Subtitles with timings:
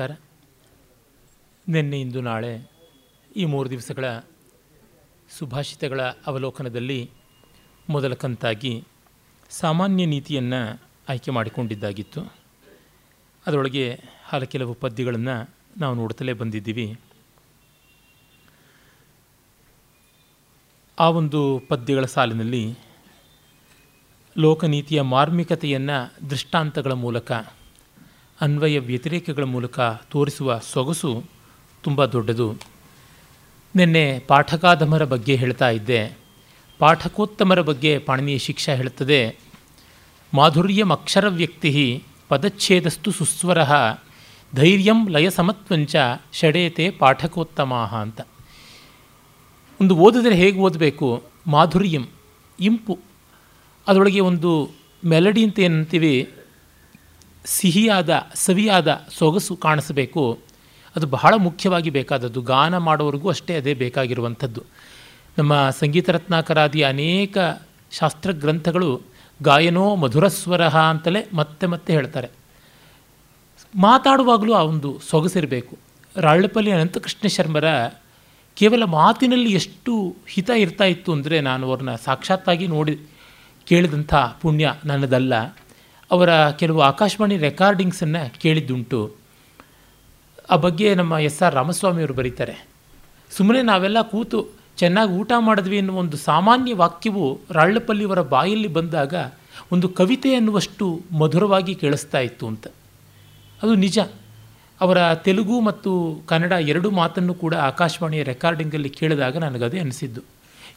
[0.00, 0.28] ನಮಸ್ಕಾರ.
[1.68, 2.70] ನಿನ್ನೆ ಇಂದು ನಾಳೆ
[3.36, 4.18] ಈ ಮೂರು ದಿವಸಗಳ
[5.30, 7.10] ಸುಭಾಷಿತಗಳ ಅವಲೋಕನದಲ್ಲಿ
[7.88, 8.84] ಮೊದಲ ಕಂತಾಗಿ
[9.50, 12.32] ಸಾಮಾನ್ಯ ನೀತಿಯನ್ನು ಆಯ್ಕೆ ಮಾಡಿಕೊಂಡಿದ್ದಾಗಿತ್ತು.
[13.46, 17.00] ಅದರೊಳಗೆ ಹಲ ಕೆಲವು ಪದ್ಯಗಳನ್ನು ನಾವು ನೋಡ್ತಲೇ ಬಂದಿದ್ದೀವಿ.
[20.98, 22.74] ಆ ಒಂದು ಪದ್ಯಗಳ ಸಾಲಿನಲ್ಲಿ
[24.38, 27.32] ಲೋಕನೀತಿಯ ಮಾರ್ಮಿಕತೆಯನ್ನು ದೃಷ್ಟಾಂತಗಳ ಮೂಲಕ
[28.40, 31.24] ಅನ್ವಯ ವ್ಯತಿರೇಕಗಳ ಮೂಲಕ ತೋರಿಸುವ ಸೊಗಸು
[31.82, 32.54] ತುಂಬ ದೊಡ್ಡದು.
[33.76, 36.18] ನಿನ್ನೆ ಪಾಠಕಾಧಮರ ಬಗ್ಗೆ ಹೇಳ್ತಾ ಇದ್ದೆ.
[36.78, 39.36] ಪಾಠಕೋತ್ತಮರ ಬಗ್ಗೆ ಪಾಣಿನಿಯ ಶಿಕ್ಷಾ ಹೇಳುತ್ತದೆ.
[40.34, 43.58] ಮಾಧುರ್ಯಂ ಅಕ್ಷರ ವ್ಯಕ್ತಿ ಪದಚ್ಛೇದಸ್ತು ಸುಸ್ವರ
[44.54, 45.96] ಧೈರ್ಯಂ ಲಯ ಸಮತ್ವಂಚ
[46.32, 48.20] ಷಡೇತೆ ಪಾಠಕೋತ್ತಮ ಅಂತ.
[49.80, 51.22] ಒಂದು ಓದಿದ್ರೆ ಹೇಗೆ ಓದಬೇಕು?
[51.46, 52.06] ಮಾಧುರ್ಯಂ,
[52.60, 52.98] ಇಂಪು.
[53.88, 54.70] ಅದರೊಳಗೆ ಒಂದು
[55.04, 56.30] ಮೆಲಡಿ ಅಂತ ಏನಂತೀವಿ?
[57.44, 60.38] ಸಿಹಿಯಾದ, ಸವಿಯಾದ ಸೊಗಸು ಕಾಣಿಸಬೇಕು.
[60.96, 62.40] ಅದು ಬಹಳ ಮುಖ್ಯವಾಗಿ ಬೇಕಾದದ್ದು.
[62.40, 64.62] ಗಾನ ಮಾಡೋವರೆಗೂ ಅಷ್ಟೇ ಅದೇ ಬೇಕಾಗಿರುವಂಥದ್ದು.
[65.38, 67.38] ನಮ್ಮ ಸಂಗೀತ ರತ್ನಾಕರಾದಿ ಅನೇಕ
[67.90, 69.00] ಶಾಸ್ತ್ರಗ್ರಂಥಗಳು
[69.42, 72.28] ಗಾಯನೋ ಮಧುರಸ್ವರ ಅಂತಲೇ ಮತ್ತೆ ಮತ್ತೆ ಹೇಳ್ತಾರೆ.
[73.74, 75.78] ಮಾತಾಡುವಾಗಲೂ ಆ ಒಂದು ಸೊಗಸಿರಬೇಕು.
[76.16, 77.64] ರಾಳ್ಳಪಲ್ಲಿ ಅನಂತಕೃಷ್ಣ ಶರ್ಮರ
[78.54, 82.98] ಕೇವಲ ಮಾತಿನಲ್ಲಿ ಎಷ್ಟು ಹಿತ ಇರ್ತಾ ಇತ್ತು ಅಂದರೆ ನಾನು ಅವ್ರನ್ನ ಸಾಕ್ಷಾತ್ತಾಗಿ ನೋಡಿ
[83.66, 85.56] ಕೇಳಿದಂಥ ಪುಣ್ಯ ನನ್ನದಲ್ಲ.
[86.10, 89.12] ಅವರ ಕೆಲವು ಆಕಾಶವಾಣಿ ರೆಕಾರ್ಡಿಂಗ್ಸನ್ನು ಕೇಳಿದ್ದುಂಟು.
[90.50, 92.66] ಆ ಬಗ್ಗೆ ನಮ್ಮ ಎಸ್ ಆರ್ ರಾಮಸ್ವಾಮಿಯವರು ಬರೀತಾರೆ.
[93.30, 99.14] ಸುಮ್ಮನೆ ನಾವೆಲ್ಲ ಕೂತು ಚೆನ್ನಾಗಿ ಊಟ ಮಾಡಿದ್ವಿ ಎನ್ನುವ ಒಂದು ಸಾಮಾನ್ಯ ವಾಕ್ಯವು ರಾಳ್ಳಪಲ್ಲಿಯವರ ಬಾಯಲ್ಲಿ ಬಂದಾಗ
[99.72, 102.66] ಒಂದು ಕವಿತೆ ಅನ್ನುವಷ್ಟು ಮಧುರವಾಗಿ ಕೇಳಿಸ್ತಾ ಇತ್ತು ಅಂತ.
[103.62, 103.98] ಅದು ನಿಜ.
[104.80, 110.20] ಅವರ ತೆಲುಗು ಮತ್ತು ಕನ್ನಡ ಎರಡು ಮಾತನ್ನು ಕೂಡ ಆಕಾಶವಾಣಿಯ ರೆಕಾರ್ಡಿಂಗಲ್ಲಿ ಕೇಳಿದಾಗ ನನಗದೇ ಅನಿಸಿದ್ದು.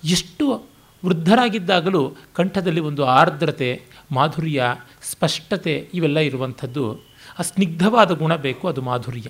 [0.03, 0.72] ಎಷ್ಟು
[1.05, 4.63] ವೃದ್ಧರಾಗಿದ್ದಾಗಲೂ ಕಂಠದಲ್ಲಿ ಒಂದು ಆರ್ದ್ರತೆ, ಮಾಧುರ್ಯ,
[5.03, 6.93] ಸ್ಪಷ್ಟತೆ ಇವೆಲ್ಲ ಇರುವಂಥದ್ದು.
[7.39, 9.29] ಆ ಸ್ನಿಗ್ಧವಾದ ಗುಣ ಬೇಕು, ಅದು ಮಾಧುರ್ಯ.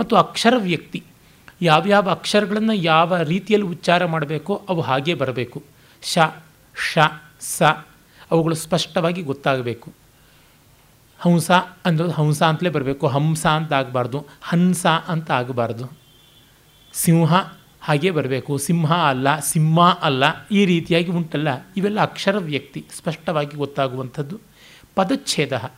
[0.00, 1.04] ಮತ್ತು ಅಕ್ಷರ ವ್ಯಕ್ತಿ,
[1.62, 5.62] ಯಾವ್ಯಾವ ಅಕ್ಷರಗಳನ್ನು ಯಾವ ರೀತಿಯಲ್ಲಿ ಉಚ್ಚಾರ ಮಾಡಬೇಕೋ ಅವು ಹಾಗೇ ಬರಬೇಕು.
[6.02, 6.18] ಶ
[6.92, 6.98] ಶ,
[7.40, 7.62] ಸ,
[8.30, 9.92] ಅವುಗಳು ಸ್ಪಷ್ಟವಾಗಿ ಗೊತ್ತಾಗಬೇಕು.
[11.18, 11.50] ಹಂಸ
[11.84, 13.06] ಅಂದರೆ ಹಂಸ ಅಂತಲೇ ಬರಬೇಕು.
[13.06, 14.26] ಹಂಸ ಅಂತ ಆಗಬಾರ್ದು.
[14.42, 15.92] ಹಂಸ ಅಂತ ಆಗಬಾರ್ದು.
[16.92, 17.34] ಸಿಂಹ
[17.90, 18.58] ಹಾಗೇ ಬರಬೇಕು.
[18.58, 21.48] ಸಿಂಹ ಅಲ್ಲ ಸಿಂಹ ಅಲ್ಲ, ಈ ರೀತಿಯಾಗಿ ಉಂಟಲ್ಲ.
[21.76, 24.40] ಇವೆಲ್ಲ ಅಕ್ಷರ ವ್ಯಕ್ತಿ, ಸ್ಪಷ್ಟವಾಗಿ ಗೊತ್ತಾಗುವಂಥದ್ದು.
[24.94, 25.70] ಪದಚ್ಛೇದ.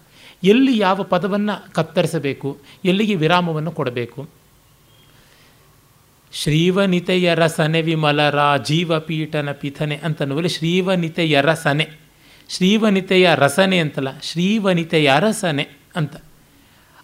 [0.44, 4.28] ಎಲ್ಲಿ ಯಾವ ಪದವನ್ನು ಕತ್ತರಿಸಬೇಕು, ಎಲ್ಲಿಗೆ ವಿರಾಮವನ್ನು ಕೊಡಬೇಕು?
[6.32, 11.86] ಶ್ರೀವನಿತೆಯ ರಸನೆ ವಿಮಲರ ಜೀವಪೀಠನ ಪಿಥನೆ ಅಂತನ್ನುವಲ್ಲಿ ಶ್ರೀವನಿತೆಯ ರಸನೆ.
[12.48, 16.16] ಶ್ರೀವನಿತೆಯ ರಸನೆ ಅಂತಲ್ಲ, ಶ್ರೀವನಿತೆಯ ಅರಸನೆ ಅಂತ.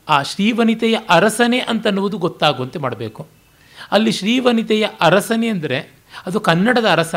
[0.08, 3.37] ಆ ಶ್ರೀವನಿತೆಯ ಅರಸನೆ ಅಂತನ್ನುವುದು ಗೊತ್ತಾಗುವಂತೆ ಮಾಡಬೇಕು.
[3.92, 7.14] ಅಲ್ಲಿ ಶ್ರೀವನಿತೆಯ ಅರಸನೆ ಅಂದರೆ ಅದು ಕನ್ನಡದ ಅರಸ,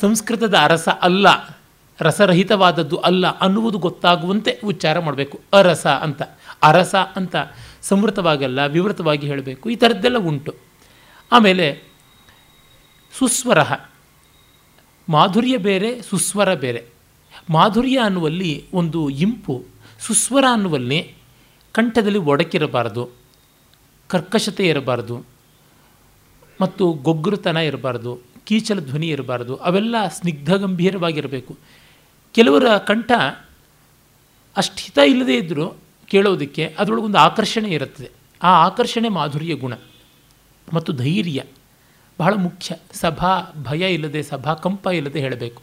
[0.00, 1.58] ಸಂಸ್ಕೃತದ ಅರಸ ಅಲ್ಲ,
[2.00, 5.40] ರಸರಹಿತವಾದದ್ದು ಅಲ್ಲ ಅನ್ನುವುದು ಗೊತ್ತಾಗುವಂತೆ ಉಚ್ಚಾರ ಮಾಡಬೇಕು.
[5.52, 6.22] ಅರಸ ಅಂತ.
[6.62, 7.36] ಅರಸ ಅಂತ
[7.82, 9.70] ಸಮೃತವಾಗಲ್ಲ ವಿವೃತವಾಗಿ ಹೇಳಬೇಕು.
[9.70, 10.54] ಈ ಥರದ್ದೆಲ್ಲ ಉಂಟು.
[11.32, 11.82] ಆಮೇಲೆ
[13.18, 13.58] ಸುಸ್ವರ
[15.08, 16.86] ಮಾಧುರ್ಯ ಬೇರೆ, ಸುಸ್ವರ ಬೇರೆ.
[17.50, 19.64] ಮಾಧುರ್ಯ ಅನ್ನುವಲ್ಲಿ ಒಂದು ಇಂಪು,
[20.00, 21.14] ಸುಸ್ವರ ಅನ್ನುವಲ್ಲಿ
[21.72, 23.08] ಕಂಠದಲ್ಲಿ ಒಡಕಿರಬಾರದು,
[24.08, 25.33] ಕರ್ಕಶತೆ ಇರಬಾರ್ದು.
[26.64, 28.12] ಮತ್ತು ಗೊಗ್ಗುರುತನ ಇರಬಾರ್ದು,
[28.44, 31.52] ಕೀಚಲ ಧ್ವನಿ ಇರಬಾರ್ದು, ಅವೆಲ್ಲ ಸ್ನಿಗ್ಧ ಗಂಭೀರವಾಗಿರಬೇಕು
[32.34, 33.10] ಕೆಲವರ ಕಂಠ
[34.56, 35.66] ಅಷ್ಟು ಹಿತ ಇಲ್ಲದೇ ಇದ್ದರೂ
[36.06, 38.10] ಕೇಳೋದಕ್ಕೆ ಅದರೊಳಗೊಂದು ಆಕರ್ಷಣೆ ಇರುತ್ತದೆ.
[38.42, 39.74] ಆ ಆಕರ್ಷಣೆ ಮಾಧುರ್ಯ ಗುಣ
[40.72, 41.42] ಮತ್ತು ಧೈರ್ಯ
[42.18, 42.76] ಬಹಳ ಮುಖ್ಯ.
[42.92, 43.32] ಸಭಾ
[43.62, 45.62] ಭಯ ಇಲ್ಲದೆ, ಸಭಾ ಕಂಪ ಇಲ್ಲದೆ ಹೇಳಬೇಕು.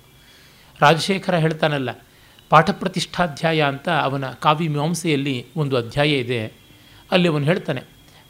[0.80, 1.90] ರಾಜಶೇಖರ ಹೇಳ್ತಾನಲ್ಲ,
[2.50, 6.42] ಪಾಠ ಪ್ರತಿಷ್ಠಾಧ್ಯಾಯ ಅಂತ ಅವನ ಕಾವ್ಯ ಮೀಮಾಂಸೆಯಲ್ಲಿ ಒಂದು ಅಧ್ಯಾಯ ಇದೆ.
[7.12, 7.82] ಅಲ್ಲಿ ಅವನು ಹೇಳ್ತಾನೆ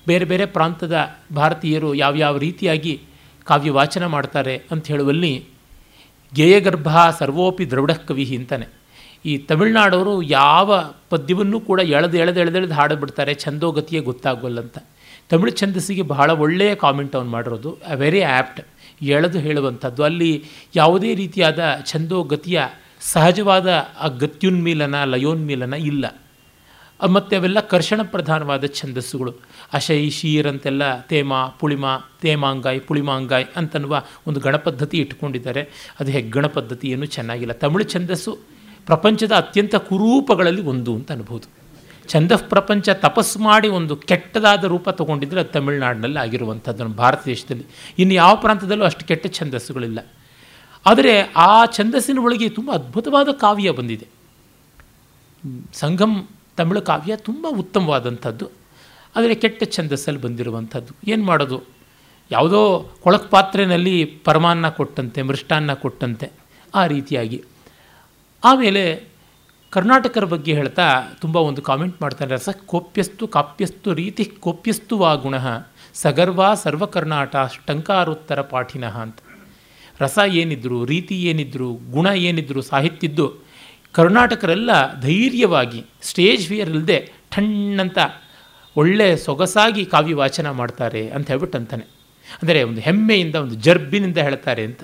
[0.08, 3.02] ಬೇರೆ ಬೇರೆ ಪ್ರಾಂತದ ಭಾರತೀಯರು ಯಾವ್ಯಾವ ರೀತಿಯಾಗಿ
[3.44, 5.46] ಕಾವ್ಯ ವಾಚನ ಮಾಡ್ತಾರೆ ಅಂತ ಹೇಳುವಲ್ಲಿ
[6.36, 6.88] ಗೇಯಗರ್ಭ
[7.20, 8.68] ಸರ್ವೋಪಿ ದ್ರೌಢ ಕವಿ ಅಂತಾನೆ.
[9.26, 14.78] ಈ ತಮಿಳ್ನಾಡವರು ಯಾವ ಪದ್ಯವನ್ನು ಕೂಡ ಎಳೆದು ಎಳೆದು ಎಳೆದೆಳೆದು ಹಾಡಿಬಿಡ್ತಾರೆ ಛಂದೋಗತಿಯೇ ಗೊತ್ತಾಗೋಲ್ಲಂತ
[15.30, 18.62] ತಮಿಳು ಛಂದಸ್ಸಿಗೆ ಬಹಳ ಒಳ್ಳೆಯ ಕಾಮೆಂಟ್ ಅವ್ನು ಮಾಡಿರೋದು ವೆರಿ ಆ್ಯಪ್ಟ್
[19.02, 20.04] ಎಳೆದು ಹೇಳುವಂಥದ್ದು.
[20.04, 20.44] ಅಲ್ಲಿ
[20.76, 22.64] ಯಾವುದೇ ರೀತಿಯಾದ ಛಂದೋಗತಿಯ
[23.00, 26.21] ಸಹಜವಾದ ಆ ಗತ್ಯುನ್ಮೀಲನ, ಲಯೋನ್ಮೀಲನ ಇಲ್ಲ.
[27.08, 29.34] ಮತ್ತು ಅವೆಲ್ಲ ಕರ್ಷಣ ಪ್ರಧಾನವಾದ ಛಂದಸ್ಸುಗಳು.
[29.74, 31.86] ಅಶೈ, ಶೀರ್ ಅಂತೆಲ್ಲ ತೇಮ, ಪುಳಿಮ,
[32.22, 37.54] ತೇಮಾಂಗಾಯ್, ಪುಳಿಮಾಂಗಾಯ್ ಅಂತನ್ನುವ ಒಂದು ಗಣಪದ್ಧತಿ ಇಟ್ಕೊಂಡಿದ್ದಾರೆ ಅದು ಹೆಗ್ಗಣ ಪದ್ಧತಿ ಏನೂ ಚೆನ್ನಾಗಿಲ್ಲ.
[37.54, 38.38] ತಮಿಳು ಛಂದಸ್ಸು
[38.86, 41.62] ಪ್ರಪಂಚದ ಅತ್ಯಂತ ಕುರೂಪಗಳಲ್ಲಿ ಒಂದು ಅಂತ ಅನ್ಬೋದು.
[42.08, 47.66] ಛಂದ ಪ್ರಪಂಚ ತಪಸ್ಸು ಮಾಡಿ ಒಂದು ಕೆಟ್ಟದಾದ ರೂಪ ತಗೊಂಡಿದ್ದರೆ ಅದು ತಮಿಳುನಾಡಿನಲ್ಲಿ ಆಗಿರುವಂಥದ್ದು ಭಾರತ ದೇಶದಲ್ಲಿ.
[48.00, 50.00] ಇನ್ನು ಯಾವ ಪ್ರಾಂತದಲ್ಲೂ ಅಷ್ಟು ಕೆಟ್ಟ ಛಂದಸ್ಸುಗಳಿಲ್ಲ.
[50.86, 54.08] ಆದರೆ ಆ ಛಂದಸ್ಸಿನ ಒಳಗೆ ತುಂಬ ಅದ್ಭುತವಾದ ಕಾವ್ಯ ಬಂದಿದೆ.
[55.74, 56.24] ಸಂಗಮ್
[56.62, 58.50] ತಮಿಳು ಕಾವ್ಯ ತುಂಬ ಉತ್ತಮವಾದಂಥದ್ದು.
[59.16, 61.12] ಆದರೆ ಕೆಟ್ಟ ಛಂದಸ್ಸಲ್ಲಿ ಬಂದಿರುವಂಥದ್ದು.
[61.12, 61.62] ಏನು ಮಾಡೋದು?
[62.32, 66.32] ಯಾವುದೋ ಕೊಳಕು ಪಾತ್ರೆಯಲ್ಲಿ ಪರಮಾನ್ನ ಕೊಟ್ಟಂತೆ, ಮೃಷ್ಟಾನ್ನ ಕೊಟ್ಟಂತೆ,
[66.76, 67.44] ಆ ರೀತಿಯಾಗಿ.
[68.44, 69.04] ಆಮೇಲೆ
[69.70, 75.34] ಕರ್ನಾಟಕರ ಬಗ್ಗೆ ಹೇಳ್ತಾ ತುಂಬ ಒಂದು ಕಾಮೆಂಟ್ ಮಾಡ್ತಾರೆ ರಸ ಕೋಪ್ಯಸ್ತು ಕಾಪ್ಯಸ್ತು ರೀತಿ ಕೋಪ್ಯಸ್ತು ವಾ ಗುಣ
[75.94, 77.36] ಸಗರ್ವ ಸರ್ವಕರ್ನಾಟ
[77.68, 79.18] ಟಂಕಾರೋತ್ತರ ಪಾಠಿನಃ ಅಂತ.
[80.00, 83.34] ರಸ ಏನಿದ್ರು, ರೀತಿ ಏನಿದ್ರು, ಗುಣ ಏನಿದ್ರು, ಸಾಹಿತ್ಯದ್ದು
[83.92, 87.98] ಕರ್ನಾಟಕರೆಲ್ಲ ಧೈರ್ಯವಾಗಿ ಸ್ಟೇಜ್ ಫಿಯರ್ ಇಲ್ಲದೆ ಠಣ್ಣಂತ
[88.76, 91.84] ಒಳ್ಳೆ ಸೊಗಸಾಗಿ ಕಾವ್ಯ ವಾಚನ ಮಾಡ್ತಾರೆ ಅಂತ ಹೇಳ್ಬಿಟ್ಟು ಅಂತಾನೆ
[92.42, 94.84] ಅಂದರೆ ಒಂದು ಹೆಮ್ಮೆಯಿಂದ ಒಂದು ಜರ್ಬಿನಿಂದ ಹೇಳ್ತಾರೆ ಅಂತ.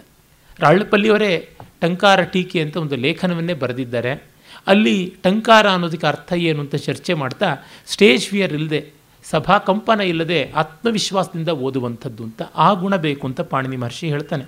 [0.59, 1.49] ರಾಳ್ಪಲ್ಲಿಯವರೇ
[1.81, 4.23] ಟಂಕಾರ ಟೀಕೆ ಅಂತ ಒಂದು ಲೇಖನವನ್ನೇ ಬರೆದಿದ್ದಾರೆ.
[4.67, 7.55] ಅಲ್ಲಿ ಟಂಕಾರ ಅನ್ನೋದಕ್ಕೆ ಅರ್ಥ ಏನು ಅಂತ ಚರ್ಚೆ ಮಾಡ್ತಾ
[7.87, 8.91] ಸ್ಟೇಜ್ ಫಿಯರ್ ಇಲ್ಲದೆ
[9.23, 14.45] ಸಭಾ ಕಂಪನ ಇಲ್ಲದೆ ಆತ್ಮವಿಶ್ವಾಸದಿಂದ ಓದುವಂಥದ್ದು ಅಂತ ಆ ಗುಣ ಬೇಕು ಅಂತ ಪಾಣಿನಿ ಮಹರ್ಷಿ ಹೇಳ್ತಾನೆ.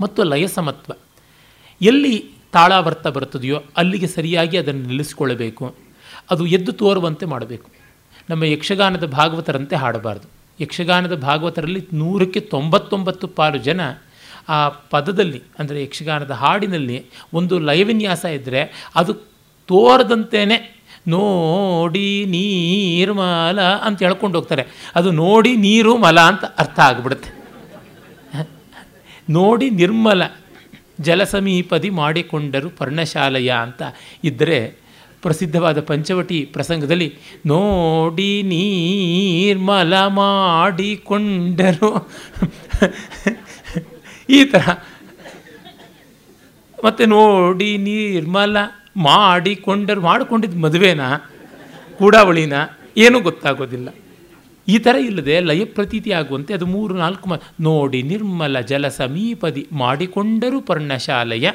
[0.00, 0.92] ಮತ್ತು ಲಯ ಸಮತ್ವ
[1.82, 5.64] ಎಲ್ಲಿ ತಾಳಾವರ್ತ ಬರ್ತದೆಯೋ ಅಲ್ಲಿಗೆ ಸರಿಯಾಗಿ ಅದನ್ನು ನಿಲ್ಲಿಸಿಕೊಳ್ಳಬೇಕು.
[6.30, 7.68] ಅದು ಎದ್ದು ತೋರುವಂತೆ ಮಾಡಬೇಕು.
[8.30, 10.26] ನಮ್ಮ ಯಕ್ಷಗಾನದ ಭಾಗವತರಂತೆ ಹಾಡಬಾರ್ದು.
[10.60, 13.80] ಯಕ್ಷಗಾನದ ಭಾಗವತರಲ್ಲಿ ನೂರಕ್ಕೆ ತೊಂಬತ್ತೊಂಬತ್ತು ಪಾಲು ಜನ
[14.48, 14.58] ಆ
[14.92, 16.98] ಪದದಲ್ಲಿ, ಅಂದರೆ ಯಕ್ಷಗಾನದ ಹಾಡಿನಲ್ಲಿ
[17.34, 18.60] ಒಂದು ಲಯವಿನ್ಯಾಸ ಇದ್ದರೆ
[18.96, 19.12] ಅದು
[19.68, 20.58] ತೋರದಂತೆಯೇ
[21.08, 24.64] ನೋಡಿ ನೀರ್ಮಲ ಅಂತ ಹೇಳ್ಕೊಂಡು ಹೋಗ್ತಾರೆ.
[24.94, 27.30] ಅದು ನೋಡಿ ನೀರು ಮಲ ಅಂತ ಅರ್ಥ ಆಗಿಬಿಡುತ್ತೆ.
[29.30, 30.22] ನೋಡಿ ನಿರ್ಮಲ
[31.00, 33.82] ಜಲಸಮೀಪದಿ ಮಾಡಿಕೊಂಡರು ಪರ್ಣಶಾಲೆಯ ಅಂತ
[34.24, 34.74] ಇದ್ದರೆ
[35.22, 37.14] ಪ್ರಸಿದ್ಧವಾದ ಪಂಚವಟಿ ಪ್ರಸಂಗದಲ್ಲಿ,
[37.46, 42.10] ನೋಡಿ ನೀರ್ಮಲ ಮಾಡಿಕೊಂಡರು.
[44.30, 44.84] ಈ ಥರ
[46.84, 48.56] ಮತ್ತು, ನೋಡಿ ನಿರ್ಮಲ
[48.96, 50.00] ಮಾಡಿಕೊಂಡರು.
[50.00, 51.30] ಮಾಡಿಕೊಂಡಿದ್ದು ಮದುವೆನಾ?
[51.98, 52.52] ಕೂಡಾವಳಿನ?
[52.96, 53.88] ಏನೂ ಗೊತ್ತಾಗೋದಿಲ್ಲ.
[54.70, 60.60] ಈ ಥರ ಇಲ್ಲದೆ ಲಯ ಪ್ರತೀತಿ ಆಗುವಂತೆ ಅದು ಮೂರು, ನಾಲ್ಕು ಮ ನೋಡಿ ನಿರ್ಮಲ ಜಲ ಸಮೀಪದಿ ಮಾಡಿಕೊಂಡರೂ
[60.60, 61.50] ಪರ್ಣಶಾಲೆಯ.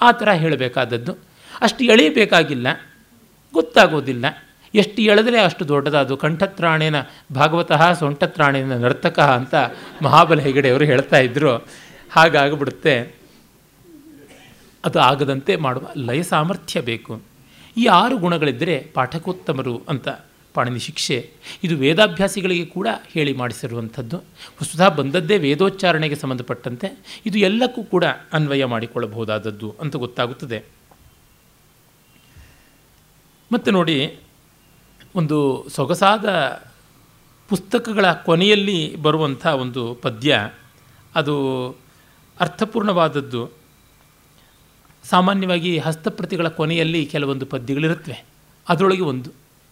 [0.00, 1.12] ಆ ಥರ ಹೇಳಬೇಕಾದದ್ದು.
[1.60, 2.66] ಅಷ್ಟು ಎಳೆಯಬೇಕಾಗಿಲ್ಲ.
[3.52, 4.24] ಗೊತ್ತಾಗೋದಿಲ್ಲ.
[4.74, 6.94] ಎಷ್ಟು ಎಳೆದರೆ ಅಷ್ಟು ದೊಡ್ಡದಾದು ಕಂಠತ್ರಾಣೇನ
[7.34, 9.54] ಭಾಗವತಃ ಸೊಂಟತ್ರಾಣೇನ ನರ್ತಕ ಅಂತ
[10.02, 11.68] ಮಹಾಬಲ ಹೆಗಡೆಯವರು ಹೇಳ್ತಾ ಇದ್ದರು
[12.12, 13.14] ಹಾಗಾಗ್ಬಿಡುತ್ತೆ.
[14.84, 17.22] ಅದು ಆಗದಂತೆ ಮಾಡುವ ಲಯ ಸಾಮರ್ಥ್ಯ ಬೇಕು.
[17.76, 20.08] ಈ ಆರು ಗುಣಗಳಿದ್ದರೆ ಪಾಠಕೋತ್ತಮರು ಅಂತ
[20.54, 21.30] ಪಾಣಿನಿ ಶಿಕ್ಷೆ.
[21.64, 24.16] ಇದು ವೇದಾಭ್ಯಾಸಿಗಳಿಗೆ ಕೂಡ ಹೇಳಿ ಮಾಡಿಸಿರುವಂಥದ್ದು.
[24.62, 30.64] ವಸ್ತುತಃ ಬಂದದ್ದೇ ವೇದೋಚ್ಚಾರಣೆಗೆ ಸಂಬಂಧಪಟ್ಟಂತೆ ಇದು ಎಲ್ಲಕ್ಕೂ ಕೂಡ ಅನ್ವಯ ಮಾಡಿಕೊಳ್ಳಬಹುದಾದದ್ದು ಅಂತ ಗೊತ್ತಾಗುತ್ತದೆ.
[33.52, 34.18] ಮತ್ತು ನೋಡಿ,
[35.14, 36.28] ಒಂದು ಸೊಗಸಾದ
[37.48, 40.50] ಪುಸ್ತಕಗಳ ಕೊನೆಯಲ್ಲಿ ಬರುವಂಥ ಒಂದು ಪದ್ಯ,
[41.14, 41.68] ಅದು
[42.40, 43.50] ಅರ್ಥಪೂರ್ಣವಾದದ್ದು.
[45.04, 48.24] ಸಾಮಾನ್ಯವಾಗಿ ಹಸ್ತಪ್ರತಿಗಳ ಕೊನೆಯಲ್ಲಿ ಕೆಲವೊಂದು ಪದ್ಯಗಳಿರುತ್ತವೆ.
[48.68, 49.30] ಅದರೊಳಗೆ ಒಂದು.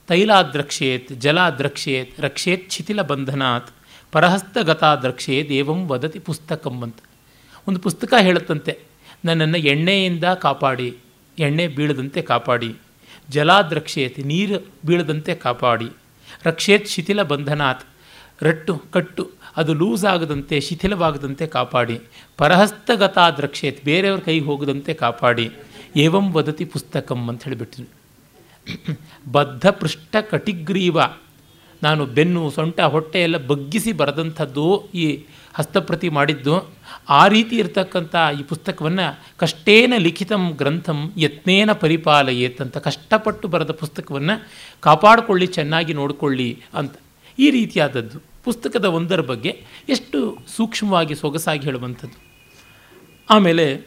[0.08, 3.70] ತೈಲಾದ್ರಕ್ಷೇತ್, ಜಲಾದ್ರಕ್ಷೇತ್, ರಕ್ಷೇತ್ ಶಿಥಿಲ ಬಂಧನಾತ್
[4.12, 7.00] ಪರಹಸ್ತಗತಾದ್ರಕ್ಷೇತ್ ಏವಂ ವದತಿ ಪುಸ್ತಕಂ ಅಂತ.
[7.68, 8.72] ಒಂದು ಪುಸ್ತಕ ಹೇಳುತ್ತಂತೆ,
[9.24, 10.88] ನನ್ನನ್ನು ಎಣ್ಣೆಯಿಂದ ಕಾಪಾಡಿ,
[11.38, 12.70] ಎಣ್ಣೆ ಬೀಳದಂತೆ ಕಾಪಾಡಿ,
[13.28, 15.88] ಜಲಾದ್ರಕ್ಷೇತ್ ನೀರು ಬೀಳದಂತೆ ಕಾಪಾಡಿ,
[16.48, 17.84] ರಕ್ಷೇತ್ ಶಿಥಿಲ ಬಂಧನಾತ್,
[18.46, 19.24] ರಟ್ಟು, ಕಟ್ಟು,
[19.60, 21.96] ಅದು ಲೂಸ್ ಆಗದಂತೆ, ಶಿಥಿಲವಾಗದಂತೆ ಕಾಪಾಡಿ,
[22.38, 25.46] ಪರಹಸ್ತಗತಾದ್ರಕ್ಷೇತ್ ಬೇರೆಯವ್ರ ಕೈ ಹೋಗದಂತೆ ಕಾಪಾಡಿ,
[26.04, 27.97] ಏವಂ ವದತಿ ಪುಸ್ತಕಂ ಅಂತ ಹೇಳಿಬಿಟ್ಟು
[29.32, 30.98] ಬದ್ಧ ಪೃಷ್ಠ ಕಟಿಗ್ರೀವ.
[31.82, 35.24] ನಾನು ಬೆನ್ನು, ಸೊಂಟ, ಹೊಟ್ಟೆ ಎಲ್ಲ ಬಗ್ಗಿಸಿ ಬರೆದಂಥದ್ದು ಈ
[35.54, 36.68] ಹಸ್ತಪ್ರತಿ ಮಾಡಿದ್ದು.
[37.08, 44.48] ಆ ರೀತಿ ಇರತಕ್ಕಂಥ ಈ ಪುಸ್ತಕವನ್ನು ಕಷ್ಟೇನ ಲಿಖಿತಂ ಗ್ರಂಥಂ ಯತ್ನೇನ ಪರಿಪಾಲಯೇತ್ ಅಂತ ಕಷ್ಟಪಟ್ಟು ಬರೆದ ಪುಸ್ತಕವನ್ನು
[44.80, 46.94] ಕಾಪಾಡಿಕೊಳ್ಳಿ, ಚೆನ್ನಾಗಿ ನೋಡಿಕೊಳ್ಳಿ ಅಂತ.
[47.38, 48.18] ಈ ರೀತಿಯಾದದ್ದು.
[48.44, 52.18] ಪುಸ್ತಕದ ಒಂದರ ಬಗ್ಗೆ ಎಷ್ಟು ಸೂಕ್ಷ್ಮವಾಗಿ ಸೊಗಸಾಗಿ ಹೇಳುವಂಥದ್ದು.
[53.30, 53.86] ಆಮೇಲೆ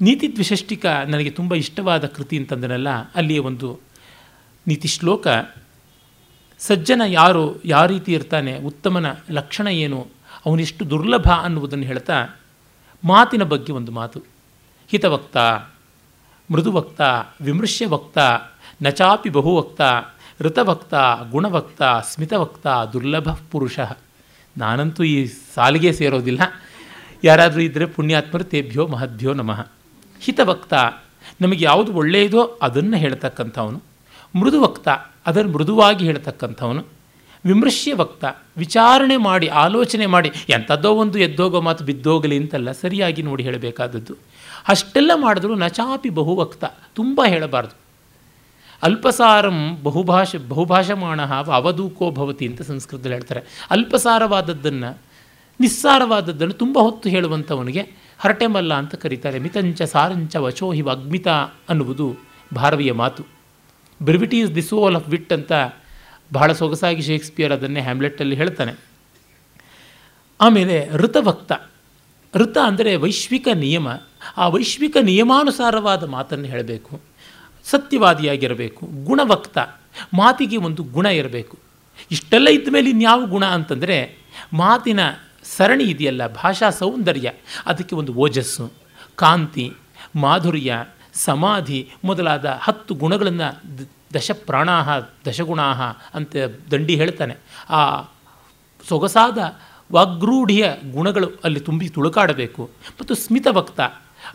[0.00, 3.91] ನೀತಿ ದ್ವಿಷಷ್ಟಿಕ ನನಗೆ ತುಂಬ ಇಷ್ಟವಾದ ಕೃತಿ ಅಂತಂದನಲ್ಲ, ಅಲ್ಲಿಯ ಒಂದು
[4.66, 5.26] ನೀತಿ ಶ್ಲೋಕ.
[6.58, 10.06] ಸಜ್ಜನ ಯಾರು, ಯಾವ ರೀತಿ ಇರ್ತಾನೆ, ಉತ್ತಮನ ಲಕ್ಷಣ ಏನು,
[10.46, 12.40] ಅವನಿಷ್ಟು ದುರ್ಲಭ ಅನ್ನುವುದನ್ನು ಹೇಳ್ತಾ,
[13.04, 14.22] ಮಾತಿನ ಬಗ್ಗೆ ಒಂದು ಮಾತು.
[14.88, 15.36] ಹಿತವಕ್ತ,
[16.52, 17.00] ಮೃದುವಕ್ತ,
[17.40, 18.18] ವಿಮೃಶ್ಯವಕ್ತ,
[18.82, 19.80] ನಚಾಪಿ ಬಹುವಕ್ತ,
[20.40, 20.94] ಋತವಕ್ತ,
[21.30, 23.80] ಗುಣವಕ್ತ, ಸ್ಮಿತವಕ್ತ, ದುರ್ಲಭ ಪುರುಷ.
[24.58, 26.40] ನಾನಂತೂ ಈ ಸಾಲಿಗೆ ಸೇರೋದಿಲ್ಲ.
[27.24, 29.68] ಯಾರಾದರೂ ಇದ್ದರೆ ಪುಣ್ಯಾತ್ಮರು ತೇಭ್ಯೋ ಮಹದ್ಭ್ಯೋ ನಮಃ.
[30.20, 30.74] ಹಿತವಕ್ತ,
[31.40, 33.91] ನಮಗೆ ಯಾವುದು ಒಳ್ಳೆಯದೋ ಅದನ್ನು ಹೇಳ್ತಕ್ಕಂಥವನು.
[34.40, 34.88] ಮೃದುವಕ್ತ
[35.26, 36.84] ಅದನ್ನು ಮೃದುವಾಗಿ ಹೇಳ್ತಕ್ಕಂಥವನು.
[37.44, 38.24] ವಿಮರ್ಶ್ಯ ವಕ್ತ,
[38.56, 44.14] ವಿಚಾರಣೆ ಮಾಡಿ, ಆಲೋಚನೆ ಮಾಡಿ, ಎಂಥದ್ದೋ ಒಂದು ಎದ್ದೋಗೋ ಮಾತು ಬಿದ್ದೋಗಲಿ ಅಂತಲ್ಲ, ಸರಿಯಾಗಿ ನೋಡಿ ಹೇಳಬೇಕಾದದ್ದು.
[44.68, 47.76] ಅಷ್ಟೆಲ್ಲ ಮಾಡಿದ್ರು ನಚಾಪಿ ಬಹುವಕ್ತ, ತುಂಬ ಹೇಳಬಾರ್ದು.
[48.82, 53.66] ಅಲ್ಪಸಾರಂ ಬಹುಭಾಷ, ಬಹುಭಾಷಮಾಣ ಅವಧೂಕೋ ಭವತಿ ಅಂತ ಸಂಸ್ಕೃತದಲ್ಲಿ ಹೇಳ್ತಾರೆ.
[53.70, 54.98] ಅಲ್ಪಸಾರವಾದದ್ದನ್ನು,
[55.60, 59.38] ನಿಸ್ಸಾರವಾದದ್ದನ್ನು ತುಂಬ ಹೊತ್ತು ಹೇಳುವಂಥವನಿಗೆ ಹರಟೆಮಲ್ಲ ಅಂತ ಕರೀತಾರೆ.
[59.38, 61.28] ಮಿತಂಚ ಸಾರಂಚ ವಚೋಹಿ ಅಗ್ಮಿತ
[61.68, 62.16] ಅನ್ನುವುದು
[62.54, 63.41] ಭಾರವಿಯ ಮಾತು.
[64.02, 65.52] Brevity is the soul of wit ಅಂತ
[66.32, 68.72] ಬಹಳ ಸೊಗಸಾಗಿ ಶೇಕ್ಸ್ಪಿಯರ್ ಅದನ್ನೇ ಹ್ಯಾಮ್ಲೆಟ್ಟಲ್ಲಿ ಹೇಳ್ತಾನೆ.
[70.40, 71.52] ಆಮೇಲೆ ಋತಭಕ್ತ
[72.34, 73.88] ಋತ ಅಂದರೆ ವೈಶ್ವಿಕ ನಿಯಮ.
[74.36, 77.00] ಆ ವೈಶ್ವಿಕ ನಿಯಮಾನುಸಾರವಾದ ಮಾತನ್ನು ಹೇಳಬೇಕು.
[77.64, 78.86] ಸತ್ಯವಾದಿಯಾಗಿರಬೇಕು.
[79.04, 79.58] ಗುಣವಕ್ತ
[80.14, 81.58] ಮಾತಿಗೆ ಒಂದು ಗುಣ ಇರಬೇಕು.
[82.10, 84.18] ಇಷ್ಟೆಲ್ಲ ಇದ್ದ ಮೇಲೆ ಇನ್ಯಾವ ಗುಣ ಅಂತಂದರೆ
[84.52, 85.00] ಮಾತಿನ
[85.44, 87.32] ಸರಣಿ ಇದೆಯಲ್ಲ, ಭಾಷಾ ಸೌಂದರ್ಯ.
[87.66, 88.72] ಅದಕ್ಕೆ ಒಂದು ಓಜಸ್ಸು.
[89.14, 89.72] ಕಾಂತಿ,
[90.16, 93.60] ಮಾಧುರ್ಯ ಸಮಾಧಿ ಮೊದಲಾದ ಹತ್ತು ಗುಣಗಳನ್ನು
[94.14, 95.82] ದಶ ಪ್ರಾಣಾಹ ದಶಗುಣಾಹ
[96.14, 96.36] ಅಂತ
[96.70, 97.36] ದಂಡಿ ಹೇಳ್ತಾನೆ.
[97.70, 98.02] ಆ
[98.88, 99.38] ಸೊಗಸಾದ
[99.92, 102.70] ವಾಗ್ರೂಢಿಯ ಗುಣಗಳು ಅಲ್ಲಿ ತುಂಬಿ ತುಳುಕಾಡಬೇಕು.
[103.00, 103.80] ಮತ್ತು ಸ್ಮಿತ ಭಕ್ತ,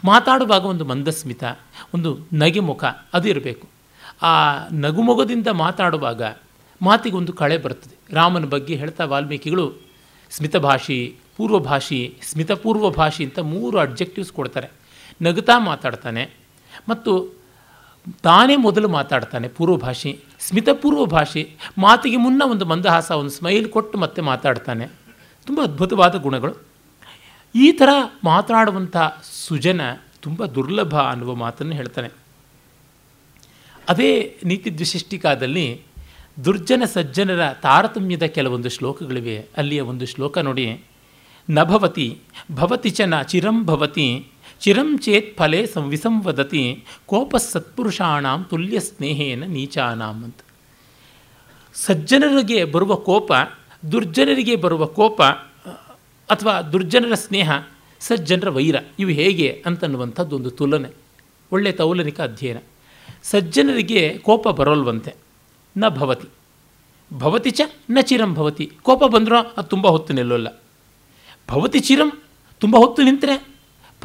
[0.03, 1.43] ಮಾತಾಡುವಾಗ ಒಂದು ಮಂದಸ್ಮಿತ,
[1.93, 3.67] ಒಂದು ನಗೆ ಮುಖ ಅದು ಇರಬೇಕು.
[4.21, 6.21] ಆ ನಗುಮೊಗದಿಂದ ಮಾತಾಡುವಾಗ
[6.81, 9.73] ಮಾತಿಗೊಂದು ಕಳೆ ಬರ್ತದೆ ರಾಮನ ಬಗ್ಗೆ ಹೇಳ್ತಾ ವಾಲ್ಮೀಕಿಗಳು
[10.31, 14.67] ಸ್ಮಿತಭಾಷಿ ಪೂರ್ವಭಾಷಿ ಸ್ಮಿತಪೂರ್ವ ಭಾಷಿ ಅಂತ ಮೂರು ಅಡ್ಜೆಕ್ಟಿವ್ಸ್ ಕೊಡ್ತಾರೆ.
[15.21, 16.46] ನಗುತ್ತಾ ಮಾತಾಡ್ತಾನೆ.
[16.89, 17.37] ಮತ್ತು
[18.23, 24.85] ತಾನೇ ಮೊದಲು ಮಾತಾಡ್ತಾನೆ ಪೂರ್ವಭಾಷಿ ಸ್ಮಿತಪೂರ್ವ ಭಾಷೆ, ಮಾತಿಗೆ ಮುನ್ನ ಒಂದು ಮಂದಹಾಸ, ಒಂದು ಸ್ಮೈಲ್ ಕೊಟ್ಟು ಮತ್ತೆ ಮಾತಾಡ್ತಾನೆ.
[25.45, 26.53] ತುಂಬ ಅದ್ಭುತವಾದ ಗುಣಗಳು.
[27.55, 27.89] ಈ ಥರ
[28.23, 28.97] ಮಾತನಾಡುವಂಥ
[29.47, 29.81] ಸುಜನ
[30.21, 32.09] ತುಂಬ ದುರ್ಲಭ ಅನ್ನುವ ಮಾತನ್ನು ಹೇಳ್ತಾನೆ.
[33.89, 35.81] ಅದೇ ನೀತಿ ದ್ವಿಶಿಷ್ಟಿಕಾದಲ್ಲಿ
[36.45, 39.45] ದುರ್ಜನ ಸಜ್ಜನರ ತಾರತಮ್ಯದ ಕೆಲವೊಂದು ಶ್ಲೋಕಗಳಿವೆ.
[39.57, 40.83] ಅಲ್ಲಿಯ ಒಂದು ಶ್ಲೋಕ ನೋಡಿ,
[41.49, 42.17] ನಭವತಿ
[42.55, 44.07] ಭವತಿ ಚನ ಚಿರಂಭವತಿ ಚಿರಂ ಭವತಿ
[44.61, 50.39] ಚಿರಂ ಚೇತ್ ಫಲೇ ಸಂವಿಸಂವದತಿ ಕೋಪ ಸತ್ಪುರುಷಾಣಾಂ ತುಲ್ಯ ಸ್ನೇಹೇನ ನೀಚಾನಾಂ ಅಂತ
[51.73, 53.31] ಸಜ್ಜನರಿಗೆ ಬರುವ ಕೋಪ,
[53.91, 55.21] ದುರ್ಜನರಿಗೆ ಬರುವ ಕೋಪ,
[56.29, 57.51] ಅಥವಾ ದುರ್ಜನರ ಸ್ನೇಹ,
[57.99, 60.89] ಸಜ್ಜನರ ವೈರ, ಇವು ಹೇಗೆ ಅಂತನ್ನುವಂಥದ್ದು ಒಂದು ತುಲನೆ
[61.51, 62.57] ಒಳ್ಳೆಯ ತೌಲನಿಕ ಅಧ್ಯಯನ.
[63.23, 65.15] ಸಜ್ಜನರಿಗೆ ಕೋಪ ಬರೋಲ್ವಂತೆ,
[65.77, 66.27] ನ ಭವತಿ.
[67.13, 68.71] ಭವತಿ ಚ ನ ಚಿರಂ ಭವತಿ.
[68.81, 70.61] ಕೋಪ ಬಂದರೂ ಅದು ತುಂಬ ಹೊತ್ತು ನಿಲ್ಲೋಲ್ಲ.
[71.49, 72.09] ಭವತಿ ಚಿರಂ
[72.59, 73.56] ತುಂಬ ಹೊತ್ತು ನಿಂತರೆ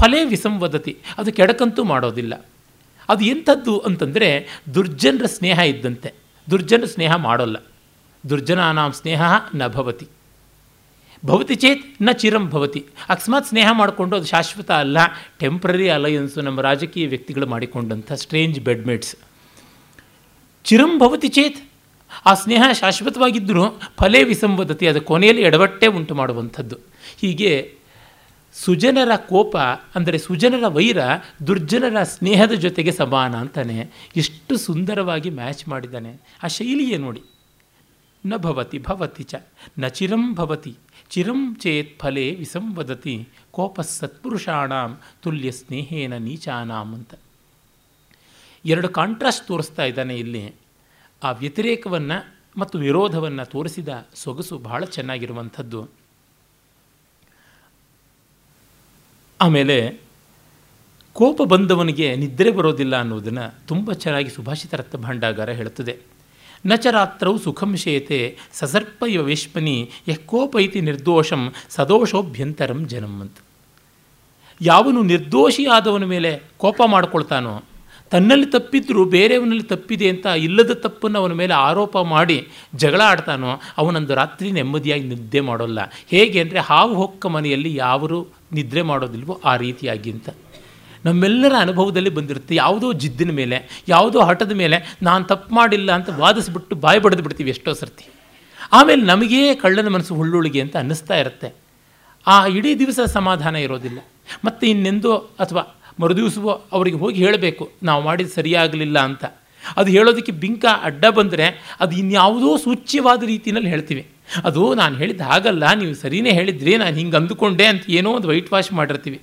[0.02, 0.98] ಫಲೇ ವಿಸಂವದತಿ.
[1.18, 2.46] ಅದು ಕೆಡಕಂತೂ ಮಾಡೋದಿಲ್ಲ.
[3.08, 6.12] ಅದು ಎಂಥದ್ದು ಅಂತಂದರೆ ದುರ್ಜನರ ಸ್ನೇಹ ಇದ್ದಂತೆ.
[6.50, 7.56] ದುರ್ಜನ ಸ್ನೇಹ ಮಾಡೋಲ್ಲ.
[8.28, 9.22] ದುರ್ಜನಾನಾಂ ಸ್ನೇಹ
[9.54, 10.06] ನ ಭವತಿ.
[11.26, 12.86] ಭವತಿ ಚೇತ್ನ ಚಿರಂ ಭವತಿ.
[13.08, 14.98] ಅಕಸ್ಮಾತ್ ಸ್ನೇಹ ಮಾಡಿಕೊಂಡು ಅದು ಶಾಶ್ವತ ಅಲ್ಲ,
[15.38, 19.16] ಟೆಂಪ್ರರಿ ಅಲಯನ್ಸು ನಮ್ಮ ರಾಜಕೀಯ ವ್ಯಕ್ತಿಗಳು ಮಾಡಿಕೊಂಡಂಥ ಸ್ಟ್ರೇಂಜ್ ಬೆಡ್ಮೇಟ್ಸ್.
[20.64, 21.70] ಚಿರಂ ಭವತಿ ಚೇತ್.
[22.26, 26.76] ಆ ಸ್ನೇಹ ಶಾಶ್ವತವಾಗಿದ್ದರೂ ಫಲೇ ವಿಸಂವದತಿ, ಅದು ಕೊನೆಯಲ್ಲಿ ಎಡವಟ್ಟೆ ಉಂಟು ಮಾಡುವಂಥದ್ದು.
[27.20, 27.81] ಹೀಗೆ
[28.52, 29.56] ಸುಜನರ ಕೋಪ
[29.94, 30.98] ಅಂದರೆ ಸುಜನರ ವೈರ
[31.46, 36.20] ದುರ್ಜನರ ಸ್ನೇಹದ ಜೊತೆಗೆ ಸಮಾನ ಅಂತಾನೆ ಎಷ್ಟು ಸುಂದರವಾಗಿ ಮ್ಯಾಚ್ ಮಾಡಿದ್ದಾನೆ.
[36.42, 37.22] ಆ ಶೈಲಿಯೇ ನೋಡಿ.
[38.26, 39.34] ನ ಭವತಿ ಭವತಿ ಚ,
[39.78, 40.76] ನ ಚಿರಂ ಭವತಿ,
[41.10, 47.14] ಚಿರಂ ಚೇತ್ ಫಲೇ ವಿಸಂವದತಿ ಕೋಪ ಸತ್ಪುರುಷಾಣಾಂ ತುಲ್ಯ ಸ್ನೇಹೇನ ನೀಚಾನಾಂ ಅಂತ.
[48.64, 50.54] ಎರಡು ಕಾಂಟ್ರಾಸ್ಟ್ ತೋರಿಸ್ತಾ ಇದ್ದಾನೆ ಇಲ್ಲಿ.
[51.22, 56.01] ಆ ವ್ಯತಿರೇಕವನ್ನು ಮತ್ತು ವಿರೋಧವನ್ನು ತೋರಿಸಿದ ಸೊಗಸು ಬಹಳ ಚೆನ್ನಾಗಿರುವಂಥದ್ದು.
[59.42, 59.76] ಆಮೇಲೆ
[61.12, 65.96] ಕೋಪ ಬಂದವನಿಗೆ ನಿದ್ರೆ ಬರೋದಿಲ್ಲ ಅನ್ನೋದನ್ನು ತುಂಬ ಚೆನ್ನಾಗಿ ಸುಭಾಷಿತ ರತ್ನ ಭಾಂಡಾಗಾರ ಹೇಳುತ್ತದೆ.
[66.66, 68.18] ನಚರಾತ್ರವು ಸುಖಂ ಶೇತೆ
[68.52, 73.38] ಸಸರ್ಪ ಇವ ವೇಶ್ಮನಿ ಯಕೋಪೈತಿ ನಿರ್ದೋಷಂ ಸದೋಷೋಭ್ಯಂತರಂ ಜನಂ ಅಂತ.
[74.60, 77.54] ಯಾವನು ನಿರ್ದೋಷಿಯಾದವನ ಮೇಲೆ ಕೋಪ ಮಾಡ್ಕೊಳ್ತಾನೋ
[78.12, 84.50] ತನ್ನಲ್ಲಿ ತಪ್ಪಿದ್ರೂ ಬೇರೆಯವನಲ್ಲಿ ತಪ್ಪಿದೆ ಅಂತ ಇಲ್ಲದ ತಪ್ಪನ್ನು ಅವನ ಮೇಲೆ ಆರೋಪ ಮಾಡಿ ಜಗಳ ಆಡ್ತಾನೋ, ಅವನೊಂದು ರಾತ್ರಿ
[84.50, 85.78] ನೆಮ್ಮದಿಯಾಗಿ ನಿದ್ದೆ ಮಾಡೋಲ್ಲ.
[86.08, 88.20] ಹೇಗೆ ಅಂದರೆ ಹಾವು ಹೊಕ್ಕ ಮನೆಯಲ್ಲಿ ಯಾವರು
[88.52, 90.28] ನಿದ್ರೆ ಮಾಡೋದಿಲ್ವೋ ಆ ರೀತಿಯಾಗಿ ಅಂತ
[91.04, 96.98] ನಮ್ಮೆಲ್ಲರ ಅನುಭವದಲ್ಲಿ ಬಂದಿರುತ್ತೆ ಯಾವುದೋ ಜಿದ್ದಿನ ಮೇಲೆ, ಯಾವುದೋ ಹಠದ ಮೇಲೆ, ನಾನು ತಪ್ಪು ಮಾಡಿಲ್ಲ ಅಂತ ವಾದಿಸ್ಬಿಟ್ಟು ಬಾಯಿ
[96.98, 98.04] ಬಡಿದು ಬಿಡ್ತೀವಿ ಎಷ್ಟೋ ಸರ್ತಿ.
[98.72, 101.54] ಆಮೇಲೆ ನಮಗೇ ಕಳ್ಳನ ಮನಸ್ಸು ಹುಳ್ಳುಳಿಗೆ ಅಂತ ಅನ್ನಿಸ್ತಾ ಇರುತ್ತೆ.
[102.26, 103.98] ಆ ಇಡೀ ದಿವಸ ಸಮಾಧಾನ ಇರೋದಿಲ್ಲ.
[104.44, 105.62] ಮತ್ತು ಇನ್ನೆಂದೋ ಅಥವಾ
[106.00, 109.24] ಮರುದಿವಸವೋ ಅವರಿಗೆ ಹೋಗಿ ಹೇಳಬೇಕು, ನಾವು ಮಾಡಿದ ಸರಿಯಾಗಲಿಲ್ಲ ಅಂತ.
[109.76, 111.46] ಅದು ಹೇಳೋದಕ್ಕೆ ಬಿಂಕ ಅಡ್ಡ ಬಂದರೆ
[111.80, 114.06] ಅದು ಇನ್ಯಾವುದೋ ಸೂಚ್ಯವಾದ ರೀತಿಯಲ್ಲಿ ಹೇಳ್ತೀವಿ.
[114.44, 118.72] ಅದು ನಾನು ಹೇಳಿದ್ದು ಹಾಗಲ್ಲ, ನೀವು ಸರಿಯೇ ಹೇಳಿದ್ರಿ, ನಾನು ಹಿಂಗೆ ಅಂದುಕೊಂಡೆ ಅಂತ ಏನೋ ಒಂದು ವೈಟ್ ವಾಶ್
[118.72, 119.20] ಮಾಡಿರ್ತೀವಿ.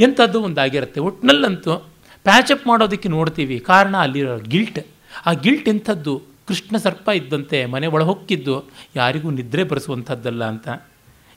[0.00, 1.00] ಎಂಥದ್ದು ಒಂದಾಗಿರುತ್ತೆ.
[1.00, 1.76] ಒಟ್ಟಿನಲ್ಲಂತೂ
[2.26, 3.58] ಪ್ಯಾಚಪ್ ಮಾಡೋದಕ್ಕೆ ನೋಡ್ತೀವಿ.
[3.58, 4.80] ಕಾರಣ ಅಲ್ಲಿರೋ ಗಿಲ್ಟ್
[5.26, 6.22] ಆ ಗಿಲ್ಟ್ ಎಂಥದ್ದು?
[6.48, 8.54] ಕೃಷ್ಣ ಸರ್ಪ ಇದ್ದಂತೆ ಮನೆ ಒಳ ಹೊಕ್ಕಿದ್ದು
[8.96, 10.68] ಯಾರಿಗೂ ನಿದ್ರೆ ಬರೆಸುವಂಥದ್ದಲ್ಲ ಅಂತ.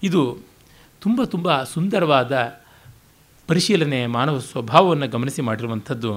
[0.03, 0.21] ಇದು
[1.01, 2.31] ತುಂಬ ತುಂಬ ಸುಂದರವಾದ
[3.49, 6.11] ಪರಿಶೀಲನೆ ಮಾನವ ಸ್ವಭಾವವನ್ನು ಗಮನಿಸಿ ಮಾಡಿರುವಂಥದ್ದು.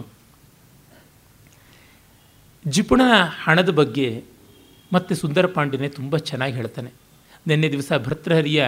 [2.65, 3.03] ಜಿಪುಣ
[3.45, 4.09] ಹಣದ ಬಗ್ಗೆ
[4.93, 6.91] ಮತ್ತು ಸುಂದರ ಪಾಂಡ್ಯನೇ ತುಂಬ ಚೆನ್ನಾಗಿ ಹೇಳ್ತಾನೆ.
[7.47, 8.61] ನಿನ್ನೆ ದಿವಸ ಭರ್ತೃಹರಿಯ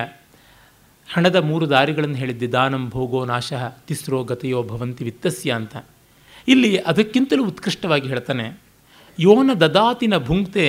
[1.09, 2.47] ಹಣದ ಮೂರು ದಾರಿಗಳನ್ನು ಹೇಳಿದ್ದೆ.
[2.47, 5.77] ದಾನಂ ಭೋಗೋ ನಾಶಃ ತಿಸ್ರೋ ಗತೆಯೋ ಭವಂತಿ ವಿತ್ತಸ್ಯ ಅಂತ.
[6.49, 8.47] ಇಲ್ಲಿ ಅದಕ್ಕಿಂತಲೂ ಉತ್ಕೃಷ್ಟವಾಗಿ ಹೇಳ್ತಾನೆ,
[9.19, 10.67] ಯೋನ ದದಾತಿನ ಭುಂಕ್ತೆ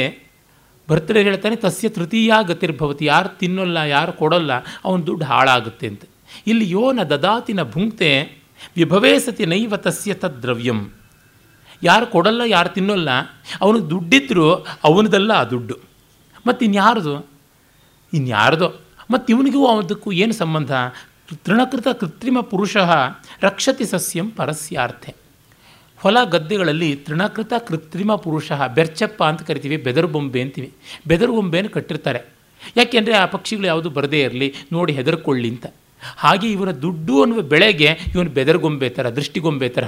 [0.87, 4.53] ಭರ್ತೃ ಹೇಳ್ತಾನೆ, ತಸ್ಯ ತೃತೀಯ ಗತಿರ್ಭವತಿ, ಯಾರು ತಿನ್ನೋಲ್ಲ, ಯಾರು ಕೊಡೋಲ್ಲ,
[4.85, 6.03] ಅವನ ದುಡ್ಡು ಹಾಳಾಗುತ್ತೆ ಅಂತ.
[6.49, 8.39] ಇಲ್ಲಿ ಯೋನ ದದಾತಿನ ಭುಂಕ್ತೆ
[8.75, 10.15] ವಿಭವೇ ಸತಿ ನೈವ ತಸ್ಯ
[11.83, 13.09] ಯಾರು ಕೊಡಲ್ಲ, ಯಾರು ತಿನ್ನೋಲ್ಲ,
[13.61, 14.53] ಅವನು ದುಡ್ಡಿದ್ರು
[14.83, 15.75] ಅವನದಲ್ಲ ಆ ದುಡ್ಡು.
[16.47, 17.25] ಮತ್ತು ಇನ್ಯಾರ್ದು?
[18.13, 18.73] ಇನ್ಯಾರ್ದೋ
[19.11, 20.71] ಮತ್ತು ಇವನಿಗೂ ಅದಕ್ಕೂ ಏನು ಸಂಬಂಧ?
[21.45, 22.77] ತೃಣಕೃತ ಕೃತ್ರಿಮ ಪುರುಷ
[23.41, 25.15] ರಕ್ಷತಿ ಸಸ್ಯಂ ಪರಸ್ಯಾರ್ಥೆ.
[25.97, 30.73] ಹೊಲ ಗದ್ದೆಗಳಲ್ಲಿ ತೃಣಕೃತ ಕೃತ್ರಿಮ ಪುರುಷ ಬೆರ್ಚಪ್ಪ ಅಂತ ಕರಿತೀವಿ, ಬೆದರು ಬೊಂಬೆ ಅಂತೀವಿ.
[31.07, 32.21] ಬೆದರು ಬೊಂಬೆಯನ್ನು ಕಟ್ಟಿರ್ತಾರೆ.
[32.77, 35.65] ಯಾಕೆಂದರೆ ಆ ಪಕ್ಷಿಗಳು ಯಾವುದು ಬರದೇ ಇರಲಿ, ನೋಡಿ ಹೆದರ್ಕೊಳ್ಳಿ ಅಂತ.
[36.15, 39.83] ಹಾಗೆ ಇವರ ದುಡ್ಡು ಅನ್ನುವ ಬೆಳೆಗೆ ಇವನು ಬೆದರ್ಗೊಂಬೆ ಥರ ದೃಷ್ಟಿಗೊಂಬೆ ಥರ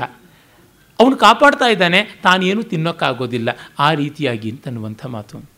[0.99, 3.49] ಅವನು ಕಾಪಾಡ್ತಾ ಇದ್ದಾನೆ, ತಾನೇನು ತಿನ್ನೋಕ್ಕಾಗೋದಿಲ್ಲ.
[3.79, 5.49] ಆ ರೀತಿಯಾಗಿ ಅಂತನ್ನುವಂಥ ಮಾತು.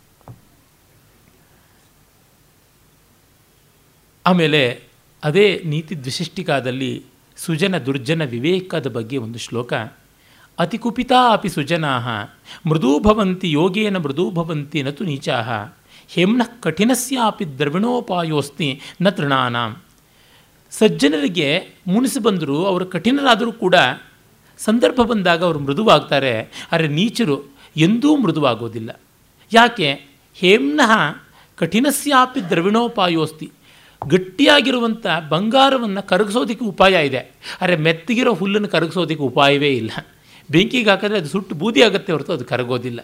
[4.25, 4.83] ಆಮೇಲೆ
[5.24, 7.05] ಅದೇ ನೀತಿ ದ್ವಿಶಿಷ್ಟಿಕಾದಲ್ಲಿ
[7.38, 9.74] ಸುಜನ ದುರ್ಜನ ವಿವೇಕದ ಬಗ್ಗೆ ಒಂದು ಶ್ಲೋಕ.
[10.60, 12.00] ಅತಿ ಕುಪಿತಾ ಅಪಿ ಸುಜನಾ
[12.65, 15.41] ಮೃದೂಭವಂತಿ ಯೋಗೇನ ಮೃದೂಭವಂತಿ ನತು ನೀಚಾ
[16.07, 19.81] ಹೇಮ್ನ ಕಠಿಣಸ್ಯಾಪಿ ದ್ರವಿಣೋಪಾಯೋಸ್ತಿ ನ ತೃಣಾನಾಂ.
[20.79, 23.75] ಸಜ್ಜನರಿಗೆ ಮುನಿಸಿ ಬಂದರೂ ಅವರು ಕಠಿಣರಾದರೂ ಕೂಡ
[24.57, 26.67] ಸಂದರ್ಭ ಬಂದಾಗ ಅವರು ಮೃದುವಾಗ್ತಾರೆ.
[26.71, 27.43] ಆದರೆ ನೀಚರು
[27.77, 29.01] ಎಂದೂ ಮೃದುವಾಗೋದಿಲ್ಲ.
[29.53, 30.05] ಯಾಕೆ?
[30.35, 30.91] ಹೇಮ್ನಃ
[31.57, 33.51] ಕಠಿಣಸ್ಯಾಪಿ ದ್ರವಿಣೋಪಾಯೋಸ್ತಿ.
[34.07, 37.31] ಗಟ್ಟಿಯಾಗಿರುವಂಥ ಬಂಗಾರವನ್ನು ಕರಗಿಸೋದಕ್ಕೆ ಉಪಾಯ ಇದೆ.
[37.61, 39.91] ಆದರೆ ಮೆತ್ತಗಿರೋ ಹುಲ್ಲನ್ನು ಕರಗಿಸೋದಕ್ಕೆ ಉಪಾಯವೇ ಇಲ್ಲ.
[40.51, 42.99] ಬೆಂಕಿಗೆ ಹಾಕಿದ್ರೆ ಅದು ಸುಟ್ಟು ಬೂದಿ ಆಗುತ್ತೆ ಹೊರತು ಅದು ಕರಗೋದಿಲ್ಲ.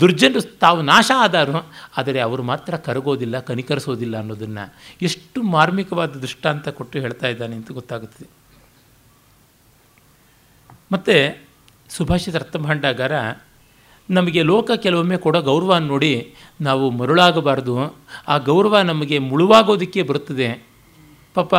[0.00, 7.28] ದುರ್ಜನರು ತಾವು ನಾಶ ಆದರು ಆದರೆ ಅವರು ಮಾತ್ರ ಕರಗೋದಿಲ್ಲ, ಕನಿಕರಿಸೋದಿಲ್ಲ ಅನ್ನೋದನ್ನು ಎಷ್ಟು ಮಾರ್ಮಿಕವಾದ ದೃಷ್ಟಾಂತ ಕೊಟ್ಟು ಹೇಳ್ತಾ
[7.28, 8.28] ಇದ್ದಾನೆ ಅಂತ ಗೊತ್ತಾಗುತ್ತದೆ.
[10.92, 11.46] ಮತ್ತು
[11.88, 13.12] ಸುಭಾಷಿತ ಅರ್ಥಭಾಂಡಾಗಾರ
[14.10, 17.96] ನಮಗೆ ಲೋಕ ಕೆಲವೊಮ್ಮೆ ಕೊಡೋ ಗೌರವ ನೋಡಿ ನಾವು ಮರುಳಾಗಬಾರ್ದು.
[18.28, 20.66] ಆ ಗೌರವ ನಮಗೆ ಮುಳುವಾಗೋದಕ್ಕೆ ಬರುತ್ತದೆ.
[21.34, 21.54] ಪಾಪ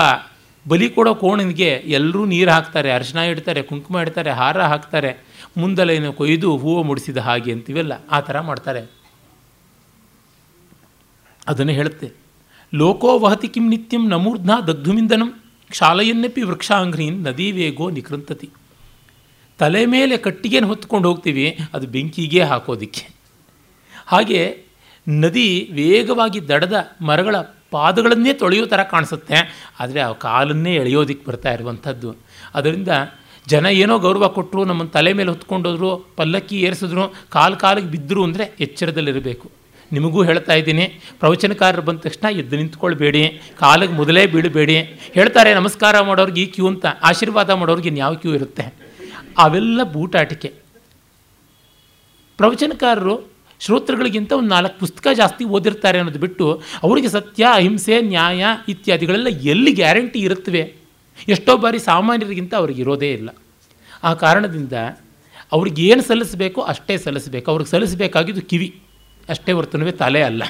[0.67, 5.26] ಬಲಿ ಕೊಡೋ ಕೋಣನಿಗೆ ಎಲ್ಲರೂ ನೀರು ಹಾಕ್ತಾರೆ ಅರಿಶಿನ ಇಡ್ತಾರೆ, ಕುಂಕುಮ ಇಡ್ತಾರೆ, ಹಾರ ಹಾಕ್ತಾರೆ.
[5.57, 8.83] ಮುಂದಲೇನು ಕೊಯ್ದು ಹೂವು ಮುಡಿಸಿದ ಹಾಗೆ ಅಂತೀವಲ್ಲ, ಆ ಥರ ಮಾಡ್ತಾರೆ.
[11.47, 12.07] ಅದನ್ನು ಹೇಳುತ್ತೆ.
[12.73, 15.29] ಲೋಕೋ ವಹತಿ ಕಿಂ ನಿತ್ಯಂ ನಮೂರ್ಧ್ನ ದಗ್ಧುಮಿಂದನಂ
[15.71, 18.49] ಕ್ಷಾಲೆಯನ್ನೆಪ್ಪಿ ವೃಕ್ಷಾಂಘ್ರೀನ್ ನದಿ ವೇಗೋ ನಿಕೃಂತತಿ.
[19.59, 23.03] ತಲೆ ಮೇಲೆ ಕಟ್ಟಿಗೆಯನ್ನು ಹೊತ್ಕೊಂಡು ಹೋಗ್ತೀವಿ, ಅದು ಬೆಂಕಿಗೆ ಹಾಕೋದಿಕ್ಕೆ.
[24.05, 24.41] ಹಾಗೆ
[25.07, 27.35] ನದಿ ವೇಗವಾಗಿ ದಡದ ಮರಗಳ
[27.71, 29.37] ಪಾದಗಳನ್ನೇ ತೊಳೆಯೋ ಥರ ಕಾಣಿಸುತ್ತೆ,
[29.79, 32.11] ಆದರೆ ಆ ಕಾಲನ್ನೇ ಎಳೆಯೋದಿಕ್ಕೆ ಬರ್ತಾ ಇರುವಂಥದ್ದು.
[32.55, 32.91] ಅದರಿಂದ
[33.51, 39.51] ಜನ ಏನೋ ಗೌರವ ಕೊಟ್ಟರು, ನಮ್ಮನ್ನು ತಲೆ ಮೇಲೆ ಹೊತ್ಕೊಂಡೋದ್ರು, ಪಲ್ಲಕ್ಕಿ ಏರಿಸಿದ್ರು, ಕಾಲು ಕಾಲಿಗೆ ಬಿದ್ದರು ಅಂದರೆ ಎಚ್ಚರದಲ್ಲಿರಬೇಕು.
[39.91, 40.85] ನಿಮಗೂ ಹೇಳ್ತಾ ಇದ್ದೀನಿ,
[41.19, 43.21] ಪ್ರವಚನಕಾರರು ಬಂದ ತಕ್ಷಣ ಎದ್ದು ನಿಂತ್ಕೊಳ್ಬೇಡಿ,
[43.59, 44.75] ಕಾಲಿಗೆ ಮೊದಲೇ ಬೀಳಬೇಡಿ.
[45.13, 48.65] ಹೇಳ್ತಾರೆ, ನಮಸ್ಕಾರ ಮಾಡೋರಿಗೆ ಈ ಕ್ಯೂ ಅಂತ, ಆಶೀರ್ವಾದ ಮಾಡೋರಿಗೆ ಇನ್ಯಾವ ಕ್ಯೂ ಇರುತ್ತೆ?
[49.45, 50.49] ಅವೆಲ್ಲ ಬೂಟಾಟಿಕೆ.
[52.39, 53.15] ಪ್ರವಚನಕಾರರು
[53.61, 56.47] ಶ್ರೋತೃಗಳಿಗಿಂತ ಒಂದು ನಾಲ್ಕು ಪುಸ್ತಕ ಜಾಸ್ತಿ ಓದಿರ್ತಾರೆ ಅನ್ನೋದು ಬಿಟ್ಟು,
[56.83, 60.63] ಅವರಿಗೆ ಸತ್ಯ, ಅಹಿಂಸೆ, ನ್ಯಾಯ ಇತ್ಯಾದಿಗಳೆಲ್ಲ ಎಲ್ಲಿ ಗ್ಯಾರಂಟಿ ಇರುತ್ತವೆ?
[61.27, 63.29] ಎಷ್ಟೋ ಬಾರಿ ಸಾಮಾನ್ಯರಿಗಿಂತ ಅವ್ರಿಗೆ ಇರೋದೇ ಇಲ್ಲ.
[64.03, 64.73] ಆ ಕಾರಣದಿಂದ
[65.51, 67.51] ಅವ್ರಿಗೆ ಏನು ಸಲ್ಲಿಸಬೇಕೋ ಅಷ್ಟೇ ಸಲ್ಲಿಸಬೇಕು.
[67.51, 68.81] ಅವ್ರಿಗೆ ಸಲ್ಲಿಸಬೇಕಾಗಿದ್ದು ಕಿವಿ.
[69.29, 70.43] ಅಷ್ಟೇ ಹೊರತುನವೇ ತಲೆ ಅಲ್ಲ.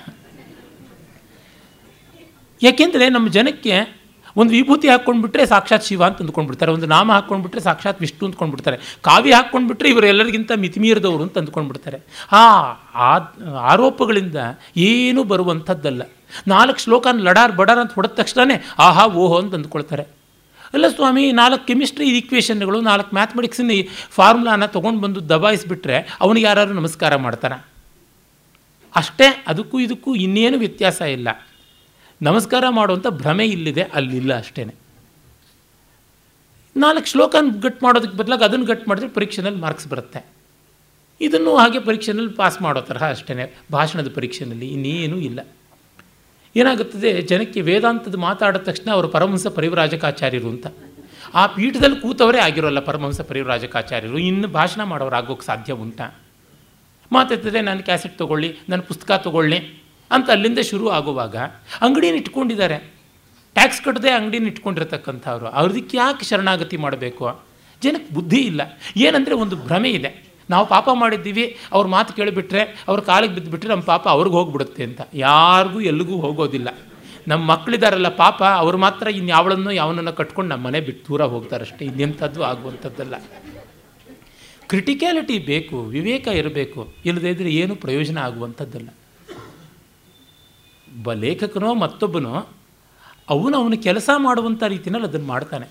[2.63, 3.97] ಏಕೆಂದರೆ ನಮ್ಮ ಜನಕ್ಕೆ
[4.35, 6.71] ಒಂದು ವಿಭೂತಿ ಹಾಕ್ಕೊಂಡ್ಬಿಟ್ರೆ ಸಾಕ್ಷಾತ್ ಶಿವ ಅಂತ ಅಂದ್ಕೊಂಡ್ಬಿಡ್ತಾರೆ.
[6.71, 8.77] ಒಂದು ನಾಮ ಹಾಕ್ಕೊಂಡ್ಬಿಟ್ರೆ ಸಾಕ್ಷಾತ್ ವಿಷ್ಣು ಅಂದ್ಕೊಂಡ್ಬಿಡ್ತಾರೆ.
[9.01, 11.97] ಕಾವ್ಯ ಹಾಕ್ಕೊಂಡ್ಬಿಟ್ರೆ ಇವರೆಲ್ಲರಿಗಿಂತ ಮಿತಿಮೀರಿದವರು ಅಂತ ಅಂದ್ಕೊಂಡ್ಬಿಡ್ತಾರೆ.
[12.31, 12.43] ಆ
[13.59, 14.35] ಆರೋಪಗಳಿಂದ
[14.77, 16.01] ಏನೂ ಬರುವಂಥದ್ದಲ್ಲ.
[16.47, 20.16] ನಾಲ್ಕು ಶ್ಲೋಕನ ಲಡಾರ್ ಬಡಾರ್ ಅಂತ ಹೊಡೆದ ತಕ್ಷಣವೇ ಆಹಾ ಓಹೋ ಅಂತ ಅಂದ್ಕೊಳ್ತಾರೆ.
[20.73, 23.71] ಅಲ್ಲ ಸ್ವಾಮಿ, ನಾಲ್ಕು ಕೆಮಿಸ್ಟ್ರಿ ಈಕ್ವೇಷನ್ಗಳು ನಾಲ್ಕು ಮ್ಯಾಥಮೆಟಿಕ್ಸಿನ
[24.09, 27.57] ಫಾರ್ಮುಲಾನ ತೊಗೊಂಡು ಬಂದು ದಬಾಯಿಸಿಬಿಟ್ರೆ ಅವನಿಗೆ ಯಾರು ನಮಸ್ಕಾರ ಮಾಡ್ತಾನೆ
[28.95, 31.27] ಅಷ್ಟೇ, ಅದಕ್ಕೂ ಇದಕ್ಕೂ ಇನ್ನೇನು ವ್ಯತ್ಯಾಸ ಇಲ್ಲ.
[32.21, 34.63] ನಮಸ್ಕಾರ ಮಾಡುವಂಥ ಭ್ರಮೆ ಇಲ್ಲಿದೆ, ಅಲ್ಲಿಲ್ಲ ಅಷ್ಟೇ
[36.75, 40.19] ನಾಲ್ಕು ಶ್ಲೋಕ ಗಟ್ ಮಾಡೋದಕ್ಕೆ ಬದಲಾಗಿ ಅದನ್ನು ಗಟ್ ಮಾಡಿದ್ರೆ ಪರೀಕ್ಷೆನಲ್ಲಿ ಮಾರ್ಕ್ಸ್ ಬರುತ್ತೆ.
[41.21, 45.39] ಇದನ್ನು ಹಾಗೆ ಪರೀಕ್ಷೆನಲ್ಲಿ ಪಾಸ್ ಮಾಡೋ ತರಹ ಅಷ್ಟೇ ಭಾಷಣದ ಪರೀಕ್ಷೆಯಲ್ಲಿ ಇನ್ನೇನೂ ಇಲ್ಲ.
[46.57, 47.21] ಏನಾಗುತ್ತದೆ?
[47.21, 50.67] ಜನಕ್ಕೆ ವೇದಾಂತದ ಮಾತಾಡಿದ ತಕ್ಷಣ ಅವರು ಪರಮಹಂಸ ಪರಿವರಾಜಕಾಚಾರ್ಯರು ಅಂತ.
[51.33, 54.17] ಆ ಪೀಠದಲ್ಲಿ ಕೂತವರೇ ಆಗಿರೋಲ್ಲ ಪರಮಹಂಸ ಪರಿವರಾಜಕಾಚಾರ್ಯರು.
[54.17, 56.01] ಇನ್ನು ಭಾಷಣ ಮಾಡೋರು ಆಗೋಕ್ಕೆ ಸಾಧ್ಯ ಉಂಟ?
[57.11, 61.35] ಮಾತಾಡ್ತಿದ್ರೆ ನಾನು ಕ್ಯಾಸೆಟ್ ತೊಗೊಳ್ಳಿ ನನ್ನ ಪುಸ್ತಕ ತೊಗೊಳ್ಳಿ ಅಂತ ಅಲ್ಲಿಂದ ಶುರು ಆಗುವಾಗ
[61.81, 62.77] ಅಂಗಡಿನ ಇಟ್ಕೊಂಡಿದ್ದಾರೆ.
[63.53, 65.47] ಟ್ಯಾಕ್ಸ್ ಕಟ್ಟದೆ ಅಂಗಡಿನ ಇಟ್ಕೊಂಡಿರ್ತಕ್ಕಂಥವ್ರು.
[65.47, 67.43] ಅವ್ರದಕ್ಕೆ ಯಾಕೆ ಶರಣಾಗತಿ ಮಾಡಬೇಕು?
[67.83, 68.79] ಜನಕ್ಕೆ ಬುದ್ಧಿ ಇಲ್ಲ.
[68.97, 70.26] ಏನಂದರೆ ಒಂದು ಭ್ರಮೆ ಇದೆ.
[70.49, 75.01] ನಾವು ಪಾಪ ಮಾಡಿದ್ದೀವಿ, ಅವ್ರ ಮಾತು ಕೇಳಿಬಿಟ್ರೆ, ಅವ್ರ ಕಾಲಿಗೆ ಬಿದ್ದುಬಿಟ್ರೆ ನಮ್ಮ ಪಾಪ ಅವ್ರಿಗೆ ಹೋಗ್ಬಿಡುತ್ತೆ ಅಂತ.
[75.13, 76.67] ಯಾರಿಗೂ ಎಲ್ಲಿಗೂ ಹೋಗೋದಿಲ್ಲ.
[77.27, 81.85] ನಮ್ಮ ಮಕ್ಕಳಿದಾರಲ್ಲ ಪಾಪ, ಅವ್ರು ಮಾತ್ರ ಇನ್ಯಾವಳನ್ನು ಯಾವನನ್ನು ಕಟ್ಕೊಂಡು ನಮ್ಮ ಮನೆ ಬಿಟ್ಟು ದೂರ ಹೋಗ್ತಾರಷ್ಟೇ.
[81.85, 83.15] ಇನ್ನೆಂಥದ್ದು ಆಗುವಂಥದ್ದಲ್ಲ.
[84.67, 86.93] ಕ್ರಿಟಿಕ್ಯಾಲಿಟಿ ಬೇಕು, ವಿವೇಕ ಇರಬೇಕು.
[87.05, 88.89] ಇಲ್ಲದೇ ಇದ್ದರೆ ಏನು ಪ್ರಯೋಜನ ಆಗುವಂಥದ್ದಲ್ಲ.
[90.97, 92.47] ಒಬ್ಬ ಲೇಖಕನೋ ಮತ್ತೊಬ್ಬನೋ,
[93.29, 95.67] ಅವನು ಅವನು ಕೆಲಸ ಮಾಡುವಂಥ ರೀತಿಯಲ್ಲಿ ಅದನ್ನು ಮಾಡ್ತಾನೆ.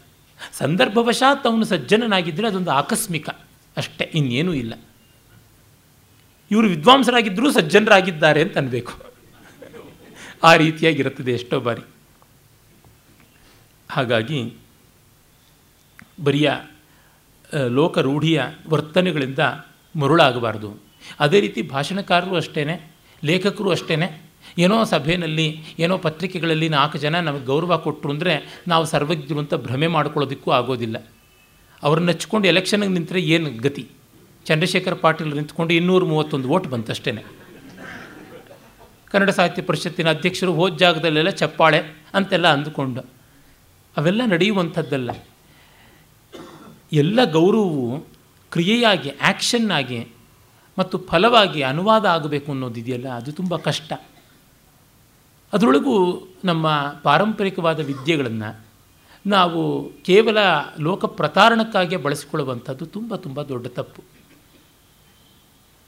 [0.53, 3.29] ಸಂದರ್ಭವಶಾತ್ ಅವನು ಸಜ್ಜನನಾಗಿದ್ದರೆ ಅದೊಂದು ಆಕಸ್ಮಿಕ.
[3.77, 4.75] ಅಷ್ಟೇ, ಇನ್ನೇನೂ ಇಲ್ಲ.
[6.51, 8.93] ಇವರು ವಿದ್ವಾಂಸರಾಗಿದ್ದರೂ ಸಜ್ಜನರಾಗಿದ್ದಾರೆ ಅಂತ ಅನ್ಬೇಕು.
[10.45, 11.83] ಆ ರೀತಿಯಾಗಿರುತ್ತದೆ ಎಷ್ಟೋ ಬಾರಿ.
[13.91, 14.55] ಹಾಗಾಗಿ
[16.25, 16.53] ಬರಿಯ
[17.69, 19.39] ಲೋಕರೂಢಿಯ ವರ್ತನೆಗಳಿಂದ
[19.97, 20.81] ಮರುಳಾಗಬಾರ್ದು.
[21.21, 22.93] ಅದೇ ರೀತಿ ಭಾಷಣಕಾರರು ಅಷ್ಟೇ
[23.25, 24.23] ಲೇಖಕರು ಅಷ್ಟೇ
[24.59, 30.97] ಏನೋ ಸಭೆಯಲ್ಲಿ ಏನೋ ಪತ್ರಿಕೆಗಳಲ್ಲಿ ನಾಲ್ಕು ಜನ ನಮಗೆ ಗೌರವ ಕೊಟ್ಟರು ಅಂದರೆ ನಾವು ಸರ್ವಜ್ಞರು ಭ್ರಮೆ ಮಾಡ್ಕೊಳ್ಳೋದಕ್ಕೂ ಆಗೋದಿಲ್ಲ.
[31.83, 33.89] ಅವ್ರನ್ನ ಹಚ್ಕೊಂಡು ಎಲೆಕ್ಷನ್ಗೆ ನಿಂತರೆ ಏನು ಗತಿ?
[34.45, 37.25] ಚಂದ್ರಶೇಖರ್ ಪಾಟೀಲ್ ನಿಂತ್ಕೊಂಡು ಇನ್ನೂರ ಮೂವತ್ತೊಂದು ಓಟ್ ಬಂತಷ್ಟೇ
[39.07, 41.79] ಕನ್ನಡ ಸಾಹಿತ್ಯ ಪರಿಷತ್ತಿನ ಅಧ್ಯಕ್ಷರು ಹೋದ ಜಾಗದಲ್ಲೆಲ್ಲ ಚಪ್ಪಾಳೆ
[42.15, 43.01] ಅಂತೆಲ್ಲ ಅಂದುಕೊಂಡು.
[43.97, 45.11] ಅವೆಲ್ಲ ನಡೆಯುವಂಥದ್ದಲ್ಲ.
[46.93, 48.07] ಎಲ್ಲ ಗೌರವವು
[48.51, 50.09] ಕ್ರಿಯೆಯಾಗಿ ಆ್ಯಕ್ಷನ್ನಾಗಿ
[50.79, 53.93] ಮತ್ತು ಫಲವಾಗಿ ಅನುವಾದ ಆಗಬೇಕು ಅನ್ನೋದಿದೆಯಲ್ಲ ಅದು ತುಂಬ ಕಷ್ಟ.
[55.53, 58.66] ಅದರೊಳಗೂ ನಮ್ಮ ಪಾರಂಪರಿಕವಾದ ವಿದ್ಯೆಗಳನ್ನು
[59.27, 60.39] ನಾವು ಕೇವಲ
[60.81, 64.03] ಲೋಕ ಪ್ರತಾರಣಕ್ಕಾಗಿ ಬಳಸಿಕೊಳ್ಳುವಂಥದ್ದು ತುಂಬ ತುಂಬ ದೊಡ್ಡ ತಪ್ಪು.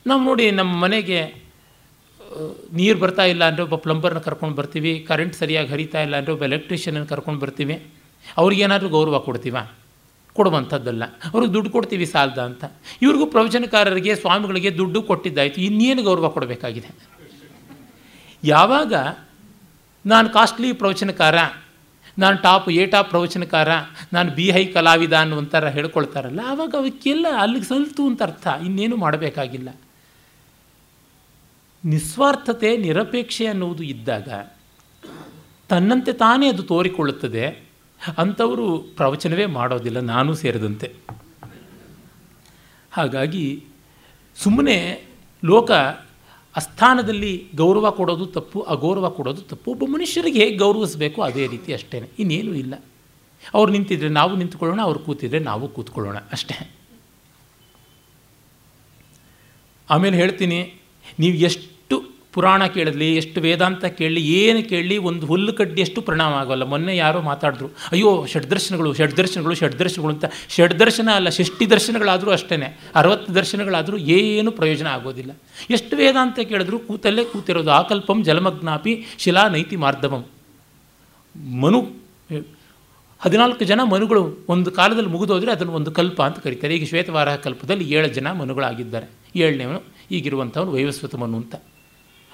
[0.06, 1.48] ನಾವು ನೋಡಿ ನಮ್ಮ ಮನೆಗೆ
[2.72, 7.08] ನೀರು ಬರ್ತಾ ಇಲ್ಲ ಅಂದರೆ ಒಬ್ಬ ಪ್ಲಂಬರ್ನ ಕರ್ಕೊಂಡು ಬರ್ತೀವಿ, ಕರೆಂಟ್ ಸರಿಯಾಗಿ ಹರಿತಾ ಇಲ್ಲ ಅಂದರೆ ಒಬ್ಬ ಎಲೆಕ್ಟ್ರಿಷಿಯನ್
[7.08, 7.86] ಕರ್ಕೊಂಡು ಬರ್ತೀವಿ.
[8.36, 9.56] ಅವ್ರಿಗೇನಾದರೂ ಗೌರವ ಕೊಡ್ತೀವ?
[10.32, 11.04] ಕೊಡುವಂಥದ್ದಲ್ಲ.
[11.04, 12.64] ಅವ್ರಿಗೆ ದುಡ್ಡು ಕೊಡ್ತೀವಿ ಸಾಲದ ಅಂತ.
[13.02, 15.60] ಇವ್ರಿಗೂ ಪ್ರವಚನಕಾರರಿಗೆ, ಸ್ವಾಮಿಗಳಿಗೆ ದುಡ್ಡು ಕೊಟ್ಟಿದ್ದಾಯಿತು.
[15.60, 16.90] ಇನ್ನೇನು ಗೌರವ ಕೊಡಬೇಕಾಗಿದೆ?
[18.44, 18.94] ಯಾವಾಗ
[20.06, 21.34] ನಾನು ಕಾಸ್ಟ್ಲಿ ಪ್ರವಚನಕಾರ
[22.18, 23.68] ನಾನು ಟಾಪ್, ಎ ಟಾಪ್ ಪ್ರವಚನಕಾರ,
[24.12, 28.46] ನಾನು ಬಿ ಹೈ ಕಲಾವಿದ ಅನ್ನುವಂಥರ ಹೇಳ್ಕೊಳ್ತಾರಲ್ಲ, ಆವಾಗ ಅವಕ್ಕೆಲ್ಲ ಅಲ್ಲಿಗೆ ಸಲ್ತು ಅಂತ ಅರ್ಥ.
[28.64, 29.68] ಇನ್ನೇನು ಮಾಡಬೇಕಾಗಿಲ್ಲ.
[31.84, 34.28] ನಿಸ್ವಾರ್ಥತೆ, ನಿರಪೇಕ್ಷೆ ಅನ್ನುವುದು ಇದ್ದಾಗ
[35.68, 37.46] ತನ್ನಂತೆ ತಾನೇ ಅದು ತೋರಿಕೊಳ್ಳುತ್ತದೆ.
[38.18, 40.92] ಅಂಥವರು ಪ್ರವಚನವೇ ಮಾಡೋದಿಲ್ಲ, ನಾನು ಸೇರಿದಂತೆ.
[42.92, 43.64] ಹಾಗಾಗಿ
[44.36, 45.04] ಸುಮ್ಮನೆ
[45.44, 45.70] ಲೋಕ
[46.60, 49.68] ಅಸ್ಥಾನದಲ್ಲಿ ಗೌರವ ಕೊಡೋದು ತಪ್ಪು, ಅಗೌರವ ಕೊಡೋದು ತಪ್ಪು.
[49.74, 52.74] ಒಬ್ಬ ಮನುಷ್ಯರಿಗೆ ಹೇಗೆ ಗೌರವಿಸಬೇಕು ಅದೇ ರೀತಿ ಅಷ್ಟೇ ಇನ್ನೇನು ಇಲ್ಲ.
[53.54, 56.56] ಅವ್ರು ನಿಂತಿದ್ರೆ ನಾವು ನಿಂತ್ಕೊಳ್ಳೋಣ, ಅವ್ರು ಕೂತಿದ್ರೆ ನಾವು ಕೂತ್ಕೊಳ್ಳೋಣ ಅಷ್ಟೇ.
[59.90, 60.58] ಆಮೇಲೆ ಹೇಳ್ತೀನಿ,
[61.22, 61.66] ನೀವು ಎಷ್ಟು
[62.32, 66.64] ಪುರಾಣ ಕೇಳಿದ್ಲಿ, ಎಷ್ಟು ವೇದಾಂತ ಕೇಳಲಿ, ಏನು ಕೇಳಲಿ, ಒಂದು ಹುಲ್ಲು ಕಡ್ಡಿಯಷ್ಟು ಪರಿಣಾಮ ಆಗೋಲ್ಲ.
[66.64, 70.24] ಮೊನ್ನೆ ಯಾರೋ ಮಾತಾಡಿದ್ರು, ಅಯ್ಯೋ ಷಡ್ದರ್ಶನಗಳು ಷಡ್ದರ್ಶನಗಳು ಷಡ್ದರ್ಶನಗಳು ಅಂತ.
[70.48, 75.30] ಷಡ್ದರ್ಶನ ಅಲ್ಲ ಷಷ್ಟಿ ದರ್ಶನಗಳಾದರೂ ಅಷ್ಟೇ ಅರವತ್ತು ದರ್ಶನಗಳಾದರೂ ಏನು ಪ್ರಯೋಜನ ಆಗೋದಿಲ್ಲ.
[75.70, 80.24] ಎಷ್ಟು ವೇದಾಂತ ಕೇಳಿದ್ರು, ಕೂತಲ್ಲೇ ಕೂತಿರೋದು, ಆಕಲ್ಪಂ ಜಲಮಗ್ನಾಪಿ ಶಿಲಾ ನೈತಿ ಮಾರ್ಧವಂ
[81.62, 81.80] ಮನು,
[83.20, 86.76] ಹದಿನಾಲ್ಕು ಜನ ಮನುಗಳು, ಒಂದು ಕಾಲದಲ್ಲಿ ಮುಗಿದೋದ್ರೆ ಅದನ್ನು ಒಂದು ಕಲ್ಪ ಅಂತ ಕರೀತಾರೆ.
[86.76, 89.06] ಈಗ ಶ್ವೇತವಾರಹ ಕಲ್ಪದಲ್ಲಿ ಏಳು ಜನ ಮನುಗಳಾಗಿದ್ದಾರೆ.
[89.36, 91.54] ಏಳನೇವನು, ಈಗಿರುವಂಥವನು ವೈವಸ್ವತ ಮನು ಅಂತ.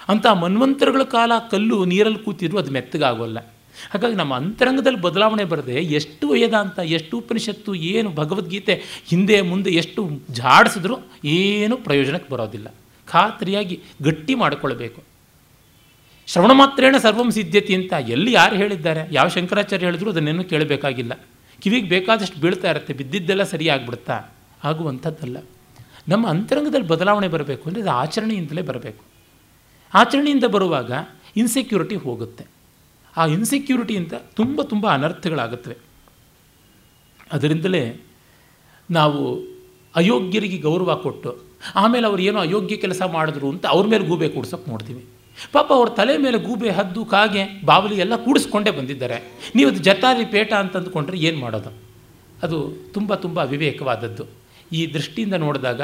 [0.08, 3.38] ಅಂಥ ಮನ್ವಂತರಗಳ ಕಾಲ ಕಲ್ಲು ನೀರಲ್ಲಿ ಕೂತಿದ್ರು, ಅದು ಮೆತ್ತಗಾಗೋಲ್ಲ.
[3.92, 8.74] ಹಾಗಾಗಿ ನಮ್ಮ ಅಂತರಂಗದಲ್ಲಿ ಬದಲಾವಣೆ ಬರದೆ ಎಷ್ಟು ವೇದಾಂತ, ಎಷ್ಟು ಉಪನಿಷತ್ತು, ಏನು ಭಗವದ್ಗೀತೆ
[9.06, 10.96] ಹಿಂದೆ ಮುಂದೆ ಎಷ್ಟು ಜಾಡಿಸಿದ್ರೂ
[11.38, 12.68] ಏನು ಪ್ರಯೋಜನಕ್ಕೆ ಬರೋದಿಲ್ಲ.
[13.08, 15.00] ಖಾತ್ರಿಯಾಗಿ ಗಟ್ಟಿ ಮಾಡಿಕೊಳ್ಬೇಕು.
[16.28, 19.02] ಶ್ರವಣ ಮಾತ್ರೇಣ ಸರ್ವಂ ಸಿದ್ಧತೆ ಅಂತ ಎಲ್ಲಿ ಯಾರು ಹೇಳಿದ್ದಾರೆ?
[19.12, 21.12] ಯಾವ ಶಂಕರಾಚಾರ್ಯ ಹೇಳಿದ್ರು ಅದನ್ನೇನು ಕೇಳಬೇಕಾಗಿಲ್ಲ.
[21.62, 24.16] ಕಿವಿಗೆ ಬೇಕಾದಷ್ಟು ಬೀಳ್ತಾ ಇರುತ್ತೆ, ಬಿದ್ದಿದ್ದೆಲ್ಲ ಸರಿಯಾಗ್ಬಿಡ್ತಾ
[24.64, 25.36] ಆಗುವಂಥದ್ದಲ್ಲ.
[26.08, 29.02] ನಮ್ಮ ಅಂತರಂಗದಲ್ಲಿ ಬದಲಾವಣೆ ಬರಬೇಕು ಅಂದರೆ ಅದು ಆಚರಣೆಯಿಂದಲೇ ಬರಬೇಕು.
[29.94, 30.92] ಆಚರಣೆಯಿಂದ ಬರುವಾಗ
[31.36, 32.44] ಇನ್ಸೆಕ್ಯೂರಿಟಿ ಹೋಗುತ್ತೆ.
[33.16, 35.76] ಆ ಇನ್ಸೆಕ್ಯೂರಿಟಿಯಿಂದ ತುಂಬ ತುಂಬ ಅನರ್ಥಗಳಾಗುತ್ತವೆ.
[37.32, 38.00] ಅದರಿಂದಲೇ
[38.90, 39.20] ನಾವು
[39.96, 41.30] ಅಯೋಗ್ಯರಿಗೆ ಗೌರವ ಕೊಟ್ಟು,
[41.74, 45.04] ಆಮೇಲೆ ಅವ್ರು ಏನೋ ಅಯೋಗ್ಯ ಕೆಲಸ ಮಾಡಿದ್ರು ಅಂತ ಅವ್ರ ಮೇಲೆ ಗೂಬೆ ಕೂಡ್ಸೋಕೆ ನೋಡ್ತೀವಿ.
[45.52, 49.16] ಪಾಪ ಅವ್ರ ತಲೆ ಮೇಲೆ ಗೂಬೆ ಹದ್ದು, ಕಾಗೆ, ಬಾವಲಿ ಎಲ್ಲ ಕೂಡಿಸ್ಕೊಂಡೇ ಬಂದಿದ್ದಾರೆ.
[49.54, 51.72] ನೀವು ಅದು ಜಟಾರಿ ಪೇಟ ಅಂತ ಅಂದ್ಕೊಂಡ್ರೆ ಏನು ಮಾಡೋದು?
[52.42, 52.58] ಅದು
[52.92, 54.24] ತುಂಬ ತುಂಬ ವಿವೇಕವಾದದ್ದು
[54.72, 55.80] ಈ ದೃಷ್ಟಿಯಿಂದ ನೋಡಿದಾಗ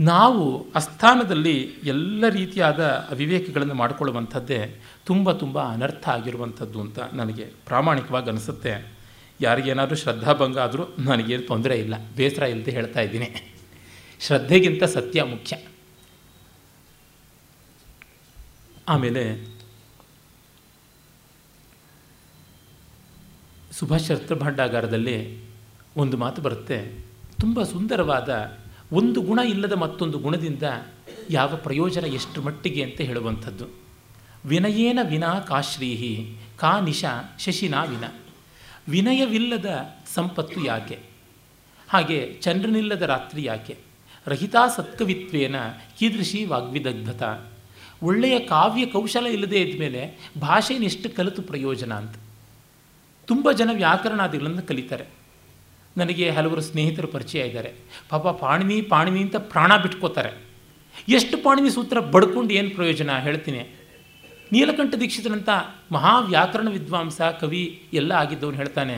[0.00, 8.98] ನಾವು ಅಸ್ಥಾನದಲ್ಲಿ ಎಲ್ಲ ರೀತಿಯಾದ ಅವಿವೇಕಗಳನ್ನು ಮಾಡಿಕೊಳ್ಳುವಂಥದ್ದೇ ತುಂಬ ತುಂಬ ಅನರ್ಥ ಆಗಿರುವಂಥದ್ದು ಅಂತ ನನಗೆ ಪ್ರಾಮಾಣಿಕವಾಗಿ ಅನಿಸುತ್ತೆ.
[9.40, 11.94] ಯಾರಿಗೇನಾದರೂ ಶ್ರದ್ಧಾಭಂಗ ಆದರೂ ನನಗೇನು ತೊಂದರೆ ಇಲ್ಲ.
[12.16, 13.54] ಬೇಸರ ಇಲ್ಲದೆ ಹೇಳ್ತಾ ಇದ್ದೀನಿ.
[14.20, 15.56] ಶ್ರದ್ಧೆಗಿಂತ ಸತ್ಯ ಮುಖ್ಯ.
[18.88, 19.54] ಆಮೇಲೆ
[23.72, 25.44] ಸುಭಾಷ್ ಭಂಡಾಗಾರದಲ್ಲಿ
[25.96, 27.06] ಒಂದು ಮಾತು ಬರುತ್ತೆ.
[27.40, 28.58] ತುಂಬ ಸುಂದರವಾದ
[28.92, 30.62] ಒಂದು ಗುಣ ಇಲ್ಲದ ಮತ್ತೊಂದು ಗುಣದಿಂದ
[31.30, 33.66] ಯಾವ ಪ್ರಯೋಜನ ಎಷ್ಟು ಮಟ್ಟಿಗೆ ಅಂತ ಹೇಳುವಂಥದ್ದು.
[34.44, 37.04] ವಿನಯೇನ ವಿನಾ ಕಾಶ್ರೀಹಿ, ಕಾ ನಿಶ
[37.38, 38.04] ಶಶಿನಾ ವಿನ.
[38.88, 39.66] ವಿನಯವಿಲ್ಲದ
[40.14, 40.98] ಸಂಪತ್ತು ಯಾಕೆ?
[41.88, 43.78] ಹಾಗೆ ಚಂದ್ರನಿಲ್ಲದ ರಾತ್ರಿ ಯಾಕೆ?
[44.26, 45.54] ರಹಿತಾ ಸತ್ಕವಿತ್ವೇನ
[45.98, 47.46] ಕೀದೃಶಿ ವಾಗ್ವಿದಗ್ಧತ.
[48.02, 52.16] ಒಳ್ಳೆಯ ಕಾವ್ಯ ಕೌಶಲ ಇಲ್ಲದೆ ಇದ್ಮೇಲೆ ಭಾಷೆನೆಷ್ಟು ಕಲಿತು ಪ್ರಯೋಜನ ಅಂತ.
[53.26, 55.17] ತುಂಬ ಜನ ವ್ಯಾಕರಣಾದಿಗಳನ್ನು ಕಲಿತಾರೆ.
[55.98, 57.70] ನನಗೆ ಹಲವರು ಸ್ನೇಹಿತರು ಪರಿಚಯ ಇದ್ದಾರೆ.
[58.08, 60.32] ಪಾಪ ಪಾಣಿನಿ ಪಾಣಿನಿ ಅಂತ ಪ್ರಾಣ ಬಿಟ್ಕೋತಾರೆ.
[61.08, 63.62] ಎಷ್ಟು ಪಾಣಿನಿ ಸೂತ್ರ ಬಡ್ಕೊಂಡು ಏನು ಪ್ರಯೋಜನ ಹೇಳ್ತೀನಿ.
[64.52, 65.48] ನೀಲಕಂಠ ದೀಕ್ಷಿತನಂಥ
[65.92, 68.96] ಮಹಾ ವ್ಯಾಕರಣ ವಿದ್ವಾಂಸ, ಕವಿ ಎಲ್ಲ ಆಗಿದ್ದವನು ಹೇಳ್ತಾನೆ,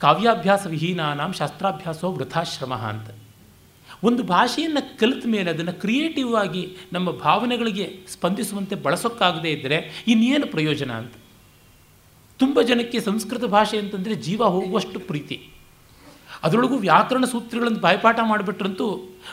[0.00, 3.08] ಕಾವ್ಯಾಭ್ಯಾಸ ವಿಹೀನಾನಾಂ ಶಾಸ್ತ್ರಾಭ್ಯಾಸೋ ವೃಥಾಶ್ರಮ ಅಂತ.
[4.02, 11.14] ಒಂದು ಭಾಷೆಯನ್ನು ಕಲಿತ ಮೇಲೆ ಅದನ್ನು ಕ್ರಿಯೇಟಿವ್ ಆಗಿ ನಮ್ಮ ಭಾವನೆಗಳಿಗೆ ಸ್ಪಂದಿಸುವಂತೆ ಬಳಸೋಕ್ಕಾಗದೇ ಇದ್ದರೆ ಇನ್ನೇನು ಪ್ರಯೋಜನ ಅಂತ.
[12.40, 15.36] ತುಂಬ ಜನಕ್ಕೆ ಸಂಸ್ಕೃತ ಭಾಷೆ ಅಂತಂದರೆ ಜೀವ ಹೋಗುವಷ್ಟು ಪ್ರೀತಿ.
[16.44, 18.86] ಅದರೊಳಗೂ ವ್ಯಾಕರಣ ಸೂತ್ರಗಳನ್ನು ಬಾಯ್ಪಾಠ ಮಾಡಿಬಿಟ್ರಂತೂ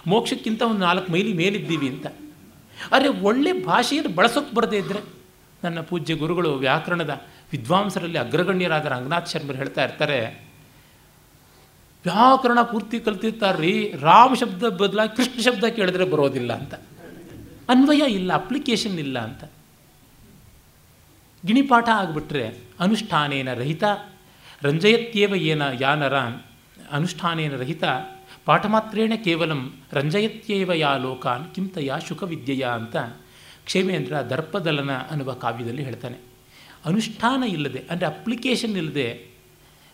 [0.07, 2.07] ಮೋಕ್ಷಕ್ಕಿಂತ ಒಂದು ನಾಲ್ಕು ಮೈಲಿ ಮೇಲಿದ್ದೀವಿ ಅಂತ.
[2.91, 5.01] ಆದರೆ ಒಳ್ಳೆ ಭಾಷೆಯನ್ನು ಬಳಸೋಕ್ಕೆ ಬರದೇ ಇದ್ದರೆ
[5.63, 7.13] ನನ್ನ ಪೂಜ್ಯ ಗುರುಗಳು ವ್ಯಾಕರಣದ
[7.51, 10.19] ವಿದ್ವಾಂಸರಲ್ಲಿ ಅಗ್ರಗಣ್ಯರಾದ ರಂಗನಾಥ್ ಶರ್ಮರು ಹೇಳ್ತಾ ಇರ್ತಾರೆ,
[12.05, 16.73] ವ್ಯಾಕರಣ ಪೂರ್ತಿ ಕಲ್ತಿರ್ತಾರ್ರಿ, ರಾಮ ಶಬ್ದ ಬದಲಾಗಿ ಕೃಷ್ಣ ಶಬ್ದ ಕೇಳಿದ್ರೆ ಬರೋದಿಲ್ಲ ಅಂತ.
[17.69, 19.43] ಅನ್ವಯ ಇಲ್ಲ, ಅಪ್ಲಿಕೇಶನ್ ಇಲ್ಲ ಅಂತ.
[21.45, 22.45] ಗಿಣಿಪಾಠ ಆಗಿಬಿಟ್ರೆ
[22.79, 23.83] ಅನುಷ್ಠಾನೇನ ರಹಿತ,
[24.61, 26.15] ರಂಜಯತ್ಯೇವ ಏನ ಯಾನರ
[26.91, 27.83] ಅನುಷ್ಠಾನೇನ ರಹಿತ,
[28.45, 32.95] ಪಾಠಮಾತ್ರೇಣ ಕೇವಲಂ ರಂಜಯತ್ಯೇವ ಯಾ ಲೋಕಾನ್ ಕಿಂತಯ ಶುಕವಿದ್ಯೆಯ ಅಂತ
[33.65, 36.17] ಕ್ಷೇಮೇಂದ್ರ ದರ್ಪದಲನ ಅನ್ನುವ ಕಾವ್ಯದಲ್ಲಿ ಹೇಳ್ತಾನೆ.
[36.85, 39.31] ಅನುಷ್ಠಾನ ಇಲ್ಲದೆ, ಅಂದರೆ ಅಪ್ಲಿಕೇಶನ್ ಇಲ್ಲದೆ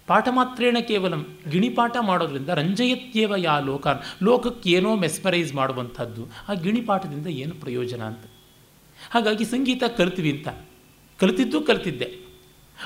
[0.08, 7.56] ಪಾಠ ಮಾತ್ರೇಣ ಕೇವಲಂ ಗಿಣಿಪಾಠ ಮಾಡೋದ್ರಿಂದ ರಂಜಯತ್ಯೇವ ಯಾ ಲೋಕಾನ್, ಲೋಕಕ್ಕೆ ಏನೋ ಮೆಸ್ಮರೈಸ್ ಮಾಡುವಂಥದ್ದು, ಆ ಗಿಣಿಪಾಠದಿಂದ ಏನು
[7.56, 8.24] ಪ್ರಯೋಜನ ಅಂತ.
[9.12, 10.48] ಹಾಗಾಗಿ ಸಂಗೀತ ಕಲ್ತೀವಿ ಅಂತ.
[11.20, 12.06] ಕಲಿತಿದ್ದು ಕಲಿತಿದ್ದೆ.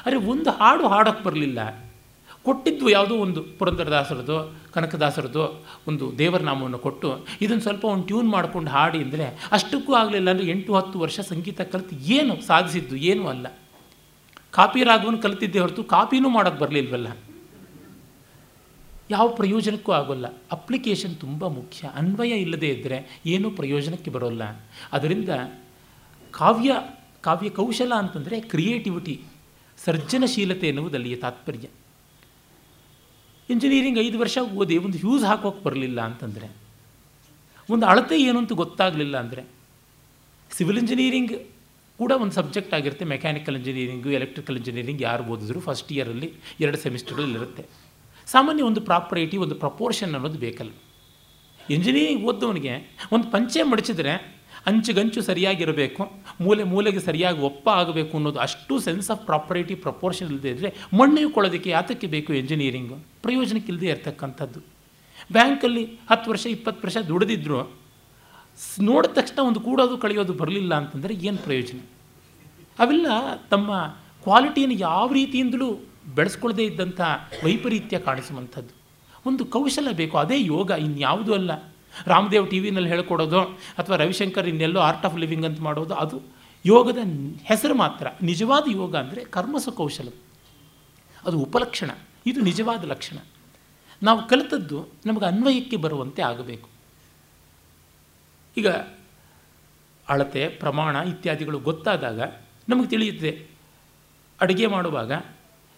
[0.05, 1.59] ಅರೆ, ಒಂದು ಹಾಡು ಹಾಡೋಕ್ಕೆ ಬರಲಿಲ್ಲ.
[2.45, 8.97] ಕೊಟ್ಟಿದ್ದು ಯಾವುದೋ ಒಂದು ಪುರಂದರದಾಸರದೋ ಕನಕದಾಸರದೋ ಒಂದು ದೇವರ ನಾಮವನ್ನು ಕೊಟ್ಟು ಇದನ್ನು ಸ್ವಲ್ಪ ಒಂದು ಟ್ಯೂನ್ ಮಾಡ್ಕೊಂಡು ಹಾಡಿ
[8.97, 13.47] ಅಂದರೆ ಅಷ್ಟಕ್ಕೂ ಆಗಲಿಲ್ಲ ಅಂದರೆ ಎಂಟು ಹತ್ತು ವರ್ಷ ಸಂಗೀತ ಕಲಿತು ಏನು ಸಾಧಿಸಿದ್ದು ಏನೂ ಅಲ್ಲ.
[14.51, 17.07] ಕಾಪಿ ರಾಗವನ್ನು ಕಲಿತಿದ್ದೆ ಹೊರತು ಕಾಪಿನೂ ಮಾಡೋಕ್ಕೆ ಬರಲಿಲ್ವಲ್ಲ.
[19.09, 20.25] ಯಾವ ಪ್ರಯೋಜನಕ್ಕೂ ಆಗೋಲ್ಲ.
[20.51, 21.87] ಅಪ್ಲಿಕೇಶನ್ ತುಂಬ ಮುಖ್ಯ.
[21.95, 24.41] ಅನ್ವಯ ಇಲ್ಲದೇ ಇದ್ದರೆ ಏನೂ ಪ್ರಯೋಜನಕ್ಕೆ ಬರೋಲ್ಲ.
[24.93, 25.29] ಅದರಿಂದ
[26.31, 26.71] ಕಾವ್ಯ
[27.21, 29.21] ಕಾವ್ಯ ಕೌಶಲ ಅಂತಂದರೆ ಕ್ರಿಯೇಟಿವಿಟಿ
[29.85, 31.67] ಸರ್ಜನಶೀಲತೆ ಎನ್ನುವುದಲ್ಲಿಯ ತಾತ್ಪರ್ಯ.
[33.51, 36.47] ಇಂಜಿನಿಯರಿಂಗ್ ಐದು ವರ್ಷ ಓದಿ, ಒಂದು ಹ್ಯೂಸ್ ಹಾಕೋಕೆ ಬರಲಿಲ್ಲ ಅಂತಂದರೆ,
[37.69, 39.43] ಒಂದು ಅಳತೆ ಏನು ಅಂತ ಗೊತ್ತಾಗಲಿಲ್ಲ ಅಂದರೆ
[40.51, 41.33] ಸಿವಿಲ್ ಇಂಜಿನಿಯರಿಂಗ್
[41.99, 43.05] ಕೂಡ ಒಂದು ಸಬ್ಜೆಕ್ಟ್ ಆಗಿರುತ್ತೆ.
[43.05, 47.63] ಮೆಕ್ಯಾನಿಕಲ್ ಇಂಜಿನಿಯರಿಂಗು ಎಲೆಕ್ಟ್ರಿಕಲ್ ಇಂಜಿನಿಯರಿಂಗ್ ಯಾರು ಓದಿದ್ರು ಫಸ್ಟ್ ಇಯರಲ್ಲಿ ಎರಡು ಸೆಮಿಸ್ಟರ್ಗಳಿರುತ್ತೆ
[48.25, 50.71] ಸಾಮಾನ್ಯ ಒಂದು ಪ್ರಾಪರ್ಟಿ ಒಂದು ಪ್ರಪೋರ್ಷನ್ ಅನ್ನೋದು ಬೇಕಲ್ಲ.
[51.69, 52.73] ಇಂಜಿನಿಯರಿಂಗ್ ಓದ್ದವನಿಗೆ
[53.11, 56.03] ಒಂದು ಪಂಚೆ ಮಡಚಿದ್ರೆ ಅಂಚುಗಂಚು ಸರಿಯಾಗಿರಬೇಕು,
[56.41, 61.69] ಮೂಲೆ ಮೂಲೆಗೆ ಸರಿಯಾಗಿ ಒಪ್ಪ ಆಗಬೇಕು ಅನ್ನೋದು ಅಷ್ಟು ಸೆನ್ಸ್ ಆಫ್ ಪ್ರಾಪರ್ಟಿ ಪ್ರಪೋರ್ಷನ್ ಇಲ್ಲದೆ ಇದ್ದರೆ ಮಣ್ಣು ಕೊಳ್ಳೋದಕ್ಕೆ
[61.69, 64.59] ಯಾತಕ್ಕೆ ಬೇಕು ಇಂಜಿನಿಯರಿಂಗು ಪ್ರಯೋಜನಕ್ಕಿಲ್ಲದೆ ಇರತಕ್ಕಂಥದ್ದು.
[65.31, 67.81] ಬ್ಯಾಂಕಲ್ಲಿ ಹತ್ತು ವರ್ಷ, ಇಪ್ಪತ್ತು ವರ್ಷ ದುಡಿದಿದ್ರು
[68.81, 71.79] ನೋಡಿದ ತಕ್ಷಣ ಒಂದು ಕೂಡೋದು ಕಳೆಯೋದು ಬರಲಿಲ್ಲ ಅಂತಂದರೆ ಏನು ಪ್ರಯೋಜನ?
[72.79, 73.07] ಅವೆಲ್ಲ
[73.49, 73.71] ತಮ್ಮ
[74.23, 75.71] ಕ್ವಾಲಿಟಿಯನ್ನು ಯಾವ ರೀತಿಯಿಂದಲೂ
[76.15, 77.01] ಬೆಳೆಸ್ಕೊಳ್ಳದೇ ಇದ್ದಂಥ
[77.43, 78.73] ವೈಪರೀತ್ಯ ಕಾಣಿಸುವಂಥದ್ದು.
[79.25, 81.51] ಒಂದು ಕೌಶಲ ಬೇಕು, ಅದೇ ಯೋಗ, ಇನ್ಯಾವುದೂ ಅಲ್ಲ.
[82.07, 83.41] ರಾಮದೇವ್ ಟಿ ವಿನಲ್ಲಿ ಹೇಳ್ಕೊಡೋದು
[83.77, 86.21] ಅಥವಾ ರವಿಶಂಕರ್ ಇನ್ನೆಲ್ಲೋ ಆರ್ಟ್ ಆಫ್ ಲಿವಿಂಗ್ ಅಂತ ಮಾಡೋದು, ಅದು
[86.65, 86.97] ಯೋಗದ
[87.43, 88.07] ಹೆಸರು ಮಾತ್ರ.
[88.21, 90.07] ನಿಜವಾದ ಯೋಗ ಅಂದರೆ ಕರ್ಮಸ ಕೌಶಲ
[91.25, 91.91] ಅದು ಉಪಲಕ್ಷಣ.
[92.25, 93.17] ಇದು ನಿಜವಾದ ಲಕ್ಷಣ.
[94.03, 96.69] ನಾವು ಕಲಿತದ್ದು ನಮಗೆ ಅನ್ವಯಕ್ಕೆ ಬರುವಂತೆ ಆಗಬೇಕು.
[98.57, 98.67] ಈಗ
[100.09, 102.21] ಅಳತೆ, ಪ್ರಮಾಣ ಇತ್ಯಾದಿಗಳು ಗೊತ್ತಾದಾಗ
[102.69, 103.47] ನಮಗೆ ತಿಳಿಯುತ್ತದೆ
[104.41, 105.11] ಅಡುಗೆ ಮಾಡುವಾಗ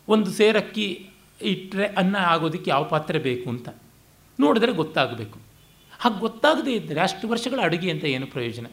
[0.07, 1.09] ಒಂದು ಸೇರಕ್ಕಿ
[1.41, 3.69] ಇಟ್ಟರೆ ಅನ್ನ ಆಗೋದಕ್ಕೆ ಯಾವ ಪಾತ್ರೆ ಬೇಕು ಅಂತ.
[4.39, 5.39] ನೋಡಿದ್ರೆ ಗೊತ್ತಾಗಬೇಕು.
[6.03, 8.65] ಹಾಗೆ ಗೊತ್ತಾಗದೇ ಇದ್ದರೆ ಅಷ್ಟು ವರ್ಷಗಳ ಅಡುಗೆ ಅಂತ ಏನು ಪ್ರಯೋಜನ?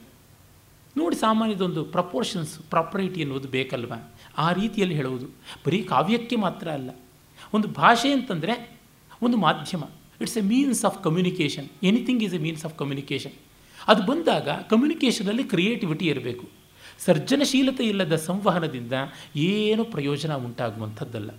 [0.97, 3.93] ನೋಡಿ ಸಾಮಾನ್ಯದೊಂದು ಪ್ರಪೋರ್ಷನ್ಸ್ ಪ್ರಾಪರ್ಟಿ ಎನ್ನುವುದು ಬೇಕಲ್ವ?
[4.39, 5.27] ಆ ರೀತಿಯಲ್ಲಿ ಹೇಳುವುದು.
[5.67, 6.91] ಬರೀ ಕಾವ್ಯಕ್ಕೆ ಮಾತ್ರ ಅಲ್ಲ.
[7.55, 8.81] ಒಂದು ಭಾಷೆ ಅಂತಂದರೆ
[9.23, 9.85] ಒಂದು ಮಾಧ್ಯಮ.
[10.21, 13.33] It's a means of communication anything is a means of communication
[13.89, 16.49] ಅದು ಬಂದಾಗ ಕಮ್ಯುನಿಕೇಷನಲ್ಲಿ ಕ್ರಿಯೇಟಿವಿಟಿ ಇರಬೇಕು.
[16.99, 18.93] ಸರ್ಜನಶೀಲತೆ ಇಲ್ಲದ ಸಂವಹನದಿಂದ
[19.37, 21.31] ಏನು ಪ್ರಯೋಜನ ಉಂಟಾಗುವಂಥದ್ದಲ್ಲ.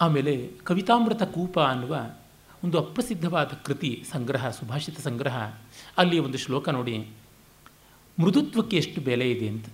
[0.00, 1.96] ಆಮೇಲೆ ಕವಿತಾಮೃತ ಕೂಪ ಅನ್ನುವ
[2.64, 5.52] ಒಂದು ಅಪ್ರಸಿದ್ಧವಾದ ಕೃತಿ ಸಂಗ್ರಹ, ಸುಭಾಷಿತ ಸಂಗ್ರಹ.
[5.98, 7.06] ಅಲ್ಲಿ ಒಂದು ಶ್ಲೋಕ ನೋಡಿ,
[8.20, 9.66] ಮೃದುತ್ವಕ್ಕೆ ಎಷ್ಟು ಬೆಲೆ ಇದೆ ಅಂತ.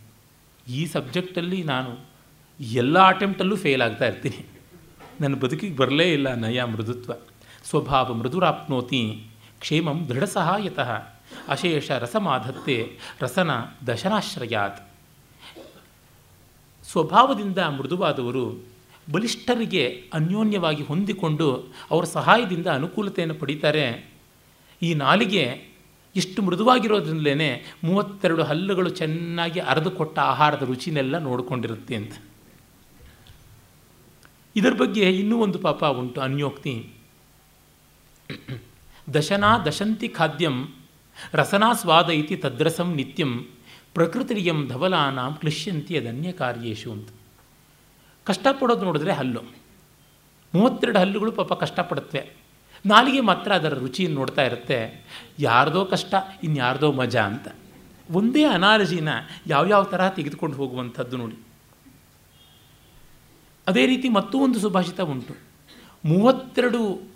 [0.68, 1.98] ಈ ಸಬ್ಜೆಕ್ಟಲ್ಲಿ ನಾನು
[2.60, 4.46] ಎಲ್ಲ ಅಟೆಂಪ್ಟಲ್ಲೂ ಫೇಲ್ ಆಗ್ತಾ ಇರ್ತೀನಿ.
[5.20, 7.12] ನನ್ನ ಬದುಕಿಗೆ ಬರಲೇ ಇಲ್ಲ, ನಯ ಮೃದುತ್ವ.
[7.64, 9.26] ಸ್ವಭಾವ ಮೃದುರಾಪ್ನೋತಿ,
[9.60, 10.90] ಕ್ಷೇಮಂ ದೃಢ ಸಹಾಯತಃ.
[11.48, 13.50] ಅಶೇಷ ರಸಮಾಧತ್ತೆ, ರಸನ
[13.86, 14.90] ದಶನಾಶ್ರಯಾತ್.
[16.84, 18.75] ಸ್ವಭಾವದಿಂದ ಮೃದುವಾದವರು
[19.12, 24.10] ಬಲಿಷ್ಠರಿಗೆ ಅನ್ಯೋನ್ಯವಾಗಿ ಹೊಂದಿಕೊಂಡು ಅವರ ಸಹಾಯದಿಂದ ಅನುಕೂಲತೆಯನ್ನು ಪಡೀತಾರೆ.
[24.82, 25.76] ಈ ನಾಲಿಗೆ
[26.16, 32.12] ಇಷ್ಟು ಮೃದುವಾಗಿರೋದ್ರಿಂದಲೇ ಮೂವತ್ತೆರಡು ಹಲ್ಲುಗಳು ಚೆನ್ನಾಗಿ ಅರೆದು ಕೊಟ್ಟ ಆಹಾರದ ರುಚಿನೆಲ್ಲ ನೋಡಿಕೊಂಡಿರುತ್ತೆ ಅಂತ.
[34.56, 36.74] ಇದರ ಬಗ್ಗೆ ಇನ್ನೂ ಒಂದು ಪಾಪ ಉಂಟು, ಅನ್ಯೋಕ್ತಿ.
[39.14, 40.74] ದಶನಾ ದಶಂತಿ ಖಾದ್ಯಂ
[41.32, 43.32] ರಸನಾ ಸ್ವಾದ ಇತಿ ತದ್ರಸಂ ನಿತ್ಯಂ
[43.94, 47.08] ಪ್ರಕೃತಿಯಂ ಧವಲಾನಾಂ ಕ್ಲಿಶ್ಯಂತಿ ಅದನ್ಯ ಕಾರ್ಯೇಶು ಅಂತ.
[48.26, 49.40] ಕಷ್ಟಪಡೋದು ನೋಡಿದ್ರೆ ಹಲ್ಲು.
[50.54, 52.36] ಮೂವತ್ತೆರಡು ಹಲ್ಲುಗಳು ಪಾಪ ಕಷ್ಟಪಡುತ್ತವೆ.
[52.86, 55.04] ನಾಲಿಗೆ ಮಾತ್ರ ಅದರ ರುಚಿಯನ್ನು ನೋಡ್ತಾ ಇರುತ್ತೆ.
[55.38, 57.48] ಯಾರ್ದೋ ಕಷ್ಟ, ಇನ್ಯಾರ್ದೋ ಮಜಾ ಅಂತ.
[58.10, 59.08] ಒಂದೇ ಅನಾಲಜಿನ
[59.46, 61.38] ಯಾವ್ಯಾವ ತರಹ ತೆಗೆದುಕೊಂಡು ಹೋಗುವಂಥದ್ದು ನೋಡಿ.
[63.66, 65.34] ಅದೇ ರೀತಿ ಮತ್ತೂ ಒಂದು ಸುಭಾಷಿತ ಉಂಟು.
[66.04, 67.08] ಮೂವತ್ತೆರಡು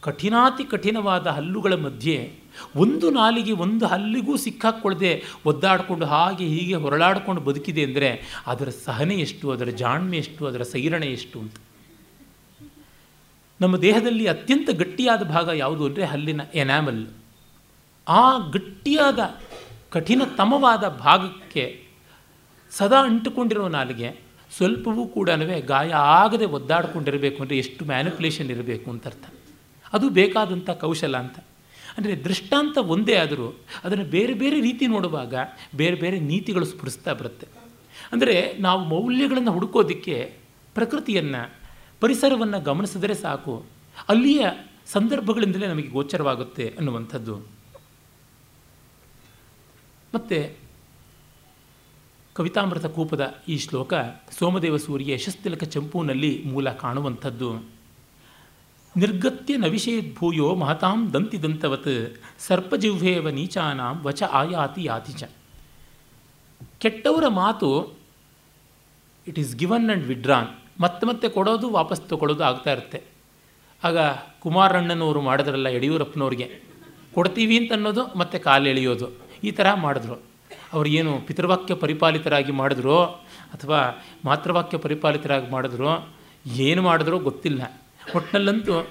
[0.00, 2.39] ಕಠಿಣಾತಿ ಕಠಿಣವಾದ ಹಲ್ಲುಗಳ ಮಧ್ಯೆ
[2.76, 8.10] ಒಂದು ನಾಲಿಗೆ ಒಂದು ಹಲ್ಲಿಗೂ ಸಿಕ್ಕಾಕ್ಕೊಳ್ಳದೆ ಒದ್ದಾಡಿಕೊಂಡು ಹಾಗೆ ಹೀಗೆ ಹೊರಳಾಡ್ಕೊಂಡು ಬದುಕಿದೆ ಅಂದರೆ
[8.46, 11.56] ಅದರ ಸಹನೆ ಎಷ್ಟು, ಅದರ ಜಾಣ್ಮೆ ಎಷ್ಟು, ಅದರ ಸೈರಣೆ ಎಷ್ಟು ಅಂತ.
[13.60, 17.06] ನಮ್ಮ ದೇಹದಲ್ಲಿ ಅತ್ಯಂತ ಗಟ್ಟಿಯಾದ ಭಾಗ ಯಾವುದು ಅಂದರೆ ಹಲ್ಲಿನ ಎನಾಮಲ್
[18.08, 19.20] ಆ ಗಟ್ಟಿಯಾದ,
[19.90, 21.64] ಕಠಿಣತಮವಾದ ಭಾಗಕ್ಕೆ
[22.70, 25.30] ಸದಾ ಅಂಟುಕೊಂಡಿರೋ ನಾಲಿಗೆ ಸ್ವಲ್ಪವೂ ಕೂಡ
[25.66, 29.24] ಗಾಯ ಆಗದೆ ಒದ್ದಾಡಿಕೊಂಡಿರಬೇಕು ಅಂದರೆ ಎಷ್ಟು ಮ್ಯಾನಿಪುಲೇಷನ್ ಇರಬೇಕು ಅಂತ ಅರ್ಥ.
[29.92, 31.38] ಅದು ಬೇಕಾದಂಥ ಕೌಶಲ ಅಂತ.
[32.00, 33.46] ಅಂದರೆ ದೃಷ್ಟಾಂತ ಒಂದೇ ಆದರೂ
[33.84, 35.34] ಅದನ್ನು ಬೇರೆ ಬೇರೆ ರೀತಿ ನೋಡುವಾಗ
[35.76, 37.46] ಬೇರೆ ಬೇರೆ ನೀತಿಗಳು ಸ್ಫುರಿಸ್ತಾ ಬರುತ್ತೆ.
[38.12, 40.36] ಅಂದರೆ ನಾವು ಮೌಲ್ಯಗಳನ್ನು ಹುಡುಕೋದಕ್ಕೆ
[40.74, 41.42] ಪ್ರಕೃತಿಯನ್ನು,
[42.00, 43.66] ಪರಿಸರವನ್ನು ಗಮನಿಸಿದರೆ ಸಾಕು.
[44.08, 44.46] ಅಲ್ಲಿಯ
[44.86, 47.34] ಸಂದರ್ಭಗಳಿಂದಲೇ ನಮಗೆ ಗೋಚರವಾಗುತ್ತೆ ಅನ್ನುವಂಥದ್ದು.
[50.14, 50.56] ಮತ್ತು
[52.34, 53.94] ಕವಿತಾಮೃತ ಕೂಪದ ಈ ಶ್ಲೋಕ
[54.38, 57.79] ಸೋಮದೇವ ಸೂರ್ಯ ಯಶಸ್ತಿಲಕ ಚಂಪೂನಲ್ಲಿ ಮೂಲ ಕಾಣುವಂಥದ್ದು.
[58.96, 61.92] ನಿರ್ಗತ್ಯ ನವಿಷೇದ್ ಭೂಯೋ ಮಹತಾಂ ದಂತಿದಂತವತ್
[62.46, 65.24] ಸರ್ಪಜಿಹ್ವೇವ ನೀಚಾನಾಂ ವಚ ಆಯಾತಿ ಯಾತಿ ಚ
[66.78, 67.68] ಕೆಟ್ಟವರ ಮಾತು
[69.28, 70.48] it is given and withdrawn
[70.80, 73.02] ಮತ್ತೆ ಮತ್ತೆ ಕೊಡೋದು, ವಾಪಸ್ ತಗೊಳ್ಳೋದು ಆಗ್ತಾ ಇರುತ್ತೆ.
[73.84, 73.98] ಆಗ
[74.40, 76.46] ಕುಮಾರಣ್ಣನವರು ಮಾಡಿದ್ರಲ್ಲ ಯಡಿಯೂರಪ್ಪನವ್ರಿಗೆ,
[77.14, 79.08] ಕೊಡ್ತೀವಿ ಅಂತ ಅನ್ನೋದು ಮತ್ತೆ ಕಾಲು ಎಳೆಯೋದು,
[79.44, 80.16] ಈ ಥರ ಮಾಡಿದ್ರು.
[80.72, 83.02] ಅವ್ರು ಏನು ಪಿತೃವಾಕ್ಯ ಪರಿಪಾಲಿತರಾಗಿ ಮಾಡಿದ್ರು
[83.54, 83.80] ಅಥವಾ
[84.24, 85.92] ಮಾತೃವಾಕ್ಯ ಪರಿಪಾಲಿತರಾಗಿ ಮಾಡಿದ್ರು,
[86.46, 87.62] ಏನು ಮಾಡಿದ್ರೋ ಗೊತ್ತಿಲ್ಲ.
[88.16, 88.90] ಒಟ್ಟಿನಲ್ಲಂತೂ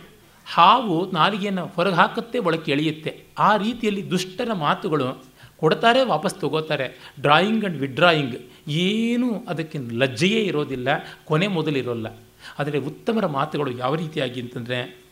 [0.54, 3.24] ಹಾವು ನಾಲಿಗೆಯನ್ನು ಹೊರಗೆ ಹಾಕುತ್ತೆ, ಒಳಕ್ಕೆ ಎಳೆಯುತ್ತೆ.
[3.40, 5.24] ಆ ರೀತಿಯಲ್ಲಿ ದುಷ್ಟರ ಮಾತುಗಳು
[5.58, 7.14] ಕೊಡ್ತಾರೆ, ವಾಪಸ್ ತಗೋತಾರೆ.
[7.22, 8.36] ಡ್ರಾಯಿಂಗ್ ಆ್ಯಂಡ್ ವಿಡ್ರಾಯಿಂಗ್
[8.70, 10.88] ಏನೂ ಅದಕ್ಕೆ ಲಜ್ಜೆಯೇ ಇರೋದಿಲ್ಲ,
[11.26, 12.08] ಕೊನೆ ಮೊದಲಿರೋಲ್ಲ.
[12.60, 15.10] ಆದರೆ ಉತ್ತಮರ ಮಾತುಗಳು ಯಾವ ರೀತಿಯಾಗಿ ಅಂತಂದರೆ,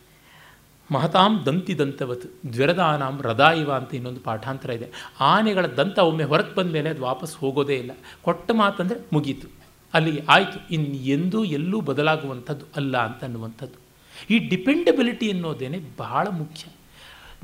[0.92, 4.88] ಮಹತಾಂ ದಂತಿ ದಂತವತ್, ಜ್ವರದಾನಾಂ ರದಾಯಿವ ಅಂತ ಇನ್ನೊಂದು ಪಾಠಾಂತರ ಇದೆ.
[5.20, 7.90] ಆನೆಗಳ ದಂತ ಒಮ್ಮೆ ಹೊರಗೆ ಬಂದ ಮೇಲೆ ಅದು ವಾಪಸ್ ಹೋಗೋದೇ ಇಲ್ಲ.
[8.22, 9.48] ಕೊಟ್ಟ ಮಾತಂದರೆ ಮುಗೀತು.
[9.94, 10.74] ಅಲ್ಲಿಗೆ ಆಯಿತು.
[10.74, 13.87] ಇನ್ನು ಎಂದೂ ಎಲ್ಲೂ ಬದಲಾಗುವಂಥದ್ದು ಅಲ್ಲ ಅಂತ ಅನ್ನುವಂಥದ್ದು.
[14.30, 16.70] ಈ ಡಿಪೆಂಡಬಿಲಿಟಿ ಅನ್ನೋದೇನೆ ಬಹಳ ಮುಖ್ಯ.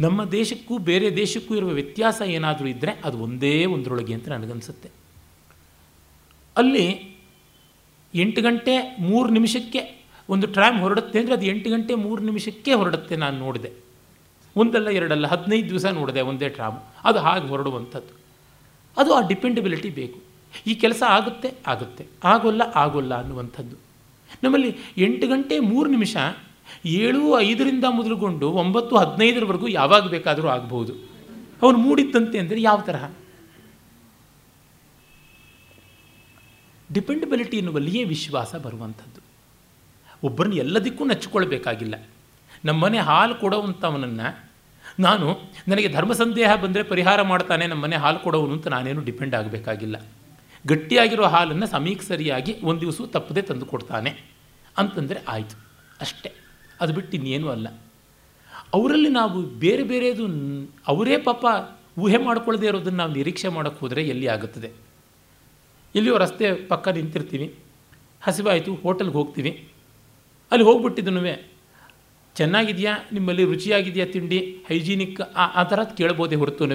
[0.00, 4.88] ನಮ್ಮ ದೇಶಕ್ಕೂ ಬೇರೆ ದೇಶಕ್ಕೂ ಇರುವ ವ್ಯತ್ಯಾಸ ಏನಾದರೂ ಇದ್ದರೆ ಅದು ಒಂದೇ ಒಂದರೊಳಗೆ ಅಂತ ನನಗನ್ಸುತ್ತೆ.
[6.56, 7.16] ಅಲ್ಲಿ
[8.14, 13.38] ಎಂಟು ಗಂಟೆ ಮೂರು ನಿಮಿಷಕ್ಕೆ ಒಂದು ಟ್ರಾಮ್ ಹೊರಡುತ್ತೆ ಅಂದರೆ ಅದು ಎಂಟು ಗಂಟೆ ಮೂರು ನಿಮಿಷಕ್ಕೆ ಹೊರಡುತ್ತೆ ನಾನು
[13.38, 13.72] ನೋಡಿದೆ.
[14.56, 16.78] ಒಂದಲ್ಲ ಎರಡಲ್ಲ ಹದಿನೈದು ದಿವಸ ನೋಡಿದೆ ಒಂದೇ ಟ್ರಾಮ್.
[17.04, 18.18] ಅದು ಹಾಗೆ ಹೊರಡುವಂಥದ್ದು.
[18.96, 20.20] ಅದು ಆ ಡಿಪೆಂಡಬಿಲಿಟಿ ಬೇಕು.
[20.66, 22.06] ಈ ಕೆಲಸ ಆಗುತ್ತೆ ಆಗುತ್ತೆ.
[22.24, 23.76] ಆಗೋಲ್ಲ ಆಗೋಲ್ಲ ಅನ್ನುವಂಥದ್ದು.
[24.42, 26.16] ನಮ್ಮಲ್ಲಿ ಎಂಟು ಗಂಟೆ ಮೂರು ನಿಮಿಷ
[26.84, 30.92] ಏಳು, ಐದರಿಂದ ಮೊದಲುಗೊಂಡು ಒಂಬತ್ತು, ಹದಿನೈದರವರೆಗೂ ಯಾವಾಗ ಬೇಕಾದರೂ ಆಗಬಹುದು
[31.62, 33.04] ಅವನು ಮೂಡಿದ್ದಂತೆ ಅಂದರೆ ಯಾವ ತರಹ?
[36.92, 39.20] ಡಿಪೆಂಡಬಿಲಿಟಿ ಎನ್ನುವಲ್ಲಿಯೇ ವಿಶ್ವಾಸ ಬರುವಂಥದ್ದು.
[40.22, 41.94] ಒಬ್ಬರನ್ನು ಎಲ್ಲದಕ್ಕೂ ನಚ್ಕೊಳ್ಬೇಕಾಗಿಲ್ಲ
[42.64, 44.54] ನಮ್ಮನೆ ಹಾಲು ಕೊಡೋವಂಥವನನ್ನು
[45.00, 45.26] ನಾನು
[45.68, 49.96] ನನಗೆ ಧರ್ಮ ಸಂದೇಹ ಬಂದರೆ ಪರಿಹಾರ ಮಾಡ್ತಾನೆ, ನಮ್ಮನೆ ಹಾಲು ಕೊಡೋವನು ಅಂತ ನಾನೇನು ಡಿಪೆಂಡ್ ಆಗಬೇಕಾಗಿಲ್ಲ.
[50.66, 54.24] ಗಟ್ಟಿಯಾಗಿರೋ ಹಾಲನ್ನು ಸಮೀಕ್ ಸರಿಯಾಗಿ ಒಂದು ದಿವಸ ತಪ್ಪದೆ ತಂದು ಕೊಡ್ತಾನೆ.
[54.78, 55.56] ಅಂತಂದರೆ ಆಯಿತು.
[56.00, 56.43] ಅಷ್ಟೇ.
[56.84, 57.68] ಅದು ಬಿಟ್ಟು ಇನ್ನೇನೂ ಅಲ್ಲ.
[58.74, 60.24] ಅವರಲ್ಲಿ ನಾವು ಬೇರೆ ಬೇರೆದು
[60.86, 61.44] ಅವರೇ ಪಾಪ
[61.98, 64.70] ಊಹೆ ಮಾಡ್ಕೊಳ್ಳದೆ ಇರೋದನ್ನು ನಾವು ನಿರೀಕ್ಷೆ ಮಾಡೋಕ್ಕೆ ಹೋದರೆ ಎಲ್ಲಿ ಆಗುತ್ತದೆ?
[65.94, 67.46] ಎಲ್ಲಿಯೋ ರಸ್ತೆ ಪಕ್ಕ ನಿಂತಿರ್ತೀವಿ,
[68.22, 69.52] ಹಸಿವಾಯಿತು, ಹೋಟೆಲ್ಗೆ ಹೋಗ್ತೀವಿ.
[70.50, 71.22] ಅಲ್ಲಿ ಹೋಗ್ಬಿಟ್ಟಿದ್ದನು
[72.36, 76.66] ಚೆನ್ನಾಗಿದೆಯಾ, ನಿಮ್ಮಲ್ಲಿ ರುಚಿಯಾಗಿದೆಯಾ ತಿಂಡಿ, ಹೈಜೀನಿಕ್, ಆ ಆ ಥರದ್ದು ಕೇಳ್ಬೋದೇ ಹೊರತು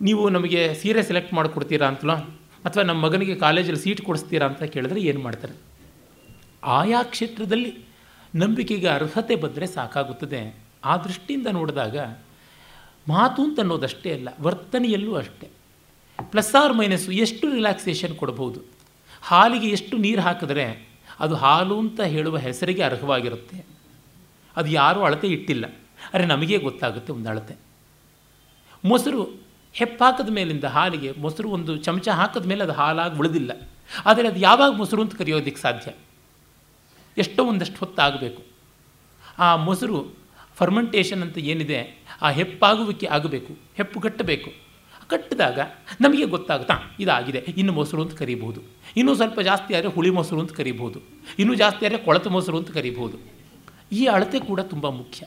[0.00, 2.16] ನೀವು ನಮಗೆ ಸೀರೆ ಸೆಲೆಕ್ಟ್ ಮಾಡಿಕೊಡ್ತೀರಾ ಅಂತಲೋ,
[2.64, 5.54] ಅಥವಾ ನಮ್ಮ ಮಗನಿಗೆ ಕಾಲೇಜಲ್ಲಿ ಸೀಟ್ ಕೊಡಿಸ್ತೀರಾ ಅಂತ ಕೇಳಿದ್ರೆ ಏನು ಮಾಡ್ತಾರೆ?
[6.64, 7.70] ಆಯಾ ಕ್ಷೇತ್ರದಲ್ಲಿ
[8.34, 10.56] ನಂಬಿಕೆಗೆ ಅರ್ಹತೆ ಬಂದರೆ ಸಾಕಾಗುತ್ತದೆ.
[10.84, 11.98] ಆ ದೃಷ್ಟಿಯಿಂದ ನೋಡಿದಾಗ
[13.08, 15.48] ಮಾತು ಅಂತ ಅನ್ನೋದಷ್ಟೇ ಅಲ್ಲ, ವರ್ತನೆಯಲ್ಲೂ ಅಷ್ಟೇ.
[16.22, 18.60] ಪ್ಲಸ್ ಆರ್ ಮೈನಸ್ಸು ಎಷ್ಟು ರಿಲ್ಯಾಕ್ಸೇಷನ್ ಕೊಡಬಹುದು
[19.22, 20.88] ಹಾಲಿಗೆ ಎಷ್ಟು ನೀರು ಹಾಕಿದ್ರೆ
[21.20, 23.64] ಅದು ಹಾಲು ಅಂತ ಹೇಳುವ ಹೆಸರಿಗೆ ಅರ್ಹವಾಗಿರುತ್ತೆ.
[24.56, 25.66] ಅದು ಯಾರೂ ಅಳತೆ ಇಟ್ಟಿಲ್ಲ.
[26.14, 27.56] ಅರೆ, ನಮಗೇ ಗೊತ್ತಾಗುತ್ತೆ ಒಂದು ಅಳತೆ.
[28.84, 29.22] ಮೊಸರು
[29.72, 33.68] ಹೆಪ್ಪಾಕದ ಮೇಲಿಂದ ಹಾಲಿಗೆ ಮೊಸರು ಒಂದು ಚಮಚ ಹಾಕಿದ ಮೇಲೆ ಅದು ಹಾಲಾಗಿ ಉಳಿದಿಲ್ಲ.
[34.06, 35.92] ಆದರೆ ಅದು ಯಾವಾಗ ಮೊಸರು ಅಂತ ಕರೆಯೋದಕ್ಕೆ ಸಾಧ್ಯ?
[37.16, 38.42] ಎಷ್ಟೋ ಒಂದಷ್ಟು ಹೊತ್ತಾಗಬೇಕು.
[39.38, 39.98] ಆ ಮೊಸರು
[40.58, 41.78] ಫರ್ಮೆಂಟೇಷನ್ ಅಂತ ಏನಿದೆ,
[42.22, 44.50] ಆ ಹೆಪ್ಪಾಗುವಿಕೆ ಆಗಬೇಕು, ಹೆಪ್ಪು ಕಟ್ಟಬೇಕು.
[45.10, 45.58] ಕಟ್ಟಿದಾಗ
[46.00, 48.60] ನಮಗೆ ಗೊತ್ತಾಗುತ್ತಾ, ಇದಾಗಿದೆ, ಇನ್ನು ಮೊಸರು ಅಂತ ಕರಿಬೋದು
[48.96, 50.98] ಇನ್ನೂ ಸ್ವಲ್ಪ ಜಾಸ್ತಿ ಆದರೆ ಹುಳಿ ಮೊಸರು ಅಂತ ಕರಿಬೋದು
[51.38, 53.18] ಇನ್ನೂ ಜಾಸ್ತಿ ಆದರೆ ಕೊಳತು ಮೊಸರು ಅಂತ ಕರಿಬೋದು
[53.92, 55.20] ಈ ಅಳತೆ ಕೂಡ ತುಂಬ ಮುಖ್ಯ.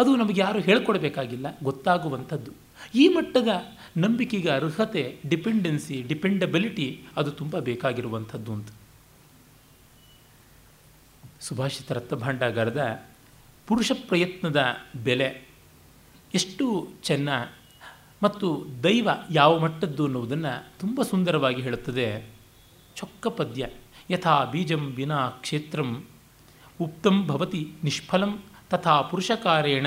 [0.00, 2.52] ಅದು ನಮಗೆ ಯಾರು ಹೇಳ್ಕೊಡ್ಬೇಕಾಗಿಲ್ಲ, ಗೊತ್ತಾಗುವಂಥದ್ದು.
[2.94, 3.50] ಈ ಮಟ್ಟದ
[3.96, 8.68] ನಂಬಿಕೆಗೆ ಅರ್ಹತೆ ಡಿಪೆಂಡೆನ್ಸಿ ಡಿಪೆಂಡಬಿಲಿಟಿ ಅದು ತುಂಬ ಬೇಕಾಗಿರುವಂಥದ್ದು ಅಂತ.
[11.42, 13.06] ಸುಭಾಷಿತ ರತ್ನಭಾಂಡಾಗಾರದ
[13.66, 14.64] ಪುರುಷ ಪ್ರಯತ್ನದ
[15.04, 15.48] ಬೆಲೆ
[16.34, 17.28] ಎಷ್ಟು ಚೆನ್ನ
[18.22, 22.30] ಮತ್ತು ದೈವ ಯಾವ ಮಟ್ಟದ್ದು ಅನ್ನುವುದನ್ನು ತುಂಬ ಸುಂದರವಾಗಿ ಹೇಳುತ್ತದೆ.
[22.96, 23.68] ಚೊಕ್ಕ ಪದ್ಯ.
[24.10, 26.04] ಯಥಾ ಬೀಜಂ ವಿನಾ ಕ್ಷೇತ್ರಂ
[26.80, 29.86] ಉಕ್ತಂ ಭವತಿ ನಿಷ್ಫಲಂ ತಥಾ ಪುರುಷಕಾರೇಣ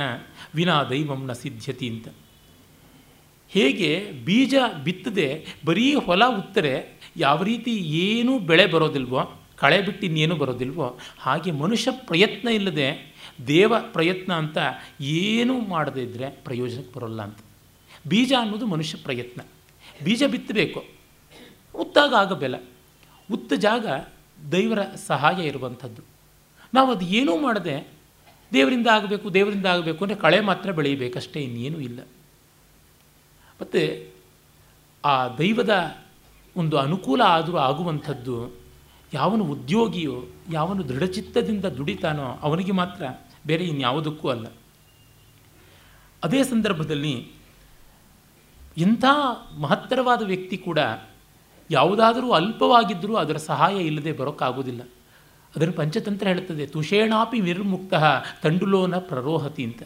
[0.55, 2.07] ವಿನಾ ದೈವಂ ನ ಸಿದ್ಧ್ಯತಿ ಅಂತ.
[3.49, 10.97] ಹೇಗೆ ಬೀಜ ಬಿತ್ತದೆ ಬರೀ ಹೊಲ ಉತ್ತರೆ ಯಾವ ರೀತಿ ಏನೂ ಬೆಳೆ ಬರೋದಿಲ್ವೋ ಕಳೆ ಬಿಟ್ಟು ಇನ್ನೇನು ಬರೋದಿಲ್ವೋ?
[11.19, 13.15] ಹಾಗೆ ಮನುಷ್ಯ ಪ್ರಯತ್ನ ಇಲ್ಲದೆ
[13.47, 14.57] ದೇವ ಪ್ರಯತ್ನ ಅಂತ
[15.01, 17.39] ಏನೂ ಮಾಡದೇ ಇದ್ದರೆ ಪ್ರಯೋಜನಕ್ಕೆ ಬರೋಲ್ಲ ಅಂತ.
[18.07, 19.41] ಬೀಜ ಅನ್ನೋದು ಮನುಷ್ಯ ಪ್ರಯತ್ನ.
[20.03, 20.85] ಬೀಜ ಬಿತ್ತಬೇಕು.
[21.75, 22.55] ಉತ್ತಾಗ ಆಗಬೆಲ್ಲ.
[23.31, 23.85] ಉತ್ತ ಜಾಗ
[24.51, 26.01] ದೈವರ ಸಹಾಯ ಇರುವಂಥದ್ದು.
[26.73, 27.87] ನಾವು ಅದು ಏನೂ ಮಾಡದೆ
[28.53, 31.99] ದೇವರಿಂದ ಆಗಬೇಕು ದೇವರಿಂದ ಆಗಬೇಕು ಅಂದರೆ ಕಳೆ ಮಾತ್ರ ಬೆಳೆಯಬೇಕಷ್ಟೇ, ಇನ್ನೇನೂ ಇಲ್ಲ.
[33.61, 34.13] ಮತ್ತು
[35.05, 35.97] ಆ ದೈವದ
[36.57, 38.64] ಒಂದು ಅನುಕೂಲ ಆದರೂ ಆಗುವಂಥದ್ದು
[39.15, 43.03] ಯಾವನು ಉದ್ಯೋಗಿಯೋ, ಯಾವನು ದೃಢಚಿತ್ತದಿಂದ ದುಡಿತಾನೋ ಅವನಿಗೆ ಮಾತ್ರ
[43.47, 44.47] ಬೇರೆ ಇನ್ಯಾವುದಕ್ಕೂ ಅಲ್ಲ.
[46.23, 47.31] ಅದೇ ಸಂದರ್ಭದಲ್ಲಿ
[48.77, 49.05] ಇಂಥ
[49.59, 50.79] ಮಹತ್ತರವಾದ ವ್ಯಕ್ತಿ ಕೂಡ
[51.71, 54.81] ಯಾವುದಾದರೂ ಅಲ್ಪವಾಗಿದ್ದರೂ ಅದರ ಸಹಾಯ ಇಲ್ಲದೆ ಬರೋಕ್ಕಾಗೋದಿಲ್ಲ.
[55.55, 57.93] ಅದನ್ನು ಪಂಚತಂತ್ರ ಹೇಳುತ್ತದೆ, ತುಷೇಣಾಪಿ ನಿರ್ಮುಕ್ತ
[58.43, 59.83] ತಂಡುಲೋನ ಪ್ರರೋಹತಿ ಅಂತ.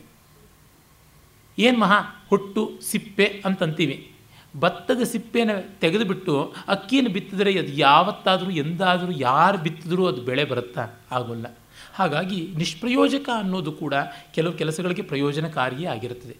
[1.59, 4.13] ಏನು ಮಹಾ, ಹುಟ್ಟು, ಸಿಪ್ಪೆ ಅಂತಂತೀವಿ.
[4.57, 5.49] ಭತ್ತದ ಸಿಪ್ಪೆನ
[5.81, 10.87] ತೆಗೆದುಬಿಟ್ಟು ಅಕ್ಕಿಯನ್ನು ಬಿತ್ತಿದರೆ ಅದು ಯಾವತ್ತಾದರೂ ಎಂದಾದರೂ ಯಾರು ಬಿತ್ತಿದ್ರೂ ಅದು ಬೆಳೆ ಬರುತ್ತಾ?
[11.11, 11.57] ಆಗೋಲ್ಲ.
[11.93, 13.93] ಹಾಗಾಗಿ ನಿಷ್ಪ್ರಯೋಜಕ ಅನ್ನೋದು ಕೂಡ
[14.33, 16.37] ಕೆಲವು ಕೆಲಸಗಳಿಗೆ ಪ್ರಯೋಜನಕಾರಿಯೇ ಆಗಿರುತ್ತದೆ.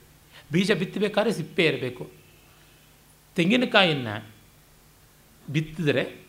[0.52, 2.10] ಬೀಜ ಬಿತ್ತಬೇಕಾದ್ರೆ ಸಿಪ್ಪೆ ಇರಬೇಕು.
[3.36, 4.26] ತೆಂಗಿನಕಾಯಿಯನ್ನು
[5.52, 6.22] ಬಿತ್ತಿದರೆ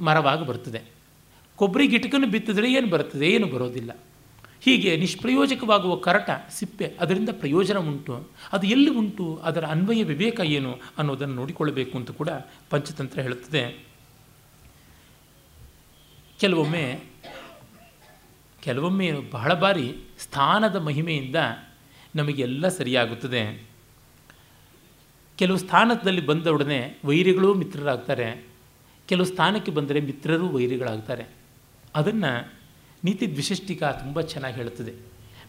[0.00, 0.82] ಮರವಾಗಿ ಬರ್ತದೆ
[1.56, 3.90] ಕೊಬ್ಬರಿ ಗಿಟಕನ್ನು ಬಿತ್ತಿದರೆ ಏನು ಬರ್ತದೆ ಏನು ಬರೋದಿಲ್ಲ.
[4.64, 8.28] ಹೀಗೆ ನಿಷ್ಪ್ರಯೋಜಕವಾಗುವ ಕರಟ, ಸಿಪ್ಪೆ ಅದರಿಂದ ಪ್ರಯೋಜನ ಉಂಟು.
[8.52, 12.28] ಅದು ಎಲ್ಲಿ ಉಂಟು, ಅದರ ಅನ್ವಯ ವಿವೇಕ ಏನು ಅನ್ನೋದನ್ನು ನೋಡಿಕೊಳ್ಳಬೇಕು ಅಂತ ಕೂಡ
[12.70, 13.86] ಪಂಚತಂತ್ರ ಹೇಳುತ್ತದೆ.
[16.40, 17.14] ಕೆಲವೊಮ್ಮೆ
[18.62, 21.36] ಕೆಲವೊಮ್ಮೆ ಬಹಳ ಬಾರಿ ಸ್ಥಾನದ ಮಹಿಮೆಯಿಂದ
[22.16, 23.66] ನಮಗೆಲ್ಲ ಸರಿಯಾಗುತ್ತದೆ.
[25.36, 28.46] ಕೆಲವು ಸ್ಥಾನದಲ್ಲಿ ಬಂದೊಡನೆ ವೈರಿಗಳೂ ಮಿತ್ರರಾಗ್ತಾರೆ.
[29.08, 31.24] ಕೆಲವು ಸ್ಥಾನಕ್ಕೆ ಬಂದರೆ ಮಿತ್ರರೂ ವೈರಿಗಳಾಗ್ತಾರೆ.
[31.94, 32.63] ಅದನ್ನು
[33.04, 34.92] ನೀತಿ ದ್ವಿಶಿಷ್ಟಿಕ ತುಂಬ ಚೆನ್ನಾಗಿ ಹೇಳುತ್ತದೆ.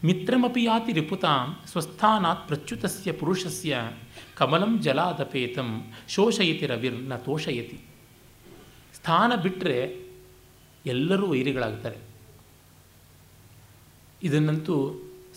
[0.03, 3.77] ಮಿತ್ರಮಪಿ ಯಾತಿ ರಿಪುತಾಂ ಸ್ವಸ್ಥಾನಾತ್ ಪ್ರಚ್ಯುತಸ್ಯ ಪುರುಷಸ್ಯ
[4.35, 7.77] ಕಮಲಂ ಜಲಾದಪೇತಂ ಶೋಷಯತಿ ರವಿರ್ನ ತೋಷಯತಿ.
[8.95, 10.05] ಸ್ಥಾನ ಬಿಟ್ಟರೆ
[10.85, 11.97] ಎಲ್ಲರೂ ವೈರಿಗಳಾಗ್ತಾರೆ.
[14.23, 14.75] ಇದನ್ನಂತೂ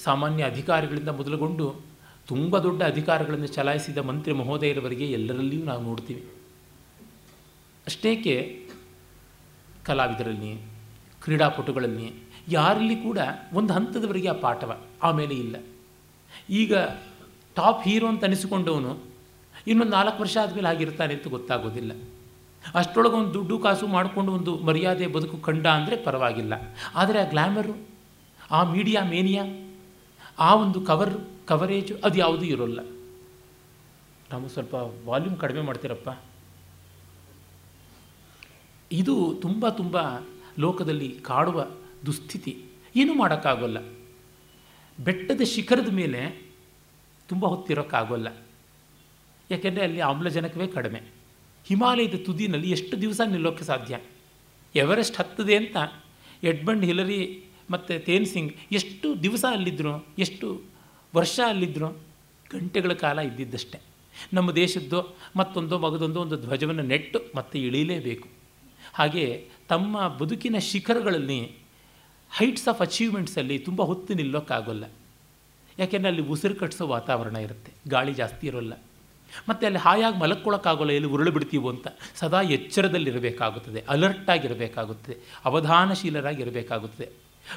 [0.04, 1.80] ಸಾಮಾನ್ಯ ಅಧಿಕಾರಿಗಳಿಂದ ಮೊದಲುಗೊಂಡು
[2.26, 6.24] ತುಂಬ ದೊಡ್ಡ ಅಧಿಕಾರಗಳನ್ನು ಚಲಾಯಿಸಿದ ಮಂತ್ರಿ ಮಹೋದಯರವರೆಗೆ ಎಲ್ಲರಲ್ಲಿಯೂ ನಾವು ನೋಡ್ತೀವಿ.
[7.86, 8.66] ಅಷ್ಟೇಕೆ
[9.84, 10.77] ಕಲಾವಿದರಲ್ಲಿ
[11.22, 12.12] ಕ್ರೀಡಾಪಟುಗಳಲ್ಲಿ
[12.48, 13.18] ಯಾರಲ್ಲಿ ಕೂಡ
[13.52, 15.56] ಒಂದು ಹಂತದವರೆಗೆ ಆ ಪಾಠವ ಆಮೇಲೆ ಇಲ್ಲ.
[16.50, 16.74] ಈಗ
[17.54, 18.98] ಟಾಪ್ ಹೀರೋ ಅಂತ ಅನಿಸಿಕೊಂಡವನು
[19.66, 21.92] ಇನ್ನೊಂದು ನಾಲ್ಕು ವರ್ಷ ಆದಮೇಲೆ ಆಗಿರ್ತಾನೆ ಅಂತ ಗೊತ್ತಾಗೋದಿಲ್ಲ.
[22.74, 26.54] ಅಷ್ಟರೊಳಗೆ ಒಂದು ದುಡ್ಡು ಕಾಸು ಮಾಡಿಕೊಂಡು ಒಂದು ಮರ್ಯಾದೆ ಬದುಕು ಕಂಡ ಅಂದರೆ ಪರವಾಗಿಲ್ಲ.
[26.94, 27.88] ಆದರೆ ಆ ಗ್ಲ್ಯಾಮರು
[28.50, 29.44] ಆ ಮೀಡಿಯಾ ಮೇನಿಯಾ,
[30.38, 31.14] ಆ ಒಂದು ಕವರ್,
[31.46, 32.80] ಕವರೇಜು ಅದು ಯಾವುದೂ ಇರೋಲ್ಲ.
[34.32, 36.08] ನಾವು ಸ್ವಲ್ಪ ವಾಲ್ಯೂಮ್ ಕಡಿಮೆ ಮಾಡ್ತೀರಪ್ಪ.
[38.92, 39.96] ಇದು ತುಂಬ ತುಂಬ
[40.58, 41.66] ಲೋಕದಲ್ಲಿ ಕಾಡುವ
[42.06, 42.62] ದುಸ್ಥಿತಿ
[42.96, 43.78] ಏನೂ ಮಾಡೋಕ್ಕಾಗೋಲ್ಲ.
[45.04, 46.50] ಬೆಟ್ಟದ ಶಿಖರದ ಮೇಲೆ
[47.28, 48.28] ತುಂಬ ಹೊತ್ತಿರೋಕ್ಕಾಗೋಲ್ಲ.
[49.50, 51.02] ಯಾಕೆಂದರೆ ಅಲ್ಲಿ ಆಮ್ಲಜನಕವೇ ಕಡಿಮೆ.
[51.64, 53.98] ಹಿಮಾಲಯದ ತುದಿನಲ್ಲಿ ಎಷ್ಟು ದಿವಸ ನಿಲ್ಲೋಕ್ಕೆ ಸಾಧ್ಯ?
[54.74, 55.76] ಎವರೆಸ್ಟ್ ಹತ್ತದೆ ಅಂತ
[56.42, 60.62] ಎಡ್ಮಂಡ್ ಹಿಲರಿ ಮತ್ತು ತೇನ್ ಸಿಂಗ್ ಎಷ್ಟು ದಿವಸ ಅಲ್ಲಿದ್ದರು ಎಷ್ಟು
[61.16, 61.98] ವರ್ಷ ಅಲ್ಲಿದ್ದರು
[62.52, 63.80] ಗಂಟೆಗಳ ಕಾಲ ಇದ್ದಿದ್ದಷ್ಟೇ.
[64.32, 68.28] ನಮ್ಮ ದೇಶದ್ದು ಮತ್ತೊಂದೋ ಮಗದೊಂದೋ ಒಂದು ಧ್ವಜವನ್ನು ನೆಟ್ಟು ಮತ್ತೆ ಇಳೀಲೇಬೇಕು
[68.94, 71.38] ಹಾಗೆ ತಮ್ಮ ಬದುಕಿನ ಶಿಖರಗಳಲ್ಲಿ
[72.30, 74.84] ಹೈಟ್ಸ್ ಆಫ್ ಅಚೀವ್ಮೆಂಟ್ಸಲ್ಲಿ ತುಂಬ ಹೊತ್ತು ನಿಲ್ಲೋಕ್ಕಾಗೋಲ್ಲ.
[75.78, 78.74] ಯಾಕೆಂದರೆ ಅಲ್ಲಿ ಉಸಿರು ಕಟ್ಟಿಸೋ ವಾತಾವರಣ ಇರುತ್ತೆ, ಗಾಳಿ ಜಾಸ್ತಿ ಇರೋಲ್ಲ.
[79.48, 87.08] ಮತ್ತು ಅಲ್ಲಿ ಹಾಯಾಗಿ ಮಲಕ್ಕೊಳ್ಳೋಕ್ಕಾಗೋಲ್ಲ ಎಲ್ಲಿ ಉರುಳು ಬಿಡ್ತೀವೋ ಅಂತ ಸದಾ ಎಚ್ಚರದಲ್ಲಿರಬೇಕಾಗುತ್ತದೆ ಅಲರ್ಟಾಗಿರಬೇಕಾಗುತ್ತದೆ ಅವಧಾನಶೀಲರಾಗಿರಬೇಕಾಗುತ್ತದೆ.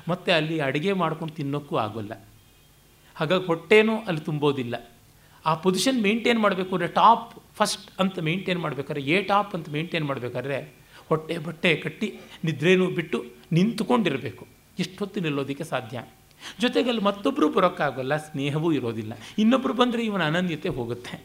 [0.08, 2.14] ಮತ್ತು ಅಲ್ಲಿ ಅಡುಗೆ ಮಾಡ್ಕೊಂಡು ತಿನ್ನೋಕ್ಕೂ ಆಗೋಲ್ಲ.
[3.16, 4.76] ಹಾಗಾಗಿ ಹೊಟ್ಟೆನೂ ಅಲ್ಲಿ ತುಂಬೋದಿಲ್ಲ.
[5.46, 10.58] ಆ ಪೊಸಿಷನ್ ಮೇಂಟೈನ್ ಮಾಡಬೇಕು ಅಂದರೆ ಟಾಪ್ ಫಸ್ಟ್ ಅಂತ ಮೇಂಟೈನ್ ಮಾಡಬೇಕಾದ್ರೆ ಎ ಟಾಪ್ ಅಂತ ಮೇಂಟೈನ್ ಮಾಡಬೇಕಾದ್ರೆ
[11.12, 12.08] ಹೊಟ್ಟೆ ಬಟ್ಟೆ ಕಟ್ಟಿ
[12.44, 13.18] ನಿದ್ರೇನೂ ಬಿಟ್ಟು
[13.52, 14.44] ನಿಂತುಕೊಂಡಿರಬೇಕು.
[14.80, 15.98] ಇಷ್ಟೊತ್ತು ನಿಲ್ಲೋದಕ್ಕೆ ಸಾಧ್ಯ.
[16.62, 19.14] ಜೊತೆಗೆ ಅಲ್ಲಿ ಮತ್ತೊಬ್ಬರು ಬರೋಕ್ಕಾಗಲ್ಲ, ಸ್ನೇಹವೂ ಇರೋದಿಲ್ಲ.
[19.38, 21.16] ಇನ್ನೊಬ್ಬರು ಬಂದರೆ ಇವನ ಅನನ್ಯತೆ ಹೋಗುತ್ತೆ.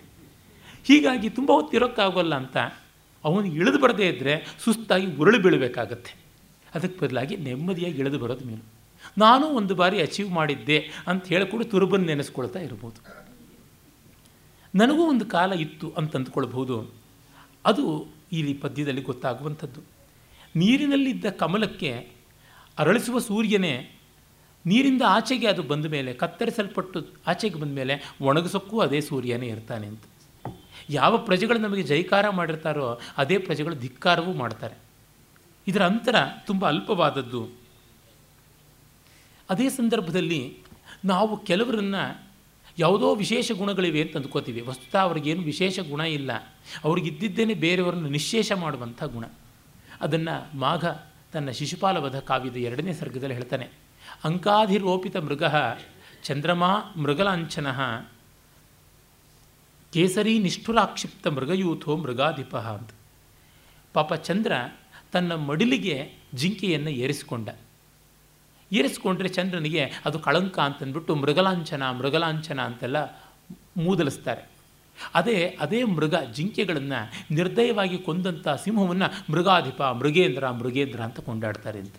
[0.89, 2.57] ಹೀಗಾಗಿ ತುಂಬ ಹೊತ್ತು ಇರೋಕ್ಕಾಗೋಲ್ಲ ಅಂತ
[3.25, 4.35] ಅವನು ಇಳಿದು ಬರದೇ ಇದ್ದರೆ
[4.65, 6.13] ಸುಸ್ತಾಗಿ ಉರುಳು ಬೀಳಬೇಕಾಗತ್ತೆ.
[6.75, 8.65] ಅದಕ್ಕೆ ಬದಲಾಗಿ ನೆಮ್ಮದಿಯಾಗಿ ಇಳಿದು ಬರೋದು ಮೀನು
[9.19, 13.01] ನಾನು ಒಂದು ಬಾರಿ ಅಚೀವ್ ಮಾಡಿದ್ದೆ ಅಂತ ಹೇಳಿಕೊಂಡು ತುರುಬನ್ನು ನೆನೆಸ್ಕೊಳ್ತಾ ಇರ್ಬೋದು.
[14.75, 16.77] ನನಗೂ ಒಂದು ಕಾಲ ಇತ್ತು ಅಂತ ಅಂದ್ಕೊಳ್ಬಹುದು
[17.65, 17.85] ಅದು
[18.41, 19.81] ಈ ಪದ್ಯದಲ್ಲಿ ಗೊತ್ತಾಗುವಂಥದ್ದು.
[20.57, 22.11] ನೀರಿನಲ್ಲಿದ್ದ ಕಮಲಕ್ಕೆ
[22.79, 23.91] ಅರಳಿಸುವ ಸೂರ್ಯನೇ
[24.67, 30.03] ನೀರಿಂದ ಆಚೆಗೆ ಅದು ಬಂದ ಮೇಲೆ, ಕತ್ತರಿಸಲ್ಪಟ್ಟು ಆಚೆಗೆ ಬಂದ ಮೇಲೆ ಒಣಗಿಸೋಕ್ಕೂ ಅದೇ ಸೂರ್ಯನೇ ಇರ್ತಾನೆ ಅಂತ.
[30.91, 34.75] ಯಾವ ಪ್ರಜೆಗಳು ನಮಗೆ ಜೈಕಾರ ಮಾಡಿರ್ತಾರೋ ಅದೇ ಪ್ರಜೆಗಳು ಧಿಕ್ಕಾರವೂ ಮಾಡ್ತಾರೆ.
[35.69, 36.15] ಇದರ ಅಂತರ
[36.47, 37.49] ತುಂಬ ಅಲ್ಪವಾದದ್ದು.
[39.51, 40.59] ಅದೇ ಸಂದರ್ಭದಲ್ಲಿ
[41.05, 42.26] ನಾವು ಕೆಲವರನ್ನು
[42.79, 44.61] ಯಾವುದೋ ವಿಶೇಷ ಗುಣಗಳಿವೆ ಅಂತ ಅಂದ್ಕೋತೀವಿ.
[44.61, 46.33] ವಸ್ತುತ ಅವ್ರಿಗೇನು ವಿಶೇಷ ಗುಣ ಇಲ್ಲ.
[46.85, 49.25] ಅವ್ರಿಗಿದ್ದಿದ್ದೇನೆ ಬೇರೆಯವರನ್ನು ನಿಶ್ಚೇಷ ಮಾಡುವಂಥ ಗುಣ.
[50.01, 50.85] ಅದನ್ನು ಮಾಘ
[51.33, 53.69] ತನ್ನ ಶಿಶುಪಾಲವಧ ಕಾವ್ಯದ ಎರಡನೇ ಸರ್ಗದಲ್ಲಿ ಹೇಳ್ತಾನೆ.
[54.25, 55.43] ಅಂಕಾಧಿರೋಪಿತ ಮೃಗ
[56.23, 57.73] ಚಂದ್ರಮಾ ಮೃಗಲಾಂಛನ
[59.93, 62.91] ಕೇಸರಿ ನಿಷ್ಠುರಾಕ್ಷಿಪ್ತ ಮೃಗಯೂಥೋ ಮೃಗಾಧಿಪ ಅಂತ.
[63.93, 64.53] ಪಾಪ ಚಂದ್ರ
[65.13, 67.49] ತನ್ನ ಮಡಿಲಿಗೆ ಜಿಂಕೆಯನ್ನು ಏರಿಸಿಕೊಂಡ.
[68.73, 73.05] ಏರಿಸ್ಕೊಂಡ್ರೆ ಚಂದ್ರನಿಗೆ ಅದು ಕಳಂಕ ಅಂತಂದ್ಬಿಟ್ಟು ಮೃಗಲಾಂಛನ ಮೃಗಲಾಂಛನ ಅಂತೆಲ್ಲ
[73.77, 74.57] ಮೂದಲಿಸ್ತಾರೆ.
[75.15, 81.95] ಅದೇ ಅದೇ ಮೃಗ ಜಿಂಕೆಗಳನ್ನು ನಿರ್ದಯವಾಗಿ ಕೊಂದಂಥ ಸಿಂಹವನ್ನು ಮೃಗಾಧಿಪ, ಮೃಗೇಂದ್ರ ಮೃಗೇಂದ್ರ ಅಂತ ಕೊಂಡಾಡ್ತಾರೆ ಅಂತ.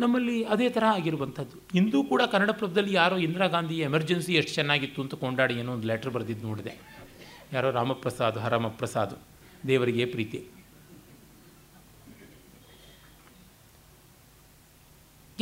[0.00, 1.78] ನಮ್ಮಲ್ಲಿ ಅದೇ ಥರ ಆಗಿರುವಂಥದ್ದು.
[1.78, 6.10] ಇಂದೂ ಕೂಡ ಕನ್ನಡ ಪ್ರಭದಲ್ಲಿ ಯಾರೋ ಇಂದಿರಾ ಗಾಂಧಿ ಎಮರ್ಜೆನ್ಸಿ ಎಷ್ಟು ಚೆನ್ನಾಗಿತ್ತು ಅಂತ ಕೊಂಡಾಡಿ ಏನೋ ಒಂದು ಲೆಟ್ರ್
[6.10, 6.78] ಬರೆದಿದ್ದು ನೋಡಿದೆ.
[7.52, 9.18] ಯಾರೋ ರಾಮಪ್ರಸಾದ್, ಹರಮಪ್ರಸಾದ್,
[9.68, 10.44] ದೇವರಿಗೆ ಪ್ರೀತಿ.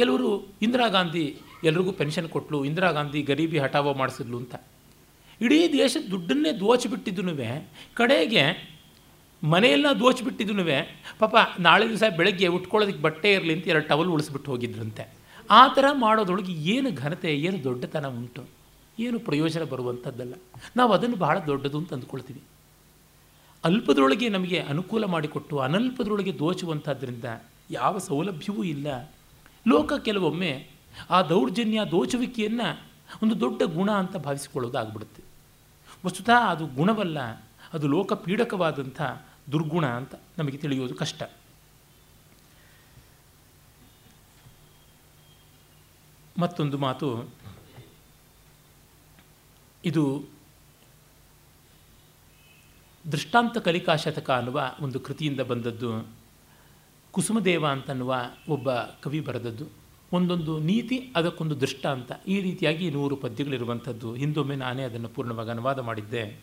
[0.00, 0.28] ಕೆಲವರು
[0.62, 1.24] ಇಂದಿರಾ ಗಾಂಧಿ
[1.64, 4.54] ಎಲ್ರಿಗೂ ಪೆನ್ಷನ್ ಕೊಟ್ಟಲು ಇಂದಿರಾ ಗಾಂಧಿ ಗರೀಬಿ ಹಠಾವ ಮಾಡಿಸಿದ್ಲು ಅಂತ.
[5.40, 7.34] ಇಡೀ ದೇಶದ ದುಡ್ಡನ್ನೇ ದೋಚಿಬಿಟ್ಟಿದ್ದನು
[7.94, 8.44] ಕಡೆಗೆ
[9.44, 10.64] ಮನೆಯೆಲ್ಲ ದೋಚಿಬಿಟ್ಟಿದ್ದನು
[11.18, 15.04] ಪಾಪ ನಾಳೆ ದಿವಸ ಬೆಳಗ್ಗೆ ಉಟ್ಕೊಳ್ಳೋದಕ್ಕೆ ಬಟ್ಟೆ ಇರಲಿ ಅಂತ ಎರಡು ಟವಲ್ ಉಳಿಸ್ಬಿಟ್ಟು ಹೋಗಿದ್ರಂತೆ.
[15.50, 18.42] ಆ ಥರ ಮಾಡೋದ್ರೊಳಗೆ ಏನು ಘನತೆ, ಏನು ದೊಡ್ಡತನ ಉಂಟು?
[18.98, 20.34] ಏನು ಪ್ರಯೋಜನ ಬರುವಂಥದ್ದಲ್ಲ.
[20.76, 22.42] ನಾವು ಅದನ್ನು ಬಹಳ ದೊಡ್ಡದು ಅಂತ ಅಂದ್ಕೊಳ್ತೀವಿ.
[23.64, 27.24] ಅಲ್ಪದರೊಳಗೆ ನಮಗೆ ಅನುಕೂಲ ಮಾಡಿಕೊಟ್ಟು, ಅನಲ್ಪದರೊಳಗೆ ದೋಚುವಂಥದ್ರಿಂದ
[27.70, 28.86] ಯಾವ ಸೌಲಭ್ಯವೂ ಇಲ್ಲ.
[29.68, 30.70] ಲೋಕ ಕೆಲವೊಮ್ಮೆ
[31.10, 32.82] ಆ ದೌರ್ಜನ್ಯ, ದೋಚುವಿಕೆಯನ್ನು
[33.22, 35.22] ಒಂದು ದೊಡ್ಡ ಗುಣ ಅಂತ ಭಾವಿಸಿಕೊಳ್ಳೋದಾಗ್ಬಿಡುತ್ತೆ.
[36.06, 37.18] ವಸ್ತುತಃ ಅದು ಗುಣವಲ್ಲ,
[37.72, 39.02] ಅದು ಲೋಕ ಪೀಡಕವಾದಂಥ
[39.52, 41.22] ದುರ್ಗುಣ ಅಂತ ನಮಗೆ ತಿಳಿಯೋದು ಕಷ್ಟ.
[46.38, 47.30] ಮತ್ತೊಂದು ಮಾತು.
[49.84, 50.24] ಇದು
[53.12, 56.19] ದೃಷ್ಟಾಂತ ಕಲಿಕಾ ಶತಕ ಅನ್ನುವ ಒಂದು ಕೃತಿಯಿಂದ ಬಂದದ್ದು.
[57.12, 58.16] ಕುಸುಮದೇವ ಅಂತನ್ನುವ
[58.48, 59.66] ಒಬ್ಬ ಕವಿ ಬರೆದದ್ದು.
[60.12, 64.14] ಒಂದೊಂದು ನೀತಿ, ಅದಕ್ಕೊಂದು ದೃಷ್ಟಾಂತ ಈ ರೀತಿಯಾಗಿ ನೂರು ಪದ್ಯಗಳಿರುವಂಥದ್ದು.
[64.14, 66.40] ಹಿಂದೊಮ್ಮೆ ನಾನೇ ಅದನ್ನು ಪೂರ್ಣವಾಗಿ ಅನುವಾದ ಮಾಡಿದ್ದೆ.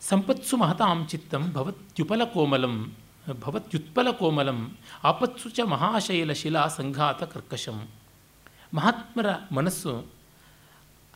[0.00, 2.92] ಸಂಪತ್ಸು ಮಹತಾಂ ಚಿತ್ತಂ ಭವತ್ಯುಪಲ ಕೋಮಲಂ,
[3.40, 7.88] ಭವತ್ಯುತ್ಪಲ ಕೋಮಲಂ, ಆಪತ್ಸು ಚ ಮಹಾಶೈಲ ಶಿಲಾ ಸಂಘಾತ ಕರ್ಕಶಂ.
[8.74, 10.06] ಮಹಾತ್ಮರ ಮನಸ್ಸು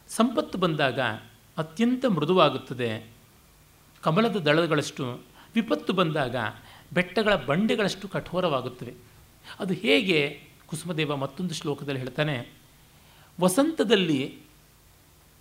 [0.09, 1.01] ಸಂಪತ್ತು ಬಂದಾಗ
[1.59, 3.13] ಅತ್ಯಂತ ಮೃದುವಾಗುತ್ತದೆ.
[4.03, 5.21] ಕಮಲದ ದಳಗಳಷ್ಟು
[5.55, 6.37] ವಿಪತ್ತು ಬಂದಾಗ
[6.93, 8.95] ಬೆಟ್ಟಗಳ ಬಂಡೆಗಳಷ್ಟು ಕಠೋರವಾಗುತ್ತವೆ.
[9.61, 10.41] ಅದು ಹೇಗೆ?
[10.67, 12.53] ಕುಸುಮದೇವ ಮತ್ತೊಂದು ಶ್ಲೋಕದಲ್ಲಿ ಹೇಳ್ತಾನೆ,
[13.41, 14.39] ವಸಂತದಲ್ಲಿ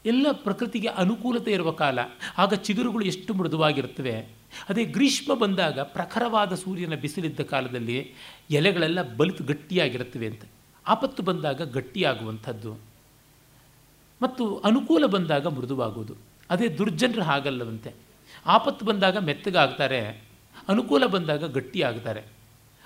[0.06, 2.00] ಎಲ್ಲ ಪ್ರಕೃತಿಗೆ ಅನುಕೂಲತೆ ಇರುವ ಕಾಲ,
[2.38, 4.20] ಆಗ ಚಿಗುರುಗಳು ಎಷ್ಟು ಮೃದುವಾಗಿರುತ್ತವೆ.
[4.70, 8.14] ಅದೇ ಗ್ರೀಷ್ಮ ಬಂದಾಗ ಪ್ರಖರವಾದ ಸೂರ್ಯನ ಬಿಸಿಲಿದ್ದ ಕಾಲದಲ್ಲಿ
[8.50, 10.42] ಎಲೆಗಳೆಲ್ಲ ಬಲಿತು ಗಟ್ಟಿಯಾಗಿರುತ್ತವೆ ಅಂತ.
[10.88, 12.78] ಆಪತ್ತು ಬಂದಾಗ ಗಟ್ಟಿಯಾಗುವಂಥದ್ದು.
[14.22, 16.16] ಮತ್ತು ಅನುಕೂಲ ಬಂದಾಗ ಮೃದುವಾಗುವುದು.
[16.50, 17.94] ಅದೇ ದುರ್ಜನರು ಹಾಗಲ್ಲವಂತೆ.
[18.46, 20.29] ಆಪತ್ತು ಬಂದಾಗ ಮೆತ್ತಗಾಗ್ತಾರೆ.
[20.68, 22.24] ಅನುಕೂಲ ಬಂದಾಗ ಗಟ್ಟಿಯಾಗ್ತಾರೆ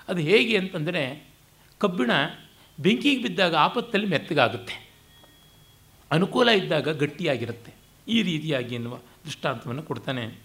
[0.08, 1.30] ಅದು ಹೇಗೆ ಅಂತಂದರೆ
[1.78, 2.10] ಕಬ್ಬಿಣ
[2.80, 4.90] ಬೆಂಕಿಗೆ ಬಿದ್ದಾಗ ಆಪತ್ತಲ್ಲಿ ಮೆತ್ತಗಾಗುತ್ತೆ.
[6.10, 7.74] ಅನುಕೂಲ ಇದ್ದಾಗ ಗಟ್ಟಿಯಾಗಿರುತ್ತೆ.
[8.08, 10.38] ಈ ರೀತಿಯಾಗಿ ಎನ್ನುವ ದೃಷ್ಟಾಂತವನ್ನು ಕೊಡ್ತಾನೆ.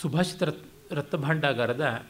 [0.00, 2.06] ಸುಭಾಷಿತ ರತ್ ರತ್ನಭಾಂಡಾಗಾರದ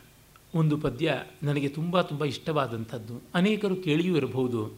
[0.54, 3.20] ಒಂದು ಪದ್ಯ ನನಗೆ ತುಂಬ ತುಂಬ ಇಷ್ಟವಾದಂಥದ್ದು.
[3.34, 4.72] ಅನೇಕರು ಕೇಳಿಯೂ ಇರಬಹುದು.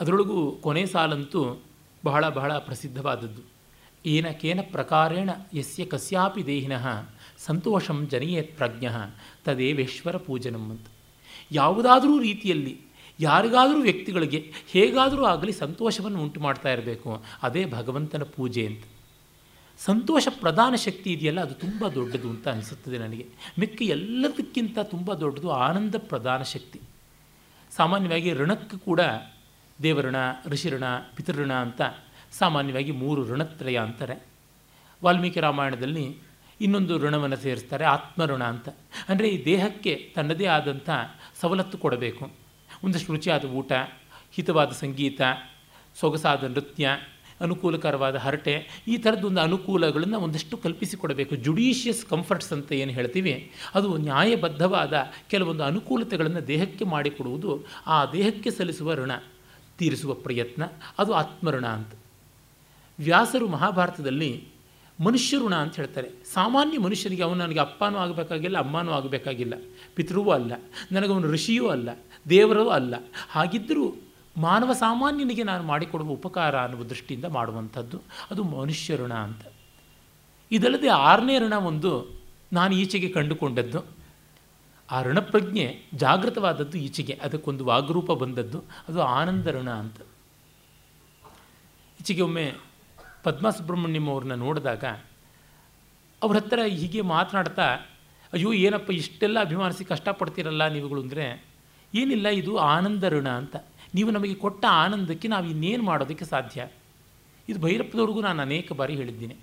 [0.00, 1.62] ಅದರೊಳಗೂ ಕೊನೆ ಸಾಲಂತೂ
[2.04, 3.53] ಬಹಳ ಬಹಳ ಪ್ರಸಿದ್ಧವಾದದ್ದು.
[4.06, 6.72] ಏನ ಕೇನ ಪ್ರಕಾರೇಣ ಯಸ್ಯ ಕಸ್ಯಾಪಿ ದೇಹಿನ
[7.38, 8.86] ಸಂತೋಷಂ ಜನಯೇತ್ ಪ್ರಜ್ಞ
[9.44, 10.86] ತದೇವೇಶ್ವರ ಪೂಜನಂ ಅಂತ.
[11.52, 12.80] ಯಾವುದಾದರೂ ರೀತಿಯಲ್ಲಿ
[13.20, 17.22] ಯಾರಿಗಾದರೂ ವ್ಯಕ್ತಿಗಳಿಗೆ ಹೇಗಾದರೂ ಆಗಲಿ ಸಂತೋಷವನ್ನು ಉಂಟು ಮಾಡ್ತಾ ಇರಬೇಕು.
[17.42, 18.84] ಅದೇ ಭಗವಂತನ ಪೂಜೆ ಅಂತ.
[19.78, 23.26] ಸಂತೋಷ ಪ್ರಧಾನ ಶಕ್ತಿ ಇದೆಯಲ್ಲ, ಅದು ತುಂಬ ದೊಡ್ಡದು ಅಂತ ಅನಿಸುತ್ತದೆ ನನಗೆ.
[23.58, 26.80] ಮಿಕ್ಕ ಎಲ್ಲದಕ್ಕಿಂತ ತುಂಬ ದೊಡ್ಡದು ಆನಂದ ಪ್ರಧಾನ ಶಕ್ತಿ.
[27.76, 29.00] ಸಾಮಾನ್ಯವಾಗಿ ಋಣಕ್ಕೆ ಕೂಡ
[29.82, 30.84] ದೇವಋಣ, ಋಷಿಋಣ,
[31.14, 31.80] ಪಿತೃಋಣ ಅಂತ
[32.38, 34.16] ಸಾಮಾನ್ಯವಾಗಿ ಮೂರು ಋಣತ್ರಯ ಅಂತಾರೆ.
[35.04, 36.04] ವಾಲ್ಮೀಕಿ ರಾಮಾಯಣದಲ್ಲಿ
[36.60, 38.68] ಇನ್ನೊಂದು ಋಣವನ್ನು ಸೇರಿಸ್ತಾರೆ, ಆತ್ಮಋಣ ಅಂತ.
[39.08, 40.90] ಅಂದರೆ ಈ ದೇಹಕ್ಕೆ ತನ್ನದೇ ಆದಂಥ
[41.40, 42.30] ಸವಲತ್ತು ಕೊಡಬೇಕು.
[42.84, 43.72] ಒಂದಷ್ಟು ರುಚಿಯಾದ ಊಟ,
[44.32, 45.20] ಹಿತವಾದ ಸಂಗೀತ,
[46.00, 46.90] ಸೊಗಸಾದ ನೃತ್ಯ,
[47.40, 54.94] ಅನುಕೂಲಕರವಾದ ಹರಟೆ, ಈ ಥರದ್ದೊಂದು ಅನುಕೂಲಗಳನ್ನು ಒಂದಷ್ಟು ಕಲ್ಪಿಸಿಕೊಡಬೇಕು ಜುಡೀಷಿಯಸ್ ಕಂಫರ್ಟ್ಸ್ ಅಂತ ಏನು ಹೇಳ್ತೀವಿ, ಅದು ನ್ಯಾಯಬದ್ಧವಾದ
[55.30, 59.12] ಕೆಲವೊಂದು ಅನುಕೂಲತೆಗಳನ್ನು ದೇಹಕ್ಕೆ ಮಾಡಿಕೊಡುವುದು ಆ ದೇಹಕ್ಕೆ ಸಲ್ಲಿಸುವ ಋಣ,
[59.78, 60.62] ತೀರಿಸುವ ಪ್ರಯತ್ನ,
[60.98, 61.92] ಅದು ಆತ್ಮಋಣ ಅಂತ.
[62.98, 64.48] ವ್ಯಾಸರು ಮಹಾಭಾರತದಲ್ಲಿ
[65.04, 66.10] ಮನುಷ್ಯ ಋಣ ಅಂತ ಹೇಳ್ತಾರೆ.
[66.32, 69.54] ಸಾಮಾನ್ಯ ಮನುಷ್ಯನಿಗೆ ಅವನು ನನಗೆ ಅಪ್ಪನೂ ಆಗಬೇಕಾಗಿಲ್ಲ, ಅಮ್ಮನೂ ಆಗಬೇಕಾಗಿಲ್ಲ.
[69.94, 70.52] ಪಿತೃವೂ ಅಲ್ಲ,
[70.92, 71.88] ನನಗವನು ಋಷಿಯೂ ಅಲ್ಲ,
[72.28, 72.94] ದೇವರೂ ಅಲ್ಲ.
[73.30, 73.94] ಹಾಗಿದ್ದರೂ
[74.36, 79.40] ಮಾನವ ಸಾಮಾನ್ಯನಿಗೆ ನಾನು ಮಾಡಿಕೊಡುವ ಉಪಕಾರ ಅನ್ನುವ ದೃಷ್ಟಿಯಿಂದ ಮಾಡುವಂಥದ್ದು ಅದು ಮನುಷ್ಯ ಋಣ ಅಂತ.
[80.52, 82.22] ಇದಲ್ಲದೆ ಆರನೇ ಋಣ ಒಂದು
[82.52, 83.86] ನಾನು ಈಚೆಗೆ ಕಂಡುಕೊಂಡದ್ದು.
[84.90, 89.96] ಆ ಋಣಪ್ರಜ್ಞೆ ಜಾಗೃತವಾದದ್ದು ಈಚೆಗೆ, ಅದಕ್ಕೊಂದು ವಾಗ್ರೂಪ ಬಂದದ್ದು, ಅದು ಆನಂದ ಋಣ ಅಂತ.
[92.00, 92.54] ಈಚೆಗೆ ಒಮ್ಮೆ
[93.24, 94.84] ಪದ್ಮಾ ಸುಬ್ರಹ್ಮಣ್ಯಂ ಅವ್ರನ್ನ ನೋಡಿದಾಗ
[96.22, 97.66] ಅವ್ರ ಹತ್ರ ಹೀಗೆ ಮಾತನಾಡ್ತಾ,
[98.32, 101.26] ಅಯ್ಯೋ, ಏನಪ್ಪ ಇಷ್ಟೆಲ್ಲ ಅಭಿಮಾನಿಸಿ ಕಷ್ಟಪಡ್ತೀರಲ್ಲ ನೀವುಗಳು ಅಂದರೆ?
[101.94, 103.56] ಏನಿಲ್ಲ, ಇದು ಆನಂದ ಋಣ ಅಂತ.
[103.94, 106.68] ನೀವು ನಮಗೆ ಕೊಟ್ಟ ಆನಂದಕ್ಕೆ ನಾವು ಇನ್ನೇನು ಮಾಡೋದಕ್ಕೆ ಸಾಧ್ಯ?
[107.48, 109.36] ಇದು ಭೈರಪ್ಪದವ್ರಿಗೂ ನಾನು ಅನೇಕ ಬಾರಿ ಹೇಳಿದ್ದೀನಿ.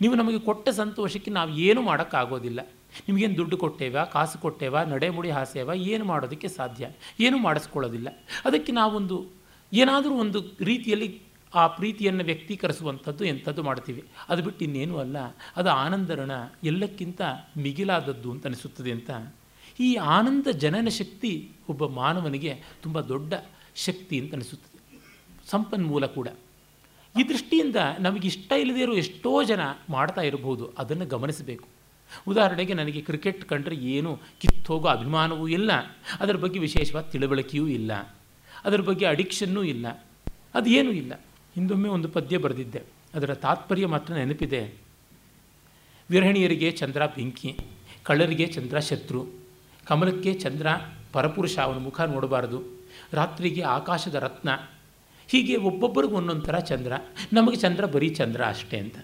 [0.00, 2.60] ನೀವು ನಮಗೆ ಕೊಟ್ಟ ಸಂತೋಷಕ್ಕೆ ನಾವು ಏನು ಮಾಡೋಕ್ಕಾಗೋದಿಲ್ಲ.
[3.08, 6.86] ನಿಮಗೇನು ದುಡ್ಡು ಕೊಟ್ಟೇವಾ, ಕಾಸು ಕೊಟ್ಟೇವಾ, ನಡೆಮುಡಿ ಹಾಸೇವಾ ಏನು ಮಾಡೋದಕ್ಕೆ ಸಾಧ್ಯ?
[7.20, 8.08] ಏನೂ ಮಾಡಿಸ್ಕೊಳ್ಳೋದಿಲ್ಲ.
[8.44, 9.18] ಅದಕ್ಕೆ ನಾವೊಂದು,
[9.72, 11.08] ಏನಾದರೂ ಒಂದು ರೀತಿಯಲ್ಲಿ
[11.54, 14.04] ಆ ಪ್ರೀತಿಯನ್ನು ವ್ಯಕ್ತೀಕರಿಸುವಂಥದ್ದು ಎಂಥದ್ದು ಮಾಡ್ತೀವಿ.
[14.28, 15.16] ಅದು ಬಿಟ್ಟು ಇನ್ನೇನೂ ಅಲ್ಲ.
[15.56, 16.30] ಅದು ಆನಂದರಣ
[16.64, 17.22] ಎಲ್ಲಕ್ಕಿಂತ
[17.56, 19.10] ಮಿಗಿಲಾದದ್ದು ಅಂತ ಅನಿಸುತ್ತದೆ ಅಂತ.
[19.80, 23.34] ಈ ಆನಂದ ಜನನ ಶಕ್ತಿ ಒಬ್ಬ ಮಾನವನಿಗೆ ತುಂಬ ದೊಡ್ಡ
[23.76, 25.00] ಶಕ್ತಿ ಅಂತ ಅನಿಸುತ್ತದೆ.
[25.50, 26.28] ಸಂಪನ್ಮೂಲ ಕೂಡ.
[27.20, 30.72] ಈ ದೃಷ್ಟಿಯಿಂದ ನಮಗೆ ಇಷ್ಟ ಇಲ್ಲದೇ ಇರೋ ಎಷ್ಟೋ ಜನ ಮಾಡ್ತಾ ಇರಬಹುದು.
[30.78, 31.68] ಅದನ್ನು ಗಮನಿಸಬೇಕು.
[32.28, 35.70] ಉದಾಹರಣೆಗೆ ನನಗೆ ಕ್ರಿಕೆಟ್ ಕಂಡ್ರೆ ಏನು ಕಿತ್ತೋಗೋ ಅಭಿಮಾನವೂ ಇಲ್ಲ.
[36.20, 38.16] ಅದರ ಬಗ್ಗೆ ವಿಶೇಷವಾದ ತಿಳುವಳಿಕೆಯೂ ಇಲ್ಲ.
[38.64, 40.08] ಅದರ ಬಗ್ಗೆ ಅಡಿಕ್ಷನ್ನೂ ಇಲ್ಲ.
[40.54, 41.12] ಅದೇನೂ ಇಲ್ಲ.
[41.54, 42.82] ಹಿಂದೊಮ್ಮೆ ಒಂದು ಪದ್ಯ ಬರೆದಿದ್ದೆ.
[43.14, 44.74] ಅದರ ತಾತ್ಪರ್ಯ ಮಾತ್ರ ನೆನಪಿದೆ.
[46.10, 47.58] ವಿರಹಣಿಯರಿಗೆ ಚಂದ್ರ ಬೆಂಕಿ,
[48.02, 49.26] ಕಳ್ಳರಿಗೆ ಚಂದ್ರ ಶತ್ರು,
[49.86, 50.66] ಕಮಲಕ್ಕೆ ಚಂದ್ರ
[51.12, 52.62] ಪರಪುರುಷ ಅವನ ಮುಖ ನೋಡಬಾರದು,
[53.12, 54.48] ರಾತ್ರಿಗೆ ಆಕಾಶದ ರತ್ನ,
[55.28, 56.92] ಹೀಗೆ ಒಬ್ಬೊಬ್ಬರಿಗೂ ಒಂದೊಂದು ಥರ ಚಂದ್ರ,
[57.32, 58.98] ನಮಗೆ ಚಂದ್ರ ಬರೀ ಚಂದ್ರ ಅಷ್ಟೇ ಅಂತ.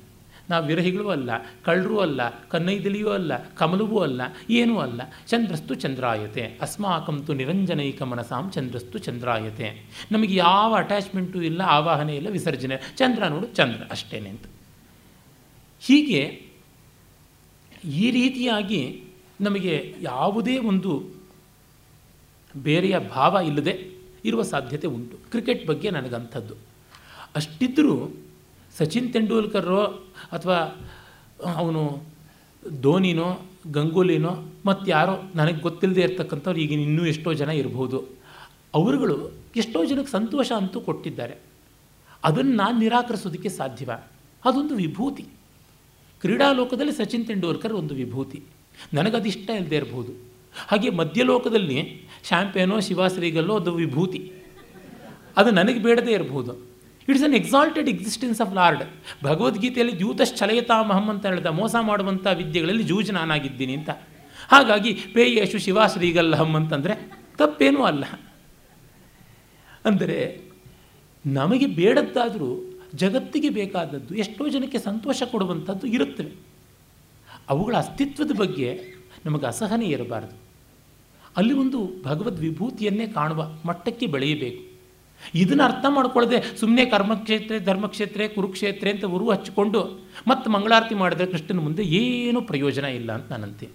[0.50, 1.30] ನಾವು ವಿರಹಿಗಳೂ ಅಲ್ಲ,
[1.64, 5.00] ಕಳ್ಳರೂ ಅಲ್ಲ, ಕನ್ನೈದಿಲಿಯೂ ಅಲ್ಲ, ಕಮಲವೂ ಅಲ್ಲ, ಏನೂ ಅಲ್ಲ.
[5.26, 9.88] ಚಂದ್ರಸ್ತು ಚಂದ್ರಾಯತೆ ಅಸ್ಮಾಕಂತು ನಿರಂಜನೈಕ ಮನಸಾಂ ಚಂದ್ರಸ್ತು ಚಂದ್ರಾಯತೆ.
[10.12, 12.78] ನಮಗೆ ಯಾವ ಅಟ್ಯಾಚ್ಮೆಂಟು ಇಲ್ಲ, ಆವಾಹನೆ ಇಲ್ಲ, ವಿಸರ್ಜನೆ.
[12.96, 14.46] ಚಂದ್ರ ನೋಡು, ಚಂದ್ರ ಅಷ್ಟೇನೆ ಅಂತ
[15.80, 16.46] ಹೀಗೆ
[17.84, 19.02] ಈ ರೀತಿಯಾಗಿ
[19.40, 20.92] ನಮಗೆ ಯಾವುದೇ ಒಂದು
[22.56, 23.90] ಬೇರೆಯ ಭಾವ ಇಲ್ಲದೆ
[24.24, 25.16] ಇರುವ ಸಾಧ್ಯತೆ ಉಂಟು.
[25.30, 26.54] ಕ್ರಿಕೆಟ್ ಬಗ್ಗೆ ನನಗಂಥದ್ದು.
[27.34, 28.16] ಅಷ್ಟಿದ್ದರೂ
[28.78, 30.88] ಸಚಿನ್ ತೆಂಡೂಲ್ಕರ್ರೋ ಅಥವಾ
[31.54, 32.02] ಅವನು
[32.80, 38.04] ಧೋನಿನೋ, ಗಂಗೂಲಿನೋ ಮತ್ತು ಯಾರೋ ನನಗೆ ಗೊತ್ತಿಲ್ಲದೆ ಇರ್ತಕ್ಕಂಥವ್ರು ಈಗಿನ ಇನ್ನೂ ಎಷ್ಟೋ ಜನ ಇರ್ಬೋದು.
[38.74, 41.34] ಅವರುಗಳು ಎಷ್ಟೋ ಜನಕ್ಕೆ ಸಂತೋಷ ಅಂತೂ ಕೊಟ್ಟಿದ್ದಾರೆ.
[42.24, 43.90] ಅದನ್ನು ನಾನು ನಿರಾಕರಿಸೋದಕ್ಕೆ ಸಾಧ್ಯವ.
[44.44, 45.22] ಅದೊಂದು ವಿಭೂತಿ.
[46.20, 48.42] ಕ್ರೀಡಾಲೋಕದಲ್ಲಿ ಸಚಿನ್ ತೆಂಡೂಲ್ಕರ್ ಒಂದು ವಿಭೂತಿ.
[48.94, 50.12] ನನಗದಿಷ್ಟ ಇಲ್ಲದೆ ಇರಬಹುದು
[50.68, 54.32] ಹಾಗೆ ಮಧ್ಯಲೋಕದಲ್ಲಿ ಶ್ಯಾಂಪೇನೋ ಶಿವಾಶ್ರೀಗಲ್ಲೋ ಅದು ವಿಭೂತಿ.
[55.36, 56.75] ಅದು ನನಗೆ ಬೇಡದೇ ಇರಬಹುದು
[57.08, 58.82] it's an exalted existence of lord
[59.24, 63.90] ಭಗವದ್ಗೀತೆಯಲ್ಲಿ ದ್ಯೂತಶ್ಚಲಯತಾಮಹಂ ಅಂತ ಹೇಳಿದ, ಮೋಸ ಮಾಡುವಂಥ ವಿದ್ಯೆಗಳಲ್ಲಿ ಜೂಜ್ ನಾನಾಗಿದ್ದೀನಿ ಅಂತ.
[64.48, 68.04] ಹಾಗಾಗಿ ಪೇಯೇಶು ಶಿವಾಶ್ರೀಗಲ್ಲಹಂ ಅಂತಂದರೆ ತಪ್ಪೇನೂ ಅಲ್ಲ.
[69.84, 70.40] ಅಂದರೆ
[71.26, 76.32] ನಮಗೆ ಬೇಡದ್ದಾದರೂ ಜಗತ್ತಿಗೆ ಬೇಕಾದದ್ದು ಎಷ್ಟೋ ಜನಕ್ಕೆ ಸಂತೋಷ ಕೊಡುವಂಥದ್ದು ಇರುತ್ತವೆ.
[77.48, 78.80] ಅವುಗಳ ಅಸ್ತಿತ್ವದ ಬಗ್ಗೆ
[79.26, 80.36] ನಮಗೆ ಅಸಹನೆ ಇರಬಾರದು.
[81.36, 84.75] ಅಲ್ಲಿ ಒಂದು ಭಗವದ್ ವಿಭೂತಿಯನ್ನೇ ಕಾಣುವ ಮಟ್ಟಕ್ಕೆ ಬೆಳೆಯಬೇಕು.
[85.34, 89.80] ಇದನ್ನು ಅರ್ಥ ಮಾಡ್ಕೊಳ್ಳದೆ ಸುಮ್ಮನೆ ಕರ್ಮಕ್ಷೇತ್ರ, ಧರ್ಮಕ್ಷೇತ್ರ, ಕುರುಕ್ಷೇತ್ರ ಅಂತ ಉರು ಹಚ್ಚಿಕೊಂಡು
[90.28, 93.68] ಮತ್ತೆ ಮಂಗಳಾರತಿ ಮಾಡಿದ್ರೆ ಕೃಷ್ಣನ ಮುಂದೆ ಏನೂ ಪ್ರಯೋಜನ ಇಲ್ಲ ಅಂತ ನಾನಂತೆ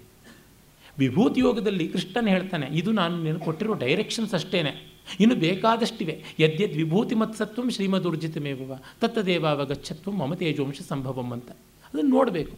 [0.99, 4.71] ವಿಭೂತಿ ಯೋಗದಲ್ಲಿ ಕೃಷ್ಣನ್ ಹೇಳ್ತಾನೆ, ಇದು ನಾನು ನೀನು ಕೊಟ್ಟಿರೋ ಡೈರೆಕ್ಷನ್ಸ್ ಅಷ್ಟೇನೆ.
[5.19, 6.23] ಇನ್ನು ಬೇಕಾದಷ್ಟಿವೆ.
[6.39, 11.51] ಯದ್ಯದ್ ವಿಭೂತಿ ಮತ್ಸತ್ವಂ ಶ್ರೀಮದುರ್ಜಿತಮೇವ ತತ್ತದೇವಾವಗಚ್ಚತ್ವಂ ಮಮ ತೇಜೋಂಶ ಸಂಭವಂ ಅಂತ.
[11.93, 12.57] ಅದನ್ನು ನೋಡಬೇಕು.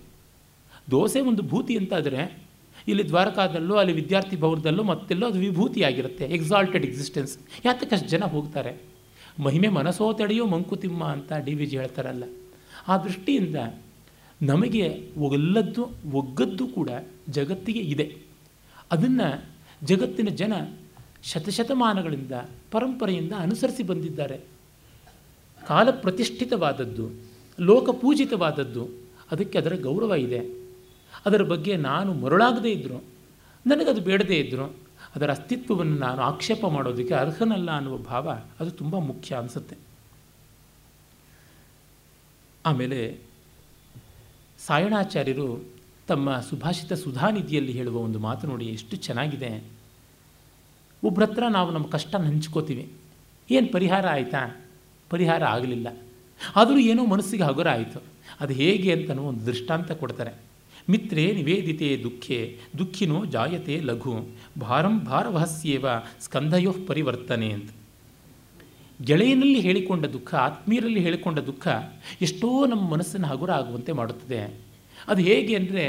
[0.92, 2.44] ದೋಸೆ ಒಂದು ಭೂತಿ ಅಂತಾದರೆ
[2.88, 8.82] ಇಲ್ಲಿ ದ್ವಾರಕಾದಲ್ಲೂ, ಅಲ್ಲಿ ವಿದ್ಯಾರ್ಥಿ ಭವನದಲ್ಲೂ ಮತ್ತೆಲ್ಲೋ ಅದು ವಿಭೂತಿಯಾಗಿರುತ್ತೆ ಎಕ್ಸಾಲ್ಟೆಡ್ ಎಕ್ಸಿಸ್ಟೆನ್ಸ್ ಯಾತಕ್ಕಷ್ಟು ಜನ ಹೋಗ್ತಾರೆ?
[9.40, 12.24] ಮಹಿಮೆ ಮನಸೋ ತಡೆಯೋ ಮಂಕುತಿಮ್ಮ ಅಂತ ಡಿ ವಿ ಜಿ ಹೇಳ್ತಾರಲ್ಲ.
[12.88, 13.56] ಆ ದೃಷ್ಟಿಯಿಂದ
[14.42, 16.90] ನಮಗೆ ಒಲ್ಲದ್ದು ಒಗ್ಗದ್ದು ಕೂಡ
[17.30, 18.18] ಜಗತ್ತಿಗೆ ಇದೆ.
[18.92, 19.46] ಅದನ್ನು
[19.86, 20.54] ಜಗತ್ತಿನ ಜನ
[21.24, 22.32] ಶತಶತಮಾನಗಳಿಂದ,
[22.72, 24.42] ಪರಂಪರೆಯಿಂದ ಅನುಸರಿಸಿ ಬಂದಿದ್ದಾರೆ.
[25.68, 27.10] ಕಾಲ ಪ್ರತಿಷ್ಠಿತವಾದದ್ದು
[27.60, 28.90] ಲೋಕಪೂಜಿತವಾದದ್ದು,
[29.32, 30.63] ಅದಕ್ಕೆ ಅದರ ಗೌರವ ಇದೆ.
[31.26, 33.04] ಅದರ ಬಗ್ಗೆ ನಾನು ಮರುಳಾಗದೇ ಇದ್ದರು
[33.68, 34.76] ನನಗದು ಬೇಡದೇ ಇದ್ದರು
[35.16, 39.76] ಅದರ ಅಸ್ತಿತ್ವವನ್ನು ನಾನು ಆಕ್ಷೇಪ ಮಾಡೋದಕ್ಕೆ ಅರ್ಹನಲ್ಲ ಅನ್ನುವ ಭಾವ ಅದು ತುಂಬ ಮುಖ್ಯ ಅನಿಸುತ್ತೆ.
[42.66, 43.20] ಆಮೇಲೆ
[44.60, 45.66] ಸಾಯಣಾಚಾರ್ಯರು
[46.08, 49.64] ತಮ್ಮ ಸುಭಾಷಿತ ಸುಧಾನಿಧಿಯಲ್ಲಿ ಹೇಳುವ ಒಂದು ಮಾತು ನೋಡಿ ಎಷ್ಟು ಚೆನ್ನಾಗಿದೆ.
[51.04, 52.92] ಒಬ್ಬರ ಹತ್ರ ನಾವು ನಮ್ಮ ಕಷ್ಟ ಹಂಚ್ಕೋತೀವಿ.
[53.52, 54.66] ಏನು ಪರಿಹಾರ ಆಯಿತಾ?
[55.10, 55.88] ಪರಿಹಾರ ಆಗಲಿಲ್ಲ.
[56.56, 58.04] ಆದರೂ ಏನೋ ಮನಸ್ಸಿಗೆ ಹಗುರ ಆಯಿತು.
[58.40, 60.53] ಅದು ಹೇಗೆ ಅಂತ ಒಂದು ದೃಷ್ಟಾಂತ ಕೊಡ್ತಾರೆ.
[60.90, 62.40] ಮಿತ್ರೇ ನಿವೇದಿತೆ ದುಃಖೆ,
[62.80, 64.16] ದುಃಖಿನೋ ಜಾಯತೆ ಲಘು,
[64.60, 65.86] ಭಾರಂ ಭಾರವಹಸ್ಯೇವ
[66.22, 67.70] ಸ್ಕಂಧಯೋ ಪರಿವರ್ತನೆ ಅಂತ.
[69.00, 71.68] ಗೆಳೆಯನಲ್ಲಿ ಹೇಳಿಕೊಂಡ ದುಃಖ, ಆತ್ಮೀಯರಲ್ಲಿ ಹೇಳಿಕೊಂಡ ದುಃಖ
[72.22, 74.42] ಎಷ್ಟೋ ನಮ್ಮ ಮನಸ್ಸನ್ನು ಹಗುರ ಆಗುವಂತೆ ಮಾಡುತ್ತದೆ.
[75.08, 75.86] ಅದು ಹೇಗೆ ಅಂದರೆ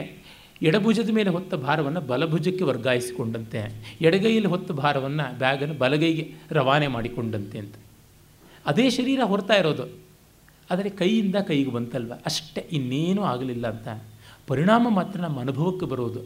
[0.63, 3.61] ಎಡಭುಜದ ಮೇಲೆ ಹೊತ್ತ ಭಾರವನ್ನು ಬಲಭುಜಕ್ಕೆ ವರ್ಗಾಯಿಸಿಕೊಂಡಂತೆ,
[4.01, 7.75] ಎಡಗೈಯಲ್ಲಿ ಹೊತ್ತ ಭಾರವನ್ನು ಬ್ಯಾಗನ್ನು ಬಲಗೈಗೆ ರವಾನೆ ಮಾಡಿಕೊಂಡಂತೆ ಅಂತ.
[8.67, 9.87] ಅದೇ ಶರೀರ ಹೊರತಾ ಇರೋದು,
[10.71, 12.13] ಆದರೆ ಕೈಯಿಂದ ಕೈಗೆ ಬಂತಲ್ವ?
[12.27, 13.89] ಅಷ್ಟೇ, ಇನ್ನೇನೂ ಆಗಲಿಲ್ಲ ಅಂತ.
[14.47, 16.21] ಪರಿಣಾಮ ಮಾತ್ರ ನಮ್ಮ ಅನುಭವಕ್ಕೆ ಬರೋದು.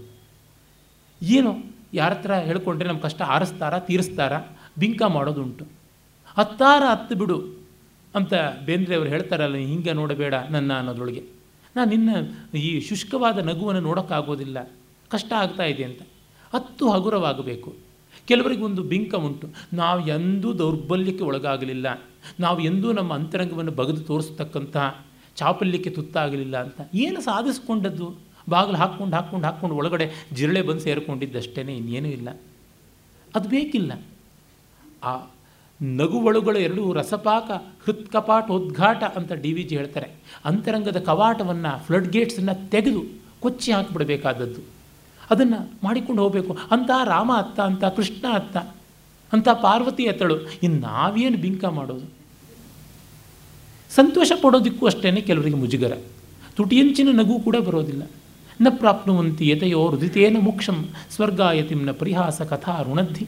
[1.22, 1.78] ಏನು?
[1.94, 4.32] ಯಾರ ಹತ್ರ ಹೇಳ್ಕೊಂಡ್ರೆ ನಮ್ಮ ಕಷ್ಟ ಆರಿಸ್ತಾರ, ತೀರಿಸ್ತಾರ?
[4.78, 5.64] ಬಿಂಕ ಮಾಡೋದುಂಟು.
[6.38, 7.58] ಹತ್ತಾರ ಹತ್ತು ಬಿಡು
[8.14, 11.24] ಅಂತ ಬೇಂದ್ರೆ ಅವರು ಹೇಳ್ತಾರಲ್ಲ ಹಿಂಗೆ ನೋಡಬೇಡ ನನ್ನ ಅನ್ನೋದ್ರೊಳಗೆ.
[11.76, 12.16] ನಾನು ನಿನ್ನ
[12.56, 14.70] ಈ ಶುಷ್ಕವಾದ ನಗುವನ್ನು ನೋಡೋಕ್ಕಾಗೋದಿಲ್ಲ.
[15.10, 16.02] ಕಷ್ಟ ಆಗ್ತಾ ಇದೆ ಅಂತ.
[16.54, 17.76] ಹತ್ತು ಹಗುರವಾಗಬೇಕು.
[18.28, 19.48] ಕೆಲವರಿಗೆ ಒಂದು ಬಿಂಕ ಉಂಟು.
[19.72, 22.02] ನಾವು ಎಂದೂ ದೌರ್ಬಲ್ಯಕ್ಕೆ ಒಳಗಾಗಲಿಲ್ಲ.
[22.40, 25.06] ನಾವು ಎಂದೂ ನಮ್ಮ ಅಂತರಂಗವನ್ನು ಬಗೆದು ತೋರಿಸ್ತಕ್ಕಂತಹ
[25.38, 26.80] ಚಾಪಲ್ಯಕ್ಕೆ ತುತ್ತಾಗಲಿಲ್ಲ ಅಂತ.
[26.94, 28.14] ಏನು ಸಾಧಿಸ್ಕೊಂಡದ್ದು?
[28.48, 32.28] ಬಾಗಿಲು ಹಾಕ್ಕೊಂಡು ಹಾಕ್ಕೊಂಡು ಹಾಕ್ಕೊಂಡು ಒಳಗಡೆ ಜಿರಳೆ ಬಂದು ಸೇರಿಕೊಂಡಿದ್ದಷ್ಟೇ ಇನ್ನೇನೂ ಇಲ್ಲ.
[33.34, 34.02] ಅದು ಬೇಕಿಲ್ಲ.
[35.04, 35.26] ಆ
[35.82, 37.44] ನಗುವಳುಗಳು ಎರಡೂ ಎರಡು ರಸಪಾಕ,
[37.84, 40.10] ಹೃತ್ಕಪಾಟ ಉದ್ಘಾಟ ಅಂತ ಡಿ ವಿ ಜಿ ಹೇಳ್ತಾರೆ.
[40.44, 43.02] ಅಂತರಂಗದ ಕವಾಟವನ್ನು ಫ್ಲಡ್ ಗೇಟ್ಸನ್ನು ತೆಗೆದು
[43.40, 44.60] ಕೊಚ್ಚಿ ಹಾಕಿಬಿಡಬೇಕಾದದ್ದು.
[45.30, 46.58] ಅದನ್ನು ಮಾಡಿಕೊಂಡು ಹೋಗಬೇಕು.
[46.70, 48.56] ಅಂತ ರಾಮ ಅತ್ತ ಅಂತ ಕೃಷ್ಣ ಅತ್ತ
[49.32, 50.34] ಅಂತ ಪಾರ್ವತಿ ಅತ್ತಳು.
[50.62, 52.17] ಇನ್ನು ನಾವೇನು ಬಿಂಕ ಮಾಡೋದು?
[53.90, 55.94] ಸಂತೋಷ ಪಡೋದಕ್ಕೂ ಅಷ್ಟೇ ಕೆಲವರಿಗೆ ಮುಜುಗರ.
[56.56, 58.02] ತುಟಿಯಂಚಿನ ನಗು ಕೂಡ ಬರೋದಿಲ್ಲ.
[58.60, 60.78] ನ ಪ್ರಾಪ್ನುವಂತಿ ಯತೆಯೋ ಹೃದಿತೇನ ಮೋಕ್ಷಂ
[61.14, 63.26] ಸ್ವರ್ಗಾಯತಿಂನ ಪರಿಹಾಸ ಕಥಾ ಋಣದ್ಧಿ.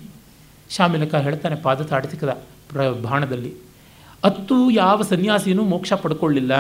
[0.71, 2.33] ಶಾಮಿಲಕ ಹೇಳ್ತಾನೆ ಪಾದತಾಡಿತಿಕದ
[2.71, 3.53] ಪ್ರ ಬಾಣದಲ್ಲಿ.
[4.25, 6.53] ಅತ್ತು ಯಾವ ಸನ್ಯಾಸಿನೂ ಮೋಕ್ಷ ಪಡ್ಕೊಳ್ಳಿಲ್ಲ,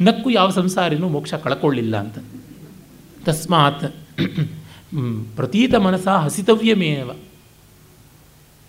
[0.00, 2.18] ನಕ್ಕು ಯಾವ ಸಂಸಾರಿನೂ ಮೋಕ್ಷ ಕಳ್ಕೊಳ್ಳಿಲ್ಲ ಅಂತ.
[3.26, 3.86] ತಸ್ಮಾತ್
[5.36, 7.10] ಪ್ರತೀತ ಮನಸ ಹಸಿತವ್ಯಮೇವ.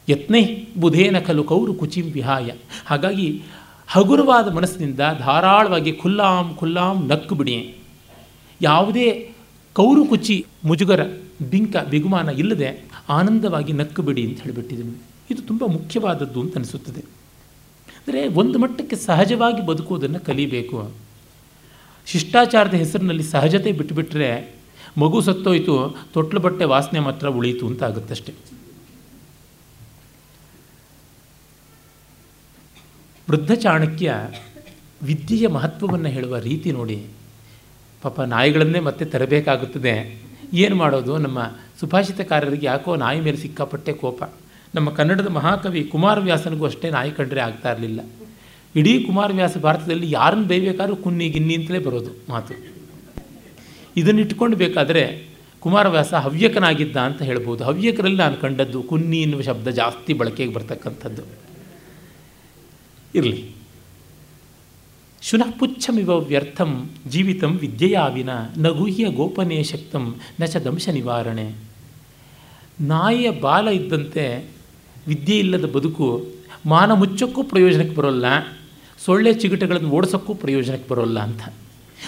[0.07, 0.43] ಯತ್ನೈ
[0.77, 2.49] ಬುಧೇನ ಖಲು ಕೌರು ಕುಚಿಂ ವಿಹಾಯ.
[2.85, 3.27] ಹಾಗಾಗಿ
[3.87, 7.53] ಹಗುರವಾದ ಮನಸ್ಸಿನಿಂದ ಧಾರಾಳವಾಗಿ ಖುಲ್ಲಾಂ ಖುಲ್ಲಾಂ ನಕ್ಕು ಬಿಡಿ
[8.61, 9.07] ಯಾವುದೇ
[9.75, 11.01] ಕೌರು ಕುಚ್ಚಿ ಮುಜುಗರ
[11.41, 12.69] ಬಿಂಕ ಬಿಗುಮಾನ ಇಲ್ಲದೆ
[13.09, 14.93] ಆನಂದವಾಗಿ ನಕ್ಕು ಬಿಡಿ ಅಂತ ಹೇಳಿಬಿಟ್ಟಿದ್ದೀನಿ
[15.31, 17.01] ಇದು ತುಂಬ ಮುಖ್ಯವಾದದ್ದು ಅಂತ ಅನಿಸುತ್ತದೆ.
[17.97, 20.91] ಅಂದರೆ ಒಂದು ಮಟ್ಟಕ್ಕೆ ಸಹಜವಾಗಿ ಬದುಕುವುದನ್ನು ಕಲಿಬೇಕು.
[22.07, 24.29] ಶಿಷ್ಟಾಚಾರದ ಹೆಸರಿನಲ್ಲಿ ಸಹಜತೆ ಬಿಟ್ಟುಬಿಟ್ರೆ
[24.97, 25.73] ಮಗು ಸತ್ತೋಯ್ತು
[26.13, 28.33] ತೊಟ್ಲು ಬಟ್ಟೆ ವಾಸನೆ ಮಾತ್ರ ಉಳಿಯಿತು ಅಂತ ಆಗುತ್ತಷ್ಟೆ.
[33.29, 34.13] ವೃದ್ಧ ಚಾಣಕ್ಯ
[35.03, 37.05] ವಿದ್ಯೆಯ ಮಹತ್ವವನ್ನು ಹೇಳುವ ರೀತಿ ನೋಡಿ.
[38.01, 40.21] ಪಾಪ ನಾಯಿಗಳನ್ನೇ ಮತ್ತೆ ತರಬೇಕಾಗುತ್ತದೆ.
[40.53, 41.17] ಏನು ಮಾಡೋದು?
[41.17, 41.43] ನಮ್ಮ
[41.79, 44.23] ಸುಭಾಷಿತಕಾರರಿಗೆ ಯಾಕೋ ನಾಯಿ ಮೇಲೆ ಸಿಕ್ಕಾಪಟ್ಟೆ ಕೋಪ.
[44.75, 48.01] ನಮ್ಮ ಕನ್ನಡದ ಮಹಾಕವಿ ಕುಮಾರವ್ಯಾಸನಿಗೂ ಅಷ್ಟೇ ನಾಯಿ ಕಂಡ್ರೆ ಆಗ್ತಾ ಇರಲಿಲ್ಲ.
[48.75, 52.53] ಇಡೀ ಕುಮಾರವ್ಯಾಸ ಭಾರತದಲ್ಲಿ ಯಾರನ್ನು ಬೇಯಬೇಕಾದ್ರೂ ಕುನ್ನಿ ಗಿನ್ನಿ ಅಂತಲೇ ಬರೋದು ಮಾತು.
[53.97, 55.27] ಇದನ್ನು ಇಟ್ಕೊಂಡು ಬೇಕಾದರೆ
[55.59, 57.63] ಕುಮಾರವ್ಯಾಸ ಹವ್ಯಕನಾಗಿದ್ದ ಅಂತ ಹೇಳ್ಬೋದು.
[57.63, 61.46] ಹವ್ಯಕರಲ್ಲಿ ನಾನು ಕಂಡದ್ದು ಕುನ್ನಿ ಎನ್ನುವ ಶಬ್ದ ಜಾಸ್ತಿ ಬಳಕೆಗೆ ಬರ್ತಕ್ಕಂಥದ್ದು.
[63.15, 63.55] ಇರಲಿ.
[65.21, 71.53] ಶುನಃ ಪುಚ್ಛಮಿವ ವ್ಯರ್ಥಂ ಜೀವಿತಂ ವಿದ್ಯೆಯಾವಿನ ನಗುಹ್ಯ ಗೋಪನೆ ಶಕ್ತಂ ನ ಚ ದಂಶ ನಿವಾರಣೆ.
[72.81, 74.45] ನಾಯಿಯ ಬಾಲ ಇದ್ದಂತೆ
[75.07, 76.27] ವಿದ್ಯೆ ಇಲ್ಲದ ಬದುಕು
[76.65, 78.25] ಮಾನ ಮುಚ್ಚೋಕ್ಕೂ ಪ್ರಯೋಜನಕ್ಕೆ ಬರೋಲ್ಲ,
[79.05, 81.41] ಸೊಳ್ಳೆ ಚಿಗಟಗಳನ್ನು ಓಡಿಸೋಕ್ಕೂ ಪ್ರಯೋಜನಕ್ಕೆ ಬರೋಲ್ಲ ಅಂತ.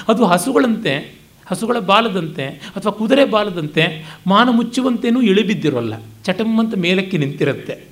[0.07, 5.93] ಅದು ಹಸುಗಳಂತೆ, ಹಸುಗಳ ಬಾಲದಂತೆ ಅಥವಾ ಕುದುರೆ ಬಾಲದಂತೆ ಮಾನ ಮುಚ್ಚುವಂತೇನೂ ಇಳಿಬಿದ್ದಿರೋಲ್ಲ
[6.23, 7.88] ಚಟಮ್ಮಂತ ಮೇಲಕ್ಕೆ ನಿಂತಿರುತ್ತೆ.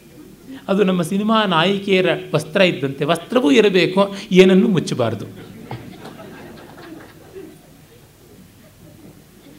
[0.67, 5.25] ಅದು ನಮ್ಮ ಸಿನಿಮಾ ನಾಯಕಿಯರ ವಸ್ತ್ರ ಇದ್ದಂತೆ ವಸ್ತ್ರವೂ ಇರಬೇಕು, ಏನನ್ನು ಮುಚ್ಚಬಾರ್ದು.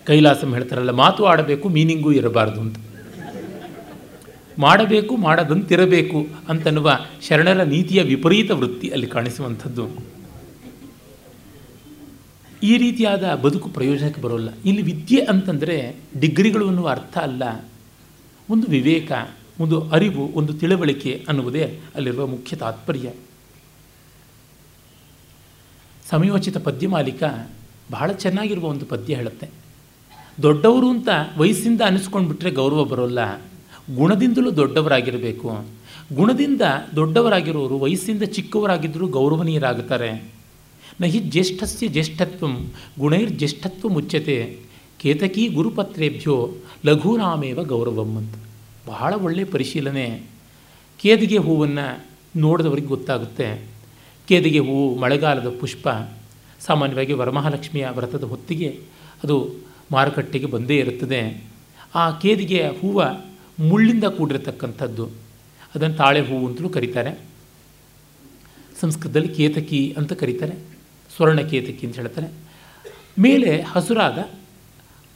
[0.07, 2.77] ಕೈಲಾಸಂ ಹೇಳ್ತಾರಲ್ಲ, ಮಾತು ಆಡಬೇಕು, ಮೀನಿಂಗೂ ಇರಬಾರ್ದು ಅಂತ.
[4.59, 6.99] ಮಾಡಬೇಕು, ಮಾಡದಂತಿರಬೇಕು ಅಂತನ್ನುವ
[7.29, 9.89] ಶರಣರ ನೀತಿಯ ವಿಪರೀತ ವೃತ್ತಿ ಅಲ್ಲಿ ಕಾಣಿಸುವಂಥದ್ದು.
[12.63, 14.49] ಈ ರೀತಿಯಾದ ಬದುಕು ಪ್ರಯೋಜನಕ್ಕೆ ಬರೋಲ್ಲ.
[14.65, 17.43] ಇಲ್ಲಿ ವಿದ್ಯೆ ಅಂತಂದರೆ ಡಿಗ್ರಿಗಳು ಅನ್ನುವ ಅರ್ಥ ಅಲ್ಲ.
[18.51, 19.13] ಒಂದು ವಿವೇಕ
[19.61, 23.13] ಒಂದು ಅರಿವು, ಒಂದು ತಿಳುವಳಿಕೆ ಅನ್ನುವುದೇ ಅಲ್ಲಿರುವ ಮುಖ್ಯ ತಾತ್ಪರ್ಯ.
[26.11, 27.23] ಸಮಯೋಚಿತ ಪದ್ಯ ಮಾಲೀಕ
[27.91, 29.49] ಬಹಳ ಚೆನ್ನಾಗಿರುವ ಒಂದು ಪದ್ಯ ಹೇಳುತ್ತೆ.
[30.43, 33.39] ದೊಡ್ಡವರು ಅಂತ ವಯಸ್ಸಿಂದ ಅನಿಸ್ಕೊಂಡು ಬಿಟ್ಟರೆ ಗೌರವ ಬರೋಲ್ಲ.
[33.95, 35.65] ಗುಣದಿಂದಲೂ ದೊಡ್ಡವರಾಗಿರಬೇಕು.
[36.15, 36.61] ಗುಣದಿಂದ
[36.97, 40.39] ದೊಡ್ಡವರಾಗಿರೋರು, ವಯಸ್ಸಿಂದ ಚಿಕ್ಕವರಾಗಿದ್ದರೂ ಗೌರವನೀಯರಾಗುತ್ತಾರೆ
[41.01, 44.57] ನಹಿ ಜ್ಯೇಷ್ಠಸ್ಯ ಜ್ಯೇಷ್ಠತ್ವಂ ಗುಣೈರ್ಜ್ಯೇಷ್ಠತ್ವ ಮುಚ್ಚತೆ
[44.99, 46.51] ಕೇತಕಿ ಗುರುಪತ್ರೇಭ್ಯೋ
[46.87, 48.48] ಲಘೂನಾಮೇವ ಗೌರವಂ ಅಂತ.
[48.89, 50.23] ಬಹಳ ಒಳ್ಳೆಯ ಪರಿಶೀಲನೆ.
[51.01, 52.05] ಕೇದಿಗೆ ಹೂವನ್ನು
[52.37, 53.67] ನೋಡಿದವರಿಗೆ ಗೊತ್ತಾಗುತ್ತೆ.
[54.29, 55.89] ಕೇದಿಗೆ ಹೂವು ಮಳೆಗಾಲದ ಪುಷ್ಪ,
[56.61, 58.81] ಸಾಮಾನ್ಯವಾಗಿ ವರಮಹಾಲಕ್ಷ್ಮಿಯ ವ್ರತದ ಹೊತ್ತಿಗೆ
[59.25, 59.55] ಅದು
[59.93, 61.45] ಮಾರುಕಟ್ಟೆಗೆ ಬಂದೇ ಇರುತ್ತದೆ.
[61.95, 63.03] ಆ ಕೇದಿಗೆಯ ಹೂವು
[63.69, 65.11] ಮುಳ್ಳಿಂದ ಕೂಡಿರತಕ್ಕಂಥದ್ದು.
[65.75, 67.21] ಅದನ್ನು ತಾಳೆ ಹೂವು ಅಂತಲೂ ಕರೀತಾರೆ.
[68.81, 70.55] ಸಂಸ್ಕೃತದಲ್ಲಿ ಕೇತಕಿ ಅಂತ ಕರೀತಾರೆ.
[71.17, 72.29] ಸ್ವರ್ಣ ಕೇತಕಿ ಅಂತ ಹೇಳ್ತಾರೆ.
[73.19, 74.31] ಮೇಲೆ ಹಸುರಾದ,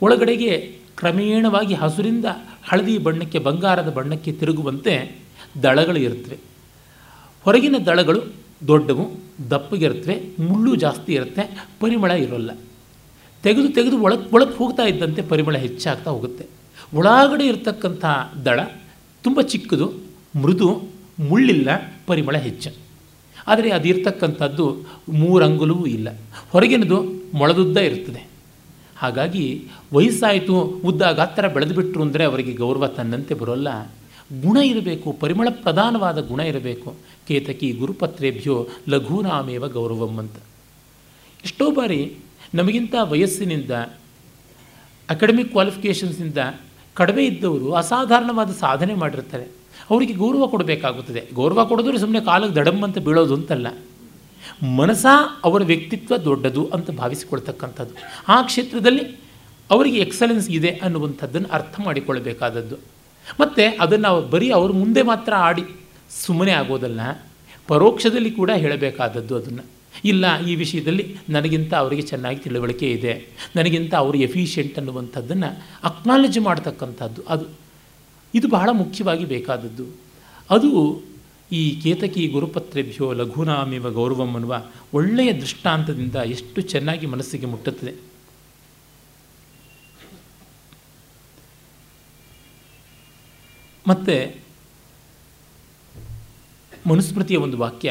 [0.01, 2.25] ಒಳಗಡೆಗೆ ಕ್ರಮೇಣವಾಗಿ ಹಸುರಿಂದ
[2.63, 5.21] ಹಳದಿ ಬಣ್ಣಕ್ಕೆ, ಬಂಗಾರದ ಬಣ್ಣಕ್ಕೆ ತಿರುಗುವಂತೆ
[5.63, 6.37] ದಳಗಳು ಇರುತ್ತವೆ.
[7.43, 8.21] ಹೊರಗಿನ ದಳಗಳು
[8.67, 9.11] ದೊಡ್ಡವು
[9.49, 12.51] ದಪ್ಪಗಿರುತ್ತವೆ ಮುಳ್ಳು ಜಾಸ್ತಿ ಇರುತ್ತೆ, ಪರಿಮಳ ಇರೋಲ್ಲ.
[13.43, 16.45] ತೆಗೆದು ತೆಗೆದು ಒಳಗೆ ಒಳಗೆ ಹೋಗ್ತಾ ಇದ್ದಂತೆ ಪರಿಮಳ ಹೆಚ್ಚಾಗ್ತಾ ಹೋಗುತ್ತೆ.
[16.93, 18.05] ಒಳಗಡೆ ಇರತಕ್ಕಂಥ
[18.45, 18.59] ದಳ
[19.23, 19.93] ತುಂಬ ಚಿಕ್ಕದು,
[20.41, 20.89] ಮೃದು,
[21.19, 21.69] ಮುಳ್ಳಿಲ್ಲ,
[22.07, 22.75] ಪರಿಮಳ ಹೆಚ್ಚು.
[23.47, 24.77] ಆದರೆ ಅದಿರ್ತಕ್ಕಂಥದ್ದು
[25.09, 26.09] ಮೂರಂಗುಲವೂ ಇಲ್ಲ.
[26.51, 28.32] ಹೊರಗಿನದು ಮೊಳದುದ್ದ ಇರ್ತದೆ.
[28.97, 33.83] ಹಾಗಾಗಿ ವಯಸ್ಸಾಯಿತು ಉದ್ದ ಗಾತ್ರ ಬೆಳೆದುಬಿಟ್ರು ಅಂದರೆ ಅವರಿಗೆ ಗೌರವ ತನ್ನಂತೆ ಬರೋಲ್ಲ.
[34.41, 36.95] ಗುಣ ಇರಬೇಕು, ಪರಿಮಳ ಪ್ರಧಾನವಾದ ಗುಣ ಇರಬೇಕು.
[37.27, 40.35] ಕೇತಕಿ ಗುರುಪತ್ರೇಭ್ಯೋ ಲಘೂನಾಮೇವ ಗೌರವಂ ಅಂತ.
[41.43, 42.15] ಎಷ್ಟೋ ಬಾರಿ
[42.55, 43.71] ನಮಗಿಂತ ವಯಸ್ಸಿನಿಂದ,
[45.09, 46.37] ಅಕಾಡೆಮಿಕ್ ಕ್ವಾಲಿಫಿಕೇಷನ್ಸಿಂದ
[46.93, 49.43] ಕಡಿಮೆ ಇದ್ದವರು ಅಸಾಧಾರಣವಾದ ಸಾಧನೆ ಮಾಡಿರ್ತಾರೆ.
[49.89, 51.23] ಅವರಿಗೆ ಗೌರವ ಕೊಡಬೇಕಾಗುತ್ತದೆ.
[51.33, 53.67] ಗೌರವ ಕೊಡೋದ್ರೆ ಸುಮ್ಮನೆ ಕಾಲಿಗೆ ದಡಮ್ ಅಂತ ಬೀಳೋದು ಅಂತಲ್ಲ.
[54.77, 55.05] ಮನಸ
[55.43, 57.93] ಅವರ ವ್ಯಕ್ತಿತ್ವ ದೊಡ್ಡದು ಅಂತ ಭಾವಿಸಿಕೊಳ್ತಕ್ಕಂಥದ್ದು.
[58.27, 59.23] ಆ ಕ್ಷೇತ್ರದಲ್ಲಿ
[59.71, 62.75] ಅವರಿಗೆ ಎಕ್ಸಲೆನ್ಸ್ ಇದೆ ಅನ್ನುವಂಥದ್ದನ್ನು ಅರ್ಥ ಮಾಡಿಕೊಳ್ಳಬೇಕಾದದ್ದು.
[63.39, 65.63] ಮತ್ತು ಅದನ್ನು ಬರೀ ಅವ್ರ ಮುಂದೆ ಮಾತ್ರ ಆಡಿ
[66.25, 66.99] ಸುಮ್ಮನೆ ಆಗೋದಲ್ಲ.
[67.67, 69.63] ಪರೋಕ್ಷದಲ್ಲಿ ಕೂಡ ಹೇಳಬೇಕಾದದ್ದು ಅದನ್ನು.
[70.05, 73.27] ಇಲ್ಲ, ಈ ವಿಷಯದಲ್ಲಿ ನನಗಿಂತ ಅವರಿಗೆ ಚೆನ್ನಾಗಿ ತಿಳುವಳಿಕೆ ಇದೆ.
[73.55, 77.45] ನನಗಿಂತ ಅವರು ಎಫಿಷಿಯೆಂಟ್ ಅನ್ನುವಂಥದ್ದನ್ನು ಅಕ್ನಾಲಜ್ ಮಾಡ್ತಕ್ಕಂಥದ್ದು ಅದು.
[78.35, 79.85] ಇದು ಬಹಳ ಮುಖ್ಯವಾಗಿ ಬೇಕಾದದ್ದು.
[80.49, 81.01] ಅದು
[81.53, 84.55] ಈ ಕೇತಕಿ ಗುರುಪತ್ರೆಭ್ಯೋ ಲಘುನಾಮಿವ ಗೌರವಂ ಅನ್ನುವ
[84.93, 87.93] ಒಳ್ಳೆಯ ದೃಷ್ಟಾಂತದಿಂದ ಎಷ್ಟು ಚೆನ್ನಾಗಿ ಮನಸ್ಸಿಗೆ ಮುಟ್ಟುತ್ತದೆ.
[93.87, 94.15] ಮತ್ತು
[96.89, 97.89] ಮನುಸ್ಮೃತಿಯ ಒಂದು ವಾಕ್ಯ,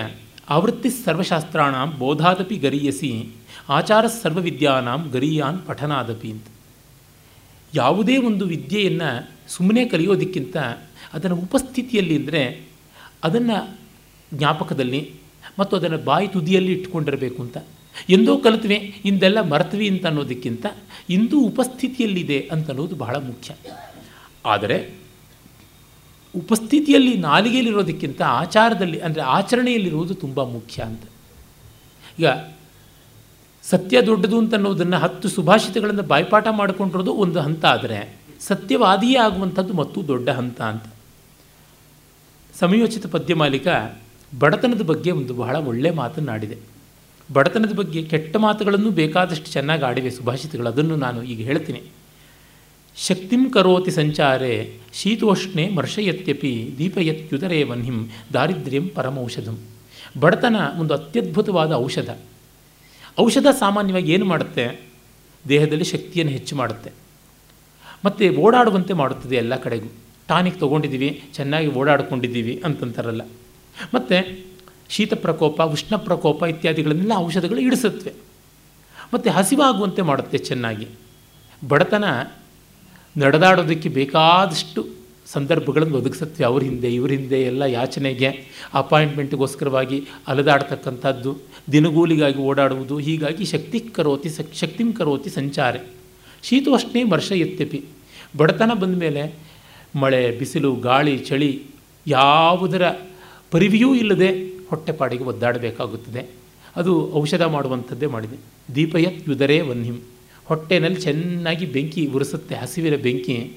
[0.49, 3.11] ಆವೃತ್ತಿ ಸರ್ವಶಾಸ್ತ್ರಾಣ ಬೋಧಾದಪಿ ಗರೀಯಸಿ,
[3.69, 6.47] ಆಚಾರ ಸರ್ವವಿದ್ಯಾನಾಂ ಗರೀಯಾನ್ ಪಠನಾದಪಿ ಅಂತ.
[7.75, 9.11] ಯಾವುದೇ ಒಂದು ವಿದ್ಯೆಯನ್ನು
[9.49, 10.57] ಸುಮ್ಮನೆ ಕಲಿಯೋದಕ್ಕಿಂತ
[11.13, 12.72] ಅದರ ಉಪಸ್ಥಿತಿಯಲ್ಲಿ ಅಂದರೆ
[13.23, 13.59] ಅದನ್ನು
[14.33, 15.01] ಜ್ಞಾಪಕದಲ್ಲಿ
[15.59, 17.59] ಮತ್ತು ಅದನ್ನು ಬಾಯಿ ತುದಿಯಲ್ಲಿ ಇಟ್ಕೊಂಡಿರಬೇಕು ಅಂತ.
[18.09, 20.67] ಎಂದೋ ಕಲಿತ್ವೆ, ಇಂದೆಲ್ಲ ಮರೆತ್ವಿ ಅಂತ ಅನ್ನೋದಕ್ಕಿಂತ
[21.17, 23.51] ಇಂದು ಉಪಸ್ಥಿತಿಯಲ್ಲಿದೆ ಅಂತ ಅನ್ನೋದು ಬಹಳ ಮುಖ್ಯ.
[24.53, 24.77] ಆದರೆ
[26.35, 31.05] ಉಪಸ್ಥಿತಿಯಲ್ಲಿ ನಾಲಿಗೆಯಲ್ಲಿರೋದಕ್ಕಿಂತ ಆಚಾರದಲ್ಲಿ, ಅಂದರೆ ಆಚರಣೆಯಲ್ಲಿರುವುದು ತುಂಬ ಮುಖ್ಯ ಅಂತ.
[32.19, 32.29] ಈಗ
[33.65, 38.01] ಸತ್ಯ ದೊಡ್ಡದು ಅಂತ ಅನ್ನೋದನ್ನು ಹತ್ತು ಸುಭಾಷಿತಗಳನ್ನು ಬಾಯ್ಪಾಠ ಮಾಡಿಕೊಂಡಿರೋದು ಒಂದು ಹಂತ, ಆದರೆ
[38.41, 40.87] ಸತ್ಯವಾದಿಯೇ ಆಗುವಂಥದ್ದು ಮತ್ತು ದೊಡ್ಡ ಹಂತ ಅಂತ.
[42.61, 43.67] ಸಮಯೋಚಿತ ಪದ್ಯ ಮಾಲೀಕ
[44.39, 46.57] ಬಡತನದ ಬಗ್ಗೆ ಒಂದು ಬಹಳ ಒಳ್ಳೆಯ ಮಾತನ್ನಾಡಿದೆ
[47.33, 50.69] ಬಡತನದ ಬಗ್ಗೆ ಕೆಟ್ಟ ಮಾತುಗಳನ್ನು ಬೇಕಾದಷ್ಟು ಚೆನ್ನಾಗಿ ಆಡಿವೆ ಸುಭಾಷಿತಗಳು.
[50.69, 51.83] ಅದನ್ನು ನಾನು ಈಗ ಹೇಳ್ತೀನಿ.
[52.97, 59.59] ಶಕ್ತಿಂ ಕರೋತಿ ಸಂಚಾರೆ ಶೀತೋಷ್ಣೆ ಮರ್ಷಯತ್ಯಪಿ ದೀಪಯತ್ಯುದರೇ ವನ್ಹಿಂ ದಾರಿದ್ರ್ಯಂ ಪರಮೌಷಧಂ
[60.21, 62.11] ಬಡತನ ಒಂದು ಅತ್ಯದ್ಭುತವಾದ ಔಷಧ.
[63.21, 64.81] ಔಷಧ ಸಾಮಾನ್ಯವಾಗಿ ಏನು ಮಾಡುತ್ತೆ?
[65.49, 66.91] ದೇಹದಲ್ಲಿ ಶಕ್ತಿಯನ್ನು ಹೆಚ್ಚು ಮಾಡುತ್ತೆ.
[68.05, 69.89] ಮತ್ತು ಓಡಾಡುವಂತೆ ಮಾಡುತ್ತದೆ ಎಲ್ಲ ಕಡೆಗೂ.
[70.29, 73.23] ಟಾನಿಕ್ ತೊಗೊಂಡಿದ್ದೀವಿ, ಚೆನ್ನಾಗಿ ಓಡಾಡ್ಕೊಂಡಿದ್ದೀವಿ ಅಂತಂತಾರಲ್ಲ.
[73.95, 74.17] ಮತ್ತು
[74.89, 78.13] ಶೀತ ಪ್ರಕೋಪ, ಉಷ್ಣ ಪ್ರಕೋಪ ಇತ್ಯಾದಿಗಳನ್ನೆಲ್ಲ ಔಷಧಗಳು ಇಡಿಸುತ್ತವೆ
[79.15, 80.89] ಮತ್ತು ಹಸಿವಾಗುವಂತೆ ಮಾಡುತ್ತೆ ಚೆನ್ನಾಗಿ.
[81.69, 82.05] ಬಡತನ
[83.17, 84.89] ನಡೆದಾಡೋದಕ್ಕೆ ಬೇಕಾದಷ್ಟು
[85.27, 88.29] ಸಂದರ್ಭಗಳನ್ನು ಒದಗಿಸುತ್ತೆ ಅವ್ರ ಹಿಂದೆ, ಇವ್ರ ಹಿಂದೆ ಎಲ್ಲ ಯಾಚನೆಗೆ,
[88.75, 91.39] ಅಪಾಯಿಂಟ್ಮೆಂಟ್ಗೋಸ್ಕರವಾಗಿ ಅಲೆದಾಡ್ತಕ್ಕಂಥದ್ದು,
[91.73, 95.81] ದಿನಗೂಲಿಗಾಗಿ ಓಡಾಡುವುದು, ಹೀಗಾಗಿ ಶಕ್ತಿ ಕರೋತಿ, ಶಕ್ತಿಂ ಕರೋತಿ ಸಂಚಾರೆ.
[96.43, 97.85] ಶೀತೋಷ್ಣೇ ವರ್ಷ ಎತ್ತೆಪಿ
[98.37, 99.52] ಬಡತನ ಬಂದ ಮೇಲೆ
[99.97, 101.63] ಮಳೆ, ಬಿಸಿಲು, ಗಾಳಿ, ಚಳಿ
[102.07, 102.91] ಯಾವುದರ
[103.51, 106.27] ಪರಿವಿಯೂ ಇಲ್ಲದೆ ಹೊಟ್ಟೆಪಾಡಿಗೆ ಒದ್ದಾಡಬೇಕಾಗುತ್ತದೆ.
[106.77, 108.37] ಅದು ಔಷಧ ಮಾಡುವಂಥದ್ದೇ ಮಾಡಿದೆ.
[108.75, 109.97] ದೀಪಯ ಯುದರೇ ವನ್ಹಿಂ.
[110.45, 113.57] ಹೊಟ್ಟೆನಲ್ಲಿ ಚೆನ್ನಾಗಿ ಬೆಂಕಿ ಉರಿಸುತ್ತೆ, ಹಸಿವಿನ ಬೆಂಕಿ.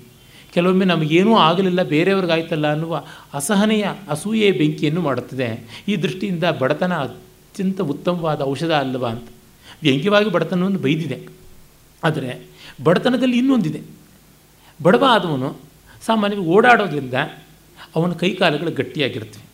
[0.53, 5.81] ಕೆಲವೊಮ್ಮೆ ನಮಗೇನೂ ಆಗಲಿಲ್ಲ, ಬೇರೆಯವ್ರಿಗಾಯ್ತಲ್ಲ ಅನ್ನುವ ಅಸಹನೆಯ ಅಸೂಯೆ ಬೆಂಕಿಯನ್ನು ಮಾಡುತ್ತದೆ.
[5.87, 9.27] ಈ ದೃಷ್ಟಿಯಿಂದ ಬಡತನ ಅತ್ಯಂತ ಉತ್ತಮವಾದ ಔಷಧ ಅಲ್ಲವಾ ಅಂತ.
[9.81, 11.27] ವ್ಯಂಗ್ಯವಾಗಿ ಬಡತನವನ್ನು ಬೈದಿದೆ.
[12.03, 12.47] ಆದರೆ
[12.83, 13.81] ಬಡತನದಲ್ಲಿ ಇನ್ನೊಂದಿದೆ.
[14.83, 15.55] ಬಡವ ಆದವನು
[16.01, 17.13] ಸಾಮಾನ್ಯವಾಗಿ ಓಡಾಡೋದ್ರಿಂದ
[17.95, 19.45] ಅವನ ಕೈಕಾಲುಗಳು ಗಟ್ಟಿಯಾಗಿರ್ತವೆ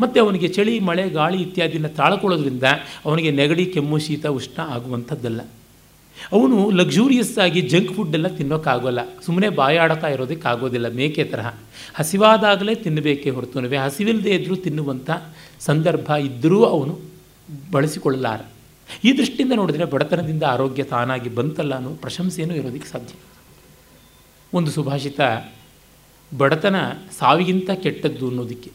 [0.00, 2.62] ಮತ್ತು ಅವನಿಗೆ ಚಳಿ, ಮಳೆ, ಗಾಳಿ ಇತ್ಯಾದಿನ ತಾಳ್ಕೊಳ್ಳೋದ್ರಿಂದ
[3.04, 5.40] ಅವನಿಗೆ ನೆಗಡಿ, ಕೆಮ್ಮು, ಶೀತ, ಉಷ್ಣ ಆಗುವಂಥದ್ದಲ್ಲ.
[6.32, 8.98] ಅವನು ಲಕ್ಸುರಿಯಸ್ ಆಗಿ ಜಂಕ್ ಫುಡ್ ಎಲ್ಲ ತಿನ್ನೋಕ್ಕಾಗೋಲ್ಲ.
[9.22, 11.54] ಸುಮ್ಮನೆ ಬಾಯಾಡ್ತಾ ಇರೋದಕ್ಕೆ ಆಗೋದಿಲ್ಲ, ಮೇಕೆ ತರಹ.
[11.94, 15.10] ಹಸಿವಾದಾಗಲೇ ತಿನ್ನಬೇಕೇ ಹೊರತು ಹಸಿವಿಲ್ಲದೆ ಇದ್ದರೂ ತಿನ್ನುವಂಥ
[15.60, 17.00] ಸಂದರ್ಭ ಇದ್ದರೂ ಅವನು
[17.70, 18.40] ಬಳಸಿಕೊಳ್ಳಲಾರ.
[19.04, 23.14] ಈ ದೃಷ್ಟಿಯಿಂದ ನೋಡಿದರೆ ಬಡತನದಿಂದ ಆರೋಗ್ಯ ತಾನಾಗಿ ಬಂತಲ್ಲ ಅನ್ನೋ ಪ್ರಶಂಸೆಯೂ ಇರೋದಕ್ಕೆ ಸಾಧ್ಯ.
[24.54, 25.20] ಒಂದು ಸುಭಾಷಿತ
[26.38, 26.76] ಬಡತನ
[27.18, 28.70] ಸಾವಿಗಿಂತ ಕೆಟ್ಟದ್ದು ಅನ್ನೋದಕ್ಕೆ.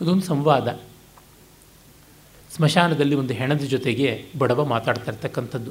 [0.00, 0.80] ಅದೊಂದು ಸಂವಾದ.
[2.56, 5.70] ಸ್ಮಶಾನದಲ್ಲಿ ಒಂದು ಹೆಣದ ಜೊತೆಗೆ ಬಡವ ಮಾತಾಡ್ತಾ ಇರ್ತಕ್ಕಂಥದ್ದು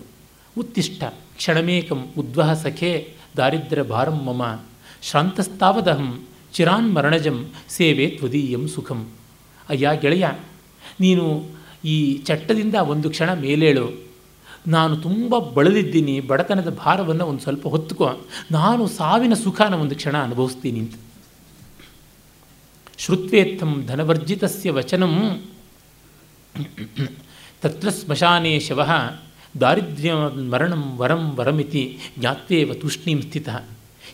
[0.57, 1.03] ಉತ್ತಿಷ್ಟ
[1.35, 4.59] ಕ್ಷಣಮೇಕಂ, ಉದ್ವಹ ಸಖೆ ದಾರಿದ್ರ್ಯ ಭಾರಂ ಮಮ,
[5.01, 9.09] ಶ್ರಾಂತಸ್ತಾವದಹಂ, ಚಿರಾನ್ ಮರಣಜಂ, ಸೇವೆ ತ್ವದೀಯಂ ಸುಖಂ.
[9.69, 10.27] ಅಯ್ಯ ಗೆಳೆಯ,
[10.99, 11.45] ನೀನು
[11.85, 14.12] ಈ ಚಟ್ಟದಿಂದ ಒಂದು ಕ್ಷಣ ಮೇಲೇಳು.
[14.67, 18.27] ನಾನು ತುಂಬ ಬಳಲಿದ್ದೀನಿ, ಬಡತನದ ಭಾರವನ್ನು ಒಂದು ಸ್ವಲ್ಪ ಹೊತ್ತುಕೋ.
[18.51, 20.95] ನಾನು ಸಾವಿನ ಸುಖನ ಒಂದು ಕ್ಷಣ ಅನುಭವಿಸ್ತೀನಿ ಅಂತ.
[22.97, 25.43] ಶ್ರುತ್ವೇತ್ತಂ ಧನವರ್ಜಿತಸ್ಯ ವಚನಂ.
[27.61, 28.89] ತತ್ರ ಸ್ಮಶಾನೇ ಶವ.
[29.61, 30.13] ದಾರಿದ್ರ್ಯ
[30.51, 33.49] ಮರಣಂ ವರಂ ವರಮಿತಿ ಜ್ಞಾತ್ವೇವ ತೂಷ್ಣೀಂ ಸ್ಥಿತ.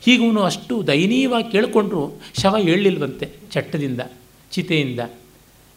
[0.01, 4.01] ಹೀಗೂನು ಅಷ್ಟು ದಯನೀಯವಾಗಿ ಕೇಳಿಕೊಂಡ್ರು ಶವ ಹೇಳಿಲ್ವಂತೆ ಚಟ್ಟದಿಂದ,
[4.51, 4.99] ಚಿತೆಯಿಂದ.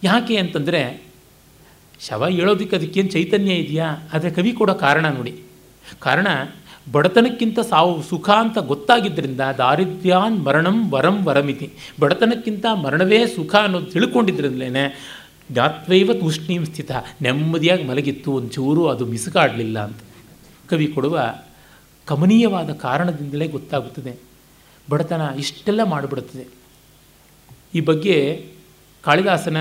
[0.05, 1.12] ಯಾಕೆ ಅಂತಂದರೆ
[2.09, 3.97] ಶವ ಹೇಳೋದಕ್ಕೆ ಅದಕ್ಕೇನು ಚೈತನ್ಯ ಇದೆಯಾ?
[4.13, 5.43] ಆದರೆ ಕವಿ ಕೊಡೋ ಕಾರಣ ನೋಡಿ.
[5.99, 6.27] ಕಾರಣ,
[6.93, 11.71] ಬಡತನಕ್ಕಿಂತ ಸಾವು ಸುಖ ಅಂತ ಗೊತ್ತಾಗಿದ್ದರಿಂದ ದಾರಿದ್ರ್ಯಾನ್ ಮರಣಂ ವರಂ ವರಮಿತಿ.
[12.01, 14.99] ಬಡತನಕ್ಕಿಂತ ಮರಣವೇ ಸುಖ ಅನ್ನೋದು ತಿಳ್ಕೊಂಡಿದ್ರಿಂದಲೇ
[15.51, 16.91] ಜಾತ್ವೈವ ತೂಷ್ಣೀಂ ಸ್ಥಿತ.
[17.23, 19.97] ನೆಮ್ಮದಿಯಾಗಿ ಮಲಗಿತ್ತು, ಒಂಚೂರು ಅದು ಮಿಸುಕಾಡಲಿಲ್ಲ ಅಂತ.
[20.69, 21.35] ಕವಿ ಕೊಡುವ
[22.07, 24.17] ಕಮನೀಯವಾದ ಕಾರಣದಿಂದಲೇ ಗೊತ್ತಾಗುತ್ತದೆ.
[24.91, 26.47] ಬಡತನ ಇಷ್ಟೆಲ್ಲ ಮಾಡಿಬಿಡುತ್ತದೆ.
[27.75, 28.47] ಈ ಬಗ್ಗೆ
[29.03, 29.57] ಕಾಳಿದಾಸನ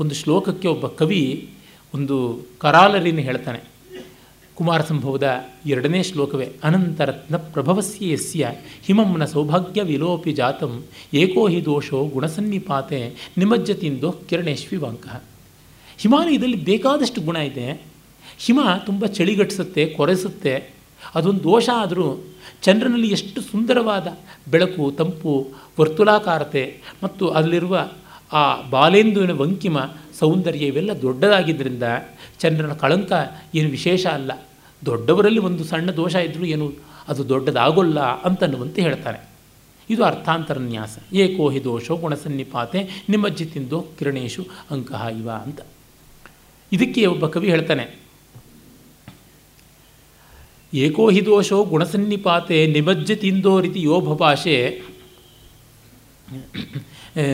[0.00, 1.54] ಒಂದು ಶ್ಲೋಕಕ್ಕೆ ಒಬ್ಬ ಕವಿ
[1.94, 3.60] ಒಂದು ಕರಾಲರಿನ ಹೇಳ್ತಾನೆ.
[4.54, 8.50] ಕುಮಾರ ಸಂಭವದ ಎರಡನೇ ಶ್ಲೋಕವೇ, ಅನಂತರತ್ನ ಪ್ರಭವಸ್ಯ ಯಸ್ಯ
[8.82, 10.82] ಹಿಮಂನ ಸೌಭಾಗ್ಯ ವಿಲೋಪಿ ಜಾತಂ,
[11.14, 15.06] ಏಕೋ ಹಿ ದೋಷೋ ಗುಣಸನ್ನಿಪಾತೆ ನಿಮಜ್ಜತಿಂದೋ ಕಿರಣೇಶ್ವಿವಾಂಕ
[15.98, 17.82] ಹಿಮಾಲಯದಲ್ಲಿ ಬೇಕಾದಷ್ಟು ಗುಣ ಇದೆ.
[18.38, 20.70] ಹಿಮ ತುಂಬ ಚಳಿಗಟ್ಟಿಸುತ್ತೆ, ಕೊರೆಸುತ್ತೆ.
[21.14, 22.24] ಅದೊಂದು ದೋಷ ಆದರೂ
[22.62, 24.06] ಚಂದ್ರನಲ್ಲಿ ಎಷ್ಟು ಸುಂದರವಾದ
[24.50, 25.48] ಬೆಳಕು, ತಂಪು,
[25.80, 27.88] ವರ್ತುಲಾಕಾರತೆ ಮತ್ತು ಅಲ್ಲಿರುವ
[28.32, 29.78] ಆ ಬಾಲೇಂದುವಿನ ವಂಕಿಮ
[30.18, 31.82] ಸೌಂದರ್ಯ ಇವೆಲ್ಲ ದೊಡ್ಡದಾಗಿದ್ದರಿಂದ
[32.38, 33.12] ಚಂದ್ರನ ಕಳಂಕ
[33.54, 34.32] ಏನು ವಿಶೇಷ ಅಲ್ಲ.
[34.86, 36.72] ದೊಡ್ಡವರಲ್ಲಿ ಒಂದು ಸಣ್ಣ ದೋಷ ಇದ್ದರೂ ಏನು
[37.08, 39.28] ಅದು ದೊಡ್ಡದಾಗೋಲ್ಲ ಅಂತನ್ನುವಂತೆ ಹೇಳ್ತಾರೆ.
[39.90, 40.98] ಇದು ಅರ್ಥಾಂತರನ್ಯಾಸ.
[41.12, 45.60] ಏಕೋ ಹಿ ದೋಷೋ ಗುಣಸನ್ನಿಪಾತೆ ನಿಮಜ್ಜಿತಿಂದೋ ಕಿರಣೇಶು ಅಂಕಃ ಇವ ಅಂತ.
[46.72, 48.00] ಇದಕ್ಕೆ ಒಬ್ಬ ಕವಿ ಹೇಳ್ತಾನೆ.
[50.74, 54.82] ಏಕೋ ಹಿ ದೋಷೋ ಗುಣಸನ್ನಿಪಾತೆ ನಿಮಜ್ಜತಿಂದೋ ರೀತಿ ಯೋಭ ಭಭಾಷೆ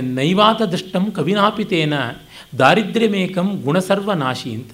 [0.02, 1.94] ನೈವಾತ ದೃಷ್ಟಂ ಕವಿನಾಪಿತೇನ
[2.58, 4.70] ದಾರಿದ್ರ್ಯಮೇಕಂ ಗುಣಸರ್ವನಾಶಿ ಅಂತ.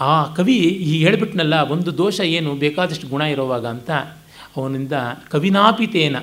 [0.00, 3.90] ಆ ಕವಿ ಈ ಹೇಳ್ಬಿಟ್ನಲ್ಲ, ಒಂದು ದೋಷ ಏನು, ಬೇಕಾದಷ್ಟು ಗುಣ ಇರೋವಾಗ ಅಂತ,
[4.56, 4.92] ಅವನಿಂದ
[5.30, 6.16] ಕವಿನಾಪಿತೇನ,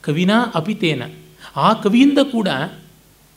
[0.00, 1.02] ಕವಿನಾ ಅಪಿತೇನ,
[1.56, 2.48] ಆ ಕವಿಯಿಂದ ಕೂಡ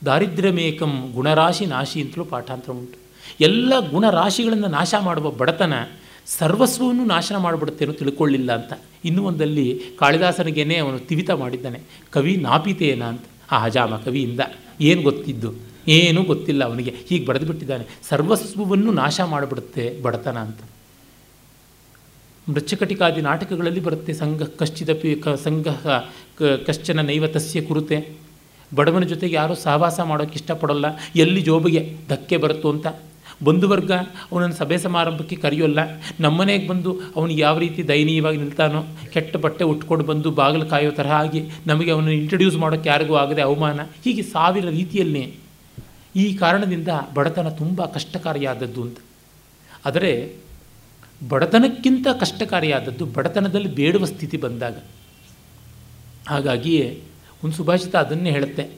[0.04, 2.98] ದಾರಿದ್ರ್ಯಮೇಕಂ ಗುಣರಾಶಿ ನಾಶಿ ಅಂತಲೂ ಪಾಠಾಂತರ ಉಂಟು.
[3.40, 5.74] ಎಲ್ಲ ಗುಣರಾಶಿಗಳನ್ನು ನಾಶ ಮಾಡುವ ಬಡತನ
[6.26, 8.72] ಸರ್ವಸ್ವವನ್ನು ನಾಶನ ಮಾಡಿಬಿಡುತ್ತೇನೋ ತಿಳ್ಕೊಳ್ಳಿಲ್ಲ ಅಂತ.
[9.04, 11.80] ಇನ್ನೂ ಒಂದಲ್ಲಿ ಕಾಳಿದಾಸನಿಗೇನೆ ಅವನು ತಿವಿತ ಮಾಡಿದ್ದಾನೆ.
[12.10, 13.22] ಕವಿ ನಾಪಿತೇನ ಅಂತ.
[13.50, 14.40] ಆ ಹಜಾಮ ಕವಿಯಿಂದ
[14.80, 15.52] ಏನು ಗೊತ್ತಿದ್ದು?
[15.88, 16.94] ಏನೂ ಗೊತ್ತಿಲ್ಲ ಅವನಿಗೆ.
[17.08, 20.58] ಹೀಗೆ ಬರೆದು ಬಿಟ್ಟಿದ್ದಾನೆ ಸರ್ವಸ್ವವನ್ನು ನಾಶ ಮಾಡಿಬಿಡುತ್ತೆ ಬಡತನ ಅಂತ.
[22.48, 25.68] ಮೃಚ್ಚಕಟಿಕಾದಿ ನಾಟಕಗಳಲ್ಲಿ ಬರುತ್ತೆ ಸಂಘ ಕಶ್ಚಿದಪಿ ಕ ಸಂಘ
[26.66, 28.12] ಕಶ್ಚನ ನೈವತಸ್ಯ ಕುರುತೆ.
[28.74, 30.86] ಬಡವನ ಜೊತೆಗೆ ಯಾರೂ ಸಹವಾಸ ಮಾಡೋಕ್ಕೆ ಇಷ್ಟಪಡೋಲ್ಲ.
[31.16, 32.86] ಎಲ್ಲಿ ಜೋಬಿಗೆ ಧಕ್ಕೆ ಬರುತ್ತೋ ಅಂತ.
[33.44, 33.92] ಬಂಧುವರ್ಗ
[34.32, 35.78] ಅವನನ್ನು ಸಭೆ ಸಮಾರಂಭಕ್ಕೆ ಕರೆಯೋಲ್ಲ.
[36.20, 41.50] ನಮ್ಮನೆಗೆ ಬಂದು ಅವನು ಯಾವ ರೀತಿ ದಯನೀಯವಾಗಿ ನಿಲ್ತಾನೋ, ಕೆಟ್ಟ ಬಟ್ಟೆ ಉಟ್ಕೊಂಡು ಬಂದು ಬಾಗಿಲು ಕಾಯೋ ತರಹ ಆಗಿ
[41.66, 43.80] ನಮಗೆ ಅವನನ್ನು ಇಂಟ್ರಡ್ಯೂಸ್ ಮಾಡೋಕ್ಕೆ ಯಾರಿಗೂ ಆಗದೆ ಅವಮಾನ.
[44.04, 45.34] ಹೀಗೆ ಸಾವಿರ ರೀತಿಯಲ್ಲೇ
[46.16, 48.98] ಈ ಕಾರಣದಿಂದ ಬಡತನ ತುಂಬ ಕಷ್ಟಕಾರಿಯಾದದ್ದು ಅಂತ.
[49.86, 50.36] ಆದರೆ
[51.28, 54.76] ಬಡತನಕ್ಕಿಂತ ಕಷ್ಟಕಾರಿಯಾದದ್ದು ಬಡತನದಲ್ಲಿ ಬೇಡುವ ಸ್ಥಿತಿ ಬಂದಾಗ.
[56.28, 57.02] ಹಾಗಾಗಿಯೇ
[57.44, 58.70] ಒಂದು ಸುಭಾಷಿತ ಅದನ್ನೇ ಹೇಳುತ್ತೆ.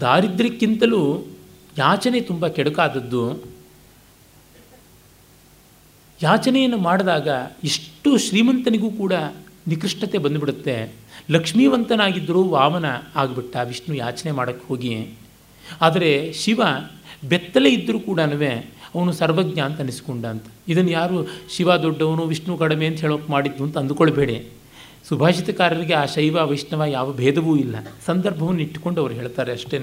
[0.00, 1.26] ದಾರಿದ್ರ್ಯಕ್ಕಿಂತಲೂ
[1.78, 3.44] ಯಾಚನೆ ತುಂಬ ಕೆಡುಕಾದದ್ದು.
[6.22, 7.28] ಯಾಚನೆಯನ್ನು ಮಾಡಿದಾಗ
[7.64, 9.12] ಇಷ್ಟು ಶ್ರೀಮಂತನಿಗೂ ಕೂಡ
[9.68, 10.92] ನಿಕೃಷ್ಟತೆ ಬಂದುಬಿಡುತ್ತೆ.
[11.30, 12.84] ಲಕ್ಷ್ಮೀವಂತನಾಗಿದ್ದರೂ ವಾಮನ
[13.16, 15.08] ಆಗಿಬಿಟ್ಟ ವಿಷ್ಣು ಯಾಚನೆ ಮಾಡೋಕ್ಕೆ ಹೋಗಿ.
[15.80, 16.62] ಆದರೆ ಶಿವ
[17.28, 18.20] ಬೆತ್ತಲೆ ಇದ್ದರೂ ಕೂಡ
[18.94, 20.44] ಅವನು ಸರ್ವಜ್ಞ ಅಂತ ಅನಿಸ್ಕೊಂಡ ಅಂತ.
[20.68, 24.48] ಇದನ್ನು ಯಾರು ಶಿವ ದೊಡ್ಡವನು ವಿಷ್ಣು ಕಡಿಮೆ ಅಂತ ಹೇಳೋಕೆ ಮಾಡಿದ್ದು ಅಂತ ಅಂದುಕೊಳ್ಬೇಡಿ.
[25.08, 27.76] ಸುಭಾಷಿತಕಾರರಿಗೆ ಆ ಶೈವ, ವೈಷ್ಣವ ಯಾವ ಭೇದವೂ ಇಲ್ಲ.
[28.06, 29.78] ಸಂದರ್ಭವನ್ನು ಇಟ್ಟುಕೊಂಡು ಅವ್ರು ಹೇಳ್ತಾರೆ ಅಷ್ಟೇ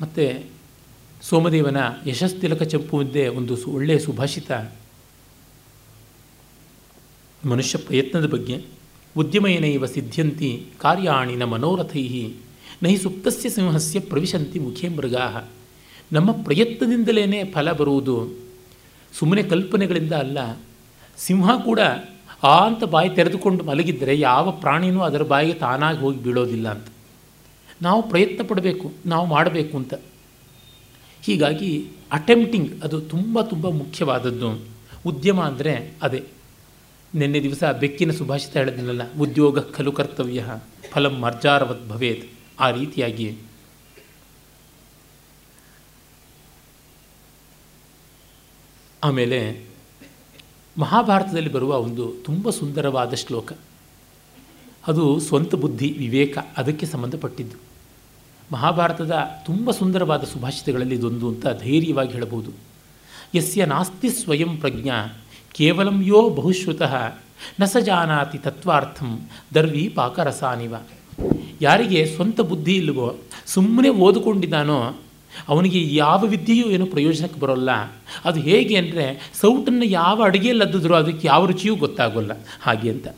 [0.00, 0.24] ಮತ್ತು
[1.22, 1.76] ಸೋಮದೇವನ
[2.06, 4.50] ಯಶಸ್ತಿಲಕ ಚಂಪು ಮುದ್ದೆ ಒಂದು ಸು ಒಳ್ಳೆಯ ಸುಭಾಷಿತ
[7.44, 8.56] ಮನುಷ್ಯ ಪ್ರಯತ್ನದ ಬಗ್ಗೆ
[9.16, 12.04] ಉದ್ಯಮಯನೈವ ಸಿದ್ಧ್ಯಂತಿ ಕಾರ್ಯಾಣಿ ನ ಮನೋರಥೈ
[12.82, 15.26] ನಹಿ ಸುಪ್ತಸ್ಯ ಸಿಂಹಸ್ಯ ಪ್ರವಿಶಂತಿ ಮುಖೇ ಮೃಗಾ
[16.12, 18.16] ನಮ್ಮ ಪ್ರಯತ್ನದಿಂದಲೇ ಫಲ ಬರುವುದು,
[19.18, 20.38] ಸುಮ್ಮನೆ ಕಲ್ಪನೆಗಳಿಂದ ಅಲ್ಲ,
[21.18, 21.80] ಸಿಂಹ ಕೂಡ
[22.42, 26.88] ಆ ಅಂತ ಬಾಯಿ ತೆರೆದುಕೊಂಡು ಮಲಗಿದ್ದರೆ ಯಾವ ಪ್ರಾಣಿನೂ ಅದರ ಬಾಯಿಗೆ ತಾನಾಗಿ ಹೋಗಿ ಬೀಳೋದಿಲ್ಲ ಅಂತ.
[27.82, 29.94] ನಾವು ಪ್ರಯತ್ನ ಪಡಬೇಕು, ನಾವು ಮಾಡಬೇಕು ಅಂತ.
[31.22, 31.70] ಹೀಗಾಗಿ
[32.12, 34.50] ಅಟೆಂಪ್ಟಿಂಗ್ ಅದು ತುಂಬ ತುಂಬ ಮುಖ್ಯವಾದದ್ದು.
[35.06, 36.20] ಉದ್ಯಮ ಅಂದರೆ ಅದೇ.
[37.14, 40.44] ನಿನ್ನೆ ದಿವಸ ಬೆಕ್ಕಿನ ಸುಭಾಷಿತ ಹೇಳಿದ್ನಲ್ಲ, ಉದ್ಯೋಗ ಖಲು ಕರ್ತವ್ಯ,
[40.92, 42.24] ಫಲಂ ಮರ್ಜಾರವತ್ ಭವೇತ್
[42.60, 43.28] ಆ ರೀತಿಯಾಗಿ.
[49.04, 49.40] ಆಮೇಲೆ
[50.78, 53.52] ಮಹಾಭಾರತದಲ್ಲಿ ಬರುವ ಒಂದು ತುಂಬ ಸುಂದರವಾದ ಶ್ಲೋಕ.
[54.86, 57.67] ಅದು ಸ್ವಂತ ಬುದ್ಧಿ, ವಿವೇಕ, ಅದಕ್ಕೆ ಸಂಬಂಧಪಟ್ಟಿದ್ದು.
[58.52, 59.12] ಮಹಾಭಾರತದ
[59.46, 62.50] ತುಂಬ ಸುಂದರವಾದ ಸುಭಾಷಿತಗಳಲ್ಲಿ ಇದೊಂದು ಅಂತ ಧೈರ್ಯವಾಗಿ ಹೇಳಬಹುದು.
[63.34, 65.16] ಯಸ್ಯ ನಾಸ್ತಿ ಸ್ವಯಂ ಪ್ರಜ್ಞಾ,
[65.52, 66.94] ಕೇವಲಂ ಯೋ ಬಹುಶ್ರುತಃ,
[67.60, 69.20] ನ ಸ ಜಾನಾತಿ ತತ್ವಾರ್ಥಂ
[69.54, 70.74] ದರ್ವಿ ಪಾಕರಸಾನಿವ.
[71.60, 74.96] ಯಾರಿಗೆ ಸ್ವಂತ ಬುದ್ಧಿ ಇಲ್ಲವೋ ಸುಮ್ಮನೆ ಓದಿಕೊಂಡಿದ್ದಾನೋ,
[75.48, 77.70] ಅವನಿಗೆ ಯಾವ ವಿದ್ಯೆಯೂ ಏನು ಪ್ರಯೋಜನಕ್ಕೆ ಬರೋಲ್ಲ.
[78.24, 82.30] ಅದು ಹೇಗೆ ಅಂದರೆ, ಸೌಟನ್ನು ಯಾವ ಅಡುಗೆಯಲ್ಲಿ ಅದ್ದಿದ್ರೂ ಅದಕ್ಕೆ ಯಾವ ರುಚಿಯೂ ಗೊತ್ತಾಗೋಲ್ಲ.
[82.62, 83.08] ಹಾಗೆ ಅಂತ.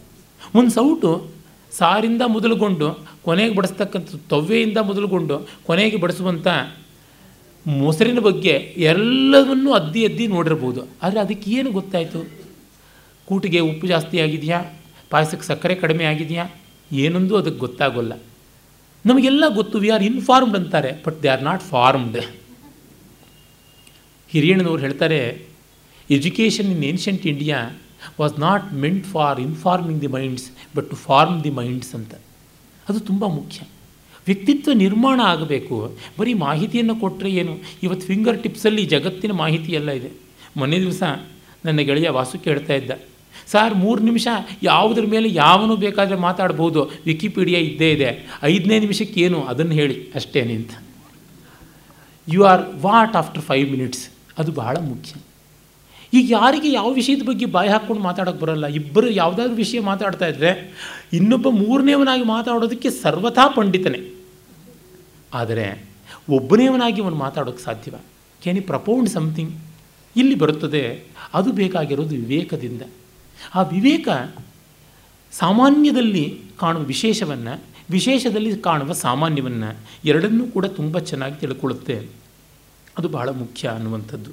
[0.54, 1.39] ಒಂದು ಸೌಟು
[1.78, 6.46] ಸಾರಿಂದ ಮೊದಲುಗೊಂಡು ಕೊನೆಗೆ ಬಡಿಸ್ತಕ್ಕಂಥ ತವ್ವೆಯಿಂದ ಮೊದಲುಗೊಂಡು ಕೊನೆಗೆ ಬಡಿಸುವಂಥ
[7.66, 10.88] ಮೊಸರಿನ ಬಗ್ಗೆ ಎಲ್ಲವನ್ನೂ ಅದ್ದಿ ಅದ್ದಿ ನೋಡಿರ್ಬೋದು.
[11.02, 12.30] ಆದರೆ ಅದಕ್ಕೆ ಏನು ಗೊತ್ತಾಯಿತು?
[13.26, 14.72] ಕೂಟಿಗೆ ಉಪ್ಪು ಜಾಸ್ತಿ ಆಗಿದೆಯಾ?
[15.10, 16.50] ಪಾಯಸಕ್ಕೆ ಸಕ್ಕರೆ ಕಡಿಮೆ ಆಗಿದೆಯಾ?
[16.92, 18.12] ಏನೊಂದು ಅದಕ್ಕೆ ಗೊತ್ತಾಗೋಲ್ಲ.
[19.06, 22.18] ನಮಗೆಲ್ಲ ಗೊತ್ತು ವಿ ಆರ್ ಇನ್ಫಾರ್ಮ್ಡ್ ಅಂತಾರೆ but they are not formed
[24.28, 25.46] ಹಿರಿಯಣ್ಣನವ್ರು ಹೇಳ್ತಾರೆ
[26.10, 27.78] education in ancient India
[28.20, 32.14] was not meant for informing the minds but to form the minds ಅಂತ.
[32.88, 33.66] ಅದು ತುಂಬ ಮುಖ್ಯ.
[34.26, 35.96] ವ್ಯಕ್ತಿತ್ವ ನಿರ್ಮಾಣ ಆಗಬೇಕು.
[36.18, 37.56] ಬರೀ ಮಾಹಿತಿಯನ್ನು ಕೊಟ್ಟರೆ ಏನು?
[37.82, 40.10] ಇವತ್ತು ಫಿಂಗರ್ ಟಿಪ್ಸಲ್ಲಿ ಜಗತ್ತಿನ ಮಾಹಿತಿ ಎಲ್ಲ ಇದೆ.
[40.56, 41.02] ಮೊನ್ನೆ ದಿವಸ
[41.64, 42.90] ನನ್ನ ಗೆಳೆಯ ವಾಸು ಕೇಳ್ತಾ ಇದ್ದ.
[43.46, 44.28] ಸರ್ ಮೂರು ನಿಮಿಷ,
[44.62, 46.90] ಯಾವುದ್ರ ಮೇಲೆ ಯಾವನು ಬೇಕಾದರೆ ಮಾತಾಡ್ಬೋದು?
[47.06, 48.38] ವಿಕಿಪೀಡಿಯಾ ಇದ್ದೇ ಇದೆ.
[48.42, 49.42] ಐದನೇ ನಿಮಿಷಕ್ಕೆ ಏನು?
[49.42, 50.70] ಅದನ್ನು ಹೇಳಿ ಅಷ್ಟೇ ಅಂತ.
[52.28, 55.12] You are what after five minutes ಅದು ಬಹಳ ಮುಖ್ಯ.
[56.14, 58.66] ಈಗ ಯಾರಿಗೆ ಯಾವ ವಿಷಯದ ಬಗ್ಗೆ ಬಾಯಿ ಹಾಕ್ಕೊಂಡು ಮಾತಾಡೋಕ್ಕೆ ಬರೋಲ್ಲ.
[58.66, 60.50] ಇಬ್ಬರು ಯಾವುದಾದ್ರೂ ವಿಷಯ ಮಾತಾಡ್ತಾ ಇದ್ದರೆ
[61.12, 64.14] ಇನ್ನೊಬ್ಬ ಮೂರನೇವನಾಗಿ ಮಾತಾಡೋದಕ್ಕೆ ಸರ್ವಥಾ ಪಂಡಿತನೇ.
[65.34, 65.88] ಆದರೆ
[66.28, 67.94] ಒಬ್ಬನೇವನಾಗಿ ಅವನು ಮಾತಾಡೋಕ್ಕೆ ಸಾಧ್ಯವ.
[68.42, 69.52] ಕ್ಯಾನ್ ಈ ಪ್ರಪೌಂಡ್ ಸಮಥಿಂಗ್
[70.16, 71.04] ಇಲ್ಲಿ ಬರುತ್ತದೆ,
[71.34, 72.82] ಅದು ಬೇಕಾಗಿರೋದು ವಿವೇಕದಿಂದ.
[73.54, 74.08] ಆ ವಿವೇಕ
[75.32, 82.08] ಸಾಮಾನ್ಯದಲ್ಲಿ ಕಾಣುವ ವಿಶೇಷವನ್ನು, ವಿಶೇಷದಲ್ಲಿ ಕಾಣುವ ಸಾಮಾನ್ಯವನ್ನು ಎರಡನ್ನೂ ಕೂಡ ತುಂಬ ಚೆನ್ನಾಗಿ ತಿಳ್ಕೊಳ್ಳುತ್ತೆ.
[82.98, 84.30] ಅದು ಬಹಳ ಮುಖ್ಯ ಅನ್ನುವಂಥದ್ದು.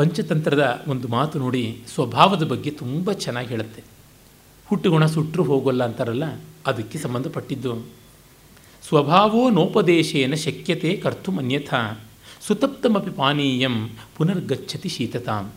[0.00, 3.82] ಪಂಚತಂತ್ರದ ಒಂದು ಮಾತು ನೋಡಿ ಸ್ವಭಾವದ ಬಗ್ಗೆ ತುಂಬ ಚೆನ್ನಾಗಿ ಹೇಳುತ್ತೆ.
[4.66, 6.26] ಹುಟ್ಟುಗುಣ ಸುಟ್ಟರು ಹೋಗೋಲ್ಲ ಅಂತಾರಲ್ಲ,
[6.66, 7.72] ಅದಕ್ಕೆ ಸಂಬಂಧಪಟ್ಟಿದ್ದು.
[8.88, 12.00] ಸ್ವಭಾವೋ ನೋಪದೇಶೇನ ಶಕ್ಯತೆ ಕರ್ತು ಅನ್ಯಥಾ,
[12.46, 13.76] ಸುತಪ್ತಮಪಿ ಪಾನೀಯಂ
[14.16, 15.52] ಪುನರ್ಗಚ್ಚತಿ ಶೀತತಾಂ.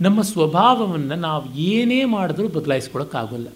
[0.00, 3.48] ನಮ್ಮ ಸ್ವಭಾವವನ್ನು ನಾವು ಏನೇ ಮಾಡಿದ್ರೂ ಬದಲಾಯಿಸ್ಕೊಳಕ್ಕಾಗಲ್ಲ.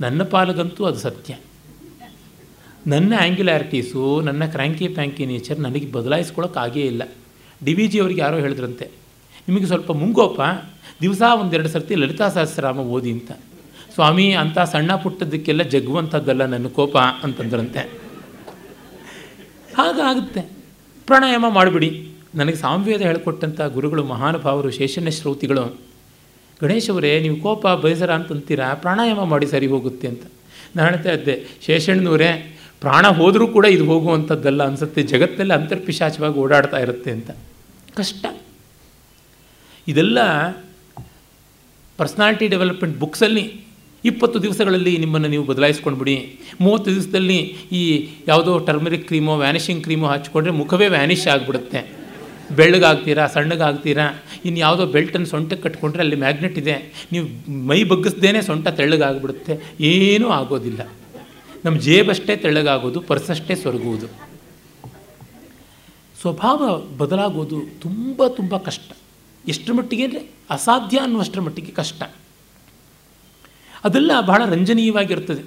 [0.00, 1.38] ನನ್ನ ಪಾಲಗಂತೂ ಅದು ಸತ್ಯ.
[2.86, 7.02] ನನ್ನ ಆ್ಯಂಗ್ಯುಲಾರಿಟೀಸು ನನ್ನ ಕ್ರ್ಯಾಂಕಿ ಪ್ಯಾಂಕಿ ನೇಚರ್ ನನಗೆ ಬದಲಾಯಿಸ್ಕೊಳಕ್ಕಾಗೇ ಇಲ್ಲ.
[7.64, 8.97] ಡಿ ವಿ ಜಿ ಅವ್ರಿಗೆ ಯಾರೋ ಹೇಳಿದ್ರಂತೆ
[9.48, 10.40] ನಿಮಗೆ ಸ್ವಲ್ಪ ಮುಂಗೋಪ.
[11.00, 13.32] ದಿವಸ ಒಂದೆರಡು ಸರ್ತಿ ಲಲಿತಾ ಸಹಸ್ರಾಮ ಓದಿ ಅಂತ.
[13.94, 17.78] ಸ್ವಾಮಿ ಅಂಥ ಸಣ್ಣ ಪುಟ್ಟದಕ್ಕೆಲ್ಲ ಜಗ್ಗುವಂಥದ್ದಲ್ಲ ನನ್ನ ಕೋಪ ಅಂತಂದ್ರಂತೆ.
[19.76, 20.40] ಹಾಗಾಗುತ್ತೆ.
[21.06, 22.08] ಪ್ರಾಣಾಯಾಮ ಮಾಡಿಬಿಡಿ.
[22.34, 25.80] ನನಗೆ ಸಾಂವೇದ ಹೇಳಿಕೊಟ್ಟಂಥ ಗುರುಗಳು, ಮಹಾನುಭಾವರು, ಶೇಷಣ್ಯ ಶ್ರೌತಿಗಳು,
[26.62, 28.74] ಗಣೇಶವರೇ, ನೀವು ಕೋಪ, ಬೇಸರ ಅಂತಂತೀರಾ?
[28.74, 30.22] ಪ್ರಾಣಾಯಾಮ ಮಾಡಿ ಸರಿ ಹೋಗುತ್ತೆ ಅಂತ.
[30.76, 35.02] ನಾನು ಹೇಳ್ತಾ ಇದ್ದೆ, ಶೇಷಣ್ಣನವರೇ, ಪ್ರಾಣ ಹೋದರೂ ಕೂಡ ಇದು ಹೋಗುವಂಥದ್ದಲ್ಲ ಅನಿಸುತ್ತೆ.
[35.02, 37.30] ಜಗತ್ತಲ್ಲಿ ಅಂತರ್ಪಿಶಾಚವಾಗಿ ಓಡಾಡ್ತಾ ಇರುತ್ತೆ ಅಂತ.
[37.96, 38.26] ಕಷ್ಟ.
[39.88, 40.18] ಇದೆಲ್ಲ
[41.98, 43.64] ಪರ್ಸ್ನಾಲಿಟಿ ಡೆವಲಪ್ಮೆಂಟ್ ಬುಕ್ಸಲ್ಲಿ
[44.04, 46.40] ಇಪ್ಪತ್ತು ದಿವಸಗಳಲ್ಲಿ ನಿಮ್ಮನ್ನು ನೀವು ಬದಲಾಯಿಸ್ಕೊಂಡ್ಬಿಡಿ.
[46.60, 47.38] ಮೂವತ್ತು ದಿವಸದಲ್ಲಿ
[47.72, 51.98] ಈ ಯಾವುದೋ ಟರ್ಮರಿಕ್ ಕ್ರೀಮೋ ವ್ಯಾನಿಷಿಂಗ್ ಕ್ರೀಮೋ ಹಚ್ಕೊಂಡ್ರೆ ಮುಖವೇ ವ್ಯಾನಿಷ್ ಆಗಿಬಿಡುತ್ತೆ.
[52.56, 57.06] ಬೆಳ್ಳಗಾಗ್ತೀರಾ, ಸಣ್ಣಗಾಗ್ತೀರಾ ಇನ್ನು ಯಾವುದೋ ಬೆಲ್ಟನ್ನು ಸೊಂಟಕ್ಕೆ ಕಟ್ಕೊಂಡ್ರೆ ಅಲ್ಲಿ ಮ್ಯಾಗ್ನೆಟ್ ಇದೆ.
[57.12, 59.74] ನೀವು ಮೈ ಬಗ್ಗಿಸ್ದೇ ಸೊಂಟ ತೆಳ್ಳಗಾಗ್ಬಿಡುತ್ತೆ.
[59.80, 60.80] ಏನೂ ಆಗೋದಿಲ್ಲ.
[61.64, 64.06] ನಮ್ಮ ಜೇಬಷ್ಟೇ ತೆಳ್ಳಗಾಗೋದು, ಪರ್ಸಷ್ಟೇ ಸೊರಗುವುದು.
[66.20, 68.92] ಸ್ವಭಾವ ಬದಲಾಗೋದು ತುಂಬ ತುಂಬ ಕಷ್ಟ.
[69.48, 72.02] ಎಷ್ಟರ ಮಟ್ಟಿಗೆ ಅಂದರೆ ಅಸಾಧ್ಯ ಅನ್ನುವಷ್ಟರ ಮಟ್ಟಿಗೆ ಕಷ್ಟ.
[73.84, 75.42] ಅದೆಲ್ಲ ಬಹಳ ರಂಜನೀಯವಾಗಿರ್ತದೆ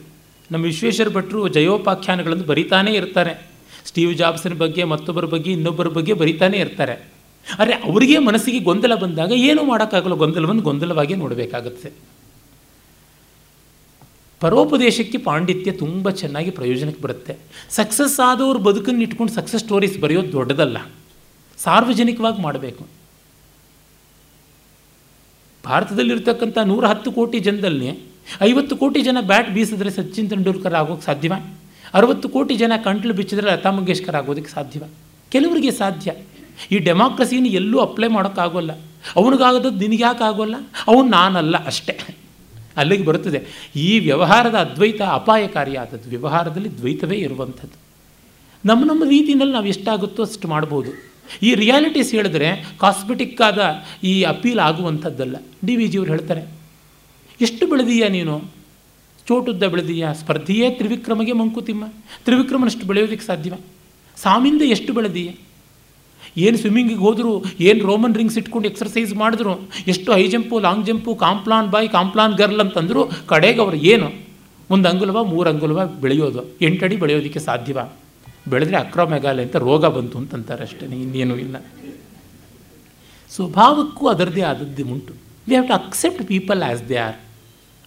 [0.51, 3.51] ನಮ್ಮ ವಿಶ್ವೇಶ್ವರ ಭಟ್ರು ಜಯೋಪಾಖ್ಯಾನಗಳನ್ನು ಬರಿತಾನೇ ಇರ್ತಾರೆ.
[3.85, 7.11] ಸ್ಟೀವ್ ಜಾಬ್ಸನ್ ಬಗ್ಗೆ, ಮತ್ತೊಬ್ಬರ ಬಗ್ಗೆ, ಇನ್ನೊಬ್ಬರ ಬಗ್ಗೆ ಬರಿತಾನೇ ಇರ್ತಾರೆ.
[7.59, 11.91] ಆದರೆ ಅವರಿಗೆ ಮನಸ್ಸಿಗೆ ಗೊಂದಲ ಬಂದಾಗ ಏನೂ ಮಾಡೋಕ್ಕಾಗಲ್ಲ, ಗೊಂದಲವನ್ನು ಗೊಂದಲವಾಗಿ ನೋಡಬೇಕಾಗುತ್ತೆ.
[14.39, 17.37] ಪರೋಪದೇಶಕ್ಕೆ ಪಾಂಡಿತ್ಯ ತುಂಬ ಚೆನ್ನಾಗಿ ಪ್ರಯೋಜನಕ್ಕೆ ಬರುತ್ತೆ.
[17.69, 20.77] ಸಕ್ಸಸ್ ಆದವ್ರ ಬದುಕನ್ನು ಇಟ್ಕೊಂಡು ಸಕ್ಸಸ್ ಸ್ಟೋರೀಸ್ ಬರೆಯೋದು ದೊಡ್ಡದಲ್ಲ.
[21.57, 23.00] ಸಾರ್ವಜನಿಕವಾಗಿ ಮಾಡಬೇಕು.
[25.65, 27.99] ಭಾರತದಲ್ಲಿರ್ತಕ್ಕಂಥ ನೂರ ಹತ್ತು ಕೋಟಿ ಜನದಲ್ಲಿ
[28.41, 31.33] ಐವತ್ತು ಕೋಟಿ ಜನ ಬ್ಯಾಟ್ ಬೀಸಿದ್ರೆ ಸಚಿನ್ ತೆಂಡೂಲ್ಕರ್ ಆಗೋಕ್ಕೆ ಸಾಧ್ಯವ?
[31.93, 34.83] ಅರವತ್ತು ಕೋಟಿ ಜನ ಕಂಟ್ಲು ಬಿಚ್ಚಿದ್ರೆ ಲತಾ ಮಂಗೇಶ್ಕರ್ ಆಗೋದಕ್ಕೆ ಸಾಧ್ಯವ?
[35.31, 36.13] ಕೆಲವರಿಗೆ ಸಾಧ್ಯ.
[36.71, 38.71] ಈ ಡೆಮಾಕ್ರಸಿನ ಎಲ್ಲೂ ಅಪ್ಲೈ ಮಾಡೋಕ್ಕಾಗೋಲ್ಲ
[39.15, 40.55] ಅವನಿಗಾಗೋದು ನಿನಗೆ ಯಾಕೆ ಆಗೋಲ್ಲ?
[40.87, 42.17] ಅವನು ನಾನಲ್ಲ ಅಷ್ಟೇ.
[42.77, 43.69] ಅಲ್ಲಿಗೆ ಬರುತ್ತದೆ.
[43.75, 47.79] ಈ ವ್ಯವಹಾರದ ಅದ್ವೈತ ಅಪಾಯಕಾರಿಯಾದದ್ದು ವ್ಯವಹಾರದಲ್ಲಿ ದ್ವೈತವೇ ಇರುವಂಥದ್ದು.
[48.65, 51.10] ನಮ್ಮ ನಮ್ಮ ರೀತಿಯಲ್ಲಿ ನಾವು ಎಷ್ಟಾಗುತ್ತೋ ಅಷ್ಟು ಮಾಡ್ಬೋದು.
[51.43, 53.61] ಈ ರಿಯಾಲಿಟೀಸ್ ಹೇಳಿದ್ರೆ ಕಾಸ್ಮೆಟಿಕ್ ಆದ
[54.03, 55.35] ಈ ಅಪೀಲ್ ಆಗುವಂಥದ್ದಲ್ಲ.
[55.65, 56.41] ಡಿ ವಿ ಜಿಯವರು ಹೇಳ್ತಾರೆ.
[57.41, 58.41] ಎಷ್ಟು ಬೆಳೆದೀಯ ನೀನು?
[59.27, 60.07] ಚೋಟುದ್ದ ಬೆಳೆದೀಯ?
[60.13, 61.83] ಸ್ಪರ್ಧೆಯೇ ತ್ರಿವಿಕ್ರಮಗೆ ಮಂಕುತಿಮ್ಮ.
[62.25, 63.53] ತ್ರಿವಿಕ್ರಮನಷ್ಟು ಬೆಳೆಯೋದಕ್ಕೆ ಸಾಧ್ಯವ?
[64.15, 65.31] ಸಾಮಿಂದ ಎಷ್ಟು ಬೆಳೆದೀಯ?
[66.37, 71.71] ಏನು ಸ್ವಿಮ್ಮಿಂಗಿಗೆ ಹೋದರೂ, ಏನು ರೋಮನ್ ರಿಂಗ್ಸ್ ಇಟ್ಕೊಂಡು ಎಕ್ಸರ್ಸೈಸ್ ಮಾಡಿದ್ರು, ಎಷ್ಟು high jump long jump Complan
[71.71, 74.11] boy Complan girl ಅಂತಂದರು ಕಡೆಗೆ ಅವರು ಏನು?
[74.69, 76.57] ಒಂದು ಅಂಗುಲವ, ಮೂರು ಅಂಗುಲವ ಬೆಳೆಯೋದು.
[76.61, 77.77] ಎಂಟಡಿ ಬೆಳೆಯೋದಕ್ಕೆ ಸಾಧ್ಯವ?
[78.47, 81.55] ಬೆಳೆದ್ರೆ ಅಕ್ರಮೆಗಾಲೆ ಅಂತ ರೋಗ ಬಂತು ಅಂತಂತಾರೆ ಅಷ್ಟೇ, ಇನ್ನೇನೂ ಇಲ್ಲ.
[83.29, 85.13] ಸ್ವಭಾವಕ್ಕೂ ಅದರದ್ದೇ ಆದದ್ದು ಉಂಟು.
[85.13, 87.15] We have to accept people as they are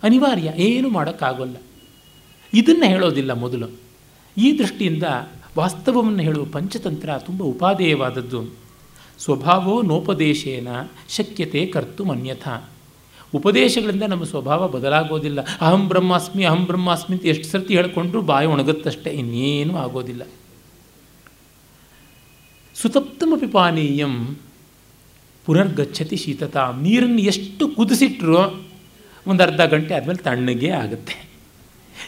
[0.03, 1.57] ಅನಿವಾರ್ಯ, ಏನು ಮಾಡೋಕ್ಕಾಗೋಲ್ಲ.
[2.55, 3.67] ಇದನ್ನು ಹೇಳೋದಿಲ್ಲ ಮೊದಲು.
[4.39, 5.03] ಈ ದೃಷ್ಟಿಯಿಂದ
[5.59, 8.65] ವಾಸ್ತವವನ್ನು ಹೇಳುವ ಪಂಚತಂತ್ರ ತುಂಬ ಉಪಾದೇಯವಾದದ್ದು.
[9.19, 10.69] ಸ್ವಭಾವೋ ನೋಪದೇಶೇನ
[11.09, 12.49] ಶಕ್ಯತೆ ಕರ್ತು ಮನ್ಯಥ
[13.35, 15.41] ಉಪದೇಶಗಳಿಂದ ನಮ್ಮ ಸ್ವಭಾವ ಬದಲಾಗೋದಿಲ್ಲ.
[15.61, 20.23] ಅಹಂ ಬ್ರಹ್ಮಾಸ್ಮಿ ಅಹಂ ಬ್ರಹ್ಮಾಸ್ಮಿ ಅಂತ ಎಷ್ಟು ಸರ್ತಿ ಹೇಳ್ಕೊಂಡ್ರೂ ಬಾಯಿ ಒಣಗುತ್ತಷ್ಟೇ, ಇನ್ನೇನೂ ಆಗೋದಿಲ್ಲ.
[22.75, 24.37] ಸುತಪ್ತಮಪಿ ಪಾನೀಯಂ
[25.45, 26.57] ಪುನರ್ಗಚ್ಚತಿ ಶೀತತ.
[26.57, 28.67] ನೀರನ್ನು ಎಷ್ಟು ಕುದಿಸಿಟ್ರೂ
[29.27, 31.29] ಒಂದು ಅರ್ಧ ಗಂಟೆ ಆದಮೇಲೆ ತಣ್ಣಗೆ ಆಗುತ್ತೆ.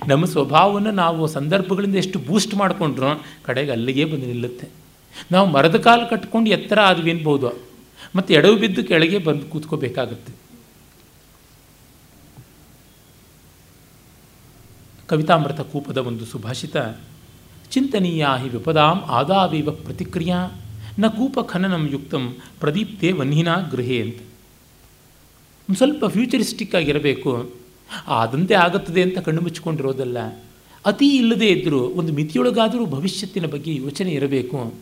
[0.08, 4.68] ನಮ್ಮ ಸ್ವಭಾವವನ್ನು ನಾವು ಸಂದರ್ಭಗಳಿಂದ ಎಷ್ಟು ಬೂಸ್ಟ್ ಮಾಡಿಕೊಂಡ್ರು ಕಡೆಗೆ ಅಲ್ಲಿಗೆ ಬಂದು ನಿಲ್ಲುತ್ತೆ.
[5.32, 7.66] ನಾವು ಮರದ ಕಾಲು ಕಟ್ಕೊಂಡು ಎತ್ತರ ಆದ್ವಿ ಅನ್ಬೋದು.
[8.16, 10.32] ಮತ್ತು ಎಡವು ಬಿದ್ದು ಕೆಳಗೆ ಬಂದು ಕೂತ್ಕೋಬೇಕಾಗುತ್ತೆ.
[15.08, 16.76] ಕವಿತಾಮೃತ ಕೂಪದ ಒಂದು ಸುಭಾಷಿತ
[17.76, 20.50] ಚಿಂತನೀಯ ಹಿ ವಿಪದಾಂ ಆದಾವಿವ ಪ್ರತಿಕ್ರಿಯಾ
[20.98, 21.04] ನ
[21.42, 24.16] ಖನನಂ ಯುಕ್ತಂ ಪ್ರದೀಪ್ತೆ ವನ್ಹಿನಾ ಗೃಹೆ ಅಂತ
[25.76, 27.50] ಸ್ವಲ್ಪ ಫ್ಯೂಚರಿಸ್ಟಿಕ್ ಆಗಿರಬೇಕು.
[28.06, 30.42] ಆದಂತೆ ಆಗುತ್ತದೆ ಅಂತ ಕಣ್ಣು ಮುಚ್ಚಿಕೊಂಡಿರೋದಲ್ಲ.
[30.86, 34.74] ಅತಿ ಇಲ್ಲದೇ ಇದ್ದರೂ ಒಂದು ಮಿತಿಯೊಳಗಾದರೂ ಭವಿಷ್ಯತ್ತಿನ ಬಗ್ಗೆ ಯೋಚನೆ ಇರಬೇಕು.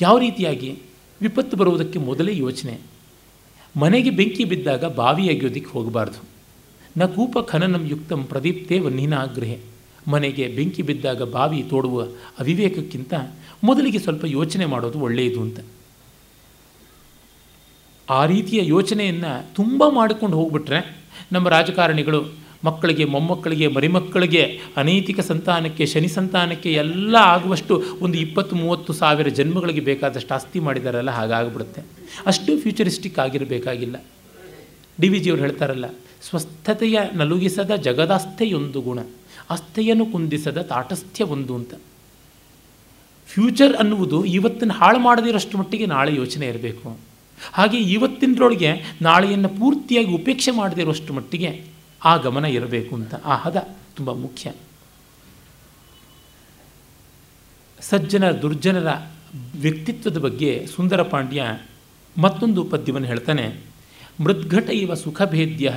[0.00, 0.78] ಯಾವ ರೀತಿಯಾಗಿ?
[1.20, 2.78] ವಿಪತ್ತು ಬರುವುದಕ್ಕೆ ಮೊದಲೇ ಯೋಚನೆ.
[3.76, 6.24] ಮನೆಗೆ ಬೆಂಕಿ ಬಿದ್ದಾಗ ಬಾವಿ ಅಗಿಯೋದಕ್ಕೆ ಹೋಗಬಾರ್ದು.
[6.98, 9.75] ನ ಕೂಪ ಖನನಂ ಯುಕ್ತಂ ಪ್ರದೀಪ್ತೆ ವನ್ಹಿನಾಗ್ರಹೆ
[10.08, 12.02] ಮನೆಗೆ ಬೆಂಕಿ ಬಿದ್ದಾಗ ಬಾವಿ ತೋಡುವ
[12.38, 13.14] ಅವಿವೇಕಕ್ಕಿಂತ
[13.64, 15.58] ಮೊದಲಿಗೆ ಸ್ವಲ್ಪ ಯೋಚನೆ ಮಾಡೋದು ಒಳ್ಳೆಯದು ಅಂತ.
[18.10, 20.80] ಆ ರೀತಿಯ ಯೋಚನೆಯನ್ನು ತುಂಬ ಮಾಡಿಕೊಂಡು ಹೋಗ್ಬಿಟ್ರೆ
[21.32, 22.20] ನಮ್ಮ ರಾಜಕಾರಣಿಗಳು,
[22.64, 24.42] ಮಕ್ಕಳಿಗೆ, ಮೊಮ್ಮಕ್ಕಳಿಗೆ, ಮರಿಮಕ್ಕಳಿಗೆ,
[24.76, 31.82] ಅನೈತಿಕ ಸಂತಾನಕ್ಕೆ, ಶನಿ ಸಂತಾನಕ್ಕೆ ಎಲ್ಲ ಆಗುವಷ್ಟು ಒಂದು ಇಪ್ಪತ್ತು, ಮೂವತ್ತು ಸಾವಿರ ಜನ್ಮಗಳಿಗೆ ಬೇಕಾದಷ್ಟು ಆಸ್ತಿ ಮಾಡಿದಾರಲ್ಲ ಹಾಗಾಗ್ಬಿಡುತ್ತೆ.
[32.26, 33.96] ಅಷ್ಟು ಫ್ಯೂಚರಿಸ್ಟಿಕ್ ಆಗಿರಬೇಕಾಗಿಲ್ಲ.
[35.00, 35.84] ಡಿ ವಿ ಜಿಯವರು ಹೇಳ್ತಾರಲ್ಲ,
[36.28, 38.98] ಸ್ವಸ್ಥತೆಯ ನಲುಗಿಸದ ಜಗದಾಸ್ಥೆಯೊಂದು ಗುಣ.
[39.50, 41.74] ಅಸ್ಥೆಯನ್ನು ಕುಂದಿಸದ ತಾಟಸ್ಥ್ಯ ಒಂದು ಅಂತ.
[43.26, 46.98] ಫ್ಯೂಚರ್ ಅನ್ನುವುದು ಇವತ್ತನ್ನು ಹಾಳು ಮಾಡದಿರೋಷ್ಟು ಮಟ್ಟಿಗೆ ನಾಳೆ ಯೋಚನೆ ಇರಬೇಕು.
[47.52, 48.72] ಹಾಗೆ ಇವತ್ತಿನರೊಳಗೆ
[49.02, 51.64] ನಾಳೆಯನ್ನು ಪೂರ್ತಿಯಾಗಿ ಉಪೇಕ್ಷೆ ಮಾಡದಿರೋಷ್ಟು ಮಟ್ಟಿಗೆ
[52.04, 53.14] ಆ ಗಮನ ಇರಬೇಕು ಅಂತ.
[53.14, 54.52] ಆ ಹದ ತುಂಬ ಮುಖ್ಯ.
[57.80, 58.86] ಸಜ್ಜನ, ದುರ್ಜನರ
[59.60, 61.42] ವ್ಯಕ್ತಿತ್ವದ ಬಗ್ಗೆ ಸುಂದರ ಪಾಂಡ್ಯ
[62.18, 63.56] ಮತ್ತೊಂದು ಪದ್ಯವನ್ನು ಹೇಳ್ತಾನೆ.
[64.20, 65.74] ಮೃದ್ಘಟ ಇವ ಸುಖಭೇದ್ಯ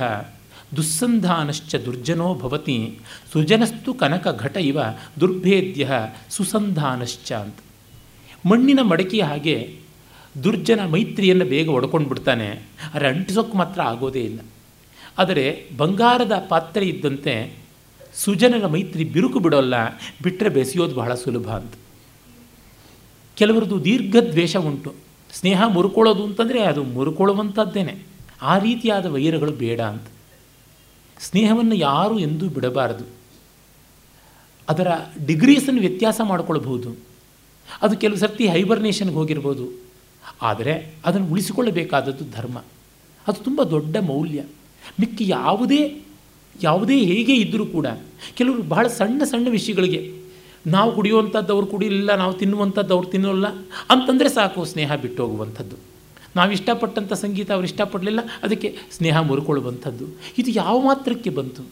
[0.76, 2.98] ದುಸ್ಸಂಧಾನಶ್ಚ ದುರ್ಜನೋ ಭವತಿ,
[3.32, 4.78] ಸುಜನಸ್ತು ಕನಕ ಘಟ ಇವ
[5.20, 5.90] ದುರ್ಭೇದ್ಯ
[6.30, 7.56] ಸುಸಂಧಾನಶ್ಚ ಅಂತ.
[8.46, 9.76] ಮಣ್ಣಿನ ಮಡಕೆಯ ಹಾಗೆ
[10.44, 12.48] ದುರ್ಜನ ಮೈತ್ರಿಯನ್ನು ಬೇಗ ಒಡ್ಕೊಂಡು ಬಿಡ್ತಾನೆ
[12.94, 14.40] ಆದರೆ ಅಂಟಿಸೋಕ್ಕೆ ಮಾತ್ರ ಆಗೋದೇ ಇಲ್ಲ.
[15.18, 17.58] ಆದರೆ ಬಂಗಾರದ ಪಾತ್ರೆ ಇದ್ದಂತೆ
[18.14, 19.74] ಸುಜನರ ಮೈತ್ರಿ ಬಿರುಕು ಬಿಡೋಲ್ಲ
[20.22, 21.74] ಬಿಟ್ಟರೆ ಬೆಸೆಯೋದು ಬಹಳ ಸುಲಭ ಅಂತ.
[23.36, 24.94] ಕೆಲವರದು ದೀರ್ಘ ದ್ವೇಷ ಉಂಟು.
[25.32, 28.02] ಸ್ನೇಹ ಮುರುಕೊಳ್ಳೋದು ಅಂತಂದರೆ ಅದು ಮುರುಕೊಳ್ಳುವಂಥದ್ದೇನೆ
[28.42, 30.06] ಆ ರೀತಿಯಾದ ವೈರಗಳು ಬೇಡ ಅಂತ.
[31.20, 33.04] ಸ್ನೇಹವನ್ನು ಯಾರು ಎಂದೂ ಬಿಡಬಾರದು.
[34.68, 34.88] ಅದರ
[35.26, 36.96] ಡಿಗ್ರೀಸನ್ನು ವ್ಯತ್ಯಾಸ ಮಾಡಿಕೊಳ್ಬಹುದು.
[37.82, 39.80] ಅದು ಕೆಲವು ಸರ್ತಿ ಹೈಬರ್ನೇಷನ್ಗೆ ಹೋಗಿರ್ಬೋದು.
[40.42, 42.58] ಆದರೆ ಅದನ್ನು ಉಳಿಸಿಕೊಳ್ಳಬೇಕಾದದ್ದು ಧರ್ಮ.
[43.28, 44.42] ಅದು ತುಂಬ ದೊಡ್ಡ ಮೌಲ್ಯ.
[45.00, 46.02] ಮಿಕ್ಕಿ ಯಾವುದೇ
[46.62, 47.86] ಯಾವುದೇ ಹೇಗೆ ಇದ್ದರೂ ಕೂಡ
[48.34, 50.20] ಕೆಲವರು ಬಹಳ ಸಣ್ಣ ಸಣ್ಣ ವಿಷಯಗಳಿಗೆ
[50.66, 53.48] ನಾವು ಕುಡಿಯುವಂಥದ್ದು ಅವ್ರು ಕುಡಿಯಲಿಲ್ಲ ನಾವು ತಿನ್ನುವಂಥದ್ದು ಅವ್ರು ತಿನ್ನೋಲ್ಲ
[53.90, 55.89] ಅಂತಂದರೆ ಸಾಕು ಸ್ನೇಹ ಬಿಟ್ಟು ಹೋಗುವಂಥದ್ದು.
[56.36, 60.06] ನಾವು ಇಷ್ಟಪಟ್ಟಂಥ ಸಂಗೀತ ಅವ್ರು ಇಷ್ಟಪಡಲಿಲ್ಲ, ಅದಕ್ಕೆ ಸ್ನೇಹ ಮುರುಕೊಳ್ಳುವಂಥದ್ದು.
[60.38, 61.62] ಇದು ಯಾವ ಮಾತ್ರಕ್ಕೆ ಬಂತು?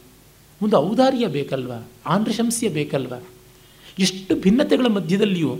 [0.61, 1.71] ಒಂದು ಔದಾರ್ಯ ಬೇಕಲ್ವ?
[2.05, 3.13] ಆಂಧ್ರಶಂಸ್ಯ ಬೇಕಲ್ವ?
[3.99, 5.59] ಎಷ್ಟು ಭಿನ್ನತೆಗಳ ಮಧ್ಯದಲ್ಲಿಯೂ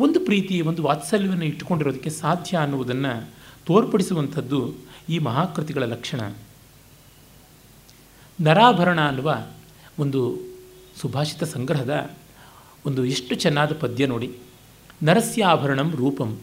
[0.00, 3.30] ಒಂದು ಪ್ರೀತಿ, ಒಂದು ವಾತ್ಸಲ್ಯವನ್ನು ಇಟ್ಟುಕೊಂಡಿರೋದಕ್ಕೆ ಸಾಧ್ಯ ಅನ್ನುವುದನ್ನು
[3.66, 4.74] ತೋರ್ಪಡಿಸುವಂಥದ್ದು
[5.08, 6.20] ಈ ಮಹಾಕೃತಿಗಳ ಲಕ್ಷಣ.
[8.40, 9.38] ನರಾಭರಣ ಅನ್ನುವ
[9.98, 10.38] ಒಂದು
[11.00, 12.10] ಸುಭಾಷಿತ ಸಂಗ್ರಹದ
[12.86, 14.32] ಒಂದು ಎಷ್ಟು ಚೆನ್ನಾದ ಪದ್ಯ ನೋಡಿ.
[15.02, 16.38] ನರಸ್ಯಾಭರಣಂ ರೂಪಂ.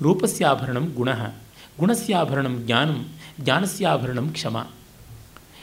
[0.00, 1.14] ರೂಪಸ್ಯಾಭರಣಂ ಗುಣ,
[1.78, 3.08] ಗುಣಸ್ಯಾಭರಣಂ ಜ್ಞಾನಂ,
[3.40, 4.66] ಜ್ಞಾನಸ್ಯಾಭರಣಂ ಕ್ಷಮ.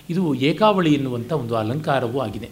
[0.09, 2.49] ಇದು ಏಕಾವಳಿ ಎನ್ನುವಂಥ ಒಂದು ಅಲಂಕಾರವೂ ಆಗಿದೆ.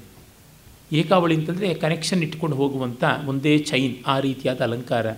[0.91, 5.11] ಏಕಾವಳಿ ಅಂತಂದರೆ ಕನೆಕ್ಷನ್ ಇಟ್ಕೊಂಡು ಹೋಗುವಂಥ ಒಂದೇ ಚೈನ್ ಆ ರೀತಿಯಾದ ಅಲಂಕಾರ.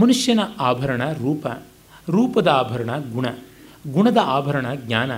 [0.00, 1.46] ಮನುಷ್ಯನ ಆಭರಣ ರೂಪ,
[2.10, 3.26] ರೂಪದ ಆಭರಣ ಗುಣ,
[3.92, 5.10] ಗುಣದ ಆಭರಣ ಜ್ಞಾನ,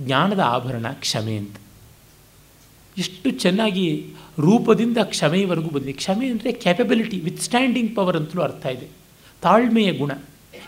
[0.00, 1.56] ಜ್ಞಾನದ ಆಭರಣ ಕ್ಷಮೆ ಅಂತ.
[2.98, 5.92] ಎಷ್ಟು ಚೆನ್ನಾಗಿ ರೂಪದಿಂದ ಕ್ಷಮೆಯವರೆಗೂ ಬಂದಿದೆ.
[5.92, 9.03] ಕ್ಷಮೆ ಅಂದರೆ ಕ್ಯಾಪಬಿಲಿಟಿ ವಿತ್ ಸ್ಟ್ಯಾಂಡಿಂಗ್ ಪವರ್ ಅಂತಲೂ ಅರ್ಥ ಇದೆ.
[9.42, 10.12] ತಾಳ್ಮೆಯ ಗುಣ.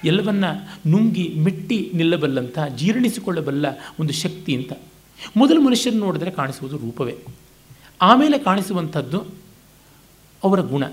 [0.04, 0.44] ಎಲ್ಲವನ್ನ
[0.88, 3.66] ನುಂಗಿ ಮೆಟ್ಟಿ ನಿಲ್ಲಬಲ್ಲಂಥ, ಜೀರ್ಣಿಸಿಕೊಳ್ಳಬಲ್ಲ
[4.00, 4.72] ಒಂದು ಶಕ್ತಿ ಅಂತ
[5.36, 7.18] ಮೊದಲು ಮನುಷ್ಯನ ನೋಡಿದ್ರೆ ಕಾಣಿಸುವುದು ರೂಪವೇ.
[8.02, 9.26] ಆಮೇಲೆ ಕಾಣಿಸುವಂಥದ್ದು
[10.44, 10.84] ಅವರ ಗುಣ.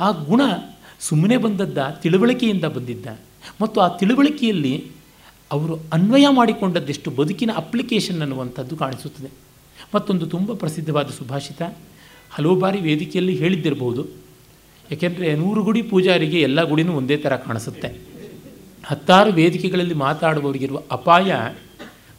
[0.00, 0.40] ಆ ಗುಣ
[1.00, 3.06] ಸುಮ್ಮನೆ ಬಂದದ್ದ, ತಿಳುವಳಿಕೆಯಿಂದ ಬಂದಿದ್ದ.
[3.60, 4.90] ಮತ್ತು ಆ ತಿಳುವಳಿಕೆಯಲ್ಲಿ
[5.52, 9.30] ಅವರು ಅನ್ವಯ ಮಾಡಿಕೊಂಡದ್ದೆಷ್ಟು ಬದುಕಿನ ಅಪ್ಲಿಕೇಶನ್ ಅನ್ನುವಂಥದ್ದು ಕಾಣಿಸುತ್ತದೆ.
[9.94, 11.62] ಮತ್ತೊಂದು ತುಂಬ ಪ್ರಸಿದ್ಧವಾದ ಸುಭಾಷಿತ,
[12.30, 14.06] ಹಲವು ಬಾರಿ ವೇದಿಕೆಯಲ್ಲಿ ಹೇಳಿದ್ದಿರಬಹುದು
[14.92, 18.00] ಯಾಕೆಂದರೆ ನೂರು ಗುಡಿ ಪೂಜಾರಿಗೆ ಎಲ್ಲ ಗುಡಿನೂ ಒಂದೇ ಥರ ಕಾಣಿಸುತ್ತೆ.
[18.84, 21.32] ಹತ್ತಾರು ವೇದಿಕೆಗಳಲ್ಲಿ ಮಾತಾಡುವವರಿಗಿರುವ ಅಪಾಯ,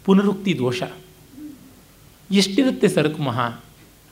[0.06, 0.84] ಪುನರುಕ್ತಿ ದೋಷ.
[2.32, 3.64] ಎಷ್ಟಿರುತ್ತೆ ಸರಕು ಮಹಾ?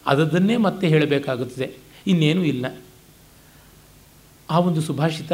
[0.07, 1.71] ಅದನ್ನೇ ಮತ್ತೆ ಹೇಳಬೇಕಾಗುತ್ತದೆ.
[2.07, 2.77] ಇನ್ನೇನೂ ಇಲ್ಲ.
[4.49, 5.31] ಆ ಒಂದು ಸುಭಾಷಿತ,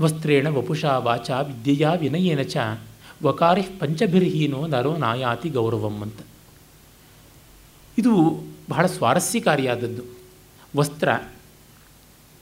[0.00, 2.56] ವಸ್ತ್ರೇಣ ವಪುಷಾ ವಾಚ ವಿದ್ಯೆಯ ವಿನಯೇನ ಚ
[3.22, 6.18] ವಕಾರಿ ಪಂಚಭಿರ್ಹೀನೋ ನರೋ ನಾಯಾತಿ ಗೌರವಂ ಅಂತ.
[7.98, 10.02] ಇದು ಬಹಳ ಸ್ವಾರಸ್ಯಕಾರಿಯಾದದ್ದು.
[10.76, 11.08] ವಸ್ತ್ರ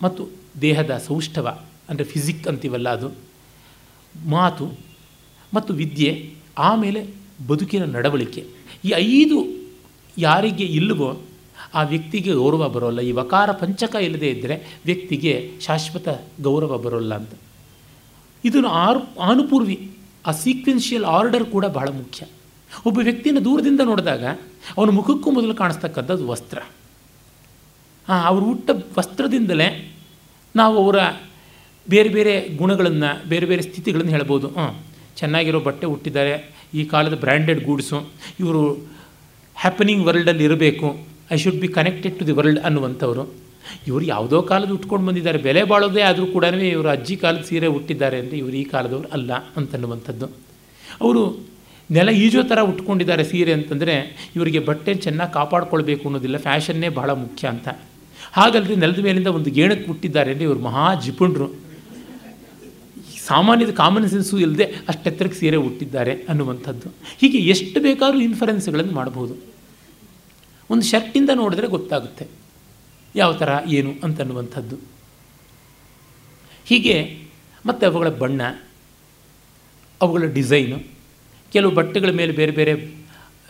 [0.04, 0.22] ಮತ್ತು
[0.62, 1.46] ದೇಹದ ಸೌಷ್ಠವ,
[1.88, 3.08] ಅಂದರೆ ಫಿಸಿಕ್ ಅಂತೀವಲ್ಲ ಅದು,
[4.26, 4.66] ಮಾತು
[5.54, 6.10] ಮತ್ತು ವಿದ್ಯೆ,
[6.58, 7.00] ಆಮೇಲೆ
[7.48, 8.42] ಬದುಕಿನ ನಡವಳಿಕೆ.
[8.84, 9.38] ಈ ಐದು
[10.18, 11.22] ಯಾರಿಗೆ ಇಲ್ಲವೋ
[11.74, 13.00] ಆ ವ್ಯಕ್ತಿಗೆ ಗೌರವ ಬರೋಲ್ಲ.
[13.00, 16.08] ಈ ವಕಾರ ಪಂಚಕ ಇಲ್ಲದೇ ಇದ್ದರೆ ವ್ಯಕ್ತಿಗೆ ಶಾಶ್ವತ
[16.40, 17.32] ಗೌರವ ಬರೋಲ್ಲ ಅಂತ.
[18.44, 19.76] ಇದನ್ನು ಆರು ಆನುಪೂರ್ವಿ
[20.26, 22.26] ಆ ಸೀಕ್ವೆನ್ಷಿಯಲ್ ಆರ್ಡರ್ ಕೂಡ ಬಹಳ ಮುಖ್ಯ.
[22.86, 24.24] ಒಬ್ಬ ವ್ಯಕ್ತಿಯನ್ನು ದೂರದಿಂದ ನೋಡಿದಾಗ
[24.76, 26.58] ಅವನ ಮುಖಕ್ಕೂ ಮೊದಲು ಕಾಣಿಸ್ತಕ್ಕಂಥದ್ದು ವಸ್ತ್ರ.
[28.08, 29.68] ಹಾಂ ಅವರು ಹುಟ್ಟ ವಸ್ತ್ರದಿಂದಲೇ
[30.56, 30.96] ನಾವು ಅವರ
[31.88, 34.48] ಬೇರೆ ಬೇರೆ ಗುಣಗಳನ್ನು, ಬೇರೆ ಬೇರೆ ಸ್ಥಿತಿಗಳನ್ನು ಹೇಳ್ಬೋದು.
[34.48, 34.84] ಹಾಂ
[35.16, 38.10] ಚೆನ್ನಾಗಿರೋ ಬಟ್ಟೆ ಹುಟ್ಟಿದ್ದಾರೆ ಈ ಕಾಲದ ಬ್ರ್ಯಾಂಡೆಡ್ ಗೂಡ್ಸು
[38.40, 38.72] ಇವರು
[39.56, 41.06] ಹ್ಯಾಪನಿಂಗ್ ವರ್ಲ್ಡಲ್ಲಿ ಇರಬೇಕು.
[41.32, 43.34] I should be connected to the world ಅನ್ನುವಂಥವ್ರು.
[43.86, 45.38] ಇವರು ಯಾವುದೋ ಕಾಲದ ಉಟ್ಕೊಂಡು ಬಂದಿದ್ದಾರೆ.
[45.38, 50.26] ಬೆಲೆ ಬಾಳೋದೇ ಆದರೂ ಕೂಡ ಇವರು ಅಜ್ಜಿ ಕಾಲದ ಸೀರೆ ಹುಟ್ಟಿದ್ದಾರೆ ಅಂದರೆ ಇವರು ಈ ಕಾಲದವರು ಅಲ್ಲ ಅಂತನ್ನುವಂಥದ್ದು.
[51.00, 51.22] ಅವರು
[51.90, 53.94] ನೆಲ ಈಜೋ ಥರ ಉಟ್ಕೊಂಡಿದ್ದಾರೆ ಸೀರೆ ಅಂತಂದರೆ,
[54.36, 56.36] ಇವರಿಗೆ ಬಟ್ಟೆ ಚೆನ್ನಾಗಿ ಕಾಪಾಡ್ಕೊಳ್ಬೇಕು ಅನ್ನೋದಿಲ್ಲ.
[56.38, 57.68] ಫ್ಯಾಷನ್ನೇ ಬಹಳ ಮುಖ್ಯ ಅಂತ.
[58.36, 61.46] ಹಾಗಲ್ಲದೆ ನೆಲದ ಮೇಲಿಂದ ಒಂದು ಗೇಣಕ್ಕೆ ಮುಟ್ಟಿದ್ದಾರೆ ಅಂದರೆ ಇವರು ಮಹಾ ಜಿಪುಣರು.
[63.26, 66.88] ಸಾಮಾನ್ಯದ ಕಾಮನ್ ಸೆನ್ಸು ಇಲ್ಲದೆ ಅಷ್ಟೆತ್ತರಕ್ಕೆ ಸೀರೆ ಹುಟ್ಟಿದ್ದಾರೆ ಅನ್ನುವಂಥದ್ದು.
[67.20, 69.34] ಹೀಗೆ ಎಷ್ಟು ಬೇಕಾದರೂ ಇನ್ಫರೆನ್ಸ್ಗಳನ್ನು ಮಾಡಬಹುದು
[70.70, 72.26] ಒಂದು ಶರ್ಟಿಂದ ನೋಡಿದ್ರೆ ಗೊತ್ತಾಗುತ್ತೆ.
[73.16, 74.76] ಯಾವ ಥರ ಏನು ಅಂತನ್ನುವಂಥದ್ದು
[76.66, 76.96] ಹೀಗೆ
[77.66, 78.42] ಮತ್ತು ಅವುಗಳ ಬಣ್ಣ,
[80.00, 80.78] ಅವುಗಳ ಡಿಸೈನು
[81.52, 82.72] ಕೆಲವು ಬಟ್ಟೆಗಳ ಮೇಲೆ ಬೇರೆ ಬೇರೆ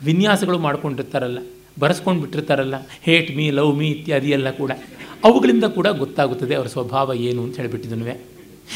[0.02, 1.38] ವಿನ್ಯಾಸಗಳು ಮಾಡ್ಕೊಂಡಿರ್ತಾರಲ್ಲ.
[1.78, 4.72] ಬರೆಸ್ಕೊಂಡು ಬಿಟ್ಟಿರ್ತಾರಲ್ಲ ಹೇಟ್ ಮೀ ಲವ್ ಮೀ ಇತ್ಯಾದಿ ಎಲ್ಲ ಕೂಡ.
[5.24, 8.12] ಅವುಗಳಿಂದ ಕೂಡ ಗೊತ್ತಾಗುತ್ತದೆ ಅವರ ಸ್ವಭಾವ ಏನು ಅಂತ ಹೇಳಿಬಿಟ್ಟಿದನುವೆ.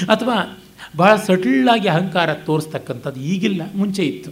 [0.09, 0.62] ಅಥವಾ
[0.97, 4.31] ಬಹಳ ಸಟಲ್ಲಾಗಿ ಅಹಂಕಾರ ತೋರಿಸ್ತಕ್ಕಂಥದ್ದು ಈಗಿಲ್ಲ, ಮುಂಚೆ ಇತ್ತು.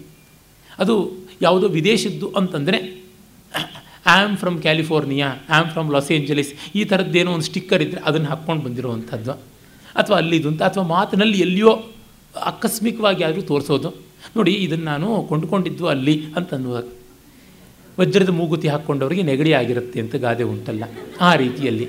[0.78, 0.94] ಅದು
[1.42, 2.78] ಯಾವುದೋ ವಿದೇಶದ್ದು ಅಂತಂದರೆ
[4.06, 8.64] am from California I am from Los Angeles ಈ ಥರದ್ದೇನೋ ಒಂದು ಸ್ಟಿಕ್ಕರ್ ಇದ್ದರೆ ಅದನ್ನು ಹಾಕ್ಕೊಂಡು
[8.64, 9.32] ಬಂದಿರುವಂಥದ್ದು.
[9.96, 11.84] ಅಥವಾ ಅಲ್ಲಿದು ಅಂತ, ಅಥವಾ ಮಾತಿನಲ್ಲಿ ಎಲ್ಲಿಯೋ
[12.42, 13.90] ಆಕಸ್ಮಿಕವಾಗಿ ಆದರೂ ತೋರಿಸೋದು.
[14.36, 16.82] ನೋಡಿ, ಇದನ್ನು ನಾನು ಕೊಂಡುಕೊಂಡಿದ್ದು ಅಲ್ಲಿ ಅಂತನ್ನುವ
[18.00, 20.84] ವಜ್ರದ ಮೂಗುತಿ ಹಾಕ್ಕೊಂಡವರಿಗೆ ನೆಗಡಿ ಆಗಿರುತ್ತೆ ಅಂತ ಗಾದೆ ಉಂಟಲ್ಲ,
[21.20, 21.86] ಆ ರೀತಿಯಲ್ಲಿ.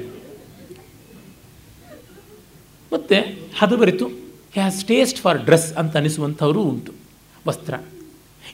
[2.93, 3.17] ಮತ್ತು
[3.59, 4.05] ಹದಬರಿತು
[4.53, 6.91] ಹ್ಯಾಸ್ ಟೇಸ್ಟ್ ಫಾರ್ ಡ್ರೆಸ್ ಅಂತ ಅನಿಸುವಂಥವರು ಉಂಟು,
[7.47, 7.73] ವಸ್ತ್ರ.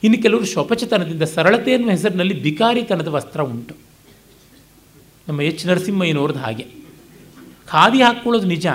[0.04, 3.74] ಇನ್ನು ಕೆಲವರು ಶೋಪಚತನದಿಂದ ಸರಳತೆ ಎನ್ನುವ ಹೆಸರಿನಲ್ಲಿ ಬಿಕಾರಿತನದ ವಸ್ತ್ರ ಉಂಟು.
[5.28, 5.66] ನಮ್ಮ ಎಚ್.
[5.66, 6.66] ನರಸಿಂಹಯ್ಯನವ್ರದ್ದು ಹಾಗೆ.
[7.66, 8.66] ಖಾದಿ ಹಾಕ್ಕೊಳ್ಳೋದು ನಿಜ.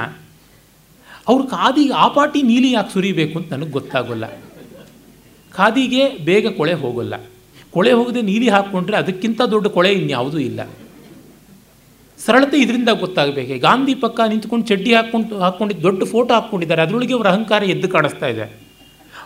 [1.27, 4.25] ಅವ್ರ ಖಾದಿಗೆ ಆ ಪಾಟಿ ನೀಲಿ ಯಾಕೆ ಸುರಿಬೇಕು ಅಂತ ನನಗೆ ಗೊತ್ತಾಗೋಲ್ಲ.
[5.51, 7.15] ಖಾದಿಗೆ ಬೇಗ ಕೊಳೆ ಹೋಗೋಲ್ಲ.
[7.71, 10.59] ಕೊಳೆ ಹೋಗದೆ ನೀಲಿ ಹಾಕ್ಕೊಂಡ್ರೆ ಅದಕ್ಕಿಂತ ದೊಡ್ಡ ಕೊಳೆ ಇನ್ಯಾವುದೂ ಇಲ್ಲ.
[12.25, 13.61] ಸರಳತೆ ಇದರಿಂದ ಗೊತ್ತಾಗಬೇಕು.
[13.61, 16.81] ಗಾಂಧಿ ಪಕ್ಕ ನಿಂತ್ಕೊಂಡು ಚಡ್ಡಿ ಹಾಕ್ಕೊಂಡು ಹಾಕ್ಕೊಂಡು, ದೊಡ್ಡ ಫೋಟೋ ಹಾಕ್ಕೊಂಡಿದ್ದಾರೆ.
[16.81, 18.69] ಅದರೊಳಗೆ ಅವರ ಅಹಂಕಾರ ಎದ್ದು ಕಾಣಿಸ್ತಾ ಇದೆ.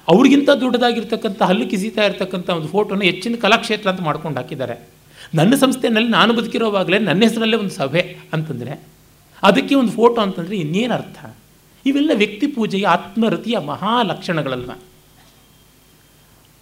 [0.07, 4.87] ಅವ್ರಿಗಿಂತ ದೊಡ್ಡದಾಗಿರ್ತಕ್ಕಂಥ ಹಲ್ಲು ಕಿಸಿತಾ ಇರತಕ್ಕಂಥ ಒಂದು ಫೋಟೋನ ಹೆಚ್ಚಿನ ಕಲಾಕ್ಷೇತ್ರ ಅಂತ ಮಾಡ್ಕೊಂಡು ಹಾಕಿದ್ದಾರೆ.
[5.35, 8.83] ನನ್ನ ಸಂಸ್ಥೆಯಲ್ಲಿ ನಾನು ಬದುಕಿರೋವಾಗಲೇ ನನ್ನ ಹೆಸರಲ್ಲೇ ಒಂದು ಸಭೆ ಅಂತಂದರೆ,
[9.43, 11.35] ಅದಕ್ಕೆ ಒಂದು ಫೋಟೋ ಅಂತಂದರೆ ಇನ್ನೇನು ಅರ್ಥ
[11.85, 14.71] ಇವೆಲ್ಲ ವ್ಯಕ್ತಿ ಪೂಜೆಯ ಆತ್ಮರತಿಯ ಮಹಾ ಲಕ್ಷಣಗಳಲ್ವ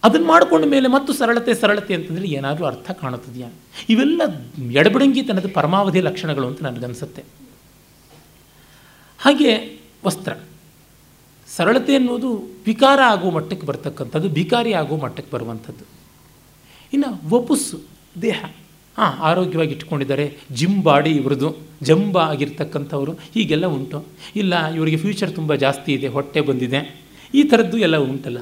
[0.03, 3.49] ಅದನ್ನು ಮಾಡಿಕೊಂಡ ಮೇಲೆ ಮತ್ತು ಸರಳತೆ ಸರಳತೆ ಅಂತಂದರೆ ಏನಾದರೂ ಅರ್ಥ ಕಾಣುತ್ತದೆಯಾ?
[3.90, 4.22] ಇವೆಲ್ಲ
[4.72, 7.23] ಎಡಬಿಡಂಗಿತನದ ಪರಮಾವಧಿ ಲಕ್ಷಣಗಳು ಅಂತ ನನಗನ್ಸುತ್ತೆ
[9.19, 10.34] ಹಾಗೆ ವಸ್ತ್ರ.
[11.48, 15.86] ಸರಳತೆ ಅನ್ನೋದು ವಿಕಾರ ಆಗೋ ಮಟ್ಟಕ್ಕೆ ಬರ್ತಕ್ಕಂಥದ್ದು ಬಿಕಾರಿ ಆಗೋ ಮಟ್ಟಕ್ಕೆ ಬರುವಂಥದ್ದು.
[16.94, 17.80] ಇನ್ನು ವಪುಸ್ಸು,
[18.22, 18.45] ದೇಹ.
[18.98, 20.38] ಹಾಂ, ಆರೋಗ್ಯವಾಗಿ ಇಟ್ಕೊಂಡಿದ್ದಾರೆ.
[20.52, 24.06] ಜಿಮ್ ಬಾಡಿ ಇವ್ರದ್ದು ಜಂಬ ಆಗಿರ್ತಕ್ಕಂಥವ್ರು, ಹೀಗೆಲ್ಲ ಉಂಟು.
[24.36, 27.02] ಇಲ್ಲ, ಇವರಿಗೆ ಫ್ಯೂಚರ್ ತುಂಬ ಜಾಸ್ತಿ ಇದೆ, ಹೊಟ್ಟೆ ಬಂದಿದೆ.
[27.34, 28.38] ಈ ಥರದ್ದು ಎಲ್ಲ ಉಂಟಲ್ಲ.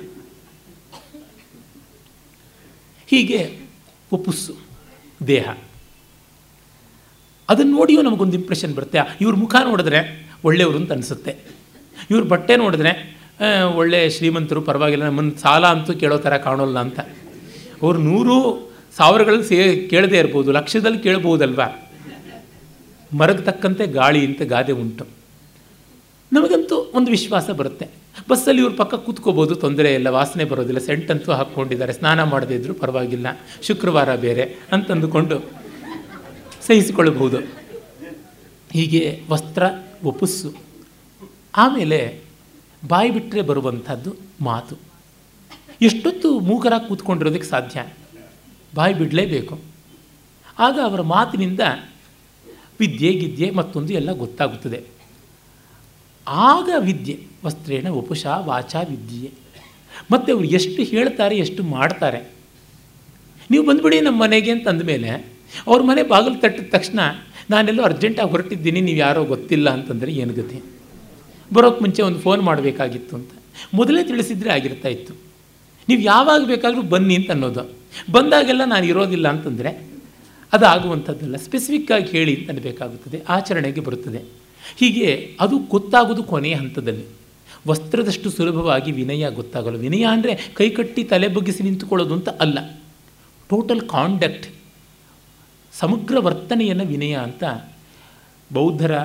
[3.10, 3.60] ಹೀಗೆ
[4.10, 4.56] ಪುಪ್ಪುಸ್ಸು
[5.27, 5.49] ದೇಹ.
[7.49, 8.98] ಅದನ್ನು ನೋಡಿಯೂ ನಮಗೊಂದು ಇಂಪ್ರೆಷನ್ ಬರುತ್ತೆ.
[9.22, 11.36] ಇವ್ರ ಮುಖ ನೋಡಿದ್ರೆ ಒಳ್ಳೆಯವರು ಅಂತ ಅನಿಸುತ್ತೆ.
[12.11, 13.19] ಇವ್ರ ಬಟ್ಟೆ ನೋಡಿದ್ರೆ
[13.76, 16.99] ಒಳ್ಳೆ ಶ್ರೀಮಂತರು ಪರವಾಗಿಲ್ಲ ನಮ್ಮನ್ನು ಸಾಲ ಅಂತೂ ಕೇಳೋ ಥರ ಕಾಣೋಲ್ಲ ಅಂತ.
[17.81, 21.91] ಅವ್ರು ನೂರು ಸಾವಿರಗಳಲ್ಲಿ ಸೇ, ಕೇಳದೇ ಇರ್ಬೋದು, ಲಕ್ಷದಲ್ಲಿ ಕೇಳ್ಬೋದಲ್ವಾ?
[23.18, 25.06] ಮರಗೆ ತಕ್ಕಂತೆ ಗಾಳಿ ಅಂತ ಗಾದೆ ಉಂಟು.
[26.34, 27.98] ನಮಗಂತೂ ಒಂದು ವಿಶ್ವಾಸ ಬರುತ್ತೆ.
[28.28, 33.28] ಬಸ್ಸಲ್ಲಿ ಇವ್ರ ಪಕ್ಕ ಕೂತ್ಕೋಬೋದು, ತೊಂದರೆ ಇಲ್ಲ, ವಾಸನೆ ಬರೋದಿಲ್ಲ, ಸೆಂಟ್ ಅಂತೂ ಹಾಕ್ಕೊಂಡಿದ್ದಾರೆ, ಸ್ನಾನ ಮಾಡದೇ ಇದ್ದರೂ ಪರವಾಗಿಲ್ಲ,
[33.62, 35.41] ಶುಕ್ರವಾರ ಬೇರೆ ಅಂತಂದುಕೊಂಡು
[36.62, 37.38] ಸಹಿಸಿಕೊಳ್ಳಬಹುದು.
[38.72, 39.64] ಹೀಗೆ ವಸ್ತ್ರ
[40.04, 40.54] ಒಪ್ಪುಸ್ಸು
[41.58, 42.22] ಆಮೇಲೆ
[42.88, 44.78] ಬಾಯಿ ಬಿಟ್ಟರೆ ಬರುವಂಥದ್ದು ಮಾತು.
[45.82, 47.86] ಎಷ್ಟೊತ್ತು ಮೂಕರಾಗಿ ಕೂತ್ಕೊಂಡಿರೋದಕ್ಕೆ ಸಾಧ್ಯ?
[48.76, 49.60] ಬಾಯಿ ಬಿಡಲೇಬೇಕು.
[50.60, 51.60] ಆಗ ಅವರ ಮಾತಿನಿಂದ
[52.80, 54.84] ವಿದ್ಯೆ, ಗಿದ್ಯೆ ಮತ್ತೊಂದು ಎಲ್ಲ ಗೊತ್ತಾಗುತ್ತದೆ.
[56.28, 59.32] ಆಗ ವಿದ್ಯೆ ವಸ್ತ್ರೇಣ ಉಪುಷ ವಾಚ ವಿದ್ಯೆ.
[60.11, 62.32] ಮತ್ತು ಅವರು ಎಷ್ಟು ಹೇಳ್ತಾರೆ, ಎಷ್ಟು ಮಾಡ್ತಾರೆ.
[63.52, 65.10] ನೀವು ಬಂದುಬಿಡಿ ನಮ್ಮ ಮನೆಗೆ ಅಂತ ಅಂದಮೇಲೆ
[65.68, 66.99] ಅವ್ರ ಮನೆ ಬಾಗಿಲು ತಟ್ಟಿದ ತಕ್ಷಣ
[67.49, 70.64] ನಾನೆಲ್ಲೋ ಅರ್ಜೆಂಟಾಗಿ ಹೊರಟಿದ್ದೀನಿ, ನೀವು ಯಾರೋ ಗೊತ್ತಿಲ್ಲ ಅಂತಂದರೆ ಏನು ಗತಿ?
[71.53, 73.32] ಬರೋಕ್ಕೆ ಮುಂಚೆ ಒಂದು ಫೋನ್ ಮಾಡಬೇಕಾಗಿತ್ತು ಅಂತ.
[73.74, 75.14] ಮೊದಲೇ ತಿಳಿಸಿದರೆ ಆಗಿರ್ತಾ ಇತ್ತು.
[75.90, 77.76] ನೀವು ಯಾವಾಗ ಬೇಕಾದರೂ ಬನ್ನಿ ಅಂತ ಅನ್ನೋದು.
[78.11, 79.90] ಬಂದಾಗೆಲ್ಲ ನಾನು ಇರೋದಿಲ್ಲ ಅಂತಂದರೆ
[80.53, 84.18] ಅದು ಆಗುವಂಥದ್ದಲ್ಲ ಸ್ಪೆಸಿಫಿಕ್ಕಾಗಿ ಹೇಳಿ ಅಂತ ಅನ್ನಬೇಕಾಗುತ್ತದೆ ಆಚರಣೆಗೆ ಬರುತ್ತದೆ.
[84.78, 87.19] ಹೀಗೆ ಅದು ಗೊತ್ತಾಗೋದು ಕೊನೆಯ ಹಂತದಲ್ಲಿ.
[87.68, 89.77] ವಸ್ತ್ರದಷ್ಟು ಸುಲಭವಾಗಿ ವಿನಯ ಗೊತ್ತಾಗಲ್ಲ.
[89.77, 92.60] ವಿನಯ ಅಂದರೆ ಕೈಕಟ್ಟಿ ತಲೆ ಬಗ್ಗಿಸಿ ನಿಂತುಕೊಳ್ಳೋದು ಅಂತ ಅಲ್ಲ.
[93.49, 94.48] ಟೋಟಲ್ ಕಾಂಡಕ್ಟ್
[95.73, 97.44] ಸಮಗ್ರ ವರ್ತನೆಯನ್ನು ವಿನಯ ಅಂತ
[98.53, 98.98] ಬೌದ್ಧರ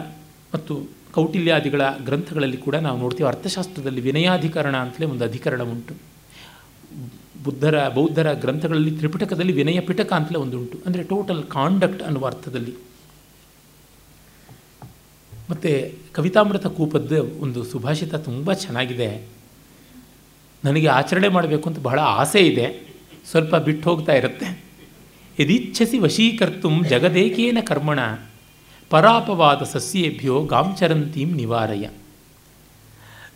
[0.54, 3.28] ಮತ್ತು ಕೌಟಿಲ್ಯಾದಿಗಳ ಗ್ರಂಥಗಳಲ್ಲಿ ಕೂಡ ನಾವು ನೋಡ್ತೀವಿ.
[3.28, 5.94] ಅರ್ಥಶಾಸ್ತ್ರದಲ್ಲಿ ವಿನಯಾಧಿಕರಣ ಅಂತಲೇ ಒಂದು ಅಧಿಕರಣ ಉಂಟು.
[7.44, 10.78] ಬುದ್ಧರ, ಬೌದ್ಧರ ಗ್ರಂಥಗಳಲ್ಲಿ ತ್ರಿಪಿಟಕದಲ್ಲಿ ವಿನಯ ಪಿಟಕ ಅಂತಲೇ ಒಂದು ಉಂಟು.
[10.86, 12.74] ಅಂದರೆ ಟೋಟಲ್ ಕಾಂಡಕ್ಟ್ ಅನ್ನುವ ಅರ್ಥದಲ್ಲಿ.
[15.50, 19.28] ಮತ್ತು ಕವಿತಾಮೃತ ಕೂಪದ ಒಂದು ಸುಭಾಷಿತ ತುಂಬ ಚೆನ್ನಾಗಿದೆ.
[20.64, 22.94] ನನಗೆ ಆಚರಣೆ ಮಾಡಬೇಕು ಅಂತ ಬಹಳ ಆಸೆ ಇದೆ.
[23.30, 24.64] ಸ್ವಲ್ಪ ಬಿಟ್ಟು ಹೋಗ್ತಾ ಇರುತ್ತೆ.
[25.40, 27.98] ಯದಿಚ್ಛಸಿ ವಶೀಕರ್ತು ಜಗದೇಕೇನ ಕರ್ಮಣ.
[28.90, 31.88] ಪರಾಪವಾದ ಸಸ್ಯೇಭ್ಯೋ ಗಾಂಚರಂತೀಂ ನಿವಾರಯ.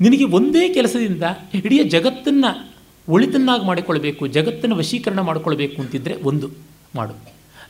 [0.01, 1.23] ನಿನಗೆ ಒಂದೇ ಕೆಲಸದಿಂದ
[1.55, 2.73] ಇಡೀ ಜಗತ್ತನ್ನು
[3.09, 6.51] ಒಳಿತನ್ನಾಗಿ ಮಾಡಿಕೊಳ್ಬೇಕು, ಜಗತ್ತನ್ನು ವಶೀಕರಣ ಮಾಡಿಕೊಳ್ಬೇಕು ಅಂತಿದ್ದರೆ ಒಂದು
[6.95, 7.15] ಮಾಡು.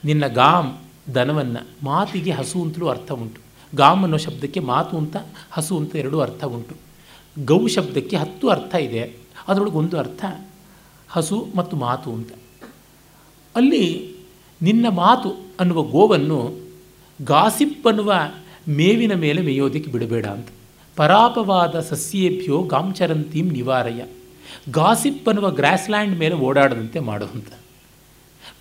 [0.05, 0.77] ನಿನ್ನ ಗಾಮ್
[1.15, 3.48] ದನವನ್ನು ಮಾತಿಗೆ ಹಸು ಅಂತಲೂ ಅರ್ಥ ಉಂಟು.
[3.75, 5.15] ಗಾಮ್ ಅನ್ನೋ ಶಬ್ದಕ್ಕೆ ಮಾತು ಅಂತ,
[5.51, 6.75] ಹಸು ಅಂತ ಎರಡೂ ಅರ್ಥ ಉಂಟು.
[7.45, 9.15] ಗೌ ಶಬ್ದಕ್ಕೆ ಹತ್ತು ಅರ್ಥ ಇದೆ.
[9.47, 10.25] ಅದರೊಳಗೆ ಒಂದು ಅರ್ಥ,
[11.09, 12.29] ಹಸು ಮತ್ತು ಮಾತು ಅಂತ.
[13.55, 14.15] ಅಲ್ಲಿ
[14.61, 16.69] ನಿನ್ನ ಮಾತು ಅನ್ನುವ ಗೋವನ್ನು
[17.21, 18.13] ಗಾಸಿಪ್ ಅನ್ನುವ
[18.67, 20.47] ಮೇವಿನ ಮೇಲೆ ಮೇಯೋದಕ್ಕೆ ಬಿಡಬೇಡ ಅಂತ.
[20.95, 24.03] ಪರಾಪವಾದ ಸಸ್ಯೇಭ್ಯೋ ಗಾಂಚರಂತೀಂ ನಿವಾರಯ.
[24.71, 27.47] ಗಾಸಿಪ್ ಅನ್ನುವ ಗ್ರಾಸ್ಲ್ಯಾಂಡ್ ಮೇಲೆ ಓಡಾಡದಂತೆ ಮಾಡುವಂತ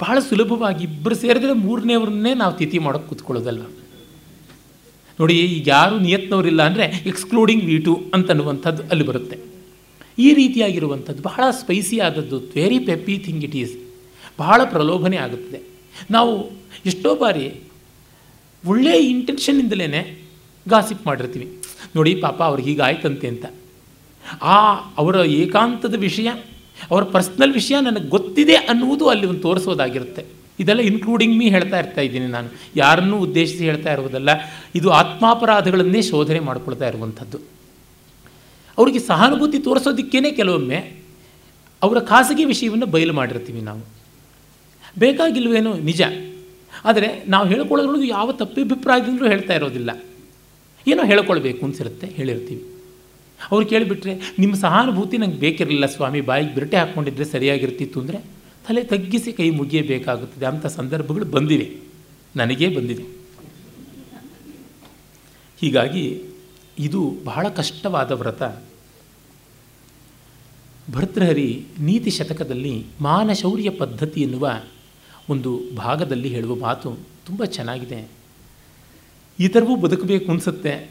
[0.03, 3.63] ಬಹಳ ಸುಲಭವಾಗಿ ಇಬ್ಬರು ಸೇರಿದ್ರೆ ಮೂರನೇವ್ರನ್ನೇ ನಾವು ತಿಥಿ ಮಾಡೋಕ್ಕೆ ಕೂತ್ಕೊಳ್ಳೋದಲ್ಲ
[5.19, 9.37] ನೋಡಿ, ಈಗ ಯಾರು ನಿಯತ್ನವರಿಲ್ಲ ಅಂದರೆ ಎಕ್ಸ್ಕ್ಲೂಡಿಂಗ್ ವಿ ಟು ಅಂತನ್ನುವಂಥದ್ದು ಅಲ್ಲಿ ಬರುತ್ತೆ.
[10.25, 13.75] ಈ ರೀತಿಯಾಗಿರುವಂಥದ್ದು ಬಹಳ ಸ್ಪೈಸಿ ಆದದ್ದು very peppy thing it is
[14.43, 15.61] ಬಹಳ ಪ್ರಲೋಭನೆ ಆಗುತ್ತದೆ.
[16.17, 16.33] ನಾವು
[16.91, 17.45] ಎಷ್ಟೋ ಬಾರಿ
[18.65, 20.03] ಒಳ್ಳೆಯ ಇಂಟೆನ್ಷನ್ನಿಂದಲೇ
[20.67, 21.47] ಗಾಸಿಪ್ ಮಾಡಿರ್ತೀವಿ.
[21.97, 23.47] ನೋಡಿ, ಪಾಪ ಅವ್ರಿಗೆ ಹೀಗಾಯ್ತಂತೆ ಅಂತ.
[24.55, 24.57] ಆ
[25.01, 26.29] ಅವರ ಏಕಾಂತದ ವಿಷಯ,
[26.91, 30.23] ಅವರ ಪರ್ಸ್ನಲ್ ವಿಷಯ ನನಗೆ ಗೊತ್ತಿದೆ ಅನ್ನುವುದು ಅಲ್ಲಿ ಒಂದು ತೋರಿಸೋದಾಗಿರುತ್ತೆ.
[30.59, 32.49] ಇದೆಲ್ಲ ಇನ್ಕ್ಲೂಡಿಂಗ್ ಮೀ ಹೇಳ್ತಾ ಇರ್ತಾ ಇದ್ದೀನಿ ನಾನು.
[32.77, 34.31] ಯಾರನ್ನೂ ಉದ್ದೇಶಿಸಿ ಹೇಳ್ತಾ ಇರುವುದಲ್ಲ,
[34.75, 37.39] ಇದು ಆತ್ಮಾಪರಾಧಗಳನ್ನೇ ಶೋಧನೆ ಮಾಡ್ಕೊಳ್ತಾ ಇರುವಂಥದ್ದು.
[38.79, 40.81] ಅವರಿಗೆ ಸಹಾನುಭೂತಿ ತೋರಿಸೋದಕ್ಕೇ ಕೆಲವೊಮ್ಮೆ
[41.83, 43.83] ಅವರ ಖಾಸಗಿ ವಿಷಯವನ್ನು ಬಯಲು ಮಾಡಿರ್ತೀವಿ ನಾವು.
[44.99, 46.03] ಬೇಕಾಗಿಲ್ವೇನೋ ನಿಜ.
[46.85, 49.91] ಆದರೆ ನಾವು ಹೇಳ್ಕೊಳ್ಳೋದ್ರೊಳಗೆ ಯಾವ ತಪ್ಪಿಭಿಪ್ರಾಯದಿಂದಲೂ ಹೇಳ್ತಾ ಇರೋದಿಲ್ಲ.
[50.87, 52.65] ಏನೋ ಹೇಳ್ಕೊಳ್ಬೇಕು ಅನ್ಸಿರುತ್ತೆ, ಹೇಳಿರ್ತೀವಿ.
[53.53, 58.19] ಅವ್ರು ಕೇಳಿಬಿಟ್ರೆ, ನಿಮ್ಮ ಸಹಾನುಭೂತಿ ನಂಗೆ ಬೇಕಿರಲಿಲ್ಲ ಸ್ವಾಮಿ, ಬಾಯಿಗೆ ಬಿರಟೆ ಹಾಕ್ಕೊಂಡಿದ್ರೆ ಸರಿಯಾಗಿರ್ತಿತ್ತು ಅಂದರೆ?
[58.69, 60.47] ತಲೆ ತಗ್ಗಿಸಿ ಕೈ ಮುಗಿಯಬೇಕಾಗುತ್ತದೆ.
[60.47, 61.77] ಅಂಥ ಸಂದರ್ಭಗಳು ಬಂದಿವೆ.
[62.37, 63.03] ನನಗೇ ಬಂದಿದೆ.
[65.61, 66.23] ಹೀಗಾಗಿ
[66.79, 68.43] ಇದು ಬಹಳ ಕಷ್ಟವಾದ ವ್ರತ.
[70.91, 74.63] ಭರ್ತೃಹರಿ ನೀತಿ ಶತಕದಲ್ಲಿ ಮಾನಶೌರ್ಯ ಪದ್ಧತಿ ಎನ್ನುವ
[75.29, 76.97] ಒಂದು ಭಾಗದಲ್ಲಿ ಹೇಳುವ ಮಾತು
[77.27, 78.11] ತುಂಬ ಚೆನ್ನಾಗಿದೆ.
[79.41, 80.91] ಈ ಥರವೂ ಬದುಕಬೇಕು ಅನಿಸುತ್ತೆ.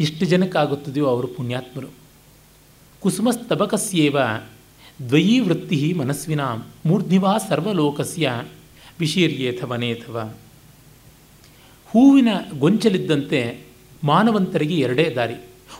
[0.00, 1.88] ಎಷ್ಟು ಜನಕ್ಕಾಗುತ್ತದೆಯೋ ಅವರು ಪುಣ್ಯಾತ್ಮರು.
[3.00, 4.16] ಕುಸುಮಸ್ತಬಕಸ್ಯೇವ
[5.06, 8.42] ದ್ವಯೀ ವೃತ್ತಿ ಮನಸ್ವಿನಾಂ ಮೂರ್ಧ್ನಿವಾ ಸರ್ವಲೋಕಸ್ಯ
[9.00, 10.34] ವಿಶೀರ್ಯೇಥ ವನೇಥವ
[11.86, 13.60] ಹೂವಿನ ಗೊಂಚಲಿದ್ದಂತೆ
[14.04, 15.34] ಮಾನವಂತರಿಗೆ ಎರಡೇ ದಾರಿ.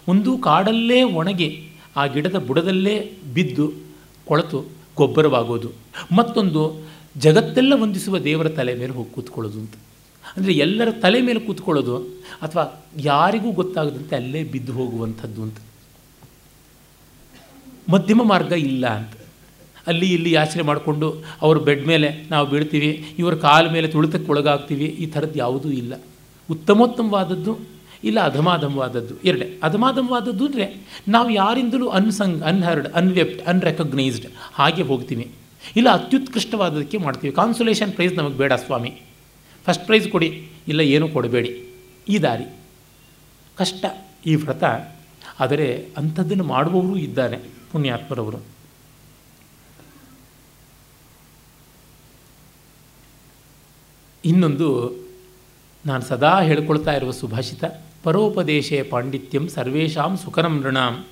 [0.09, 3.73] ಒಂದು ಕಾಡಲ್ಲೇ ಒಣಗಿ, ಆ ಗಿಡದ ಬುಡದಲ್ಲೇ ಬಿದ್ದು
[4.24, 5.73] ಕೊಳತು ಗೊಬ್ಬರವಾಗೋದು.
[6.12, 6.86] ಮತ್ತೊಂದು
[7.16, 9.74] ಜಗತ್ತೆಲ್ಲ ವಂದಿಸುವ ದೇವರ ತಲೆ ಮೇಲೆ ಹೋಗಿ ಕೂತ್ಕೊಳ್ಳೋದು ಅಂತ.
[10.36, 11.97] ಅಂದರೆ ಎಲ್ಲರ ತಲೆ ಮೇಲೆ ಕೂತ್ಕೊಳ್ಳೋದು
[12.43, 15.57] ಅಥವಾ ಯಾರಿಗೂ ಗೊತ್ತಾಗದಂತೆ ಅಲ್ಲೇ ಬಿದ್ದು ಹೋಗುವಂಥದ್ದು ಅಂತ.
[17.89, 19.12] ಮಧ್ಯಮ ಮಾರ್ಗ ಇಲ್ಲ ಅಂತ.
[19.86, 25.06] ಅಲ್ಲಿ ಇಲ್ಲಿ ಯಾಚನೆ ಮಾಡಿಕೊಂಡು ಅವ್ರ ಬೆಡ್ ಮೇಲೆ ನಾವು ಬೀಳ್ತೀವಿ, ಇವರ ಕಾಲ ಮೇಲೆ ತುಳಿತಕ್ಕೆ ಒಳಗಾಗ್ತೀವಿ, ಈ
[25.06, 25.94] ಥರದ್ದು ಯಾವುದೂ ಇಲ್ಲ.
[26.51, 27.59] ಉತ್ತಮೋತ್ತಮವಾದದ್ದು
[28.05, 29.59] ಇಲ್ಲ ಅಧಮಾಧಮವಾದದ್ದು ಎರಡೇ.
[29.62, 30.77] ಅಧಮಾಧಮವಾದದ್ದು ಅಂದರೆ
[31.09, 35.31] ನಾವು ಯಾರಿಂದಲೂ ಅನ್ಸಂಗ್, ಅನ್ಹರ್ಡ್, ಅನ್ವೆಪ್ಟ್, ಅನ್ರೆಕಗ್ನೈಸ್ಡ್ ಹಾಗೆ ಹೋಗ್ತೀವಿ.
[35.77, 37.35] ಇಲ್ಲ ಅತ್ಯುತ್ಕೃಷ್ಟವಾದದಕ್ಕೆ ಮಾಡ್ತೀವಿ.
[37.35, 38.90] ಕಾನ್ಸುಲೇಷನ್ ಪ್ರೈಸ್ ನಮಗೆ ಬೇಡ ಸ್ವಾಮಿ.
[39.66, 41.51] ಫಸ್ಟ್ ಪ್ರೈಸ್ ಕೊಡಿ, ಇಲ್ಲ ಏನೂ ಕೊಡಬೇಡಿ.
[42.09, 42.44] ಈ ದಾರಿ.
[43.56, 43.85] ಕಷ್ಟ.
[44.27, 44.65] ಈ ವ್ರತ
[45.40, 47.36] ಆದರೆ ಅಂಥದ್ದನ್ನು ಮಾಡುವವರು ಇದ್ದಾರೆ
[47.73, 48.39] ಪುಣ್ಯಾತ್ಮರವರು.
[54.24, 54.69] ಇನ್ನೊಂದು,
[55.86, 57.65] ನಾನು ಸದಾ ಹೇಳ್ಕೊಳ್ತಾ ಇರುವ ಸುಭಾಷಿತ,
[58.02, 61.05] ಪರೋಪದೇಶೇ ಪಾಂಡಿತ್ಯಂ ಸರ್ವೇಷಾಂ ಸುಖರಂ ನೃಣಾಂ,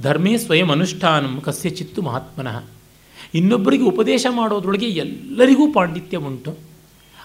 [0.00, 2.64] ಧರ್ಮೇ ಸ್ವಯಂ ಅನುಷ್ಠಾನಂ ಕಸ್ಯಚಿತ್ತು ಮಹಾತ್ಮನಃ.
[3.34, 6.56] ಇನ್ನೊಬ್ಬರಿಗೆ ಉಪದೇಶ ಮಾಡೋದ್ರೊಳಗೆ ಎಲ್ಲರಿಗೂ ಪಾಂಡಿತ್ಯ ಉಂಟು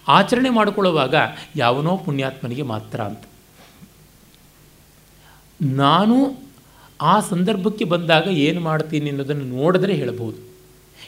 [0.07, 1.15] ಆಚರಣೆ ಮಾಡಿಕೊಳ್ಳುವಾಗ
[1.55, 3.23] ಯಾವನೋ ಪುಣ್ಯಾತ್ಮನಿಗೆ ಮಾತ್ರ ಅಂತ.
[5.61, 6.15] ನಾನು
[7.01, 10.37] ಆ ಸಂದರ್ಭಕ್ಕೆ ಬಂದಾಗ ಏನು ಮಾಡ್ತೀನಿ ಅನ್ನೋದನ್ನು ನೋಡಿದ್ರೆ ಹೇಳಬಹುದು.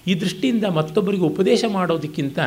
[0.07, 2.39] ಈ ದೃಷ್ಟಿಯಿಂದ ಮತ್ತೊಬ್ಬರಿಗೆ ಉಪದೇಶ ಮಾಡೋದಕ್ಕಿಂತ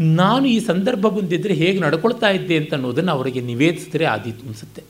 [0.00, 4.82] ನಾನು ಈ ಸಂದರ್ಭ ಬಂದಿದ್ದರೆ ಹೇಗೆ ನಡ್ಕೊಳ್ತಾ ಇದ್ದೆ ಅಂತ ಅನ್ನೋದನ್ನು ಅವರಿಗೆ ನಿವೇದಿಸಿದ್ರೆ ಆದೀತು ಅನಿಸುತ್ತೆ.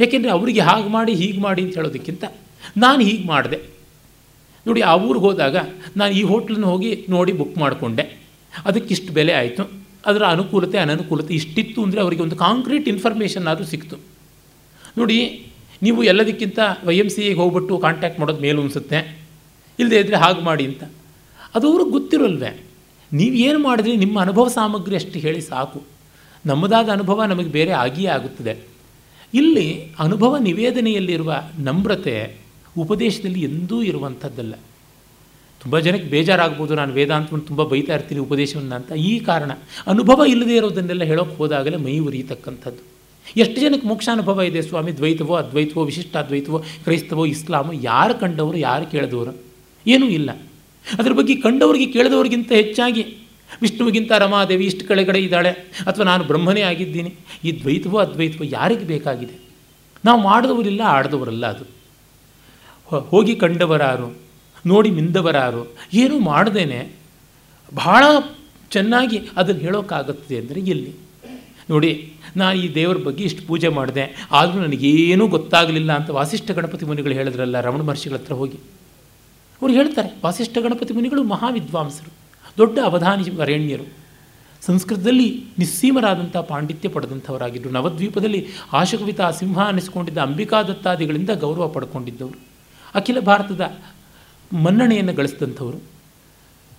[0.00, 2.24] ಯಾಕೆಂದರೆ ಅವರಿಗೆ ಹಾಗೆ ಮಾಡಿ, ಹೀಗೆ ಮಾಡಿ ಅಂತ ಹೇಳೋದಕ್ಕಿಂತ
[2.76, 3.56] ನಾನು ಹೀಗೆ ಮಾಡಿದೆ.
[4.66, 5.56] ನೋಡಿ, ಆ ಊರಿಗೆ ಹೋದಾಗ
[5.96, 8.18] ನಾನು ಈ ಹೋಟ್ಲನ್ನು ಹೋಗಿ ನೋಡಿ ಬುಕ್ ಮಾಡಿಕೊಂಡೆ.
[8.64, 9.82] ಅದಕ್ಕಿಷ್ಟು ಬೆಲೆ ಆಯಿತು.
[10.06, 13.96] ಅದರ ಅನುಕೂಲತೆ, ಅನನುಕೂಲತೆ ಇಷ್ಟಿತ್ತು ಅಂದರೆ ಅವರಿಗೆ ಒಂದು ಕಾಂಕ್ರೀಟ್ ಇನ್ಫಾರ್ಮೇಷನ್ ಆದರೂ ಸಿಕ್ತು.
[14.98, 15.46] ನೋಡಿ
[15.82, 19.18] ನೀವು ಎಲ್ಲದಕ್ಕಿಂತ ವೈ ಎಂ ಸಿ ಎಗೆ ಹೋಗ್ಬಿಟ್ಟು ಕಾಂಟ್ಯಾಕ್ಟ್ ಮಾಡೋದು ಮೇಲೂ ಅನಿಸುತ್ತೆ.
[19.78, 20.82] ಇಲ್ಲದೇ ಇದ್ದರೆ ಹಾಗೆ ಮಾಡಿ ಅಂತ.
[21.54, 22.64] ಅದು ಅವ್ರಿಗೆ ಗೊತ್ತಿರಲ್ವೇ?
[23.12, 25.82] ನೀವು ಏನು ಮಾಡಿದ್ರಿ, ನಿಮ್ಮ ಅನುಭವ ಸಾಮಗ್ರಿ ಅಷ್ಟು ಹೇಳಿ ಸಾಕು.
[26.46, 28.58] ನಮ್ಮದಾದ ಅನುಭವ ನಮಗೆ ಬೇರೆ ಆಗಿಯೇ ಆಗುತ್ತದೆ.
[29.34, 32.36] ಇಲ್ಲಿ ಅನುಭವ ನಿವೇದನೆಯಲ್ಲಿರುವ ನಮ್ರತೆ
[32.78, 34.54] ಉಪದೇಶದಲ್ಲಿ ಎಂದೂ ಇರುವಂಥದ್ದಲ್ಲ.
[35.60, 38.92] ತುಂಬ ಜನಕ್ಕೆ ಬೇಜಾರಾಗ್ಬೋದು, ನಾನು ವೇದಾಂತವನ್ನು ತುಂಬ ಬೈತಾ ಇರ್ತೀನಿ ಉಪದೇಶವನ್ನು ಅಂತ.
[38.92, 39.50] ಈ ಕಾರಣ
[39.86, 42.91] ಅನುಭವ ಇಲ್ಲದೇ ಇರೋದನ್ನೆಲ್ಲ ಹೇಳೋಕ್ಕೆ ಹೋದಾಗಲೇ ಮೈ ಉರಿಯತಕ್ಕಂಥದ್ದು.
[43.36, 44.96] ಎಷ್ಟು ಜನಕ್ಕೆ ಮೋಕ್ಷಾನುಭವ ಇದೆ ಸ್ವಾಮಿ?
[44.96, 49.42] ದ್ವೈತವೋ, ಅದ್ವೈತವೋ ವಿಶಿಷ್ಟ ಅದ್ವೈತವೋ ಕ್ರೈಸ್ತವೋ, ಇಸ್ಲಾಮೋ, ಯಾರು ಕಂಡವರು, ಯಾರು ಕೇಳಿದವರು?
[49.86, 50.30] ಏನೂ ಇಲ್ಲ.
[50.98, 53.02] ಅದ್ರ ಬಗ್ಗೆ ಕಂಡವರಿಗೆ ಕೇಳಿದವ್ರಿಗಿಂತ ಹೆಚ್ಚಾಗಿ
[53.62, 55.50] ವಿಷ್ಣುವಿಗಿಂತ ರಮಾದೇವಿ ಇಷ್ಟು ಕೆಳಗಡೆ ಇದ್ದಾಳೆ.
[55.86, 57.14] ಅಥವಾ ನಾನು ಬ್ರಹ್ಮನೇ ಆಗಿದ್ದೀನಿ.
[57.44, 59.40] ಈ ದ್ವೈತವೋ, ಅದ್ವೈತವೋ ಯಾರಿಗೆ ಬೇಕಾಗಿದೆ?
[60.04, 61.64] ನಾವು ಮಾಡಿದವರಿಲ್ಲ ಆಡಿದವರಲ್ಲ ಅದು.
[62.98, 64.16] ಹೋಗಿ ಕಂಡವರಾರು,
[64.66, 66.92] ನೋಡಿ ಮಿಂದವರಾರು, ಏನೂ ಮಾಡ್ದೇನೆ.
[67.74, 68.04] ಬಹಳ
[68.70, 70.92] ಚೆನ್ನಾಗಿ ಅದನ್ನು ಹೇಳೋಕ್ಕಾಗುತ್ತದೆ ಅಂದರೆ ಎಲ್ಲಿ
[71.70, 74.28] ನೋಡಿ ನಾನು ಈ ದೇವರ ಬಗ್ಗೆ ಇಷ್ಟು ಪೂಜೆ ಮಾಡಿದೆ.
[74.30, 78.58] ಆದರೂ ನನಗೇನೂ ಗೊತ್ತಾಗಲಿಲ್ಲ ಅಂತ ವಾಸಿಷ್ಠ ಗಣಪತಿ ಮುನಿಗಳು ಹೇಳಿದ್ರಲ್ಲ ರಮಣ ಮಹರ್ಷಿಗಳ ಹತ್ರ ಹೋಗಿ.
[79.62, 82.12] ಅವ್ರು ಹೇಳ್ತಾರೆ, ವಾಸಿಷ್ಠ ಗಣಪತಿ ಮುನಿಗಳು ಮಹಾವಿದ್ವಾಂಸರು,
[82.58, 84.02] ದೊಡ್ಡ ಅವಧಾನಿ ವರೇಣ್ಯರು
[84.60, 92.38] ಸಂಸ್ಕೃತದಲ್ಲಿ ನಿಸ್ಸೀಮರಾದಂಥ ಪಾಂಡಿತ್ಯ ಪಡೆದಂಥವರಾಗಿದ್ದರು ನವದ್ವೀಪದಲ್ಲಿ ಆಶಕವಿತ ಸಿಂಹ ಅನಿಸಿಕೊಂಡಿದ್ದ ಅಂಬಿಕಾ ದತ್ತಾದಿಗಳಿಂದ ಗೌರವ ಪಡ್ಕೊಂಡಿದ್ದವರು.
[92.94, 93.72] ಅಖಿಲ ಭಾರತದ
[94.52, 95.82] ಮನ್ನಣೆಯನ್ನು ಗಳಿಸಿದಂಥವರು.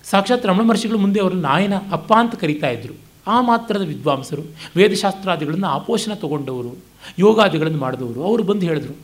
[0.04, 4.44] ಸಾಕ್ಷಾತ್ ರಮಣ ಮಹರ್ಷಿಗಳು ಮುಂದೆ ಅವರು ನಾಯನ ಅಪ್ಪ ಅಂತ ಕರೀತಾ ಇದ್ದರು ಆ ಮಾತ್ರದ ವಿದ್ವಾಂಸರು,
[4.76, 6.78] ವೇದಶಾಸ್ತ್ರಾದಿಗಳನ್ನು ಆಪೋಷಣ ತಗೊಂಡವರು,
[7.20, 8.96] ಯೋಗಾದಿಗಳನ್ನು ಮಾಡಿದವರು, ಅವರು ಬಂದು ಹೇಳಿದರು,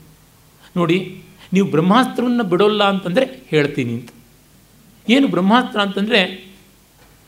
[0.78, 1.24] ನೋಡಿ,
[1.54, 4.10] ನೀವು ಬ್ರಹ್ಮಾಸ್ತ್ರವನ್ನು ಬಿಡೋಲ್ಲ ಅಂತಂದರೆ ಹೇಳ್ತೀನಿ ಅಂತ.
[5.10, 6.50] ಏನು ಬ್ರಹ್ಮಾಸ್ತ್ರ ಅಂತಂದರೆ,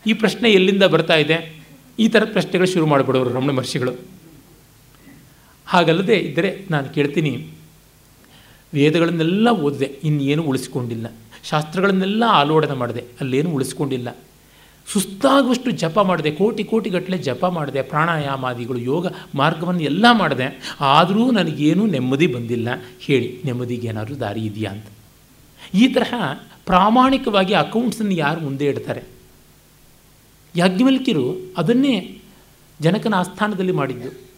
[0.06, 1.62] ಈ ಪ್ರಶ್ನೆ ಎಲ್ಲಿಂದ ಬರ್ತಾ ಇದೆ?
[1.98, 3.92] ಈ ಥರ ಪ್ರಶ್ನೆಗಳು ಶುರು ಮಾಡಿಬಿಡೋರು ರಮಣ ಮಹರ್ಷಿಗಳು.
[5.66, 7.32] ಹಾಗಲ್ಲದೆ ಇದ್ದರೆ ನಾನು ಕೇಳ್ತೀನಿ,
[8.74, 11.06] ವೇದಗಳನ್ನೆಲ್ಲ ಓದಿದೆ, ಇನ್ನೇನು ಉಳಿಸ್ಕೊಂಡಿಲ್ಲ.
[11.44, 14.16] ಶಾಸ್ತ್ರಗಳನ್ನೆಲ್ಲ ಆಲೋಡನೆ ಮಾಡಿದೆ, ಅಲ್ಲೇನು ಉಳಿಸ್ಕೊಂಡಿಲ್ಲ.
[14.86, 20.76] ಸುಸ್ತಾಗುವಷ್ಟು ಜಪ ಮಾಡಿದೆ, ಕೋಟಿ ಕೋಟಿಗಟ್ಟಲೆ ಜಪ ಮಾಡಿದೆ, ಪ್ರಾಣಾಯಾಮಾದಿಗಳು, ಯೋಗ ಮಾರ್ಗವನ್ನು ಎಲ್ಲ ಮಾಡಿದೆ.
[20.80, 22.68] ಆದರೂ ನನಗೇನೂ ನೆಮ್ಮದಿ ಬಂದಿಲ್ಲ.
[23.00, 24.86] ಹೇಳಿ, ನೆಮ್ಮದಿಗೆ ಏನಾದರೂ ದಾರಿ ಇದೆಯಾ ಅಂತ.
[25.74, 26.14] ಈ ತರಹ
[26.66, 29.02] ಪ್ರಾಮಾಣಿಕವಾಗಿ ಅಕೌಂಟ್ಸನ್ನು ಯಾರು ಮುಂದೆ ಇಡ್ತಾರೆ?
[30.56, 32.18] ಯಾಜ್ಞವಲ್ಕಿರು ಅದನ್ನೇ
[32.80, 34.32] ಜನಕನ ಆಸ್ಥಾನದಲ್ಲಿ ಮಾಡಿದ್ದು.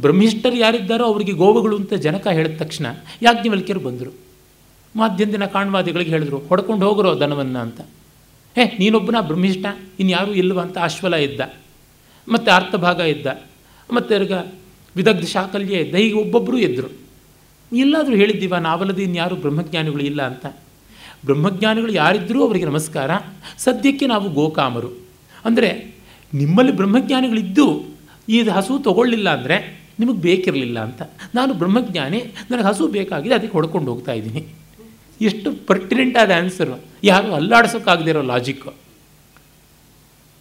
[0.00, 2.86] ಬ್ರಹ್ಮಿಷ್ಠರು ಯಾರಿದ್ದಾರೋ ಅವರಿಗೆ ಗೋವುಗಳು ಅಂತ ಜನಕ ಹೇಳಿದ ತಕ್ಷಣ
[3.22, 4.14] ಯಾಜ್ಞವಲ್ಕಿಯರು ಬಂದರು.
[4.96, 7.10] ಮಾಧ್ಯಂದಿನ ಕಾಣ್ವಾದಿಗಳಿಗೆ ಹೇಳಿದ್ರು, ಹೊಡ್ಕೊಂಡು ಹೋಗರೋ
[7.60, 7.80] ಅಂತ.
[8.56, 9.66] ಹೇ, ನೀನೊಬ್ಬನ ಬ್ರಹ್ಮಿಷ್ಠ
[10.00, 11.40] ಇನ್ಯಾರೂ ಇಲ್ವ ಅಂತ ಅಶ್ವಲ ಇದ್ದ.
[12.28, 13.26] ಮತ್ತು ಅರ್ಥಭಾಗ ಇದ್ದ.
[13.92, 14.38] ಮತ್ತು ಅವ್ರಿಗೆ
[14.96, 15.94] ವಿದಗ್ಧ ಶಾಕಲ್ಯ ಇದ್ದ.
[15.94, 16.90] ಹೀಗೆ ಒಬ್ಬೊಬ್ಬರು ಇದ್ದರು
[17.72, 20.46] ಎಲ್ಲಾದರೂ ಹೇಳಿದ್ದೀವ, ನಾವಲ್ಲದೆ ಇನ್ಯಾರು ಬ್ರಹ್ಮಜ್ಞಾನಿಗಳು ಇಲ್ಲ ಅಂತ?
[21.24, 23.10] ಬ್ರಹ್ಮಜ್ಞಾನಿಗಳು ಯಾರಿದ್ದರೂ ಅವರಿಗೆ ನಮಸ್ಕಾರ.
[23.58, 24.90] ಸದ್ಯಕ್ಕೆ ನಾವು ಗೋಕಾಮರು.
[25.44, 25.96] ಅಂದರೆ
[26.34, 27.66] ನಿಮ್ಮಲ್ಲಿ ಬ್ರಹ್ಮಜ್ಞಾನಿಗಳಿದ್ದು,
[28.28, 31.02] ಈ ಹಸು ತಗೊಳ್ಳಿಲ್ಲ ಅಂದರೆ ನಿಮಗೆ ಬೇಕಿರಲಿಲ್ಲ ಅಂತ.
[31.34, 32.20] ನಾನು ಬ್ರಹ್ಮಜ್ಞಾನಿ,
[32.50, 34.42] ನನಗೆ ಹಸು ಬೇಕಾಗಿದೆ, ಅದಕ್ಕೆ ಹೊಡ್ಕೊಂಡು ಹೋಗ್ತಾ ಇದ್ದೀನಿ.
[35.20, 38.72] ಎಷ್ಟು ಪರ್ಟಿನೆಂಟ್ ಆದ ಆನ್ಸರು ಯಾರು ಅಲ್ಲಾಡಿಸೋಕ್ಕಾಗದಿರೋ ಲಾಜಿಕ್ಕು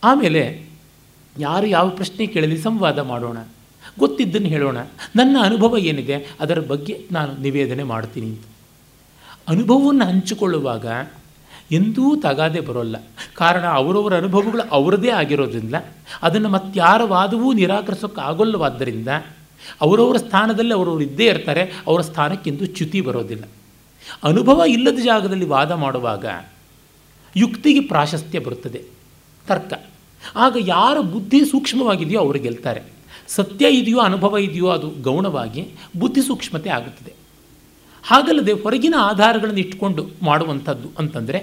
[0.03, 0.69] ಆಮೇಲೆ
[1.39, 3.37] ಯಾರು ಯಾವ ಪ್ರಶ್ನೆ ಕೇಳಲಿ ಸಂವಾದ ಮಾಡೋಣ.
[3.99, 4.77] ಗೊತ್ತಿದ್ದನ್ನು ಹೇಳೋಣ.
[5.15, 6.35] ನನ್ನ ಅನುಭವ ಏನಿದೆ?
[6.39, 8.41] ಅದರ ಬಗ್ಗೆ ನಾನು ನಿವೇದನೆ ಮಾಡ್ತೀನಿ ಅಂತ.
[9.47, 10.85] ಅನುಭವವನ್ನು ಹಂಚಿಕೊಳ್ಳುವಾಗ
[11.71, 12.95] ಎಂದೂ ತಗಾದೆ ಬರೋಲ್ಲ.
[13.33, 15.75] ಕಾರಣ ಅವರವರ ಅನುಭವಗಳು ಅವರದೇ ಆಗಿರೋದ್ರಿಂದ
[16.21, 19.07] ಅದನ್ನು ಮತ್ತಾರ ವಾದವೂ ನಿರಾಕರಿಸೋಕ್ಕಾಗೋಲ್ಲವಾದ್ದರಿಂದ
[19.81, 21.83] ಅವರವರ ಸ್ಥಾನದಲ್ಲಿ ಅವರವರು ಇದ್ದೇ ಇರ್ತಾರೆ.
[21.87, 23.43] ಅವರ ಸ್ಥಾನಕ್ಕೆಂದು ಚ್ಯುತಿ ಬರೋದಿಲ್ಲ.
[24.23, 26.25] ಅನುಭವ ಇಲ್ಲದ ಜಾಗದಲ್ಲಿ ವಾದ ಮಾಡುವಾಗ
[27.35, 28.81] ಯುಕ್ತಿಗೆ ಪ್ರಾಶಸ್ತ್ಯ ಬರುತ್ತದೆ,
[29.47, 29.73] ತರ್ಕ.
[30.35, 32.81] ಆಗ ಯಾರ ಬುದ್ಧಿ ಸೂಕ್ಷ್ಮವಾಗಿದೆಯೋ ಅವರು ಗೆಲ್ತಾರೆ.
[33.27, 35.61] ಸತ್ಯ ಇದೆಯೋ ಅನುಭವ ಇದೆಯೋ ಅದು ಗೌಣವಾಗಿ
[35.99, 37.13] ಬುದ್ಧಿ ಸೂಕ್ಷ್ಮತೆ ಆಗುತ್ತದೆ.
[38.03, 41.39] ಹಾಗಲ್ಲದೆ ಹೊರಗಿನ ಆಧಾರಗಳನ್ನು ಇಟ್ಕೊಂಡು ಮಾಡುವಂಥದ್ದು ಅಂತಂದರೆ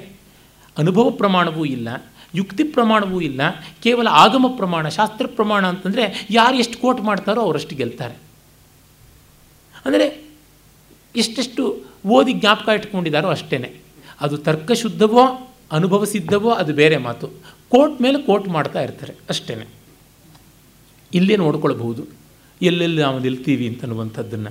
[0.78, 1.88] ಅನುಭವ ಪ್ರಮಾಣವೂ ಇಲ್ಲ,
[2.34, 3.40] ಯುಕ್ತಿ ಪ್ರಮಾಣವೂ ಇಲ್ಲ,
[3.82, 8.16] ಕೇವಲ ಆಗಮ ಪ್ರಮಾಣ, ಶಾಸ್ತ್ರ ಪ್ರಮಾಣ ಅಂತಂದರೆ ಯಾರು ಎಷ್ಟು ಕೋಟ್ ಮಾಡ್ತಾರೋ ಅವರಷ್ಟು ಗೆಲ್ತಾರೆ.
[9.84, 10.29] ಅಂದರೆ
[11.16, 13.80] ಎಷ್ಟೆಷ್ಟು ಓದಿ ಜ್ಞಾಪಕ ಇಟ್ಕೊಂಡಿದ್ದಾರೋ ಅಷ್ಟೇ
[14.20, 17.28] ಅದು ತರ್ಕಶುದ್ಧವೋ ಅನುಭವ ಸಿದ್ಧವೋ ಅದು ಬೇರೆ ಮಾತು.
[17.68, 19.66] ಕೋರ್ಟ್ ಮೇಲೆ ಕೋಟ್ ಮಾಡ್ತಾ ಇರ್ತಾರೆ ಅಷ್ಟೇ
[21.14, 22.06] ಇಲ್ಲೇ ನೋಡ್ಕೊಳ್ಬಹುದು.
[22.62, 24.50] ಎಲ್ಲೆಲ್ಲಿ ನಾವು ನಿಲ್ತೀವಿ ಅಂತನ್ನುವಂಥದ್ದನ್ನು.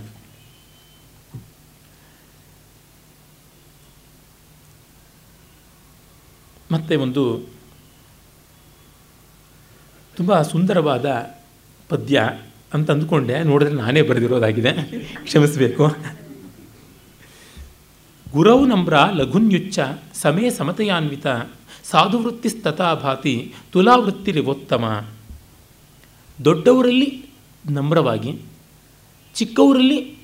[6.71, 7.41] ಮತ್ತೆ ಒಂದು
[10.17, 11.35] ತುಂಬ ಸುಂದರವಾದ
[11.89, 12.29] ಪದ್ಯ
[12.73, 14.71] ಅಂತ ಅಂದ್ಕೊಂಡೆ ನೋಡಿದ್ರೆ ನಾನೇ ಬರೆದಿರೋದಾಗಿದೆ.
[15.23, 15.95] ಕ್ಷಮಿಸಬೇಕು.
[18.33, 19.79] ಗುರವು ನಮ್ರ ಲಘುನ್ಯುಚ್ಚ
[20.13, 21.25] ಸಮೇ ಸಾಧುವೃತ್ತಿ
[21.83, 25.05] ಸಾಧುವೃತ್ತಿಸ್ತಥಾ ಭಾತಿ ತುಲಾವೃತ್ತಿರಿವೋತ್ತಮ.
[26.45, 27.25] ದೊಡ್ಡವರಲ್ಲಿ
[27.69, 28.41] ನಮ್ರವಾಗಿ,
[29.35, 30.17] ಚಿಕ್ಕವರಲ್ಲಿ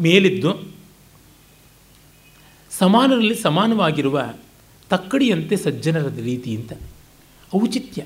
[0.00, 0.68] ಮೇಲಿದ್ದು,
[2.70, 4.22] ಸಮಾನರಲ್ಲಿ ಸಮಾನವಾಗಿರುವ
[4.90, 6.72] ತಕ್ಕಡಿಯಂತೆ ಸಜ್ಜನರ ರೀತಿ ಅಂತ
[7.56, 8.04] ಔಚಿತ್ಯ.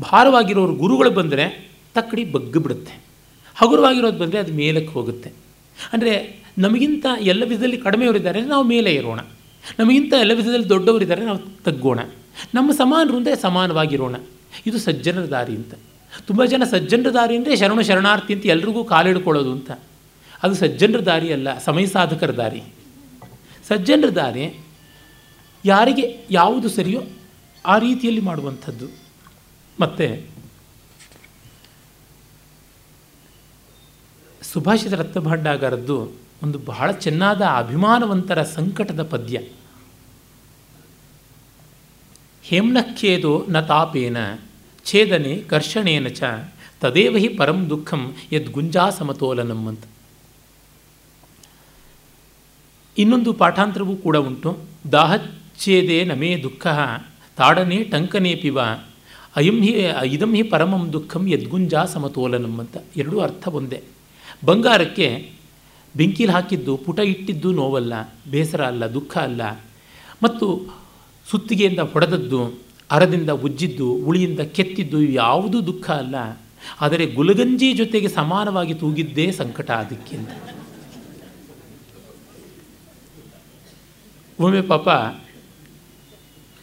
[0.00, 3.00] ಭಾರವಾಗಿರೋರು ಗುರುಗಳು ಬಂದರೆ ತಕ್ಕಡಿ ಬಗ್ಗಿಬಿಡುತ್ತೆ
[3.54, 5.43] ಹಗುರವಾಗಿರೋದು ಬಂದರೆ ಅದು ಮೇಲಕ್ಕೆ ಹೋಗುತ್ತೆ.
[5.92, 6.12] ಅಂದರೆ
[6.58, 9.20] ನಮಗಿಂತ ಎಲ್ಲ ವಿಧದಲ್ಲಿ ಕಡಿಮೆಯವರಿದ್ದಾರೆ ನಾವು ಮೇಲೆ ಇರೋಣ
[9.78, 12.00] ನಮಗಿಂತ ಎಲ್ಲ ವಿಧದಲ್ಲಿ ದೊಡ್ಡವರಿದ್ದಾರೆ ನಾವು ತಗ್ಗೋಣ.
[12.54, 14.16] ನಮ್ಮ ಸಮಾನರು ಸಮಾನವಾಗಿರೋಣ.
[14.66, 15.74] ಇದು ಸಜ್ಜನರ ದಾರಿ ಅಂತ.
[16.26, 19.70] ತುಂಬ ಜನ ಸಜ್ಜನರ ದಾರಿ ಅಂದರೆ ಶರಣ ಶರಣಾರ್ಥಿ ಅಂತ ಎಲ್ರಿಗೂ ಕಾಲಿಡ್ಕೊಳ್ಳೋದು ಅಂತ.
[20.42, 22.62] ಅದು ಸಜ್ಜನರ ದಾರಿ ಅಲ್ಲ, ಸಮಯ ಸಾಧಕರ ದಾರಿ.
[23.68, 24.46] ಸಜ್ಜನರ ದಾರಿ
[25.64, 27.02] ಯಾರಿಗೆ ಯಾವುದು ಸರಿಯೋ
[27.64, 28.86] ಆ ರೀತಿಯಲ್ಲಿ ಮಾಡುವಂಥದ್ದು.
[29.80, 30.06] ಮತ್ತು
[34.54, 36.12] ಸುಭಾಷಿತ ರತ್ನಭಾಂಡಾಗಾರದ್ದು
[36.42, 39.40] ಒಂದು ಬಹಳ ಚೆನ್ನಾದ ಅಭಿಮಾನವಂತರ ಸಂಕಟದ ಪದ್ಯ.
[42.42, 44.16] ಹೇಮ್ನಖೇದೋ ನ ತಾಪೇನ,
[44.84, 46.22] ಛೇದನೆ ಕರ್ಷಣೇನ ಚ,
[46.80, 49.84] ತದೇವ ಹಿ ಪರಂ ದುಃಖಂ ಯದ್ ಗುಂಜಾ ಸಮತೋಲನಂ ಅಂತ.
[52.98, 54.58] ಇನ್ನೊಂದು ಪಾಠಾಂತರವೂ ಕೂಡ ಉಂಟು.
[54.92, 56.66] ದಾಹಚ್ಛೇದೇ ನಮೇ ದುಃಖ,
[57.36, 58.58] ತಾಡನೆ ಟಂಕನೇ ಪಿವ,
[59.36, 59.72] ಅಯಂ ಹಿ,
[60.04, 62.76] ಇದಂ ಹಿ ಪರಮಂ ದುಃಖಂ ಯದ್ಗುಂಜಾ ಸಮತೋಲನಂ ಅಂತ.
[62.96, 63.82] ಎರಡೂ ಅರ್ಥ ಒಂದೇ.
[64.44, 65.32] ಬಂಗಾರಕ್ಕೆ
[65.96, 67.92] ಬೆಂಕಿಲಿ ಹಾಕಿದ್ದು, ಪುಟ ಇಟ್ಟಿದ್ದು ನೋವಲ್ಲ,
[68.30, 69.64] ಬೇಸರ ಅಲ್ಲ, ದುಃಖ ಅಲ್ಲ.
[70.22, 70.76] ಮತ್ತು
[71.30, 72.60] ಸುತ್ತಿಗೆಯಿಂದ ಹೊಡೆದದ್ದು,
[72.90, 76.40] ಅರದಿಂದ ಉಜ್ಜಿದ್ದು, ಉಳಿಯಿಂದ ಕೆತ್ತಿದ್ದು ಯಾವುದೂ ದುಃಖ ಅಲ್ಲ.
[76.80, 80.30] ಆದರೆ ಗುಲಗಂಜಿ ಜೊತೆಗೆ ಸಮಾನವಾಗಿ ತೂಗಿದ್ದೇ ಸಂಕಟ ಅದಕ್ಕೆ ಅಂತ.
[84.40, 84.88] ಒಮ್ಮೆ ಪಾಪ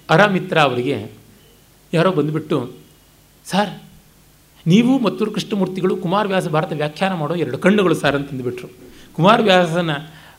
[0.09, 1.11] ಅರಾಮಿತ್ರ ಅವರಿಗೆ
[1.93, 2.71] ಯಾರೋ ಬಂದುಬಿಟ್ಟು,
[3.45, 3.69] ಸರ್
[4.67, 8.69] ನೀವು ಮತ್ತು ಕೃಷ್ಣಮೂರ್ತಿಗಳು ಕುಮಾರವ್ಯಾಸ ಭಾರತ ವ್ಯಾಖ್ಯಾನ ಮಾಡೋ ಎರಡು ಕಣ್ಣುಗಳು ಸರ್ ಅಂತಂದುಬಿಟ್ರು
[9.13, 9.89] ಕುಮಾರವ್ಯಾಸನ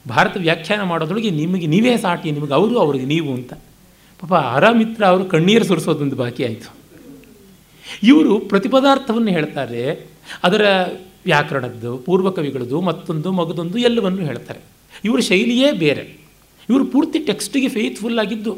[0.09, 3.53] ಭಾರತ ವ್ಯಾಖ್ಯಾನ ಮಾಡೋದ್ರೊಳಗೆ ನಿಮಗೆ ನೀವೇ ಸಾಟಿ, ನಿಮಗೆ ಅವರು, ಅವ್ರಿಗೆ ನೀವು ಅಂತ.
[4.21, 6.75] ಪಾಪ ಆರಾಮಿತ್ರ ಅವರು ಕಣ್ಣೀರು ಸುರಿಸೋದೊಂದು ಬಾಕಿ ಆಯಿತು.
[8.03, 10.09] ಇವರು ಪ್ರತಿಪದಾರ್ಥವನ್ನು ಹೇಳ್ತಾರೆ,
[10.43, 10.65] ಅದರ
[11.25, 14.61] ವ್ಯಾಕರಣದ್ದು, ಪೂರ್ವ ಕವಿಗಳದ್ದು, ಮತ್ತೊಂದು, ಮಗದೊಂದು ಎಲ್ಲವನ್ನು ಹೇಳ್ತಾರೆ.
[15.05, 16.19] ಇವರ ಶೈಲಿಯೇ ಬೇರೆ.
[16.69, 18.57] ಇವರು ಪೂರ್ತಿ ಟೆಕ್ಸ್ಟಿಗೆ ಫೇತ್ಫುಲ್ ಆಗಿದ್ದು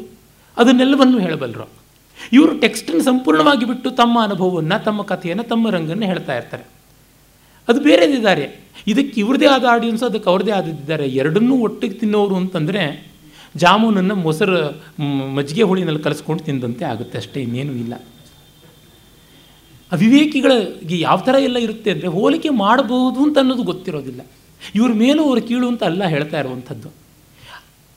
[0.57, 1.84] ಅದನ್ನೆಲ್ಲವನ್ನು ಹೇಳಬಲ್ಲರು
[2.33, 6.63] ಇವರು ಟೆಕ್ಸ್ಟನ್ನು ಸಂಪೂರ್ಣವಾಗಿ ಬಿಟ್ಟು ತಮ್ಮ ಅನುಭವವನ್ನು, ತಮ್ಮ ಕಥೆಯನ್ನು, ತಮ್ಮ ರಂಗನ್ನು ಹೇಳ್ತಾ ಇರ್ತಾರೆ.
[7.67, 8.59] ಅದು ಬೇರೆದಿದ್ದಾರೆ.
[8.87, 13.11] ಇದಕ್ಕೆ ಇವ್ರದೇ ಆದ ಆಡಿಯನ್ಸ್ ಅದಕ್ಕೆ ಅವ್ರದೇ ಆದಿದ್ದಾರೆ ಎರಡನ್ನೂ ಒಟ್ಟಿಗೆ ತಿನ್ನೋರು ಅಂತಂದರೆ
[13.55, 14.83] ಜಾಮೂನನ್ನು ಮೊಸರು
[15.33, 17.17] ಮಜ್ಜಿಗೆ ಹುಳಿನಲ್ಲಿ ಕಲಿಸ್ಕೊಂಡು ತಿಂದಂತೆ ಆಗುತ್ತೆ.
[17.17, 17.93] ಅಷ್ಟೇ ಇನ್ನೇನು ಇಲ್ಲ.
[19.91, 24.21] ಅವಿವೇಕಿಗಳಿಗೆ ಯಾವ ಥರ ಎಲ್ಲ ಇರುತ್ತೆ ಅಂದರೆ ಹೋಲಿಕೆ ಮಾಡಬಹುದು ಅಂತ ಅನ್ನೋದು ಗೊತ್ತಿರೋದಿಲ್ಲ.
[24.75, 26.89] ಇವ್ರ ಮೇಲೂ ಅವ್ರ ಕೀಳು ಅಂತ ಅಲ್ಲ ಹೇಳ್ತಾ ಇರುವಂಥದ್ದು.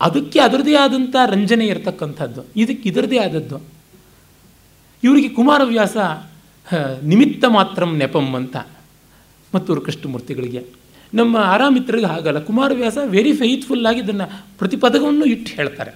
[0.01, 2.43] ಅದಕ್ಕೆ ಅದರದೇ ಆದಂಥ ರಂಜನೆ ಇರತಕ್ಕಂಥದ್ದು.
[2.57, 3.78] ಇದಕ್ಕೆ ಇದರದೇ ಆದದ್ದು.
[5.03, 5.97] ಇವರಿಗೆ ಕುಮಾರವ್ಯಾಸ
[7.03, 8.57] ನಿಮಿತ್ತ ಮಾತ್ರಂ ನೆಪಂ ಅಂತ
[9.55, 10.62] ಮತ್ತೂರು ಕೃಷ್ಣಮೂರ್ತಿಗಳಿಗೆ.
[11.15, 14.27] ನಮ್ಮ ಆರಾಮಿತ್ರರಿಗೆ ಹಾಗಲ್ಲ, ಕುಮಾರವ್ಯಾಸ ವೆರಿ ಫೇತ್ಫುಲ್ಲಾಗಿ ಇದನ್ನು
[14.59, 15.93] ಪ್ರತಿಪದವನ್ನು ಇಟ್ಟು ಹೇಳ್ತಾರೆ.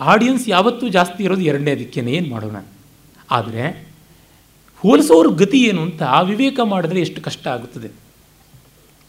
[0.00, 2.58] ಆಡಿಯನ್ಸ್ ಯಾವತ್ತೂ ಜಾಸ್ತಿ ಇರೋದು ಎರಡನೇ ದಿಕ್ಕೇನೆ ಏನು ಮಾಡೋಣ?
[3.30, 3.64] ಆದರೆ
[4.82, 7.90] ಹೋಲಿಸೋರ ಗತಿ ಏನು ಅಂತ ವಿವೇಕ ಮಾಡಿದ್ರೆ ಎಷ್ಟು ಕಷ್ಟ ಆಗುತ್ತದೆ?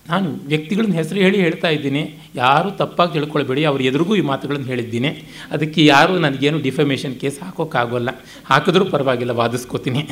[0.09, 2.19] ನಾನು ವ್ಯಕ್ತಿಗಳನ್ನ ಹೆಸರು ಹೇಳಿ ಹೇಳ್ತಾ ಇದ್ದೀನಿ.
[2.35, 3.63] ಯಾರೂ ತಪ್ಪಾಗಿ ತಿಳ್ಕೊಳ್ಬೇಡಿ.
[3.65, 5.07] ಅವ್ರ ಎದುರಿಗೂ ಈ ಮಾತುಗಳನ್ನು ಹೇಳಿದ್ದೀನಿ.
[5.51, 8.09] ಅದಕ್ಕೆ ಯಾರೂ ನನಗೇನು ಡಿಫಮೇಷನ್ ಕೇಸ್ ಹಾಕೋಕ್ಕಾಗೋಲ್ಲ.
[8.45, 10.09] ಹಾಕಿದ್ರೂ ಪರವಾಗಿಲ್ಲ, ವಾದಿಸ್ಕೋತೀನಿ.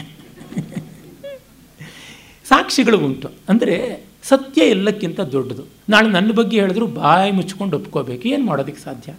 [2.49, 3.31] ಸಾಕ್ಷಿಗಳು ಉಂಟು.
[3.49, 5.63] ಅಂದರೆ ಸತ್ಯ ಎಲ್ಲಕ್ಕಿಂತ ದೊಡ್ಡದು.
[5.89, 8.27] ನಾಳೆ ನನ್ನ ಬಗ್ಗೆ ಹೇಳಿದ್ರು ಬಾಯಿ ಮುಚ್ಕೊಂಡು ಒಪ್ಕೋಬೇಕು.
[8.27, 9.11] ಏನು ಮಾಡೋದಕ್ಕೆ ಸಾಧ್ಯ?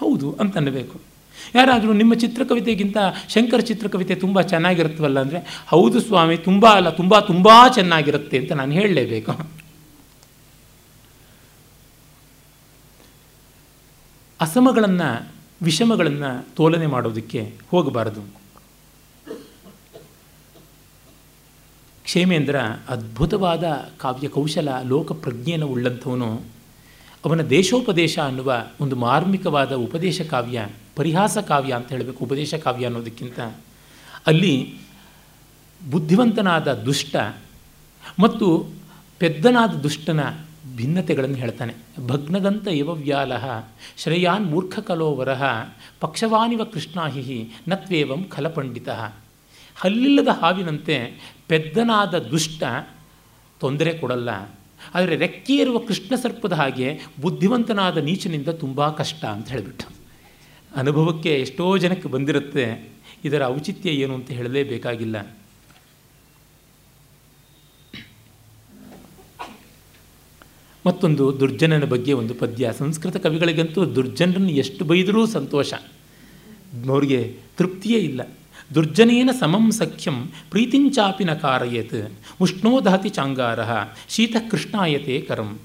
[0.00, 1.00] ಹೌದು ಅಂತ ಅನ್ನಬೇಕು
[1.54, 2.96] ಯಾರಾದರೂ ನಿಮ್ಮ ಚಿತ್ರಕವಿತೆಗಿಂತ
[3.28, 9.65] ಶಂಕರ ಚಿತ್ರಕವಿತೆ ತುಂಬ ಚೆನ್ನಾಗಿರುತ್ತವಲ್ಲ ಅಂದರೆ, ಹೌದು ಸ್ವಾಮಿ, ತುಂಬ ಅಲ್ಲ, ತುಂಬ ತುಂಬ ಚೆನ್ನಾಗಿರುತ್ತೆ ಅಂತ ನಾನು ಹೇಳಲೇಬೇಕು.
[14.40, 15.32] ಅಸಮಗಳನ್ನು,
[15.62, 18.20] ವಿಷಮಗಳನ್ನು ತೋಲನೆ ಮಾಡೋದಕ್ಕೆ ಹೋಗಬಾರದು.
[22.04, 22.56] ಕ್ಷೇಮೇಂದ್ರ
[22.88, 23.64] ಅದ್ಭುತವಾದ
[23.98, 26.40] ಕಾವ್ಯ ಕೌಶಲ ಲೋಕಪ್ರಜ್ಞೆಯನ್ನು ಉಳ್ಳಂಥವನು.
[27.24, 33.40] ಅವನ ದೇಶೋಪದೇಶ ಅನ್ನುವ ಒಂದು ಮಾರ್ಮಿಕವಾದ ಉಪದೇಶ ಕಾವ್ಯ, ಪರಿಹಾಸ ಕಾವ್ಯ ಅಂತ ಹೇಳಬೇಕು, ಉಪದೇಶ ಕಾವ್ಯ ಅನ್ನೋದಕ್ಕಿಂತ.
[34.26, 34.78] ಅಲ್ಲಿ
[35.90, 37.16] ಬುದ್ಧಿವಂತನಾದ ದುಷ್ಟ
[38.18, 38.70] ಮತ್ತು
[39.18, 40.45] ಪೆದ್ದನಾದ ದುಷ್ಟನ
[40.76, 41.74] ಭಿನ್ನತೆಗಳನ್ನು ಹೇಳ್ತಾನೆ.
[42.06, 43.64] ಭಗ್ನದಂತ ಯವವ್ಯಾಲಹ
[43.96, 45.42] ಶ್ರೇಯಾನ್ ಮೂರ್ಖ ಕಲೋವರಹ
[46.00, 48.88] ಪಕ್ಷವಾನಿವ ಕೃಷ್ಣಾಹಿ ನತ್ವೇವಂ ಖಲಪಂಡಿತ.
[49.76, 50.96] ಹಲ್ಲಿಲ್ಲದ ಹಾವಿನಂತೆ
[51.48, 52.62] ಪೆದ್ದನಾದ ದುಷ್ಟ
[53.60, 54.30] ತೊಂದರೆ ಕೊಡಲ್ಲ.
[54.94, 59.96] ಆದರೆ ರೆಕ್ಕೆ ಇರುವ ಕೃಷ್ಣ ಸರ್ಪದ ಹಾಗೆ ಬುದ್ಧಿವಂತನಾದ ನೀಚನಿಂದ ತುಂಬ ಕಷ್ಟ ಅಂತ ಹೇಳಿಬಿಟ್ಟು.
[60.76, 62.88] ಅನುಭವಕ್ಕೆ ಎಷ್ಟೋ ಜನಕ್ಕೆ ಬಂದಿರುತ್ತೆ.
[63.24, 65.36] ಇದರ ಔಚಿತ್ಯ ಏನು ಅಂತ ಹೇಳಲೇಬೇಕಾಗಿಲ್ಲ.
[70.86, 72.72] ಮತ್ತೊಂದು ದುರ್ಜನನ ಬಗ್ಗೆ ಒಂದು ಪದ್ಯ.
[72.78, 75.74] ಸಂಸ್ಕೃತ ಕವಿಗಳಿಗಂತೂ ದುರ್ಜನರನ್ನು ಎಷ್ಟು ಬೈದರೂ ಸಂತೋಷ.
[76.90, 78.20] ಅವ್ರಿಗೆ ತೃಪ್ತಿಯೇ ಇಲ್ಲ.
[78.74, 83.60] ದುರ್ಜನೇನ ಸಮಂ ಸಖ್ಯಂ ಪ್ರೀತಿಂಚಾಪಿ ನ ಕಾರಯತ್ ಉಷ್ಣೋದಹತಿ ಚಾಂಗಾರ,
[84.08, 85.58] ಶೀತ ಕೃಷ್ಣಾಯತೆ ಕರಂ.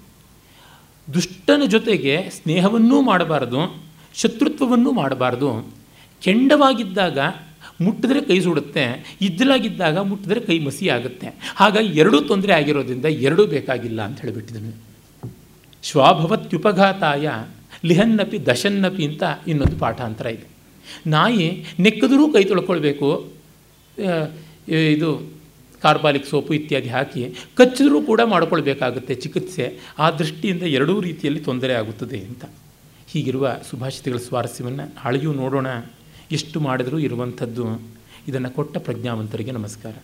[1.14, 3.84] ದುಷ್ಟನ ಜೊತೆಗೆ ಸ್ನೇಹವನ್ನೂ ಮಾಡಬಾರದು,
[4.16, 5.74] ಶತ್ರುತ್ವವನ್ನೂ ಮಾಡಬಾರ್ದು.
[6.22, 7.20] ಕೆಂಡವಾಗಿದ್ದಾಗ
[7.82, 11.28] ಮುಟ್ಟಿದ್ರೆ ಕೈ ಸುಡುತ್ತೆ, ಇದ್ದಲಾಗಿದ್ದಾಗ ಮುಟ್ಟಿದ್ರೆ ಕೈ ಮಸಿ ಆಗುತ್ತೆ.
[11.56, 14.91] ಹಾಗಾಗಿ ಎರಡೂ ತೊಂದರೆ ಆಗಿರೋದ್ರಿಂದ ಎರಡೂ ಬೇಕಾಗಿಲ್ಲ ಅಂತ ಹೇಳಿಬಿಟ್ಟಿದ್ದೀನಿ
[15.84, 17.28] ಶ್ವಾಭವತ್ಯುಪಘಾತಾಯ,
[17.86, 20.48] ಲಿಹನ್ನಪಿ ದಶನ್ನಪಿ ಅಂತ ಇನ್ನೊಂದು ಪಾಠಾಂತರ ಇದೆ.
[21.08, 23.10] ನಾಯಿ ನೆಕ್ಕದರೂ ಕೈ ತೊಳ್ಕೊಳ್ಬೇಕು
[24.70, 25.10] ಇದು
[25.82, 27.22] ಕಾರ್ಬಾಲಿಕ್ ಸೋಪು ಇತ್ಯಾದಿ ಹಾಕಿ
[27.58, 29.66] ಕಚ್ಚಿದ್ರೂ ಕೂಡ ಮಾಡಿಕೊಳ್ಬೇಕಾಗುತ್ತೆ ಚಿಕಿತ್ಸೆ.
[30.00, 32.46] ಆ ದೃಷ್ಟಿಯಿಂದ ಎರಡೂ ರೀತಿಯಲ್ಲಿ ತೊಂದರೆ ಆಗುತ್ತದೆ ಅಂತ.
[33.08, 35.68] ಹೀಗಿರುವ ಸುಭಾಷಿತಗಳ ಸ್ವಾರಸ್ಯವನ್ನು ಹಳೆಯೂ ನೋಡೋಣ.
[36.32, 37.66] ಎಷ್ಟು ಮಾಡಿದರೂ ಇರುವಂಥದ್ದು.
[38.28, 39.96] ಇದನ್ನು ಕೊಟ್ಟ ಪ್ರಜ್ಞಾವಂತರಿಗೆ ನಮಸ್ಕಾರ.